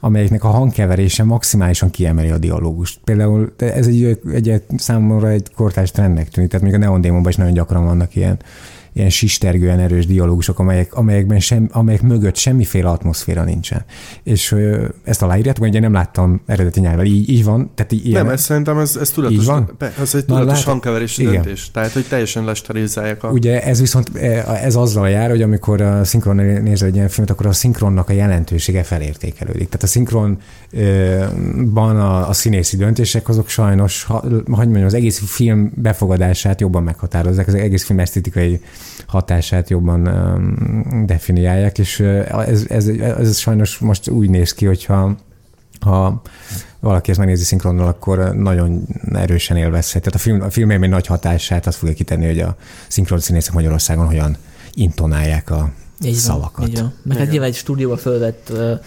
amelyeknek 0.00 0.44
a 0.44 0.48
hangkeverése 0.48 1.24
maximálisan 1.24 1.90
kiemeli 1.90 2.28
a 2.28 2.38
dialógust. 2.38 3.00
Például 3.04 3.52
ez 3.56 3.86
egy, 3.86 4.18
egy, 4.32 4.48
egy 4.48 4.62
számomra 4.76 5.28
egy 5.28 5.50
kortárs 5.56 5.90
trendnek 5.90 6.28
tűnik, 6.28 6.50
tehát 6.50 6.66
még 6.66 6.74
a 6.74 6.78
Neon 6.78 7.00
Démonban 7.00 7.30
is 7.30 7.36
nagyon 7.36 7.52
gyakran 7.52 7.84
vannak 7.84 8.16
ilyen, 8.16 8.38
ilyen 8.98 9.10
sistergően 9.10 9.78
erős 9.78 10.06
dialógusok, 10.06 10.58
amelyek, 10.58 10.94
amelyekben 10.94 11.40
sem, 11.40 11.68
amelyek 11.72 12.02
mögött 12.02 12.36
semmiféle 12.36 12.88
atmoszféra 12.88 13.44
nincsen. 13.44 13.84
És 14.22 14.52
ö, 14.52 14.88
ezt 15.04 15.22
aláírjátok, 15.22 15.64
ugye 15.64 15.80
nem 15.80 15.92
láttam 15.92 16.40
eredeti 16.46 16.80
nyelvvel, 16.80 17.04
így, 17.04 17.28
így 17.28 17.44
van, 17.44 17.70
tehát 17.74 17.92
így 17.92 18.06
ilyen, 18.06 18.24
Nem, 18.24 18.32
ez 18.32 18.40
szerintem 18.40 18.78
ez, 18.78 18.96
ez 18.96 19.10
tudatos, 19.10 19.36
Így 19.36 19.44
van? 19.44 19.70
Ez 20.00 20.14
egy 20.14 20.24
tudatos 20.24 20.46
látod? 20.46 20.64
hangkeverési 20.64 21.24
döntés. 21.24 21.70
Tehát, 21.70 21.92
hogy 21.92 22.04
teljesen 22.08 22.44
lesterilizálják 22.44 23.24
a... 23.24 23.28
Ugye 23.28 23.62
ez 23.62 23.80
viszont 23.80 24.10
eh, 24.16 24.64
ez 24.64 24.76
azzal 24.76 25.08
jár, 25.08 25.30
hogy 25.30 25.42
amikor 25.42 25.80
a 25.80 26.04
szinkron 26.04 26.36
nézel 26.36 26.88
egy 26.88 26.94
ilyen 26.94 27.08
filmet, 27.08 27.32
akkor 27.32 27.46
a 27.46 27.52
szinkronnak 27.52 28.08
a 28.08 28.12
jelentősége 28.12 28.82
felértékelődik. 28.82 29.68
Tehát 29.68 29.82
a 29.82 29.86
szinkronban 30.70 32.00
a, 32.00 32.28
a 32.28 32.32
színészi 32.32 32.76
döntések 32.76 33.28
azok 33.28 33.48
sajnos, 33.48 34.04
ha, 34.04 34.18
hogy 34.30 34.44
mondjam, 34.46 34.84
az 34.84 34.94
egész 34.94 35.22
film 35.26 35.72
befogadását 35.74 36.60
jobban 36.60 36.82
meghatározzák, 36.82 37.46
az 37.46 37.54
egész 37.54 37.84
film 37.84 37.98
esztetikai 37.98 38.60
hatását 39.06 39.70
jobban 39.70 40.06
um, 40.08 41.06
definiálják, 41.06 41.78
és 41.78 42.00
eh, 42.00 42.48
ez, 42.48 42.64
ez, 42.68 42.86
ez 42.86 43.38
sajnos 43.38 43.78
most 43.78 44.08
úgy 44.08 44.30
néz 44.30 44.52
ki, 44.52 44.66
hogyha 44.66 45.16
ha 45.80 46.22
valaki 46.80 47.10
ezt 47.10 47.18
megnézi 47.18 47.44
szinkronnal, 47.44 47.86
akkor 47.86 48.34
nagyon 48.34 48.86
erősen 49.12 49.56
élvezhet. 49.56 50.02
Tehát 50.02 50.18
a, 50.18 50.22
film, 50.22 50.40
a 50.40 50.50
filmem 50.50 50.82
egy 50.82 50.88
nagy 50.88 51.06
hatását 51.06 51.66
azt 51.66 51.78
fogja 51.78 51.94
kitenni, 51.94 52.26
hogy 52.26 52.40
a 52.40 52.56
szinkron 52.88 53.18
színészek 53.18 53.52
Magyarországon 53.52 54.06
hogyan 54.06 54.36
intonálják 54.74 55.50
a 55.50 55.70
Így 56.00 56.10
van, 56.10 56.20
szavakat. 56.20 56.68
Így 56.68 56.80
van. 56.80 56.92
Meg 57.02 57.16
hát 57.16 57.30
nyilván 57.30 57.48
egy 57.48 57.54
stúdióba 57.54 57.96
fölvett 57.96 58.48
uh, 58.50 58.58
uh, 58.58 58.78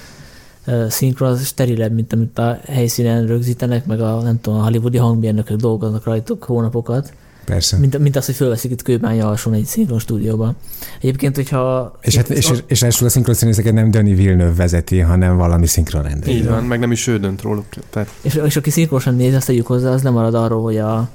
szinkron 0.90 1.30
az 1.30 1.46
sterilebb, 1.46 1.94
mint 1.94 2.14
amit 2.14 2.38
a 2.38 2.60
helyszínen 2.66 3.28
rögzítenek, 3.28 3.86
meg 3.86 4.02
a 4.02 4.22
nem 4.22 4.42
tudom, 4.42 4.60
a 4.60 4.64
hollywoodi 4.64 4.98
hangbérnökök 4.98 5.58
dolgoznak 5.58 6.04
rajtuk 6.04 6.44
hónapokat, 6.44 7.14
Persze. 7.46 7.78
mint, 7.78 7.98
mint 7.98 8.16
az, 8.16 8.26
hogy 8.26 8.36
fölveszik 8.36 8.72
itt 8.72 8.82
Kőbánya 8.82 9.28
alsón 9.28 9.54
egy 9.54 9.66
szinkron 9.66 10.00
stúdióba. 10.00 10.54
Egyébként, 11.02 11.36
hogyha... 11.36 11.92
És, 12.02 12.16
hát, 12.16 12.30
és, 12.30 12.50
és, 12.50 12.64
és 12.68 12.82
ráadásul 12.82 13.08
a 13.08 13.10
szinkron 13.10 13.36
színészeket 13.36 13.74
nem 13.74 13.92
Denis 13.92 14.18
Villeneuve 14.18 14.56
vezeti, 14.56 15.00
hanem 15.00 15.38
valami 15.38 15.68
szinkron 15.68 16.04
rendező. 16.04 16.32
Így 16.32 16.48
van, 16.48 16.64
meg 16.64 16.80
nem 16.80 16.92
is 16.92 17.08
ő 17.08 17.18
dönt 17.18 17.42
róluk. 17.42 17.66
Tehát 17.90 18.10
És, 18.22 18.40
és 18.46 18.56
aki 18.56 18.70
szinkronosan 18.70 19.16
nézi, 19.16 19.36
azt 19.36 19.46
tegyük 19.46 19.68
hozzá, 19.68 19.90
az 19.90 20.02
nem 20.02 20.14
marad 20.14 20.34
arról, 20.34 20.62
hogy 20.62 20.78
a, 20.78 21.10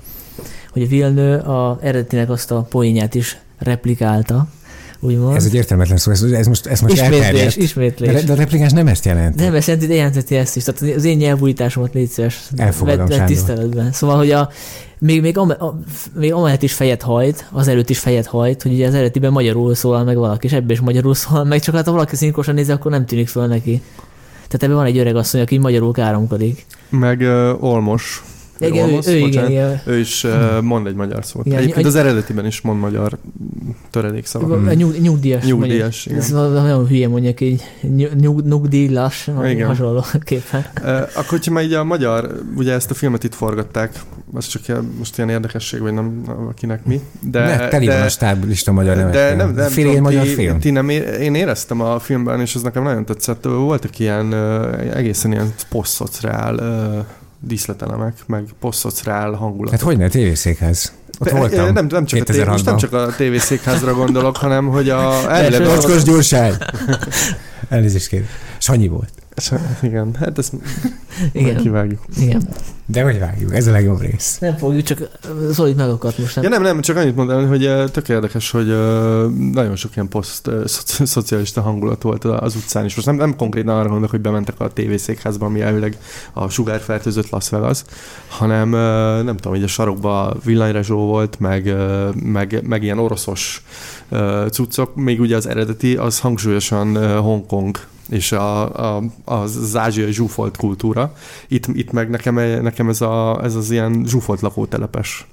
hogy 0.72 0.82
a 0.82 0.86
Vilnő 0.86 1.38
a 1.38 1.78
eredetinek 1.80 2.30
azt 2.30 2.50
a 2.50 2.60
poénját 2.60 3.14
is 3.14 3.38
replikálta, 3.58 4.48
úgymond. 5.00 5.36
Ez 5.36 5.44
egy 5.44 5.54
értelmetlen 5.54 5.96
szó, 5.96 6.10
ez, 6.10 6.22
ez 6.22 6.46
most, 6.46 6.66
ez 6.66 6.80
most 6.80 6.94
ismétlés, 6.94 7.20
elterjedt. 7.20 7.56
ismétlés. 7.56 8.12
De, 8.12 8.22
de 8.22 8.32
a 8.32 8.36
replikás 8.36 8.72
nem 8.72 8.86
ezt 8.86 9.04
jelenti. 9.04 9.42
Nem, 9.42 9.54
ezt 9.54 9.66
jelenti, 9.66 9.88
de 9.88 9.94
jelenteti 9.94 10.36
ezt 10.36 10.56
is. 10.56 10.64
Tehát 10.64 10.96
az 10.96 11.04
én 11.04 11.16
nyelvújításomat 11.16 11.94
légy 11.94 12.08
szíves. 12.08 12.40
Elfogadom, 12.56 13.06
vedd 13.06 13.16
Sándor. 13.16 13.34
tiszteletben. 13.34 13.92
Szóval, 13.92 14.16
hogy 14.16 14.30
a, 14.30 14.50
még, 14.98 15.20
még, 15.20 15.38
am, 15.38 15.50
a, 15.50 15.78
még 16.14 16.32
amellett 16.32 16.62
is 16.62 16.72
fejet 16.72 17.02
hajt, 17.02 17.48
az 17.52 17.68
előtt 17.68 17.90
is 17.90 17.98
fejet 17.98 18.26
hajt, 18.26 18.62
hogy 18.62 18.72
ugye 18.72 18.86
az 18.86 18.94
eredetiben 18.94 19.32
magyarul 19.32 19.74
szólal 19.74 20.04
meg 20.04 20.16
valaki, 20.16 20.46
és 20.46 20.52
ebben 20.52 20.70
is 20.70 20.80
magyarul 20.80 21.14
szólal 21.14 21.44
meg, 21.44 21.60
csak 21.60 21.74
hát 21.74 21.84
ha 21.84 21.92
valaki 21.92 22.16
szinkrosan 22.16 22.54
nézi, 22.54 22.72
akkor 22.72 22.90
nem 22.90 23.06
tűnik 23.06 23.28
föl 23.28 23.46
neki. 23.46 23.82
Tehát 24.34 24.62
ebben 24.62 24.76
van 24.76 24.86
egy 24.86 24.98
öreg 24.98 25.16
asszony, 25.16 25.40
aki 25.40 25.58
magyarul 25.58 25.92
káromkodik. 25.92 26.66
meg 26.88 27.20
uh, 27.20 27.64
Olmos. 27.64 28.24
Igen, 28.58 28.88
ő, 28.88 28.98
ő 29.06 29.16
igen, 29.16 29.20
bocsánat. 29.28 29.50
igen. 29.50 29.80
Ő 29.86 29.98
is 29.98 30.24
uh, 30.24 30.60
mond 30.60 30.86
egy 30.86 30.94
magyar 30.94 31.24
szót. 31.24 31.46
Igen, 31.46 31.58
Egyébként 31.58 31.86
egy- 31.86 31.92
az 31.92 31.98
eredetiben 31.98 32.46
is 32.46 32.60
mond 32.60 32.80
magyar 32.80 33.18
töredékszavakat. 33.90 34.66
A 34.66 34.72
nyug, 34.74 34.98
nyugdíjas. 35.00 35.44
Nyugdíjas, 35.44 36.06
igen. 36.06 36.18
Ez 36.18 36.30
nagyon 36.30 36.86
hülye 36.86 37.08
mondjuk 37.08 37.40
így, 37.40 37.62
nyug, 38.16 38.42
nyugdíjas, 38.46 39.30
Igen. 39.44 39.66
hasonlóképpen. 39.66 40.64
Uh, 40.82 40.88
akkor, 40.90 41.24
hogyha 41.28 41.52
már 41.52 41.64
így 41.64 41.72
a 41.72 41.84
magyar, 41.84 42.40
ugye 42.56 42.72
ezt 42.72 42.90
a 42.90 42.94
filmet 42.94 43.24
itt 43.24 43.34
forgatták, 43.34 44.00
az 44.34 44.46
csak 44.46 44.68
ilyen, 44.68 44.94
most 44.98 45.16
ilyen 45.18 45.30
érdekesség, 45.30 45.80
vagy 45.80 45.92
nem, 45.92 46.22
akinek 46.48 46.84
mi. 46.84 47.00
De, 47.20 47.44
ne, 47.44 47.68
teli 47.68 47.86
van 47.86 48.00
a 48.00 48.08
stáblista 48.08 48.72
magyar 48.72 48.96
nevekkel. 48.96 49.28
de 49.30 49.34
nem, 49.44 49.54
nem 49.54 49.68
Fél 49.68 49.86
tudom, 49.86 50.02
magyar 50.02 50.22
ti, 50.22 50.28
film. 50.28 50.58
Ti 50.60 50.70
nem, 50.70 50.88
én 50.88 51.34
éreztem 51.34 51.80
a 51.80 51.98
filmben, 51.98 52.40
és 52.40 52.54
ez 52.54 52.62
nekem 52.62 52.82
nagyon 52.82 53.04
tetszett, 53.04 53.44
voltak 53.44 53.98
ilyen 53.98 54.34
egészen 54.94 55.32
ilyen 55.32 55.54
posztszociál 55.68 56.54
díszletelemek, 57.40 58.14
meg 58.26 58.44
posztszociál 58.60 59.32
hangulat. 59.32 59.70
Hát 59.72 59.80
hogy 59.80 59.98
ne, 59.98 60.08
tévészékhez. 60.08 60.92
Ott 61.18 61.28
De, 61.28 61.38
voltam. 61.38 61.72
Nem, 61.72 61.86
nem, 61.86 62.04
csak 62.04 62.20
a 62.20 62.24
tév, 62.24 62.42
2006-ban. 62.42 62.48
most 62.48 62.64
nem 62.64 62.76
csak 62.76 62.92
a 62.92 63.14
tévészékházra 63.16 63.94
gondolok, 63.94 64.36
hanem 64.36 64.68
hogy 64.68 64.88
a 64.88 65.32
elvileg 65.32 65.66
Mocskos 65.68 66.02
gyursány. 66.02 66.54
Elnézést 67.68 68.08
kérek. 68.08 68.28
Sanyi 68.58 68.88
volt. 68.88 69.12
Igen, 69.82 70.14
hát 70.18 70.38
ezt 70.38 70.52
Igen. 71.32 71.56
kivágjuk. 71.56 72.00
Igen. 72.20 72.48
De 72.86 73.02
hogy 73.02 73.18
vágjuk, 73.18 73.54
ez 73.54 73.66
a 73.66 73.70
legjobb 73.70 74.00
rész. 74.00 74.38
Nem 74.38 74.56
fogjuk, 74.56 74.82
csak 74.82 75.08
Zolit 75.50 75.76
megakadt 75.76 76.18
most. 76.18 76.34
Nem? 76.34 76.44
Ja 76.44 76.50
nem, 76.50 76.62
nem, 76.62 76.80
csak 76.80 76.96
annyit 76.96 77.16
mondani, 77.16 77.46
hogy 77.46 77.90
tök 77.90 78.08
érdekes, 78.08 78.50
hogy 78.50 78.66
nagyon 79.52 79.76
sok 79.76 79.96
ilyen 79.96 80.08
poszt 80.08 80.50
szoci- 80.64 81.06
szocialista 81.14 81.60
hangulat 81.60 82.02
volt 82.02 82.24
az 82.24 82.54
utcán 82.54 82.84
is. 82.84 82.94
Most 82.94 83.06
nem, 83.06 83.16
nem 83.16 83.36
konkrétan 83.36 83.74
arra 83.74 83.88
gondolok, 83.88 84.10
hogy 84.10 84.20
bementek 84.20 84.60
a 84.60 84.72
tévészékházba, 84.72 85.46
ami 85.46 85.60
elvileg 85.60 85.98
a 86.32 86.48
sugárfertőzött 86.48 87.30
Las 87.30 87.48
Vegas, 87.48 87.84
hanem 88.28 88.68
nem 89.24 89.36
tudom, 89.36 89.52
hogy 89.52 89.62
a 89.62 89.66
sarokba 89.66 90.36
villanyrezsó 90.44 90.96
volt, 90.98 91.40
meg, 91.40 91.74
meg, 92.14 92.62
meg 92.66 92.82
ilyen 92.82 92.98
oroszos 92.98 93.64
cuccok, 94.50 94.94
még 94.94 95.20
ugye 95.20 95.36
az 95.36 95.46
eredeti, 95.46 95.96
az 95.96 96.20
hangsúlyosan 96.20 97.18
Hongkong 97.20 97.78
és 98.08 98.32
a, 98.32 98.96
a, 98.96 99.02
az 99.24 99.76
ázsiai 99.76 100.12
zsúfolt 100.12 100.56
kultúra. 100.56 101.14
Itt, 101.48 101.66
itt 101.66 101.92
meg 101.92 102.10
nekem, 102.10 102.34
nekem 102.62 102.88
ez, 102.88 103.00
a, 103.00 103.40
ez 103.42 103.54
az 103.54 103.70
ilyen 103.70 104.04
zsúfolt 104.06 104.40
lakótelepes. 104.40 105.26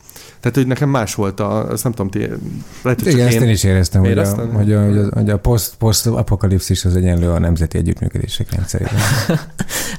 Tehát, 0.43 0.57
hogy 0.57 0.67
nekem 0.67 0.89
más 0.89 1.15
volt 1.15 1.39
a, 1.39 1.67
ezt 1.71 1.83
nem 1.83 1.91
tudom, 1.91 2.11
ti, 2.11 2.19
lehet, 2.19 2.39
hogy 2.81 2.95
csak 2.97 3.13
Igen, 3.13 3.27
ezt 3.27 3.35
én 3.35 3.41
én, 3.41 3.49
is 3.49 3.63
éreztem, 3.63 4.01
hogy 4.01 4.09
a, 4.09 4.13
Érezted? 4.13 4.51
hogy 4.51 4.73
a, 4.73 4.85
hogy 4.85 4.97
a, 4.97 5.09
hogy 5.13 5.29
a 5.29 5.39
poszt 5.77 6.07
apokalipszis 6.07 6.85
az 6.85 6.95
egyenlő 6.95 7.29
a 7.29 7.39
nemzeti 7.39 7.77
együttműködések 7.77 8.51
rendszerében. 8.51 8.99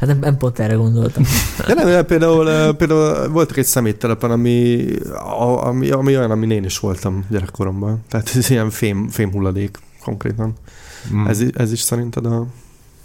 Hát 0.00 0.08
nem, 0.08 0.18
nem 0.18 0.36
pont 0.36 0.58
erre 0.58 0.74
gondoltam. 0.74 1.24
De 1.66 1.74
nem, 1.74 1.88
nem, 1.88 2.06
például, 2.06 2.50
eh, 2.50 2.72
például 2.72 3.28
voltak 3.28 3.56
egy 3.56 3.64
szeméttelepen, 3.64 4.30
ami, 4.30 4.86
ami, 5.62 5.90
ami 5.90 6.16
olyan, 6.16 6.30
ami 6.30 6.54
én 6.54 6.64
is 6.64 6.78
voltam 6.78 7.24
gyerekkoromban. 7.30 8.02
Tehát 8.08 8.30
ez 8.36 8.50
ilyen 8.50 8.70
fém, 8.70 9.08
fém 9.08 9.30
hulladék 9.30 9.78
konkrétan. 10.02 10.52
Mm. 11.14 11.26
Ez, 11.26 11.42
ez 11.54 11.72
is 11.72 11.80
szerinted 11.80 12.26
a... 12.26 12.46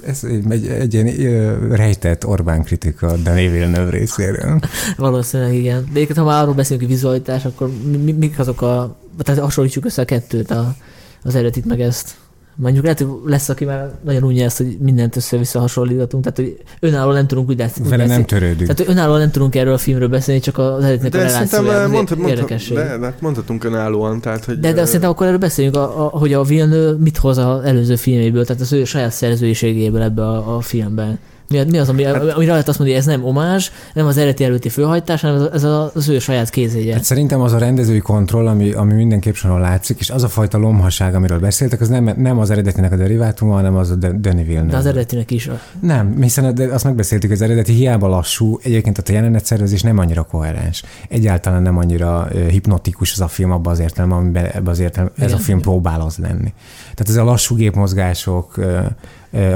Ez 0.06 0.24
egy, 0.24 0.68
egy 0.68 0.93
ilyen 0.93 1.76
rejtett 1.76 2.26
Orbán 2.26 2.64
kritika 2.64 3.18
Danny 3.18 3.52
Villeneuve 3.52 3.89
részéről. 3.89 4.60
Valószínűleg 4.97 5.54
igen. 5.54 5.89
De 5.93 6.06
ha 6.16 6.24
már 6.24 6.41
arról 6.41 6.54
beszélünk, 6.54 6.86
hogy 6.86 6.93
vizualitás, 6.93 7.45
akkor 7.45 7.72
mi, 8.04 8.12
mik 8.12 8.39
azok 8.39 8.62
a... 8.62 8.97
Tehát 9.18 9.41
hasonlítsuk 9.41 9.86
össze 9.86 10.02
a 10.02 10.06
kettőt, 10.06 10.52
a, 10.52 10.76
az 11.24 11.36
eredetit 11.36 11.66
meg 11.66 11.82
ezt. 11.82 12.16
Mondjuk 12.62 12.84
lehet, 12.84 12.99
hogy 12.99 13.10
lesz, 13.26 13.49
aki 13.49 13.66
már 13.66 13.91
nagyon 14.03 14.24
unja 14.24 14.45
ezt, 14.45 14.57
hogy 14.57 14.78
mindent 14.80 15.16
össze-vissza 15.16 15.60
hasonlítatunk, 15.60 16.24
tehát 16.24 16.38
hogy 16.38 16.57
önállóan 16.80 17.16
nem 17.16 17.28
tudunk 17.28 17.49
úgy, 17.49 17.62
úgy 17.82 17.89
Vele 17.89 18.05
nem 18.05 18.26
törődünk. 18.26 18.60
Tehát, 18.60 18.78
hogy 18.78 18.88
önállóan 18.89 19.20
nem 19.20 19.32
tudunk 19.32 19.55
erről 19.55 19.74
a 19.74 19.78
filmről 19.78 20.07
beszélni, 20.07 20.41
csak 20.41 20.57
az 20.57 20.84
eredetnek 20.84 21.14
a 21.14 21.18
De 21.18 21.30
szerintem 21.30 21.66
relációja, 21.66 21.88
mondhat, 21.88 22.18
mondhat, 22.18 22.74
de, 22.74 22.97
de 22.97 23.14
mondhatunk 23.20 23.64
önállóan, 23.64 24.22
tehát 24.22 24.45
hogy... 24.45 24.60
De, 24.60 24.74
de 24.74 24.80
azt 24.80 24.88
szerintem 24.88 25.10
akkor 25.10 25.26
erről 25.26 25.39
beszéljünk, 25.39 25.76
a, 25.76 26.05
a, 26.05 26.18
hogy 26.18 26.34
a 26.34 26.43
Villeneuve 26.43 26.97
mit 26.99 27.18
hoz 27.18 27.38
az 27.38 27.64
előző 27.64 27.95
filméből, 27.95 28.45
tehát 28.45 28.62
az 28.62 28.74
ő 28.74 28.84
saját 28.84 29.12
szerzőségéből 29.12 30.01
ebbe 30.01 30.22
a, 30.22 30.55
a 30.55 30.62
filmben. 30.62 31.20
Mi, 31.50 31.64
mi 31.70 31.78
az, 31.78 31.89
ami, 31.89 32.04
Hát- 32.04 32.16
amire 32.16 32.52
lehet 32.52 32.68
azt 32.68 32.80
mondani, 32.80 33.00
hogy 33.00 33.08
ez 33.08 33.16
nem 33.18 33.26
omázs, 33.26 33.70
nem 33.93 34.06
az 34.06 34.18
eredeti 34.18 34.43
előtti 34.43 34.70
főhajtás, 34.70 35.22
hanem 35.22 35.47
ez, 35.54 35.64
az, 35.64 35.91
az 35.93 36.10
ő 36.10 36.20
saját 36.20 36.50
kézéje. 36.50 36.93
Hát 36.93 37.04
szerintem 37.04 37.41
az 37.41 37.54
a 37.54 37.58
rendezői 37.58 38.00
kontroll, 38.00 38.47
ami, 38.47 38.72
ami 38.72 38.93
mindenképp 38.93 39.34
soron 39.34 39.60
látszik, 39.60 40.00
és 40.00 40.10
az 40.10 40.24
a 40.24 40.28
fajta 40.28 40.58
lomhaság, 40.58 41.16
amiről 41.16 41.39
beszéltek, 41.39 41.82
az 41.82 41.88
nem, 41.89 42.14
nem 42.18 42.39
az 42.39 42.50
eredetinek 42.50 42.91
a 42.91 42.95
derivátuma, 42.95 43.54
hanem 43.54 43.76
az 43.76 43.89
a 43.89 43.95
De- 43.95 44.12
Denis 44.12 44.45
Villeneuve. 44.45 44.72
De 44.72 44.78
az 44.78 44.86
eredetinek 44.86 45.32
is. 45.32 45.47
a- 45.47 45.60
Nem, 45.82 46.22
hiszen 46.22 46.58
azt 46.72 46.84
megbeszéltük, 46.84 47.32
az 47.32 47.41
eredeti 47.41 47.74
hiába 47.74 48.08
lassú, 48.08 48.60
egyébként 48.64 48.97
a 48.97 49.02
jelenetszervezés 49.12 49.82
nem 49.82 49.97
annyira 49.97 50.24
koherens. 50.24 50.84
Egyáltalán 51.10 51.62
nem 51.62 51.78
annyira 51.78 52.28
hipnotikus 52.50 53.12
az 53.14 53.22
a 53.22 53.28
film 53.28 53.52
abban 53.52 53.72
az 53.74 53.80
értelemben, 53.80 54.18
amiben 54.20 54.45
ebbe 54.45 54.70
az 54.72 54.80
értelem, 54.80 55.10
ez 55.18 55.34
a 55.34 55.38
film 55.38 55.62
próbál 55.62 56.02
az 56.02 56.18
lenni. 56.18 56.54
Tehát 56.95 57.08
ez 57.10 57.16
a 57.16 57.24
lassú 57.24 57.56
gépmozgások, 57.56 58.56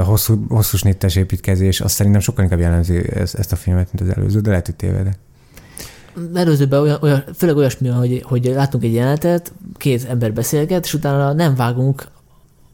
hosszú, 0.04 0.44
hosszú 0.48 0.76
snittes 0.76 1.16
építkezés, 1.16 1.80
azt 1.80 1.94
szerintem 1.94 2.20
sokkal 2.20 2.44
inkább 2.44 2.60
jellemzi 2.60 3.12
ezt, 3.14 3.52
a 3.52 3.56
filmet, 3.56 3.92
mint 3.92 4.10
az 4.10 4.16
előző, 4.16 4.40
de 4.40 4.48
lehet, 4.48 4.66
hogy 4.66 4.74
tévedek. 4.74 5.18
Előzőben 6.34 6.80
olyan, 6.80 6.98
olyan, 7.00 7.24
főleg 7.36 7.56
olyasmi, 7.56 7.88
hogy, 7.88 8.22
hogy 8.26 8.44
látunk 8.44 8.84
egy 8.84 8.94
jelenetet, 8.94 9.52
két 9.76 10.04
ember 10.08 10.32
beszélget, 10.32 10.84
és 10.84 10.94
utána 10.94 11.32
nem 11.32 11.54
vágunk 11.54 12.06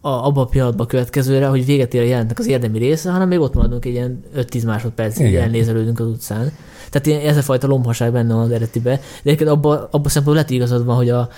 a, 0.00 0.08
abba 0.08 0.40
a 0.40 0.44
pillanatban 0.44 0.86
a 0.86 0.88
következőre, 0.88 1.46
hogy 1.46 1.64
véget 1.64 1.94
ér 1.94 2.00
a 2.00 2.04
jelentnek 2.04 2.38
az 2.38 2.46
érdemi 2.46 2.78
része, 2.78 3.10
hanem 3.10 3.28
még 3.28 3.40
ott 3.40 3.54
maradunk 3.54 3.84
egy 3.84 3.92
ilyen 3.92 4.24
5-10 4.36 4.64
másodpercig, 4.66 5.34
elnézelődünk 5.34 6.00
az 6.00 6.06
utcán. 6.06 6.52
Tehát 6.90 7.06
ilyen, 7.06 7.20
ez 7.20 7.36
a 7.36 7.42
fajta 7.42 7.66
lomhaság 7.66 8.12
benne 8.12 8.34
van 8.34 8.42
az 8.42 8.50
eredetibe. 8.50 8.90
De 8.90 9.00
egyébként 9.22 9.50
abban 9.50 9.76
abba 9.90 10.08
szempontból 10.08 10.34
lehet 10.34 10.50
igazad 10.50 10.84
van, 10.84 10.96
hogy 10.96 11.10
a, 11.10 11.28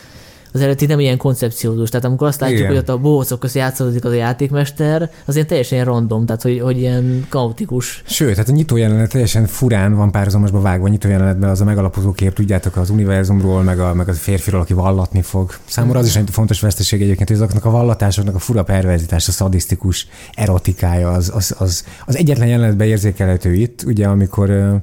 az 0.53 0.61
eredeti 0.61 0.86
nem 0.86 1.00
ilyen 1.00 1.16
koncepciózus. 1.16 1.88
Tehát 1.88 2.07
amikor 2.07 2.26
azt 2.26 2.40
látjuk, 2.40 2.59
Igen. 2.59 2.70
hogy 2.70 2.80
ott 2.80 2.88
a 2.88 2.98
bohócok 2.98 3.40
között 3.40 3.57
játszódik 3.57 4.05
az 4.05 4.11
a 4.11 4.14
játékmester, 4.14 5.11
az 5.24 5.34
ilyen 5.34 5.46
teljesen 5.46 5.78
ilyen 5.78 5.90
random, 5.90 6.26
tehát 6.26 6.42
hogy, 6.42 6.61
hogy 6.61 6.78
ilyen 6.78 7.26
kaotikus. 7.28 8.03
Sőt, 8.07 8.36
hát 8.36 8.48
a 8.48 8.53
nyitó 8.53 8.76
jelenet 8.76 9.11
teljesen 9.11 9.46
furán 9.46 9.94
van 9.94 10.11
párhuzamosba 10.11 10.61
vágva 10.61 10.86
a 10.86 10.88
nyitó 10.88 11.09
jelenetben 11.09 11.50
az 11.50 11.61
a 11.61 11.64
megalapozó 11.64 12.12
kép, 12.12 12.32
tudjátok, 12.32 12.76
az 12.76 12.90
univerzumról, 12.90 13.62
meg 13.62 13.80
a, 13.80 13.94
meg 13.94 14.09
a 14.09 14.12
férfiról, 14.12 14.61
aki 14.61 14.72
vallatni 14.72 15.22
fog. 15.22 15.55
Számomra 15.64 15.98
az 15.98 16.07
is 16.07 16.16
egy 16.16 16.28
fontos 16.30 16.61
veszteség 16.61 17.03
egyébként, 17.03 17.28
hogy 17.28 17.36
azoknak 17.36 17.64
a 17.64 17.70
vallatásoknak 17.70 18.34
a 18.34 18.38
fura 18.38 18.62
perverzitás, 18.62 19.28
a 19.28 19.32
szadisztikus 19.32 20.09
erotikája, 20.34 21.11
az, 21.11 21.30
az, 21.34 21.55
az, 21.59 21.84
az 22.07 22.16
egyetlen 22.16 22.48
jelenetben 22.48 22.86
érzékelhető 22.86 23.55
itt, 23.55 23.82
ugye, 23.82 24.07
amikor 24.07 24.80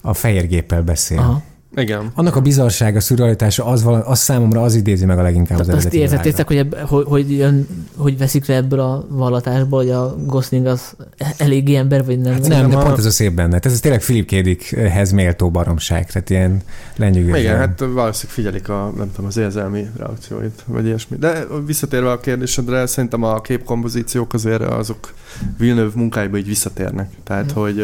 a 0.00 0.14
fehér 0.14 0.46
géppel 0.46 0.82
beszél. 0.82 1.18
Aha. 1.18 1.42
Igen. 1.76 2.10
Annak 2.14 2.36
a 2.36 2.40
bizarsága, 2.40 3.00
szürrealitása, 3.00 3.64
az, 3.66 3.82
vala, 3.82 4.06
az 4.06 4.18
számomra 4.18 4.62
az 4.62 4.74
idézi 4.74 5.04
meg 5.04 5.18
a 5.18 5.22
leginkább 5.22 5.58
az 5.58 5.66
Tehát 5.66 5.84
azt 5.84 5.94
eredeti 5.94 6.12
értettétek, 6.12 6.46
hogy, 6.46 6.56
ebb, 6.56 6.74
hogy, 6.74 7.04
hogy, 7.08 7.36
jön, 7.36 7.66
hogy 7.96 8.18
veszik 8.18 8.46
le 8.46 8.54
ebből 8.54 8.80
a 8.80 9.06
vallatásból, 9.08 9.78
hogy 9.80 9.90
a 9.90 10.16
Gosling 10.26 10.66
az 10.66 10.96
eléggé 11.36 11.74
ember, 11.74 12.04
vagy 12.04 12.18
nem? 12.18 12.32
Hát 12.32 12.46
nem. 12.48 12.60
nem, 12.60 12.70
de 12.70 12.76
a- 12.76 12.82
pont 12.82 12.98
ez 12.98 13.04
a 13.04 13.10
szép 13.10 13.32
benne. 13.32 13.58
Ez 13.62 13.80
tényleg 13.80 14.00
Philip 14.00 14.26
K. 14.26 14.30
Dickhez 14.40 15.10
méltó 15.12 15.50
baromság, 15.50 16.10
tehát 16.12 16.30
ilyen 16.30 16.62
lenyűgöző. 16.96 17.38
Igen, 17.38 17.56
hát 17.56 17.78
valószínűleg 17.78 18.12
figyelik 18.34 18.68
a, 18.68 18.92
nem 18.96 19.10
tudom, 19.14 19.26
az 19.26 19.36
érzelmi 19.36 19.86
reakcióit, 19.98 20.62
vagy 20.66 20.84
ilyesmi. 20.86 21.16
De 21.16 21.44
visszatérve 21.66 22.10
a 22.10 22.20
kérdésedre, 22.20 22.86
szerintem 22.86 23.22
a 23.22 23.40
képkompozíciók 23.40 24.32
azért 24.34 24.62
azok 24.62 25.12
Villeneuve 25.58 25.92
munkáiba 25.94 26.36
így 26.36 26.46
visszatérnek. 26.46 27.10
Tehát, 27.24 27.50
Mhm. 27.50 27.60
hogy 27.60 27.78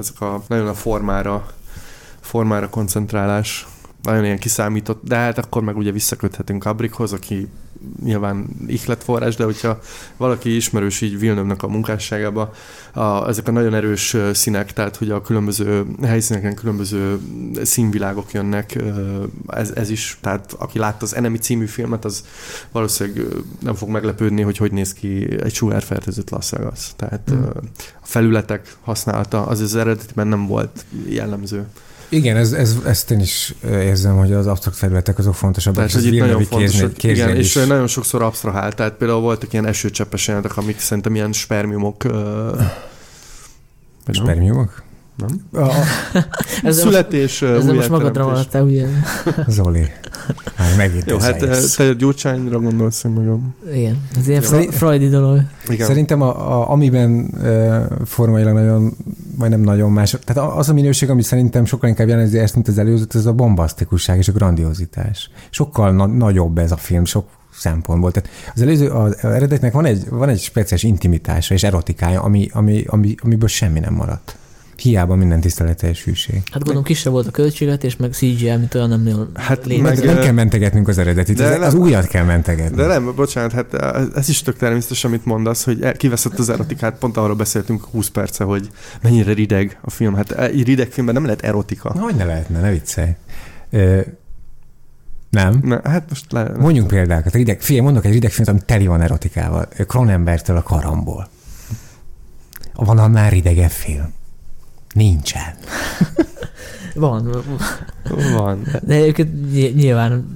ezek 0.00 0.20
a 0.20 0.42
nagyon 0.48 0.66
a 0.66 0.74
formára, 0.74 1.46
formára 2.34 2.68
koncentrálás, 2.68 3.66
nagyon 4.02 4.24
ilyen 4.24 4.38
kiszámított, 4.38 5.02
de 5.04 5.16
hát 5.16 5.38
akkor 5.38 5.62
meg 5.62 5.76
ugye 5.76 5.92
visszaköthetünk 5.92 6.62
Kabrikhoz, 6.62 7.12
aki 7.12 7.48
nyilván 8.04 8.46
ihletforrás, 8.66 9.36
de 9.36 9.44
hogyha 9.44 9.80
valaki 10.16 10.56
ismerős 10.56 11.00
így 11.00 11.18
Villeneuve-nek 11.18 11.62
a 11.62 11.68
munkásságába, 11.68 12.52
a, 12.92 13.28
ezek 13.28 13.48
a 13.48 13.50
nagyon 13.50 13.74
erős 13.74 14.16
színek, 14.32 14.72
tehát 14.72 14.96
hogy 14.96 15.10
a 15.10 15.20
különböző 15.20 15.84
helyszíneken 16.02 16.54
különböző 16.54 17.18
színvilágok 17.62 18.32
jönnek, 18.32 18.78
ez, 19.46 19.70
ez 19.70 19.90
is, 19.90 20.18
tehát 20.20 20.52
aki 20.58 20.78
látta 20.78 21.04
az 21.04 21.14
Enemy 21.14 21.38
című 21.38 21.66
filmet, 21.66 22.04
az 22.04 22.24
valószínűleg 22.72 23.26
nem 23.60 23.74
fog 23.74 23.88
meglepődni, 23.88 24.42
hogy 24.42 24.56
hogy 24.56 24.72
néz 24.72 24.92
ki 24.92 25.40
egy 25.42 25.54
sugárfertőzött 25.54 26.30
Las 26.30 26.50
Vegas. 26.50 26.92
Tehát 26.96 27.30
mm. 27.34 27.42
a 28.02 28.06
felületek 28.06 28.76
használata, 28.80 29.46
az 29.46 29.60
az 29.60 29.74
eredetiben 29.76 30.26
nem 30.26 30.46
volt 30.46 30.84
jellemző. 31.08 31.66
Igen, 32.14 32.36
ez, 32.36 32.52
ez, 32.52 32.76
ezt 32.86 33.10
én 33.10 33.20
is 33.20 33.54
érzem, 33.64 34.16
hogy 34.16 34.32
az 34.32 34.46
absztrakt 34.46 34.76
felületek 34.76 35.18
azok 35.18 35.34
fontosabbak. 35.34 35.86
Tehát, 35.86 36.02
hogy 36.02 36.14
itt 36.14 36.20
nagyon 36.20 36.42
fontos, 36.44 36.58
kéznél- 36.70 36.82
hogy 36.82 37.04
igen, 37.04 37.14
kéznél 37.26 37.36
és 37.36 37.56
is. 37.56 37.66
nagyon 37.66 37.86
sokszor 37.86 38.22
absztrahál, 38.22 38.72
tehát 38.72 38.92
például 38.92 39.20
voltak 39.20 39.52
ilyen 39.52 39.66
esőcseppes 39.66 40.26
jelenetek, 40.26 40.56
amik 40.56 40.78
szerintem 40.78 41.14
ilyen 41.14 41.32
spermiumok 41.32 42.04
nem? 44.04 44.14
Spermiumok? 44.14 44.82
nem? 45.16 45.40
A, 45.52 45.58
a, 45.68 45.84
Ez 46.62 46.78
Születés, 46.78 47.42
ö, 47.42 47.56
Ezzel 47.56 47.74
most 47.74 47.88
magadra 47.88 48.24
maradtál, 48.24 48.62
ugye? 48.62 48.86
Zoli. 49.48 49.92
Hát 50.56 50.76
megint 50.76 51.10
Jó, 51.10 51.18
hát 51.18 51.42
összeérsz. 51.42 51.74
te 51.74 51.92
Gyurcsányra 51.92 52.60
gondolsz, 52.60 53.04
én 53.04 53.10
meg 53.10 53.28
a... 53.28 53.38
Igen, 53.74 54.02
ez 54.16 54.28
ilyen 54.28 54.42
Jó. 54.42 54.48
Fre- 54.48 54.74
Freudi 54.74 55.08
dolog. 55.08 55.40
Igen. 55.68 55.86
Szerintem 55.86 56.20
a, 56.20 56.60
a, 56.60 56.70
amiben 56.70 57.10
uh, 57.10 57.82
formailag 58.04 58.54
nagyon, 58.54 58.96
vagy 59.36 59.50
nem 59.50 59.60
nagyon 59.60 59.90
más, 59.90 60.16
tehát 60.24 60.52
az 60.56 60.68
a 60.68 60.72
minőség, 60.72 61.10
ami 61.10 61.22
szerintem 61.22 61.64
sokkal 61.64 61.88
inkább 61.88 62.08
jelenti 62.08 62.38
ezt, 62.38 62.54
mint 62.54 62.68
az 62.68 62.78
előzőt, 62.78 63.14
ez 63.14 63.26
a 63.26 63.32
bombasztikusság 63.32 64.18
és 64.18 64.28
a 64.28 64.32
grandiozitás. 64.32 65.30
Sokkal 65.50 65.92
na- 65.92 66.06
nagyobb 66.06 66.58
ez 66.58 66.72
a 66.72 66.76
film, 66.76 67.04
sok 67.04 67.26
szempontból. 67.54 68.10
Tehát 68.10 68.28
az 68.54 68.62
előző, 68.62 68.88
az 68.88 69.16
eredetnek 69.24 69.72
van 69.72 69.84
egy, 69.84 70.08
van 70.08 70.28
egy 70.28 70.40
speciális 70.40 70.82
intimitása 70.82 71.54
és 71.54 71.62
erotikája, 71.62 72.22
ami, 72.22 72.48
ami, 72.52 72.84
ami, 72.86 73.14
amiből 73.22 73.48
semmi 73.48 73.80
nem 73.80 73.94
maradt. 73.94 74.36
Hiába 74.76 75.14
minden 75.14 75.40
tiszteletes 75.40 76.04
hűség. 76.04 76.34
Hát 76.34 76.62
gondolom 76.62 76.82
kisebb 76.82 77.12
volt 77.12 77.26
a 77.26 77.30
költséget, 77.30 77.84
és 77.84 77.96
meg 77.96 78.12
CGI, 78.12 78.56
mint 78.56 78.74
olyan 78.74 78.88
nem 78.88 79.02
nagyon 79.02 79.30
Hát 79.34 79.66
létezik. 79.66 80.04
Meg, 80.04 80.14
nem 80.14 80.24
kell 80.24 80.32
mentegetnünk 80.32 80.88
az 80.88 80.98
eredetit, 80.98 81.36
de 81.36 81.44
az, 81.44 81.50
nem- 81.50 81.62
az 81.62 81.74
újat 81.74 82.06
kell 82.06 82.24
mentegetni. 82.24 82.76
De 82.76 82.86
nem, 82.86 83.14
bocsánat, 83.14 83.52
hát 83.52 83.74
ez 84.16 84.28
is 84.28 84.42
tök 84.42 84.56
természetes, 84.56 85.04
amit 85.04 85.24
mondasz, 85.24 85.64
hogy 85.64 85.82
el- 85.82 85.96
kiveszett 85.96 86.38
az 86.38 86.48
erotikát, 86.48 86.98
pont 86.98 87.16
arról 87.16 87.34
beszéltünk 87.36 87.84
20 87.84 88.08
perce, 88.08 88.44
hogy 88.44 88.68
mennyire 89.02 89.32
rideg 89.32 89.78
a 89.82 89.90
film. 89.90 90.14
Hát 90.14 90.32
egy 90.32 90.64
rideg 90.64 90.90
filmben 90.90 91.14
nem 91.14 91.24
lehet 91.24 91.42
erotika. 91.42 91.92
Na, 91.94 92.00
hogy 92.00 92.14
ne 92.16 92.24
lehetne, 92.24 92.60
ne 92.60 92.70
viccelj. 92.70 93.10
Ö, 93.70 94.00
nem? 95.30 95.60
Na, 95.62 95.80
hát 95.84 96.04
most 96.08 96.32
le... 96.32 96.50
Mondjunk 96.58 96.88
példákat. 96.88 97.32
Rideg, 97.34 97.60
figyelj, 97.60 97.84
mondok 97.84 98.04
egy 98.04 98.12
rideg 98.12 98.30
filmet, 98.30 98.54
ami 98.54 98.62
teli 98.66 98.86
van 98.86 99.00
erotikával. 99.00 99.68
Cronenbergtől 99.86 100.56
a 100.56 100.62
karamból. 100.62 101.28
Van 102.74 102.98
annál 102.98 103.32
idegebb 103.32 103.70
film? 103.70 104.12
Nincsen. 104.94 105.54
Van. 106.94 107.30
Van. 108.36 108.62
De 108.82 108.94
egyébként 108.94 109.52
ny- 109.52 109.74
nyilván 109.74 110.26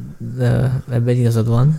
ebben 0.91 1.17
igazad 1.17 1.49
van. 1.49 1.79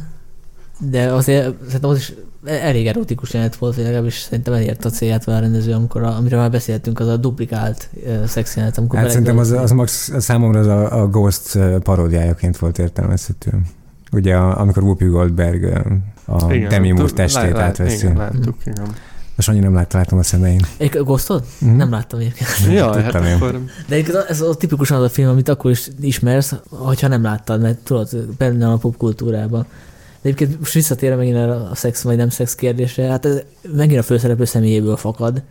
De 0.80 1.14
azért 1.14 1.56
szerintem 1.66 1.90
az 1.90 1.98
is 1.98 2.14
elég 2.46 2.88
erotikus 2.88 3.34
jelenet 3.34 3.56
volt, 3.56 3.76
vagy 3.76 3.84
legalábbis 3.84 4.20
szerintem 4.20 4.54
elért 4.54 4.86
a 4.86 4.90
célját 4.90 5.24
vele 5.24 5.38
a 5.38 5.42
rendező, 5.42 5.74
amikor 5.74 6.04
a, 6.04 6.16
amiről 6.16 6.40
már 6.40 6.52
beszéltünk, 6.52 7.00
az 7.00 7.08
a 7.08 7.18
duplikált 7.18 7.90
uh, 7.94 8.26
szex 8.26 8.56
jelenet, 8.56 8.78
amikor 8.78 9.00
Hát 9.00 9.10
szerintem 9.10 9.38
az, 9.38 9.52
az 9.52 9.72
max, 9.72 10.12
számomra 10.18 10.60
az 10.60 10.68
a, 10.68 11.02
a 11.02 11.08
Ghost 11.08 11.58
paródiájaként 11.84 12.58
volt 12.58 12.78
értelmezhető. 12.78 13.62
Ugye 14.12 14.36
a, 14.36 14.60
amikor 14.60 14.84
Whoopi 14.84 15.06
Goldberg 15.06 15.64
a 16.26 16.54
Igen, 16.54 16.70
Demi 16.70 16.92
Moore 16.92 17.12
testét 17.12 17.56
átveszi. 17.56 18.06
Igen, 18.06 18.18
láttuk, 18.18 18.56
igen. 18.66 18.88
A 19.40 19.42
Sanyi 19.42 19.60
nem 19.60 19.74
látta, 19.74 19.98
látom 19.98 20.20
a 20.20 20.24
szemein. 20.24 20.66
Egy 20.78 20.90
Ghostot? 20.90 21.46
Mhm. 21.60 21.76
Nem 21.76 21.92
láttam 21.92 22.20
egyébként. 22.20 22.50
Jaj, 22.72 23.02
hát 23.02 23.04
tudtam 23.04 23.24
én. 23.24 23.36
akkor... 23.36 23.62
De 23.88 23.96
egyébként 23.96 24.26
ez 24.30 24.42
a 24.42 24.56
tipikusan 24.56 24.98
az 24.98 25.04
a 25.04 25.10
film, 25.10 25.30
amit 25.30 25.50
akkor 25.50 25.72
is 25.72 25.90
ismersz, 26.02 26.54
hogyha 26.70 27.08
nem 27.08 27.24
láttad, 27.24 27.62
mert 27.62 27.78
tudod, 27.78 28.26
benne 28.38 28.66
van 28.66 28.74
a 28.74 28.78
popkultúrában. 28.78 29.62
De 30.22 30.30
egyébként 30.30 30.60
most 30.60 30.74
visszatérve 30.74 31.16
megint 31.16 31.36
erre 31.36 31.56
a 31.56 31.76
szex 31.76 32.02
vagy 32.02 32.18
nem 32.18 32.30
szex 32.30 32.56
kérdésre, 32.56 33.04
hát 33.08 33.26
ez 33.26 33.42
megint 33.76 34.00
a 34.00 34.04
főszereplő 34.04 34.46
személyéből 34.46 34.98
fakad, 34.98 35.42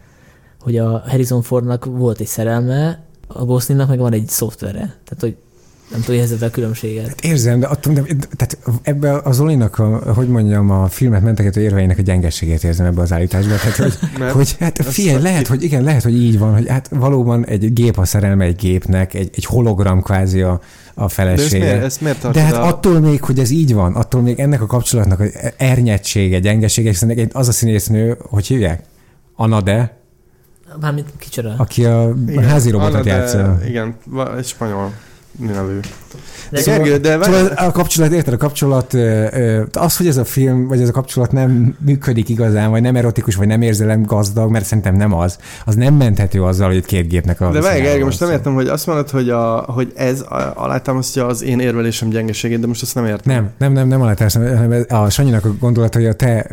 hogy 0.61 0.79
a 0.79 1.03
Harrison 1.07 1.43
Fordnak 1.43 1.85
volt 1.85 2.21
egy 2.21 2.27
szerelme, 2.27 3.03
a 3.27 3.45
Goslingnak 3.45 3.89
meg 3.89 3.99
van 3.99 4.13
egy 4.13 4.29
szoftvere. 4.29 4.79
Tehát, 4.81 5.19
hogy 5.21 5.37
nem 5.91 6.01
tudom, 6.01 6.21
érzed 6.21 6.43
a 6.43 6.51
különbséget. 6.51 7.21
Érzem, 7.21 7.61
de 7.61 7.67
attól, 7.67 7.93
de, 7.95 8.03
tehát 8.37 8.59
ebbe 8.83 9.13
a 9.17 9.33
Zolinak, 9.33 9.79
a, 9.79 10.13
hogy 10.15 10.29
mondjam, 10.29 10.71
a 10.71 10.87
filmet 10.87 11.23
mentegető 11.23 11.61
érveinek 11.61 11.99
a 11.99 12.03
gyengességét 12.03 12.65
érzem 12.65 12.87
ebbe 12.87 13.01
az 13.01 13.13
állításba. 13.13 13.55
Tehát, 13.55 13.77
hogy, 13.77 13.99
Mert 14.19 14.33
hogy 14.33 14.57
hát 14.61 14.83
figyelj, 14.85 15.23
lehet, 15.23 15.47
hogy 15.47 15.63
igen, 15.63 15.83
lehet, 15.83 16.03
hogy 16.03 16.15
így 16.23 16.39
van, 16.39 16.53
hogy 16.55 16.69
hát 16.69 16.89
valóban 16.93 17.47
egy 17.47 17.73
gép 17.73 17.99
a 17.99 18.05
szerelme 18.05 18.45
egy 18.45 18.57
gépnek, 18.57 19.15
egy, 19.15 19.31
egy 19.35 19.45
hologram 19.45 20.03
kvázi 20.03 20.43
a, 20.43 20.51
a 20.51 20.61
De 20.95 21.05
ezt 21.05 21.13
felesége. 21.15 21.65
miért, 21.65 21.85
ezt 21.85 22.01
miért 22.01 22.31
De 22.31 22.41
hát 22.41 22.55
a... 22.55 22.67
attól 22.67 23.01
még, 23.01 23.23
hogy 23.25 23.39
ez 23.39 23.51
így 23.51 23.75
van, 23.75 23.95
attól 23.95 24.21
még 24.23 24.39
ennek 24.41 24.63
a 24.63 24.67
kapcsolatnak 24.67 25.21
az 25.21 25.31
ernyedsége, 25.57 26.39
gyengesége, 26.39 26.89
hiszen 26.89 27.09
egy- 27.11 27.31
az 27.33 27.49
a 27.49 27.53
színésznő, 27.53 28.17
hogy 28.21 28.47
hívják? 28.47 28.83
Anna 29.37 29.61
de, 29.61 29.97
Mármint 30.81 31.07
kicsoda. 31.19 31.55
aki 31.59 31.85
a 31.85 32.15
Igen, 32.29 32.45
házi 32.45 32.71
robotot 32.71 32.95
Anna 32.95 33.03
de- 33.05 33.11
játsza. 33.11 33.59
Igen, 33.69 33.95
va- 34.07 34.37
egy 34.39 34.47
spanyol 34.47 34.93
Yeah. 35.41 35.83
De 36.51 36.61
Szóval- 36.61 36.81
Gergő, 36.81 36.97
de 36.97 37.23
Szóval 37.23 37.47
a 37.47 37.71
kapcsolat, 37.71 38.13
érted, 38.13 38.35
a 38.35 38.37
kapcsolat, 38.37 38.97
az, 39.73 39.97
hogy 39.97 40.07
ez 40.07 40.17
a 40.17 40.25
film, 40.25 40.67
vagy 40.67 40.81
ez 40.81 40.89
a 40.89 40.93
kapcsolat 40.93 41.33
nem 41.33 41.77
működik 41.85 42.29
igazán, 42.29 42.71
vagy 42.71 42.83
nem 42.83 42.97
erotikus, 42.97 43.35
vagy 43.35 43.47
nem 43.47 43.63
érzelem 43.63 44.03
gazdag, 44.03 44.51
mert 44.51 44.65
szerintem 44.65 44.97
nem 44.97 45.15
az, 45.15 45.39
az 45.65 45.75
nem 45.75 45.95
menthető 45.95 46.43
azzal, 46.43 46.69
hogy 46.69 46.85
két 46.85 47.09
gépnek 47.09 47.41
a 47.41 47.51
De 47.51 47.61
várj, 47.61 47.81
Gergő, 47.81 48.05
most 48.05 48.21
nem 48.21 48.29
szól. 48.29 48.39
értem, 48.39 48.55
hogy 48.55 48.69
azt 48.69 48.87
mondod, 48.87 49.11
hogy, 49.11 49.29
a, 49.29 49.65
hogy 49.67 49.93
ez 49.95 50.25
alátámasztja 50.55 51.27
az 51.27 51.43
én 51.43 51.61
érvelésem 51.61 52.09
gyengeségét, 52.09 52.61
de 52.61 52.67
most 52.67 52.83
azt 52.83 52.95
nem 52.95 53.07
értem. 53.07 53.35
Nem, 53.35 53.51
nem, 53.59 53.73
nem, 53.73 53.89
nem 53.89 54.01
alá 54.01 54.15
hanem 54.35 54.85
a 54.89 55.11
Sanyinak 55.11 55.45
a 55.45 55.55
gondolat, 55.61 55.95
hogy 55.95 56.07
a 56.07 56.13
te 56.13 56.47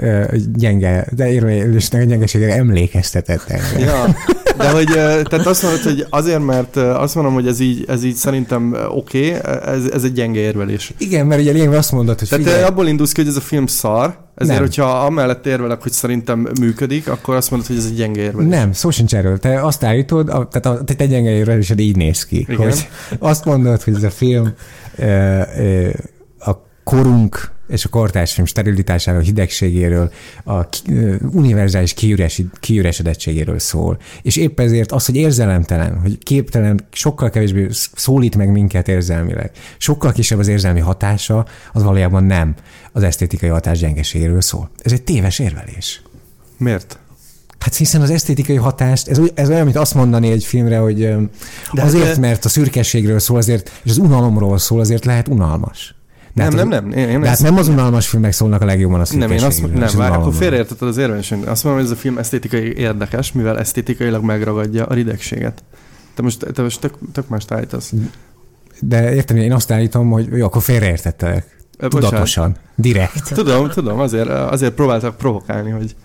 gyenge, 0.55 1.07
de 1.11 1.31
érvelésnek 1.31 2.01
a 2.01 2.05
gyengeségére 2.05 2.55
emlékeztetett 2.55 3.43
engem. 3.47 3.79
Ja, 3.79 4.15
de 4.57 4.69
hogy, 4.69 4.87
tehát 5.29 5.45
azt 5.45 5.63
mondod, 5.63 5.81
hogy 5.81 6.05
azért, 6.09 6.45
mert 6.45 6.75
azt 6.75 7.15
mondom, 7.15 7.33
hogy 7.33 7.47
ez 7.47 7.59
így, 7.59 7.85
ez 7.87 8.03
így 8.03 8.15
szerintem 8.15 8.75
oké, 8.89 9.35
okay, 9.35 9.51
ez, 9.65 9.84
ez 9.93 10.03
egy 10.03 10.13
gyenge 10.13 10.39
érvelés. 10.39 10.93
Igen, 10.97 11.25
mert 11.25 11.41
ugye 11.41 11.51
lényegben 11.51 11.77
azt 11.77 11.91
mondod, 11.91 12.19
hogy 12.19 12.29
Tehát 12.29 12.45
figyelj, 12.45 12.63
abból 12.63 12.87
indulsz 12.87 13.11
ki, 13.11 13.21
hogy 13.21 13.29
ez 13.29 13.35
a 13.35 13.41
film 13.41 13.65
szar, 13.67 14.17
ezért, 14.35 14.57
Nem. 14.57 14.67
hogyha 14.67 15.05
amellett 15.05 15.45
érvelek, 15.45 15.81
hogy 15.81 15.91
szerintem 15.91 16.49
működik, 16.59 17.07
akkor 17.09 17.35
azt 17.35 17.51
mondod, 17.51 17.67
hogy 17.67 17.77
ez 17.77 17.85
egy 17.85 17.95
gyenge 17.95 18.21
érvelés. 18.21 18.49
Nem, 18.49 18.73
szó 18.73 18.89
sincs 18.89 19.15
erről. 19.15 19.37
Te 19.37 19.61
azt 19.61 19.83
állítod, 19.83 20.29
a, 20.29 20.47
tehát 20.47 20.79
a 20.79 20.83
te, 20.83 20.93
te 20.93 21.05
gyenge 21.05 21.29
érvelésed 21.29 21.79
így 21.79 21.95
néz 21.95 22.25
ki, 22.25 22.37
Igen. 22.37 22.55
hogy 22.55 22.87
azt 23.19 23.45
mondod, 23.45 23.81
hogy 23.81 23.93
ez 23.95 24.03
a 24.03 24.09
film 24.09 24.53
ö, 24.95 25.41
ö, 25.57 25.89
a 26.39 26.51
korunk 26.83 27.54
és 27.67 27.85
a 27.85 27.89
kortárs 27.89 28.33
film 28.33 28.45
sterilitásáról, 28.45 29.21
hidegségéről, 29.21 30.11
a 30.45 30.67
univerzális 31.31 31.93
kiüresi, 31.93 32.47
kiüresedettségéről 32.59 33.59
szól. 33.59 33.97
És 34.21 34.35
épp 34.35 34.59
ezért 34.59 34.91
az, 34.91 35.05
hogy 35.05 35.15
érzelemtelen, 35.15 35.99
hogy 35.99 36.17
képtelen, 36.17 36.87
sokkal 36.91 37.29
kevésbé 37.29 37.67
szólít 37.95 38.35
meg 38.35 38.51
minket 38.51 38.87
érzelmileg, 38.87 39.51
sokkal 39.77 40.11
kisebb 40.11 40.39
az 40.39 40.47
érzelmi 40.47 40.79
hatása, 40.79 41.45
az 41.73 41.83
valójában 41.83 42.23
nem 42.23 42.55
az 42.91 43.03
esztétikai 43.03 43.49
hatás 43.49 43.79
gyengeségéről 43.79 44.41
szól. 44.41 44.69
Ez 44.81 44.91
egy 44.91 45.03
téves 45.03 45.39
érvelés. 45.39 46.01
Miért? 46.57 46.99
Hát 47.59 47.75
hiszen 47.75 48.01
az 48.01 48.09
esztétikai 48.09 48.55
hatást, 48.55 49.07
ez, 49.07 49.19
ez 49.33 49.49
olyan, 49.49 49.63
mint 49.63 49.75
azt 49.75 49.93
mondani 49.93 50.31
egy 50.31 50.43
filmre, 50.43 50.77
hogy 50.77 50.97
De 51.73 51.81
azért, 51.81 52.05
hát, 52.05 52.17
mert 52.17 52.45
a 52.45 52.49
szürkességről 52.49 53.19
szól, 53.19 53.37
azért, 53.37 53.71
és 53.83 53.91
az 53.91 53.97
unalomról 53.97 54.57
szól, 54.57 54.79
azért 54.79 55.05
lehet 55.05 55.27
unalmas. 55.27 55.94
De 56.35 56.43
nem, 56.43 56.57
hát 56.57 56.69
nem, 56.69 56.87
nem, 56.87 56.97
én, 56.97 57.09
én 57.09 57.21
De 57.21 57.27
hát 57.27 57.41
nem 57.41 57.57
az 57.57 57.67
unalmas 57.67 58.07
filmek 58.07 58.31
szólnak 58.31 58.61
a 58.61 58.65
legjobban 58.65 58.99
a 58.99 59.05
nem, 59.11 59.31
én 59.31 59.43
azt 59.43 59.61
nem, 59.61 59.75
és 59.75 59.81
az 59.81 59.95
várj, 59.95 60.13
akkor 60.13 60.33
félreértetted 60.33 60.87
az 60.87 60.97
érvelésem. 60.97 61.43
Azt 61.45 61.63
mondom, 61.63 61.81
hogy 61.81 61.91
ez 61.91 61.97
a 61.97 62.01
film 62.01 62.17
esztétikai 62.17 62.77
érdekes, 62.77 63.31
mivel 63.31 63.59
esztétikailag 63.59 64.23
megragadja 64.23 64.85
a 64.85 64.93
ridegséget. 64.93 65.63
Te 66.13 66.21
most, 66.21 66.45
te 66.53 66.61
most 66.61 66.79
tök, 66.79 66.93
tök 67.11 67.27
mást 67.27 67.51
állítasz. 67.51 67.93
De 68.79 69.13
értem, 69.13 69.37
én 69.37 69.53
azt 69.53 69.71
állítom, 69.71 70.09
hogy 70.09 70.27
jó, 70.31 70.45
akkor 70.45 70.61
félreértettelek. 70.61 71.55
Bocsánat. 71.79 72.09
Tudatosan. 72.09 72.55
Direkt. 72.75 73.33
Tudom, 73.33 73.69
tudom, 73.69 73.99
azért, 73.99 74.29
azért 74.29 74.73
próbáltak 74.73 75.17
provokálni, 75.17 75.69
hogy 75.69 75.95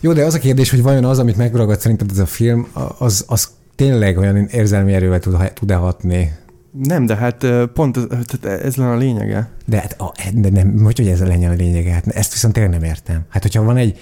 Jó, 0.00 0.12
de 0.12 0.24
az 0.24 0.34
a 0.34 0.38
kérdés, 0.38 0.70
hogy 0.70 0.82
vajon 0.82 1.04
az, 1.04 1.18
amit 1.18 1.36
megragad 1.36 1.80
szerinted 1.80 2.10
ez 2.10 2.18
a 2.18 2.26
film, 2.26 2.68
az, 2.98 3.24
az 3.28 3.48
tényleg 3.76 4.18
olyan 4.18 4.36
érzelmi 4.36 4.92
erővel 4.92 5.20
tud, 5.20 5.52
tud-e 5.54 5.74
hatni? 5.74 6.32
Nem, 6.72 7.06
de 7.06 7.14
hát 7.14 7.46
pont 7.74 7.96
ez, 7.96 8.04
tehát 8.08 8.60
ez 8.60 8.76
lenne 8.76 8.90
a 8.90 8.96
lényege. 8.96 9.48
De, 9.66 9.76
hát, 9.76 9.96
a, 9.98 10.12
de 10.34 10.50
nem, 10.50 10.80
hogy, 10.82 10.98
hogy 10.98 11.08
ez 11.08 11.20
legyen 11.20 11.50
a 11.50 11.54
lényege? 11.54 11.90
Hát 11.90 12.06
ezt 12.06 12.32
viszont 12.32 12.54
tényleg 12.54 12.72
nem 12.72 12.82
értem. 12.82 13.20
Hát, 13.28 13.42
hogyha 13.42 13.62
van 13.62 13.76
egy... 13.76 13.98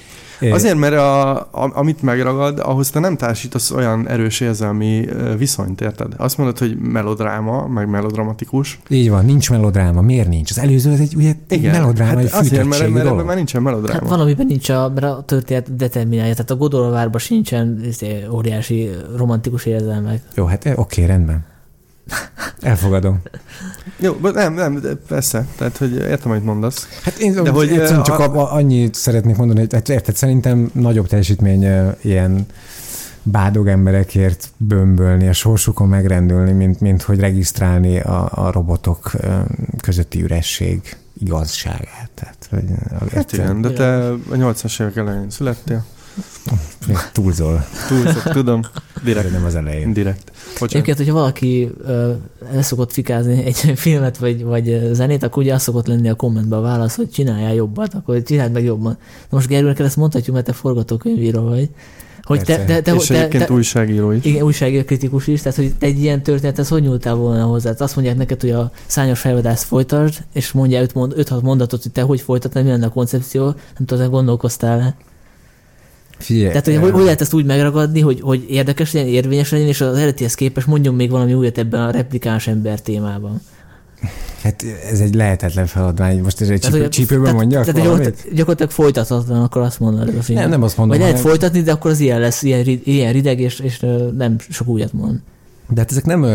Azért, 0.51 0.77
mert 0.77 0.95
a, 0.95 1.37
a, 1.37 1.71
amit 1.75 2.03
megragad, 2.03 2.59
ahhoz 2.59 2.91
te 2.91 2.99
nem 2.99 3.17
társítasz 3.17 3.71
olyan 3.71 4.09
erős 4.09 4.41
érzelmi 4.41 5.09
viszonyt, 5.39 5.81
érted? 5.81 6.13
Azt 6.17 6.39
mondod, 6.39 6.59
hogy 6.59 6.77
melodráma, 6.77 7.67
meg 7.67 7.89
melodramatikus. 7.89 8.81
Így 8.89 9.11
van, 9.11 9.25
nincs 9.25 9.51
melodráma. 9.51 10.01
Miért 10.01 10.29
nincs? 10.29 10.51
Az 10.51 10.59
előző 10.59 10.93
az 10.93 11.01
egy 11.01 11.15
ugye 11.17 11.33
Igen, 11.49 11.73
melodráma, 11.73 12.11
hát 12.11 12.19
egy 12.19 12.31
azért, 12.33 12.53
mert, 12.53 12.65
fűtöttségű 12.65 12.93
mert 12.93 13.07
ebben 13.07 13.25
már 13.25 13.37
nincsen 13.37 13.63
melodráma. 13.63 14.01
Hát 14.01 14.09
valamiben 14.09 14.47
nincs 14.47 14.69
a, 14.69 14.89
mert 14.95 15.07
a 15.07 15.23
történet 15.27 15.77
determinálja. 15.77 16.33
Tehát 16.33 16.51
a 16.51 16.57
Godorovárban 16.57 17.21
sincsen 17.21 17.81
izé, 17.85 18.27
óriási 18.33 18.91
romantikus 19.17 19.67
érzelmek. 19.67 20.21
Jó, 20.35 20.45
hát 20.45 20.73
oké, 20.77 21.05
rendben. 21.05 21.45
Elfogadom. 22.61 23.23
Jó, 23.97 24.13
de 24.13 24.31
nem, 24.31 24.53
nem, 24.55 24.81
de 24.81 24.95
persze. 25.09 25.47
Tehát, 25.57 25.77
hogy 25.77 25.93
értem, 25.95 26.31
amit 26.31 26.45
mondasz. 26.45 26.89
Hát 27.03 27.19
én 27.19 27.43
De 27.43 27.51
hogy, 27.51 27.69
egyszerűen 27.69 28.03
csak 28.03 28.19
a- 28.19 28.35
a, 28.35 28.53
annyit 28.55 28.95
szeretnék 28.95 29.37
mondani, 29.37 29.61
hogy 29.61 29.73
hát 29.73 29.89
érted, 29.89 30.17
szerintem 30.17 30.71
nagyobb 30.73 31.07
teljesítmény 31.07 31.93
ilyen 32.03 32.47
bádog 33.23 33.69
emberekért 33.69 34.49
bömbölni, 34.57 35.29
a 35.29 35.33
sorsukon 35.33 35.89
megrendülni, 35.89 36.53
mint, 36.53 36.81
mint 36.81 37.03
hogy 37.03 37.21
regisztrálni 37.21 38.01
a, 38.01 38.29
a 38.35 38.51
robotok 38.53 39.11
közötti 39.81 40.23
üresség 40.23 40.97
igazságát. 41.21 42.11
Tehát, 42.15 42.49
hogy 42.51 42.65
Hát 43.13 43.33
igen, 43.33 43.61
de 43.61 43.71
te 43.71 44.09
a 44.09 44.17
80-as 44.31 44.81
évek 44.81 44.97
elején 44.97 45.31
születtél. 45.31 45.85
Túlzol, 47.13 47.67
Túlzok, 47.89 48.23
tudom. 48.23 48.61
Direkt. 49.05 49.33
nem 49.33 49.45
az 49.45 49.55
elején. 49.55 49.93
Direkt. 49.93 50.33
Bocsánat. 50.53 50.73
Egyébként, 50.73 50.97
hogyha 50.97 51.13
valaki 51.13 51.71
el 52.53 52.63
szokott 52.63 52.93
fikázni 52.93 53.45
egy 53.45 53.57
filmet 53.85 54.19
vagy, 54.19 54.45
vagy 54.45 54.89
zenét, 54.93 55.23
akkor 55.23 55.43
ugye 55.43 55.55
az 55.55 55.63
szokott 55.63 55.87
lenni 55.87 56.09
a 56.09 56.15
kommentben 56.15 56.59
a 56.59 56.63
válasz, 56.63 56.97
hogy 56.97 57.11
csináljál 57.11 57.55
jobbat, 57.55 57.95
akkor 57.95 58.23
csináld 58.23 58.53
meg 58.53 58.65
jobban. 58.65 58.97
Na 59.31 59.37
most 59.37 59.49
neked 59.49 59.87
ezt 59.87 59.97
mondhatjuk, 59.97 60.35
mert 60.35 60.47
te 60.47 60.53
forgatókönyvíró 60.53 61.43
vagy. 61.43 61.69
Hogy 62.23 62.43
te, 62.43 62.57
Persze. 62.57 62.65
te, 62.75 62.81
te, 62.81 62.95
És 62.95 63.07
te, 63.07 63.19
egyébként 63.19 63.47
te, 63.47 63.53
újságíró 63.53 64.11
is. 64.11 64.25
igen, 64.25 64.43
újságíró 64.43 64.85
kritikus 64.85 65.27
is, 65.27 65.43
tehát 65.43 65.59
hogy 65.59 65.75
te 65.79 65.87
egy 65.87 66.03
ilyen 66.03 66.23
történethez 66.23 66.69
hogy 66.69 66.83
nyúltál 66.83 67.15
volna 67.15 67.45
hozzá? 67.45 67.73
Azt 67.79 67.95
mondják 67.95 68.17
neked, 68.17 68.41
hogy 68.41 68.51
a 68.51 68.71
szányos 68.87 69.21
felvadást 69.21 69.63
folytasd, 69.63 70.25
és 70.33 70.53
mondja 70.53 70.81
5 70.81 70.95
mond, 70.95 71.13
öt, 71.17 71.43
mondatot, 71.43 71.83
hogy 71.83 71.93
te 71.93 72.03
hogy 72.03 72.21
folytatod, 72.21 72.63
mi 72.63 72.69
lenne 72.69 72.87
a 72.87 72.91
koncepció, 72.91 73.45
nem 73.45 73.87
tudom, 73.87 74.11
gondolkoztál 74.11 74.97
Figyelj, 76.19 76.49
Tehát, 76.49 76.65
hogy, 76.65 76.75
eh, 76.75 76.81
hogy, 76.81 76.91
hogy 76.91 77.05
lehet 77.05 77.21
ezt 77.21 77.33
úgy 77.33 77.45
megragadni, 77.45 78.01
hogy, 78.01 78.21
hogy 78.21 78.45
érdekes 78.49 78.93
legyen, 78.93 79.09
érvényes 79.09 79.51
legyen, 79.51 79.67
és 79.67 79.81
az 79.81 79.97
eredetihez 79.97 80.35
képest 80.35 80.67
mondjon 80.67 80.95
még 80.95 81.11
valami 81.11 81.35
újat 81.35 81.59
ebben 81.59 81.81
a 81.81 81.91
replikáns 81.91 82.47
ember 82.47 82.81
témában. 82.81 83.41
Hát 84.43 84.65
ez 84.91 85.01
egy 85.01 85.15
lehetetlen 85.15 85.67
feladvány. 85.67 86.21
Most 86.23 86.41
ez 86.41 86.49
egy 86.49 86.61
Tehát, 86.61 86.75
csípő, 86.75 86.89
csípőben 86.89 87.23
tehát, 87.25 87.39
mondjak 87.39 87.65
tehát 87.65 87.83
gyakorlatilag, 87.83 88.35
gyakorlatilag 88.35 88.71
folytathatatlan, 88.71 89.43
akkor 89.43 89.63
azt 89.63 89.81
mondod 89.81 90.09
ez 90.09 90.15
a 90.15 90.23
film. 90.23 90.39
Nem, 90.39 90.51
nem 90.51 90.63
azt 90.63 90.77
mondom, 90.77 90.97
Vagy 90.99 91.07
lehet 91.07 91.21
hanem- 91.21 91.39
folytatni, 91.39 91.63
de 91.63 91.73
akkor 91.73 91.91
az 91.91 92.01
ilyen 92.01 92.21
lesz, 92.21 92.43
ilyen, 92.43 92.81
ilyen 92.85 93.13
rideg, 93.13 93.41
és, 93.41 93.61
és 93.61 93.87
nem 94.17 94.37
sok 94.49 94.69
újat 94.69 94.93
mond. 94.93 95.19
De 95.69 95.81
hát 95.81 95.91
ezek 95.91 96.05
nem... 96.05 96.27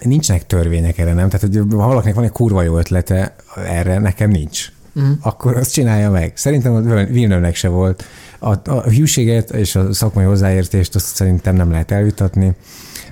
Nincsenek 0.00 0.46
törvények 0.46 0.98
erre, 0.98 1.14
nem? 1.14 1.28
Tehát, 1.28 1.40
hogy 1.40 1.56
ha 1.70 1.86
valakinek 1.86 2.14
van 2.14 2.24
egy 2.24 2.30
kurva 2.30 2.62
jó 2.62 2.78
ötlete 2.78 3.34
erre, 3.68 3.98
nekem 3.98 4.30
nincs. 4.30 4.72
Uh-huh. 4.94 5.12
Akkor 5.20 5.56
azt 5.56 5.72
csinálja 5.72 6.10
meg. 6.10 6.32
Szerintem 6.36 6.74
a 6.74 6.80
Villeneuve-nek 6.80 7.54
se 7.54 7.68
volt. 7.68 8.04
A, 8.42 8.70
a 8.70 8.82
hűséget 8.82 9.50
és 9.50 9.74
a 9.74 9.92
szakmai 9.92 10.24
hozzáértést 10.24 10.94
azt 10.94 11.14
szerintem 11.14 11.54
nem 11.56 11.70
lehet 11.70 11.90
elvitatni, 11.90 12.54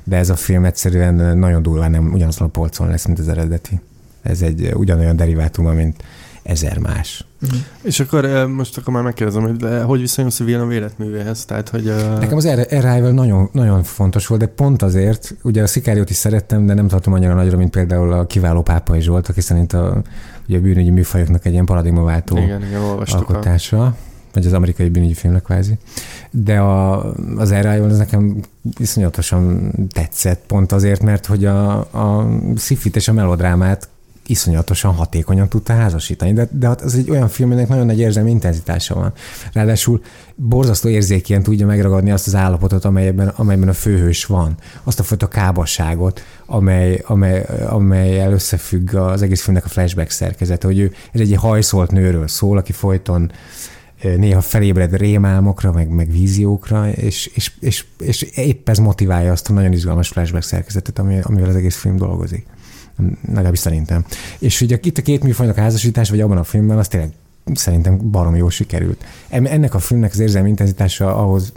de 0.04 0.16
ez 0.16 0.30
a 0.30 0.36
film 0.36 0.64
egyszerűen 0.64 1.38
nagyon 1.38 1.62
durván 1.62 1.90
nem 1.90 2.12
ugyanazon 2.12 2.46
a 2.46 2.50
polcon 2.50 2.88
lesz, 2.88 3.06
mint 3.06 3.18
az 3.18 3.28
eredeti. 3.28 3.80
Ez 4.22 4.42
egy 4.42 4.70
ugyanolyan 4.74 5.16
derivátuma, 5.16 5.72
mint 5.72 6.02
ezer 6.42 6.78
más. 6.78 7.26
Uh-huh. 7.42 7.58
És 7.82 8.00
akkor 8.00 8.46
most 8.46 8.78
akkor 8.78 8.92
már 8.92 9.02
megkérdezem, 9.02 9.42
hogy 9.42 9.56
de 9.56 9.82
hogy 9.82 10.00
viszonyulsz 10.00 10.40
a 10.40 10.44
Villeneuve 10.44 10.74
életművéhez? 10.74 11.44
Tehát, 11.44 11.68
hogy, 11.68 11.86
uh... 11.86 12.18
Nekem 12.18 12.36
az 12.36 12.44
Arrival 12.44 13.10
nagyon, 13.10 13.48
nagyon 13.52 13.82
fontos 13.82 14.26
volt, 14.26 14.40
de 14.40 14.46
pont 14.46 14.82
azért, 14.82 15.34
ugye 15.42 15.62
a 15.62 15.66
Szikáriót 15.66 16.10
is 16.10 16.16
szerettem, 16.16 16.66
de 16.66 16.74
nem 16.74 16.88
tartom 16.88 17.12
annyira 17.12 17.34
nagyra, 17.34 17.56
mint 17.56 17.70
például 17.70 18.12
a 18.12 18.26
kiváló 18.26 18.62
pápa 18.62 18.96
is 18.96 19.06
volt, 19.06 19.28
aki 19.28 19.40
szerint 19.40 19.72
a, 19.72 20.02
ugye 20.48 20.58
a 20.58 20.60
bűnügyi 20.60 20.90
műfajoknak 20.90 21.46
egy 21.46 21.52
ilyen 21.52 21.64
paradigmaváltó 21.64 22.36
igen, 22.36 22.64
igen, 22.64 22.80
alkotása. 22.80 23.84
A 23.84 23.94
vagy 24.38 24.46
az 24.46 24.52
amerikai 24.52 24.88
bűnügyi 24.88 25.14
filmnek 25.14 25.42
kvázi. 25.42 25.78
De 26.30 26.58
a, 26.58 27.04
az 27.36 27.50
Arrival 27.50 27.90
az 27.90 27.98
nekem 27.98 28.40
iszonyatosan 28.78 29.72
tetszett, 29.92 30.42
pont 30.46 30.72
azért, 30.72 31.02
mert 31.02 31.26
hogy 31.26 31.44
a, 31.44 31.78
a 31.78 32.28
szifit 32.56 32.96
és 32.96 33.08
a 33.08 33.12
melodrámát 33.12 33.88
iszonyatosan 34.28 34.94
hatékonyan 34.94 35.48
tudta 35.48 35.72
házasítani. 35.72 36.32
De, 36.32 36.48
de 36.50 36.68
az 36.68 36.94
egy 36.94 37.10
olyan 37.10 37.28
film, 37.28 37.50
aminek 37.50 37.68
nagyon 37.68 37.86
nagy 37.86 37.98
érzelmi 37.98 38.30
intenzitása 38.30 38.94
van. 38.94 39.12
Ráadásul 39.52 40.02
borzasztó 40.34 40.88
érzékien 40.88 41.42
tudja 41.42 41.66
megragadni 41.66 42.10
azt 42.10 42.26
az 42.26 42.34
állapotot, 42.34 42.84
amelyben, 42.84 43.28
amelyben 43.28 43.68
a 43.68 43.72
főhős 43.72 44.24
van. 44.24 44.54
Azt 44.82 45.00
a 45.00 45.02
fajta 45.02 45.28
kábasságot, 45.28 46.22
amely, 46.46 47.02
amely, 47.06 47.46
amelyel 47.68 48.32
összefügg 48.32 48.94
az 48.94 49.22
egész 49.22 49.42
filmnek 49.42 49.64
a 49.64 49.68
flashback 49.68 50.10
szerkezete, 50.10 50.66
hogy 50.66 50.78
ő 50.78 50.92
ez 51.12 51.20
egy 51.20 51.34
hajszolt 51.34 51.90
nőről 51.90 52.28
szól, 52.28 52.58
aki 52.58 52.72
folyton 52.72 53.30
néha 54.02 54.40
felébred 54.40 54.96
rémálmokra, 54.96 55.72
meg, 55.72 55.88
meg 55.88 56.10
víziókra, 56.10 56.90
és, 56.90 57.30
és, 57.34 57.52
és, 57.60 57.84
és 57.98 58.22
épp 58.22 58.68
ez 58.68 58.78
motiválja 58.78 59.32
azt 59.32 59.50
a 59.50 59.52
nagyon 59.52 59.72
izgalmas 59.72 60.08
flashback 60.08 60.44
szerkezetet, 60.44 60.98
amivel 60.98 61.48
az 61.48 61.56
egész 61.56 61.76
film 61.76 61.96
dolgozik 61.96 62.46
legalábbis 63.26 63.58
szerintem. 63.58 64.04
És 64.38 64.60
ugye 64.60 64.78
itt 64.82 64.98
a 64.98 65.02
két 65.02 65.22
műfajnak 65.22 65.56
a 65.56 65.60
házasítás, 65.60 66.10
vagy 66.10 66.20
abban 66.20 66.38
a 66.38 66.44
filmben, 66.44 66.78
az 66.78 66.88
tényleg 66.88 67.12
szerintem 67.54 68.10
barom 68.10 68.36
jól 68.36 68.50
sikerült. 68.50 69.04
Ennek 69.28 69.74
a 69.74 69.78
filmnek 69.78 70.12
az 70.12 70.18
érzelmi 70.18 70.48
intenzitása 70.48 71.16
ahhoz 71.16 71.52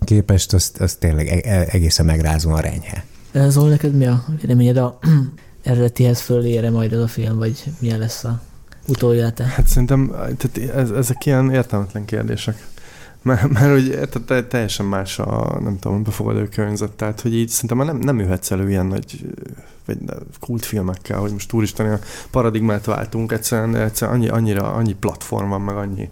képest, 0.00 0.52
az, 0.52 0.72
az 0.78 0.94
tényleg 0.94 1.26
e-, 1.26 1.50
e-, 1.50 1.66
egészen 1.70 2.06
megrázóan 2.06 2.60
renyhe. 2.60 3.04
Zol, 3.48 3.68
neked 3.68 3.94
mi 3.94 4.06
a 4.06 4.24
véleményed 4.40 4.76
a 4.76 4.98
eredetihez 5.62 6.20
fölére 6.20 6.70
majd 6.70 6.92
ez 6.92 7.00
a 7.00 7.06
film, 7.06 7.38
vagy 7.38 7.64
milyen 7.78 7.98
lesz 7.98 8.24
a 8.24 8.40
utólélete? 8.88 9.44
Hát 9.44 9.66
szerintem 9.66 10.10
tehát 10.10 10.58
ez, 10.74 10.90
ezek 10.90 11.26
ilyen 11.26 11.50
értelmetlen 11.50 12.04
kérdések. 12.04 12.66
Mert, 13.22 13.48
mert 13.48 13.70
hogy 13.70 14.08
tehát 14.10 14.48
teljesen 14.48 14.86
más 14.86 15.18
a, 15.18 15.58
nem 15.60 15.78
tudom, 15.78 16.02
befogadó 16.02 16.44
környezet, 16.50 16.92
tehát 16.92 17.20
hogy 17.20 17.34
így 17.34 17.48
szerintem 17.48 17.78
már 17.78 17.86
nem, 17.86 17.98
nem 17.98 18.18
jöhetsz 18.18 18.50
elő 18.50 18.68
ilyen 18.68 18.86
nagy 18.86 19.26
vagy 19.88 19.98
kultfilmekkel, 20.40 21.18
hogy 21.18 21.32
most 21.32 21.52
úristen, 21.52 21.92
a 21.92 21.98
paradigmát 22.30 22.84
váltunk, 22.84 23.32
egyszerűen, 23.32 23.76
egyszerűen 23.76 24.16
annyi, 24.16 24.28
annyira, 24.28 24.72
annyi 24.72 24.92
platform 24.92 25.48
van, 25.48 25.60
meg 25.60 25.76
annyi, 25.76 26.10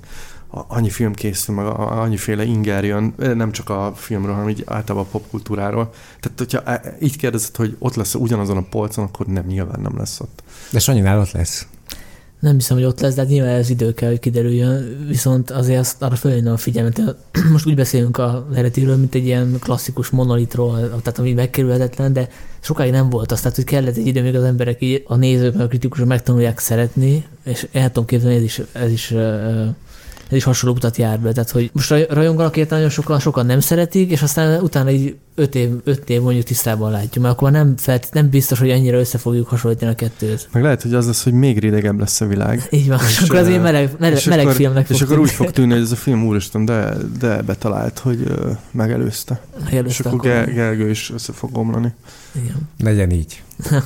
annyi 0.51 0.91
film 0.91 1.15
készül, 1.15 1.55
meg 1.55 1.67
annyiféle 1.77 2.45
inger 2.45 2.85
jön, 2.85 3.15
nem 3.17 3.53
csak 3.53 3.71
a 3.71 3.93
filmről, 3.97 4.35
hanem 4.35 4.49
így 4.49 4.65
általában 4.67 5.07
a 5.07 5.11
popkultúráról. 5.11 5.91
Tehát, 6.21 6.39
hogyha 6.39 6.63
e, 6.63 6.97
így 7.01 7.17
kérdezed, 7.17 7.57
hogy 7.57 7.77
ott 7.79 7.95
lesz 7.95 8.15
ugyanazon 8.15 8.57
a 8.57 8.67
polcon, 8.71 9.05
akkor 9.05 9.27
nem, 9.27 9.47
nyilván 9.47 9.81
nem 9.81 9.97
lesz 9.97 10.21
ott. 10.21 10.43
De 10.71 10.79
Sanyinál 10.79 11.21
ott 11.21 11.31
lesz. 11.31 11.67
Nem 12.47 12.55
hiszem, 12.55 12.77
hogy 12.77 12.87
ott 12.87 13.01
lesz, 13.01 13.15
de 13.15 13.21
hát 13.21 13.31
nyilván 13.31 13.55
ez 13.55 13.71
idő 13.71 13.95
kell, 13.95 14.09
hogy 14.09 14.19
kiderüljön, 14.19 15.07
viszont 15.09 15.51
azért 15.51 15.79
azt 15.79 16.03
arra 16.03 16.15
följön 16.15 16.47
a 16.47 16.57
figyelmet. 16.57 17.17
Most 17.53 17.67
úgy 17.67 17.75
beszélünk 17.75 18.19
a 18.19 18.47
eredetiről, 18.53 18.97
mint 18.97 19.15
egy 19.15 19.25
ilyen 19.25 19.57
klasszikus 19.61 20.11
monolitról, 20.11 20.89
tehát 20.89 21.19
ami 21.19 21.33
megkerülhetetlen, 21.33 22.13
de 22.13 22.29
sokáig 22.61 22.93
nem 22.93 23.11
volt 23.11 23.33
az, 23.33 23.41
tehát 23.41 23.57
hogy 23.57 23.65
kellett 23.65 23.97
egy 23.97 24.07
idő, 24.07 24.23
még 24.23 24.35
az 24.35 24.43
emberek 24.43 24.83
így, 24.83 25.05
a 25.07 25.17
nézők, 25.17 25.61
a 25.61 25.67
kritikusok 25.67 26.07
megtanulják 26.07 26.59
szeretni, 26.59 27.25
és 27.45 27.67
el 27.73 27.87
tudom 27.87 28.05
képzelni, 28.05 28.37
ez 28.37 28.43
is, 28.43 28.61
ez 28.73 28.91
is 28.91 29.15
ez 30.31 30.37
is 30.37 30.45
hasonló 30.45 30.77
utat 30.77 30.97
jár 30.97 31.21
be. 31.21 31.33
Tehát, 31.33 31.51
hogy 31.51 31.71
most 31.73 31.91
rajonganak 32.09 32.57
érte 32.57 32.75
nagyon 32.75 32.91
sokan, 32.91 33.21
sokan 33.21 33.47
nem 33.47 33.61
szeretik, 33.61 34.11
és 34.11 34.23
aztán 34.23 34.61
utána 34.63 34.91
így 34.91 35.17
öt 35.35 35.55
év, 35.55 35.71
öt 35.85 36.11
év 36.11 36.21
mondjuk 36.21 36.45
tisztában 36.45 36.91
látjuk, 36.91 37.25
mert 37.25 37.35
akkor 37.35 37.51
nem, 37.51 37.77
felt, 37.77 38.09
nem 38.13 38.29
biztos, 38.29 38.59
hogy 38.59 38.71
annyira 38.71 38.99
össze 38.99 39.19
fogjuk 39.19 39.49
hasonlítani 39.49 39.91
a 39.91 39.95
kettőt. 39.95 40.49
Meg 40.53 40.63
lehet, 40.63 40.83
hogy 40.83 40.95
az 40.95 41.07
lesz, 41.07 41.25
hogy 41.25 41.33
még 41.33 41.59
ridegebb 41.59 41.99
lesz 41.99 42.21
a 42.21 42.27
világ. 42.27 42.67
Így 42.71 42.89
van, 42.89 42.99
és, 43.09 43.19
akkor 43.19 43.39
az 43.39 43.49
én 43.49 43.61
meleg, 43.61 43.91
meleg, 43.99 44.23
meleg 44.27 44.45
akkor, 44.45 44.57
filmnek 44.57 44.91
És 44.91 45.03
akkor 45.03 45.19
úgy 45.19 45.31
fog 45.31 45.51
tűnni, 45.51 45.73
hogy 45.73 45.83
ez 45.83 45.93
a 45.93 45.97
film 45.97 46.25
úristen, 46.29 46.65
de, 46.65 46.97
de 47.19 47.43
betalált, 47.43 47.99
hogy 47.99 48.21
uh, 48.21 48.57
megelőzte. 48.71 49.41
megelőzte. 49.65 49.89
És 49.89 50.13
akkor, 50.13 50.31
akkor 50.31 50.53
Gergő 50.53 50.91
is 50.91 51.11
össze 51.15 51.33
fog 51.33 51.57
omlani. 51.57 51.95
Igen. 52.33 52.69
Legyen 52.79 53.11
így. 53.11 53.43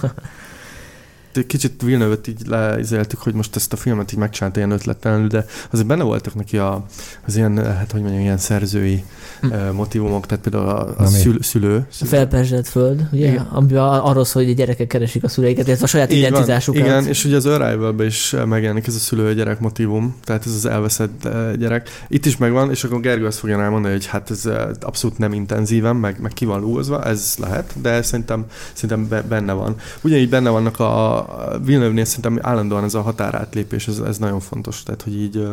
kicsit 1.47 1.83
Villeneuve-t 1.83 2.27
így 2.27 2.43
leizéltük, 2.47 3.19
hogy 3.19 3.35
most 3.35 3.57
ezt 3.57 3.73
a 3.73 3.77
filmet 3.77 4.13
így 4.13 4.19
megcsinálta 4.19 4.59
ilyen 4.59 4.71
ötlettelenül, 4.71 5.27
de 5.27 5.45
azért 5.71 5.87
benne 5.87 6.03
voltak 6.03 6.35
neki 6.35 6.59
a, 6.59 6.85
az 7.27 7.37
ilyen, 7.37 7.65
hát 7.65 7.93
hogy 7.93 8.01
mondjam, 8.01 8.23
ilyen 8.23 8.39
szerzői 8.39 9.05
hm. 9.41 9.75
motivumok, 9.75 10.27
tehát 10.27 10.49
például 10.49 10.69
a, 10.69 10.95
a 11.03 11.07
szül, 11.07 11.43
szülő. 11.43 11.87
A 12.01 12.05
felperzselt 12.05 12.69
föld, 12.69 13.09
ugye? 13.13 13.29
Igen. 13.29 13.49
Amiben 13.53 13.83
arról 13.83 14.25
szól, 14.25 14.43
hogy 14.43 14.53
a 14.53 14.55
gyerekek 14.55 14.87
keresik 14.87 15.25
a 15.25 15.29
szüleiket, 15.29 15.69
ez 15.69 15.83
a 15.83 15.87
saját 15.87 16.13
így 16.13 16.19
identitásukat. 16.19 16.81
Van, 16.81 16.91
igen, 16.91 17.07
és 17.07 17.25
ugye 17.25 17.37
az 17.37 17.47
arrival 17.47 18.01
is 18.01 18.35
megjelenik 18.47 18.87
ez 18.87 18.95
a 18.95 18.99
szülő-gyerek 18.99 19.61
motivum, 19.61 20.17
tehát 20.25 20.47
ez 20.47 20.55
az 20.55 20.67
elveszett 20.67 21.29
gyerek. 21.59 22.05
Itt 22.09 22.27
is 22.27 22.37
megvan, 22.37 22.71
és 22.71 22.85
akkor 22.85 23.01
Gergő 23.01 23.27
azt 23.27 23.39
fogja 23.39 23.63
elmondani, 23.63 23.95
hogy 23.95 24.07
hát 24.07 24.31
ez 24.31 24.49
abszolút 24.81 25.19
nem 25.19 25.33
intenzíven, 25.33 25.97
meg, 25.97 26.21
meg 26.21 26.33
ki 26.33 26.45
van 26.45 26.61
lúzva, 26.61 27.05
ez 27.05 27.35
lehet, 27.39 27.73
de 27.83 28.03
szerintem, 28.03 28.45
szerintem 28.73 29.25
benne 29.29 29.53
van. 29.53 29.75
Ugyanígy 30.01 30.29
benne 30.29 30.51
vannak 30.51 30.81
a, 30.81 31.20
a 31.21 31.59
Villeneuve-nél 31.65 32.05
szerintem 32.05 32.39
állandóan 32.43 32.85
ez 32.85 32.95
a 32.95 33.01
határátlépés, 33.01 33.89
ez, 33.89 33.99
ez 33.99 34.19
nagyon 34.19 34.41
fontos. 34.41 34.83
Tehát, 34.83 35.03
hogy 35.03 35.21
így, 35.21 35.49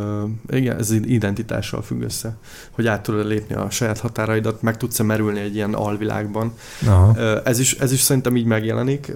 igen, 0.50 0.78
ez 0.78 0.92
identitással 0.92 1.82
függ 1.82 2.02
össze. 2.02 2.38
Hogy 2.72 2.88
át 2.88 3.04
tudod 3.04 3.28
lépni 3.28 3.56
a 3.56 3.70
saját 3.70 4.00
határaidat, 4.00 4.62
meg 4.62 4.78
tudsz-e 4.78 5.04
merülni 5.04 5.40
egy 5.40 5.56
ilyen 5.56 5.74
alvilágban. 5.74 6.54
Aha. 6.86 7.16
Ez 7.44 7.60
is, 7.60 7.74
ez 7.74 7.92
is 7.92 8.00
szerintem 8.00 8.36
így 8.36 8.46
megjelenik. 8.46 9.12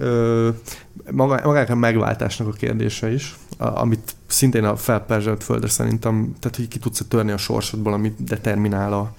Maga, 1.10 1.40
magának 1.44 1.68
a 1.68 1.74
megváltásnak 1.74 2.48
a 2.48 2.52
kérdése 2.52 3.12
is, 3.12 3.36
amit 3.58 4.14
szintén 4.26 4.64
a 4.64 4.76
felperzselt 4.76 5.44
földre 5.44 5.68
szerintem, 5.68 6.34
tehát 6.40 6.56
hogy 6.56 6.68
ki 6.68 6.78
tudsz 6.78 7.02
törni 7.08 7.30
a 7.30 7.36
sorsodból, 7.36 7.92
amit 7.92 8.24
determinál 8.24 8.92
a, 8.92 9.14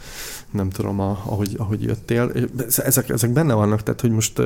nem 0.51 0.69
tudom, 0.69 0.99
a, 0.99 1.09
ahogy, 1.09 1.55
ahogy 1.57 1.83
jöttél. 1.83 2.31
Ezek, 2.67 3.09
ezek 3.09 3.29
benne 3.29 3.53
vannak, 3.53 3.83
tehát 3.83 4.01
hogy 4.01 4.11
most 4.11 4.41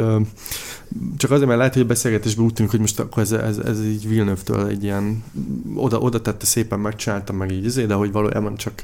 csak 1.18 1.31
azért, 1.31 1.47
mert 1.47 1.57
lehet, 1.57 1.73
hogy 1.73 1.81
a 1.81 1.85
beszélgetésben 1.85 2.45
úgy 2.45 2.53
tűnik, 2.53 2.72
hogy 2.72 2.80
most 2.80 2.99
akkor 2.99 3.23
ez, 3.23 3.31
ez, 3.31 3.57
ez 3.57 3.85
így 3.85 4.07
Villeneuve-től 4.07 4.68
egy 4.68 4.84
ilyen 4.84 5.23
oda, 5.76 5.97
oda 5.97 6.22
tette, 6.22 6.45
szépen 6.45 6.80
megcsináltam, 6.80 7.35
meg 7.35 7.51
így 7.51 7.65
izé, 7.65 7.85
de 7.85 7.93
hogy 7.93 8.11
valójában 8.11 8.55
csak 8.55 8.81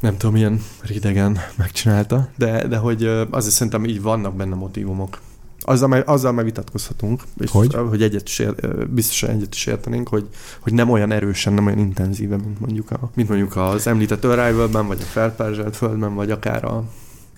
nem 0.00 0.16
tudom, 0.16 0.34
milyen 0.34 0.62
ridegen 0.80 1.38
megcsinálta, 1.56 2.28
de, 2.36 2.66
de 2.66 2.76
hogy 2.76 3.04
azért 3.30 3.54
szerintem 3.54 3.84
így 3.84 4.02
vannak 4.02 4.34
benne 4.34 4.54
motivumok. 4.54 5.20
Azzal, 5.62 5.88
meg, 5.88 6.08
azzal 6.08 6.32
meg 6.32 6.44
vitatkozhatunk, 6.44 7.22
és 7.38 7.50
hogy, 7.50 7.74
hogy 7.74 8.02
egyet 8.02 8.28
is 8.28 8.38
ér, 8.38 8.54
biztosan 8.88 9.30
egyet 9.30 9.54
is 9.54 9.66
értenénk, 9.66 10.08
hogy, 10.08 10.28
hogy 10.60 10.72
nem 10.72 10.90
olyan 10.90 11.12
erősen, 11.12 11.52
nem 11.52 11.66
olyan 11.66 11.78
intenzíven, 11.78 12.40
mint 12.44 12.60
mondjuk, 12.60 12.90
a, 12.90 13.10
mint 13.14 13.28
mondjuk 13.28 13.56
az 13.56 13.86
említett 13.86 14.24
Arrival-ben, 14.24 14.86
vagy 14.86 14.98
a 15.00 15.04
felperzselt 15.04 15.76
földben, 15.76 16.14
vagy 16.14 16.30
akár 16.30 16.64
a 16.64 16.84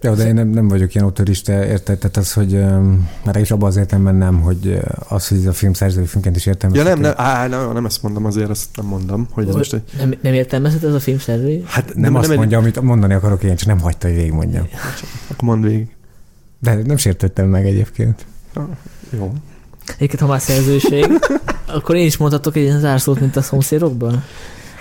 Ja, 0.05 0.15
de 0.15 0.27
én 0.27 0.35
nem, 0.35 0.49
nem 0.49 0.69
vagyok 0.69 0.95
ilyen 0.95 1.07
autorista, 1.07 1.53
érted? 1.53 1.99
Tehát 1.99 2.17
az, 2.17 2.33
hogy 2.33 2.65
már 3.25 3.37
is 3.37 3.51
abban 3.51 3.69
az 3.69 3.77
értelemben 3.77 4.15
nem, 4.15 4.41
hogy 4.41 4.79
az, 5.09 5.29
hogy 5.29 5.39
ez 5.39 5.47
a 5.47 5.53
film 5.53 5.73
szerzői 5.73 6.07
filmként 6.07 6.37
is 6.37 6.47
értem. 6.47 6.75
Ja, 6.75 6.83
nem, 6.83 7.01
nem, 7.01 7.13
á, 7.17 7.47
nem, 7.47 7.73
nem 7.73 7.85
ezt 7.85 8.03
mondom 8.03 8.25
azért, 8.25 8.51
azt 8.51 8.69
nem 8.77 8.87
mondom. 8.87 9.27
Hogy 9.31 9.49
ez 9.49 9.55
most 9.55 9.73
egy... 9.73 9.83
nem, 9.99 10.15
nem 10.21 10.33
értelmezhet 10.33 10.85
ez 10.85 10.95
a 10.95 11.01
film 11.01 11.19
szerzői? 11.19 11.63
Hát 11.67 11.87
nem, 11.87 12.01
nem 12.03 12.15
azt 12.15 12.29
nem 12.29 12.37
mondja, 12.37 12.59
egy... 12.59 12.63
amit 12.63 12.81
mondani 12.81 13.15
akarok, 13.15 13.43
én 13.43 13.57
csak 13.57 13.69
nem 13.69 13.81
hagyta, 13.81 14.07
hogy 14.07 14.17
végigmondjam. 14.17 14.67
Akkor 15.31 15.49
mondd 15.49 15.63
végig. 15.63 15.94
De 16.65 16.83
nem 16.87 16.97
sértettem 16.97 17.49
meg 17.49 17.67
egyébként. 17.67 18.27
Jó. 19.11 19.33
Egyébként, 19.87 20.21
ha 20.21 20.27
már 20.27 20.41
szerzőség, 20.41 21.07
akkor 21.77 21.97
én 21.97 22.07
is 22.07 22.17
mondhatok 22.17 22.57
egy 22.57 22.63
ilyen 22.63 22.81
zárszót, 22.81 23.21
mint 23.21 23.37
a 23.37 23.43
szomszédokban? 23.43 24.25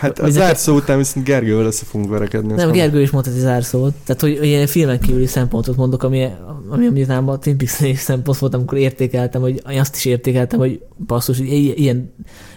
Hát 0.04 0.20
a 0.20 0.30
zárszó 0.30 0.76
után 0.76 0.98
viszont 0.98 1.26
Gergővel 1.26 1.66
össze 1.66 1.86
fogunk 1.86 2.10
verekedni. 2.10 2.54
Nem, 2.54 2.72
Gergő 2.72 3.02
is 3.02 3.10
mondhat 3.10 3.34
egy 3.34 3.40
zárszót. 3.40 3.94
Tehát, 4.06 4.22
hogy 4.22 4.40
ilyen 4.42 4.68
filmen 4.68 5.00
kívüli 5.00 5.26
szempontot 5.26 5.76
mondok, 5.76 6.04
ami, 6.04 6.28
ami, 6.70 6.88
ami 6.88 7.02
nálam 7.02 7.30
a 7.30 7.38
Twin 7.38 7.58
Peaks 7.58 8.00
szempont 8.00 8.38
volt, 8.38 8.54
amikor 8.54 8.78
értékeltem, 8.78 9.42
hogy 9.42 9.62
én 9.70 9.80
azt 9.80 9.96
is 9.96 10.06
értékeltem, 10.06 10.60
hogy 10.60 10.82
basszus, 11.08 11.38
hogy 11.38 11.48
ilyen, 11.52 12.14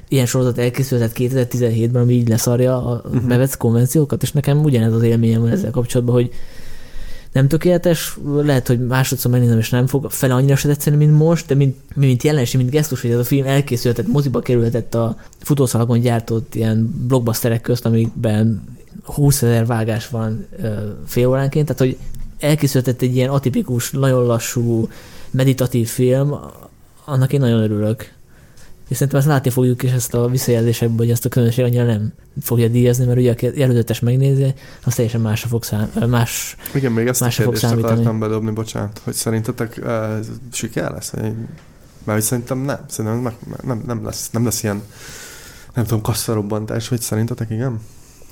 ilyen 0.08 0.26
sorozat 0.26 0.58
elkészülhet 0.58 1.12
2017-ben, 1.14 2.02
ami 2.02 2.12
így 2.12 2.28
leszarja 2.28 2.86
a 2.86 3.02
uh-huh. 3.04 3.22
bevett 3.22 3.56
konvenciókat, 3.56 4.22
és 4.22 4.32
nekem 4.32 4.64
ugyanez 4.64 4.92
az 4.92 5.02
élményem 5.02 5.40
van 5.40 5.50
ezzel 5.50 5.70
kapcsolatban, 5.70 6.14
hogy 6.14 6.30
nem 7.36 7.48
tökéletes, 7.48 8.18
lehet, 8.24 8.66
hogy 8.66 8.86
másodszor 8.86 9.30
megnézem, 9.30 9.58
és 9.58 9.70
nem 9.70 9.86
fog 9.86 10.10
fele 10.10 10.34
annyira 10.34 10.56
se 10.56 10.68
tetszeni, 10.68 10.96
mint 10.96 11.18
most, 11.18 11.46
de 11.46 11.54
mint, 11.54 11.76
mint 11.94 12.22
jelenség, 12.22 12.60
mint 12.60 12.72
gesztus, 12.72 13.00
hogy 13.00 13.10
ez 13.10 13.18
a 13.18 13.24
film 13.24 13.46
elkészülhetett, 13.46 14.12
moziba 14.12 14.40
kerülhetett 14.40 14.94
a 14.94 15.16
futószalagon 15.38 16.00
gyártott 16.00 16.54
ilyen 16.54 17.04
blockbusterek 17.06 17.60
közt, 17.60 17.86
amikben 17.86 18.62
20 19.02 19.42
ezer 19.42 19.66
vágás 19.66 20.08
van 20.08 20.46
fél 21.06 21.28
óránként, 21.28 21.66
tehát 21.66 21.80
hogy 21.80 21.96
elkészültett 22.38 23.02
egy 23.02 23.16
ilyen 23.16 23.30
atipikus, 23.30 23.90
nagyon 23.90 24.26
lassú, 24.26 24.88
meditatív 25.30 25.88
film, 25.88 26.34
annak 27.04 27.32
én 27.32 27.40
nagyon 27.40 27.62
örülök. 27.62 28.12
És 28.88 28.96
szerintem 28.96 29.18
ezt 29.18 29.28
látni 29.28 29.50
fogjuk 29.50 29.82
is 29.82 29.90
ezt 29.90 30.14
a 30.14 30.28
visszajelzésekből, 30.28 30.96
hogy 30.96 31.10
ezt 31.10 31.24
a 31.24 31.28
közönség 31.28 31.64
annyira 31.64 31.84
nem 31.84 32.12
fogja 32.40 32.68
díjazni, 32.68 33.04
mert 33.04 33.18
ugye 33.18 33.32
a 33.32 33.60
előzetes 33.60 34.00
megnézi, 34.00 34.54
az 34.84 34.94
teljesen 34.94 35.20
másra 35.20 35.48
fog 35.48 35.64
szám, 35.64 35.90
más 36.08 36.56
Igen, 36.74 36.92
még 36.92 37.06
ezt 37.06 37.22
a 37.22 37.28
kérdést 37.28 37.64
akartam 37.64 38.18
bedobni, 38.18 38.50
bocsánat, 38.50 39.00
hogy 39.04 39.14
szerintetek 39.14 39.80
uh, 39.82 40.24
siker 40.52 40.90
lesz? 40.90 41.12
Mert 42.04 42.22
szerintem 42.22 42.58
nem, 42.58 42.78
szerintem 42.88 43.22
nem, 43.22 43.34
nem, 43.64 43.82
nem, 43.86 44.04
lesz, 44.04 44.30
nem 44.30 44.44
lesz 44.44 44.62
ilyen, 44.62 44.82
nem 45.74 45.84
tudom, 45.84 46.00
kasszarobbantás, 46.00 46.88
hogy 46.88 47.00
szerintetek 47.00 47.50
igen? 47.50 47.80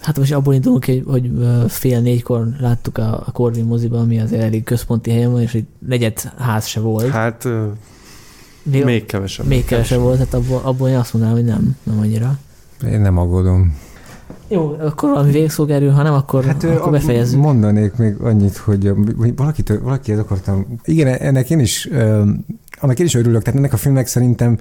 Hát 0.00 0.18
most 0.18 0.32
abból 0.32 0.54
indulunk, 0.54 0.84
hogy, 0.84 1.02
hogy 1.06 1.30
fél 1.68 2.00
négykor 2.00 2.46
láttuk 2.60 2.98
a, 2.98 3.22
a 3.26 3.30
Corvin 3.32 3.64
moziban, 3.64 4.00
ami 4.00 4.20
az 4.20 4.32
elég 4.32 4.64
központi 4.64 5.10
helyen 5.10 5.32
van, 5.32 5.40
és 5.40 5.54
egy 5.54 5.66
negyed 5.86 6.32
ház 6.38 6.66
se 6.66 6.80
volt. 6.80 7.10
Hát 7.10 7.48
még, 8.64 8.84
még 8.84 9.04
kevesebb. 9.04 9.46
Még 9.46 9.64
kevesebb 9.64 10.00
volt, 10.00 10.16
tehát 10.16 10.34
abból, 10.34 10.60
abból 10.64 10.88
én 10.88 10.96
azt 10.96 11.12
mondanám, 11.12 11.36
hogy 11.36 11.46
nem, 11.46 11.76
nem 11.82 11.98
annyira. 11.98 12.38
Én 12.90 13.00
nem 13.00 13.18
aggódom. 13.18 13.76
Jó, 14.48 14.76
akkor 14.80 15.10
valami 15.10 15.30
végszó 15.30 15.66
erő, 15.66 15.88
ha 15.88 16.02
nem, 16.02 16.14
akkor, 16.14 16.44
hát, 16.44 16.64
akkor 16.64 16.92
befejezzük. 16.92 17.40
Mondanék 17.40 17.96
még 17.96 18.14
annyit, 18.20 18.56
hogy 18.56 18.92
valakit, 19.36 19.68
valakihez 19.82 20.18
akartam, 20.18 20.66
igen, 20.84 21.06
ennek 21.06 21.50
én 21.50 21.58
is, 21.58 21.88
annak 22.80 22.98
én 22.98 23.06
is 23.06 23.14
örülök, 23.14 23.42
tehát 23.42 23.58
ennek 23.58 23.72
a 23.72 23.76
filmnek 23.76 24.06
szerintem 24.06 24.58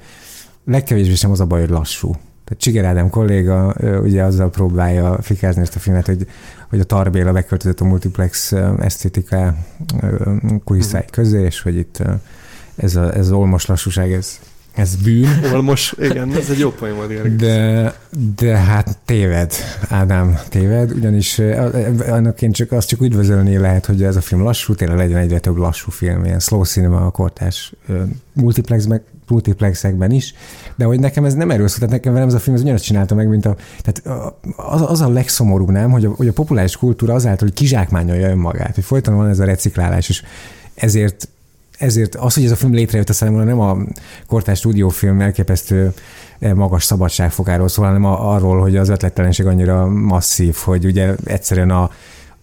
legkevésbé 0.65 1.13
sem 1.13 1.31
az 1.31 1.39
a 1.39 1.45
baj, 1.45 1.59
hogy 1.59 1.69
lassú. 1.69 2.11
Tehát 2.43 2.57
Csiger 2.57 2.85
Ádám 2.85 3.09
kolléga 3.09 3.75
ugye 4.03 4.23
azzal 4.23 4.49
próbálja 4.49 5.21
fikázni 5.21 5.61
ezt 5.61 5.75
a 5.75 5.79
filmet, 5.79 6.05
hogy, 6.05 6.27
hogy 6.69 6.79
a 6.79 6.83
Tarbéla 6.83 7.31
beköltözött 7.31 7.79
a 7.79 7.85
multiplex 7.85 8.51
esztétika 8.79 9.55
kulisszái 10.63 11.01
mhm. 11.01 11.11
közé, 11.11 11.43
és 11.43 11.61
hogy 11.61 11.75
itt 11.75 12.03
ez, 12.75 12.95
a, 12.95 13.13
ez 13.13 13.25
az 13.25 13.31
olmos 13.31 13.65
lassúság, 13.65 14.11
ez, 14.11 14.39
ez 14.73 14.95
bűn. 14.95 15.27
Olmos, 15.53 15.93
igen, 15.99 16.35
ez 16.35 16.49
egy 16.49 16.59
jó 16.59 16.71
poén 16.71 16.95
volt. 16.95 17.35
De, 17.35 17.93
de 18.35 18.57
hát 18.57 18.97
téved, 19.05 19.53
Ádám, 19.89 20.39
téved, 20.49 20.91
ugyanis 20.91 21.39
annak 22.07 22.41
én 22.41 22.51
csak 22.51 22.71
azt 22.71 22.87
csak 22.87 23.01
üdvözölni 23.01 23.57
lehet, 23.57 23.85
hogy 23.85 24.03
ez 24.03 24.15
a 24.15 24.21
film 24.21 24.41
lassú, 24.41 24.75
tényleg 24.75 24.97
legyen 24.97 25.17
egyre 25.17 25.39
több 25.39 25.55
lassú 25.55 25.91
film, 25.91 26.25
ilyen 26.25 26.39
slow 26.39 26.63
cinema 26.63 27.05
a 27.05 27.09
kortás 27.09 27.73
multiplexben, 28.33 29.01
multiplexekben 29.27 30.11
is, 30.11 30.33
de 30.75 30.85
hogy 30.85 30.99
nekem 30.99 31.25
ez 31.25 31.33
nem 31.33 31.51
erről 31.51 31.67
szólt, 31.67 31.79
tehát 31.79 31.93
nekem 31.93 32.13
velem 32.13 32.27
ez 32.27 32.33
a 32.33 32.39
film 32.39 32.55
az 32.55 32.61
ugyanazt 32.61 32.83
csinálta 32.83 33.15
meg, 33.15 33.27
mint 33.27 33.45
a, 33.45 33.55
tehát 33.81 34.23
az, 34.55 34.81
az 34.81 35.01
a 35.01 35.09
legszomorúbb, 35.09 35.69
nem, 35.69 35.91
hogy 35.91 36.05
a, 36.05 36.09
hogy 36.09 36.27
a 36.27 36.33
populáris 36.33 36.77
kultúra 36.77 37.13
azáltal, 37.13 37.47
hogy 37.47 37.57
kizsákmányolja 37.57 38.29
önmagát, 38.29 38.75
hogy 38.75 38.83
folyton 38.83 39.15
van 39.15 39.29
ez 39.29 39.39
a 39.39 39.45
reciklálás, 39.45 40.09
és 40.09 40.23
ezért 40.75 41.27
ezért 41.83 42.15
az, 42.15 42.33
hogy 42.33 42.43
ez 42.43 42.51
a 42.51 42.55
film 42.55 42.73
létrejött, 42.73 43.09
a 43.09 43.13
számomra 43.13 43.43
nem 43.43 43.59
a 43.59 43.77
kortárs 44.27 44.59
stúdiófilm 44.59 45.21
elképesztő 45.21 45.93
eh, 46.39 46.53
magas 46.53 46.83
szabadságfokáról 46.83 47.67
szól, 47.67 47.85
hanem 47.85 48.05
arról, 48.05 48.59
hogy 48.61 48.77
az 48.77 48.89
ötlettelenség 48.89 49.45
annyira 49.45 49.87
masszív, 49.87 50.55
hogy 50.55 50.85
ugye 50.85 51.15
egyszerűen 51.25 51.69
a, 51.69 51.89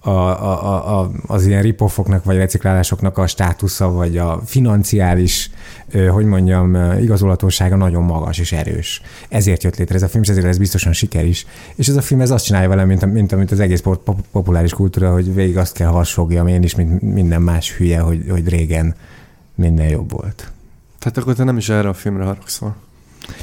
a, 0.02 0.10
a, 0.10 1.00
a, 1.00 1.10
az 1.26 1.46
ilyen 1.46 1.62
ripofoknak 1.62 2.24
vagy 2.24 2.36
reciklálásoknak 2.36 3.18
a 3.18 3.26
státusza, 3.26 3.90
vagy 3.90 4.18
a 4.18 4.40
financiális, 4.44 5.50
hogy 6.10 6.24
mondjam, 6.24 6.92
igazolatósága 7.00 7.76
nagyon 7.76 8.02
magas 8.02 8.38
és 8.38 8.52
erős. 8.52 9.02
Ezért 9.28 9.62
jött 9.62 9.76
létre 9.76 9.94
ez 9.94 10.02
a 10.02 10.08
film, 10.08 10.22
és 10.22 10.28
ezért 10.28 10.46
ez 10.46 10.58
biztosan 10.58 10.92
siker 10.92 11.24
is. 11.24 11.46
És 11.74 11.88
ez 11.88 11.96
a 11.96 12.00
film 12.00 12.20
ez 12.20 12.30
azt 12.30 12.44
csinálja 12.44 12.68
velem, 12.68 12.86
mint, 12.86 13.12
mint 13.12 13.32
amit 13.32 13.50
az 13.50 13.60
egész 13.60 13.82
populáris 14.32 14.72
kultúra, 14.72 15.12
hogy 15.12 15.34
végig 15.34 15.56
azt 15.56 15.74
kell 15.74 15.88
harsogjam 15.88 16.46
én 16.46 16.62
is, 16.62 16.74
mint 16.74 17.02
minden 17.02 17.42
más 17.42 17.76
hülye, 17.76 17.98
hogy, 17.98 18.24
hogy 18.28 18.48
régen 18.48 18.94
minden 19.60 19.88
jobb 19.88 20.10
volt. 20.10 20.50
Tehát 20.98 21.18
akkor 21.18 21.34
te 21.34 21.44
nem 21.44 21.56
is 21.56 21.68
erre 21.68 21.88
a 21.88 21.94
filmre 21.94 22.24
haragszol? 22.24 22.76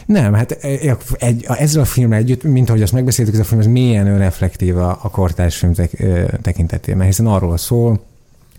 Nem, 0.05 0.33
hát 0.33 0.51
egy, 0.51 0.91
egy, 1.17 1.45
ezzel 1.47 1.81
a 1.81 1.85
filmmel 1.85 2.17
együtt, 2.17 2.43
mint 2.43 2.69
ahogy 2.69 2.81
azt 2.81 2.93
megbeszéltük, 2.93 3.33
ez 3.33 3.39
a 3.39 3.43
film 3.43 3.59
ez 3.59 3.67
mélyen 3.67 4.07
önreflektív 4.07 4.77
a, 4.77 4.99
a 5.01 5.09
kortárs 5.09 5.57
film 5.57 5.73
tek, 5.73 6.03
tekintetében, 6.41 7.05
hiszen 7.05 7.27
arról 7.27 7.57
szól, 7.57 8.03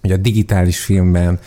hogy 0.01 0.13
a 0.13 0.17
digitális 0.17 0.79
filmben 0.79 1.39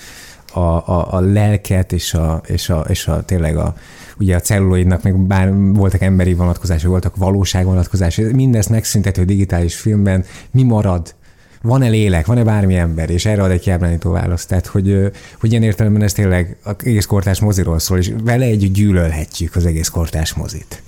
a, 0.53 0.59
a, 0.59 1.13
a 1.13 1.19
lelket 1.19 1.91
és 1.91 2.13
a, 2.13 2.41
és 2.45 2.69
a, 2.69 2.79
és 2.79 3.07
a 3.07 3.23
tényleg 3.23 3.57
a, 3.57 3.75
ugye 4.19 4.35
a 4.35 4.39
celluloidnak 4.39 5.03
még 5.03 5.15
bár 5.15 5.53
voltak 5.53 6.01
emberi 6.01 6.33
vonatkozásai, 6.33 6.89
voltak 6.89 7.15
valóság 7.15 7.65
vonatkozásai, 7.65 8.33
mindezt 8.33 8.69
megszüntető 8.69 9.25
digitális 9.25 9.75
filmben 9.75 10.25
mi 10.51 10.63
marad 10.63 11.15
van-e 11.61 11.87
lélek, 11.87 12.25
van-e 12.25 12.43
bármi 12.43 12.75
ember, 12.75 13.09
és 13.09 13.25
erre 13.25 13.43
ad 13.43 13.51
egy 13.51 13.59
kiábránító 13.59 14.11
választ. 14.11 14.47
Tehát, 14.47 14.67
hogy, 14.67 15.11
hogy 15.39 15.51
ilyen 15.51 15.63
értelemben 15.63 16.01
ez 16.01 16.13
tényleg 16.13 16.57
az 16.63 16.75
egész 16.83 17.05
kortás 17.05 17.39
moziról 17.39 17.79
szól, 17.79 17.97
és 17.97 18.11
vele 18.23 18.45
együtt 18.45 18.73
gyűlölhetjük 18.73 19.55
az 19.55 19.65
egész 19.65 19.87
kortás 19.87 20.33
mozit. 20.33 20.81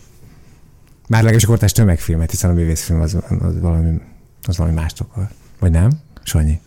Már 1.08 1.20
legalábbis 1.20 1.44
a 1.44 1.48
kortás 1.48 1.72
tömegfilmet, 1.72 2.30
hiszen 2.30 2.50
a 2.50 2.54
művészfilm 2.54 3.02
az, 3.02 3.18
az, 3.40 3.60
valami, 3.60 4.00
az 4.44 4.58
valami 4.58 4.76
mást 4.76 5.00
akar. 5.00 5.28
Vagy 5.60 5.72
nem? 5.72 5.91
Sanyi? 6.24 6.60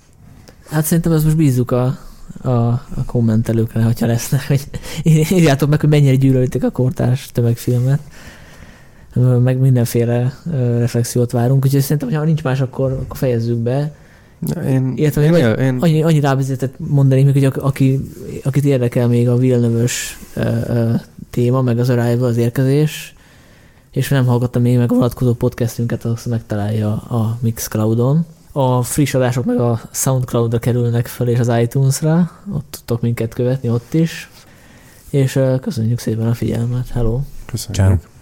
Hát 0.70 0.84
szerintem 0.84 1.12
ezt 1.12 1.24
most 1.24 1.36
bízzuk 1.36 1.70
a, 1.70 1.98
a, 2.42 2.50
a 2.50 3.04
kommentelőkre, 3.06 3.82
hogyha 3.82 4.06
lesznek, 4.06 4.46
hogy 4.46 4.66
írjátok 5.30 5.68
meg, 5.68 5.80
hogy 5.80 5.88
mennyire 5.88 6.14
gyűlölitek 6.14 6.62
a 6.62 6.70
kortárs 6.70 7.30
tömegfilmet 7.32 8.00
meg 9.42 9.58
mindenféle 9.58 10.34
reflexiót 10.78 11.30
várunk, 11.30 11.64
úgyhogy 11.64 11.80
szerintem, 11.80 12.12
ha 12.12 12.24
nincs 12.24 12.42
más, 12.42 12.60
akkor, 12.60 12.92
akkor 12.92 13.16
fejezzük 13.16 13.56
be. 13.56 13.94
Én, 14.66 14.92
Értem, 14.96 15.22
én, 15.22 15.34
én, 15.34 15.54
én, 15.54 15.78
annyi, 15.80 16.02
annyi 16.02 16.20
rávezetet 16.20 16.72
mondani, 16.76 17.32
hogy 17.32 17.44
aki, 17.44 18.00
akit 18.44 18.64
érdekel 18.64 19.08
még 19.08 19.28
a 19.28 19.36
Villeneuve-ös 19.36 20.18
téma, 21.30 21.62
meg 21.62 21.78
az 21.78 21.88
Arrival, 21.88 22.28
az 22.28 22.36
érkezés, 22.36 23.14
és 23.90 24.08
nem 24.08 24.26
hallgatta 24.26 24.58
még 24.58 24.76
meg 24.76 24.92
a 24.92 24.94
vonatkozó 24.94 25.32
podcastünket, 25.32 26.04
az 26.04 26.24
megtalálja 26.24 26.92
a 26.92 27.38
Mixcloudon. 27.40 28.24
A 28.52 28.82
friss 28.82 29.14
adások 29.14 29.44
meg 29.44 29.58
a 29.58 29.80
Soundcloud-ra 29.92 30.58
kerülnek 30.58 31.06
fel, 31.06 31.28
és 31.28 31.38
az 31.38 31.52
iTunes-ra, 31.60 32.30
ott 32.52 32.66
tudtok 32.70 33.00
minket 33.00 33.34
követni 33.34 33.68
ott 33.68 33.94
is. 33.94 34.30
És 35.10 35.40
köszönjük 35.60 35.98
szépen 35.98 36.26
a 36.26 36.34
figyelmet. 36.34 36.88
Hello! 36.88 37.20
Köszönjük! 37.46 38.00
Ciao. 38.00 38.14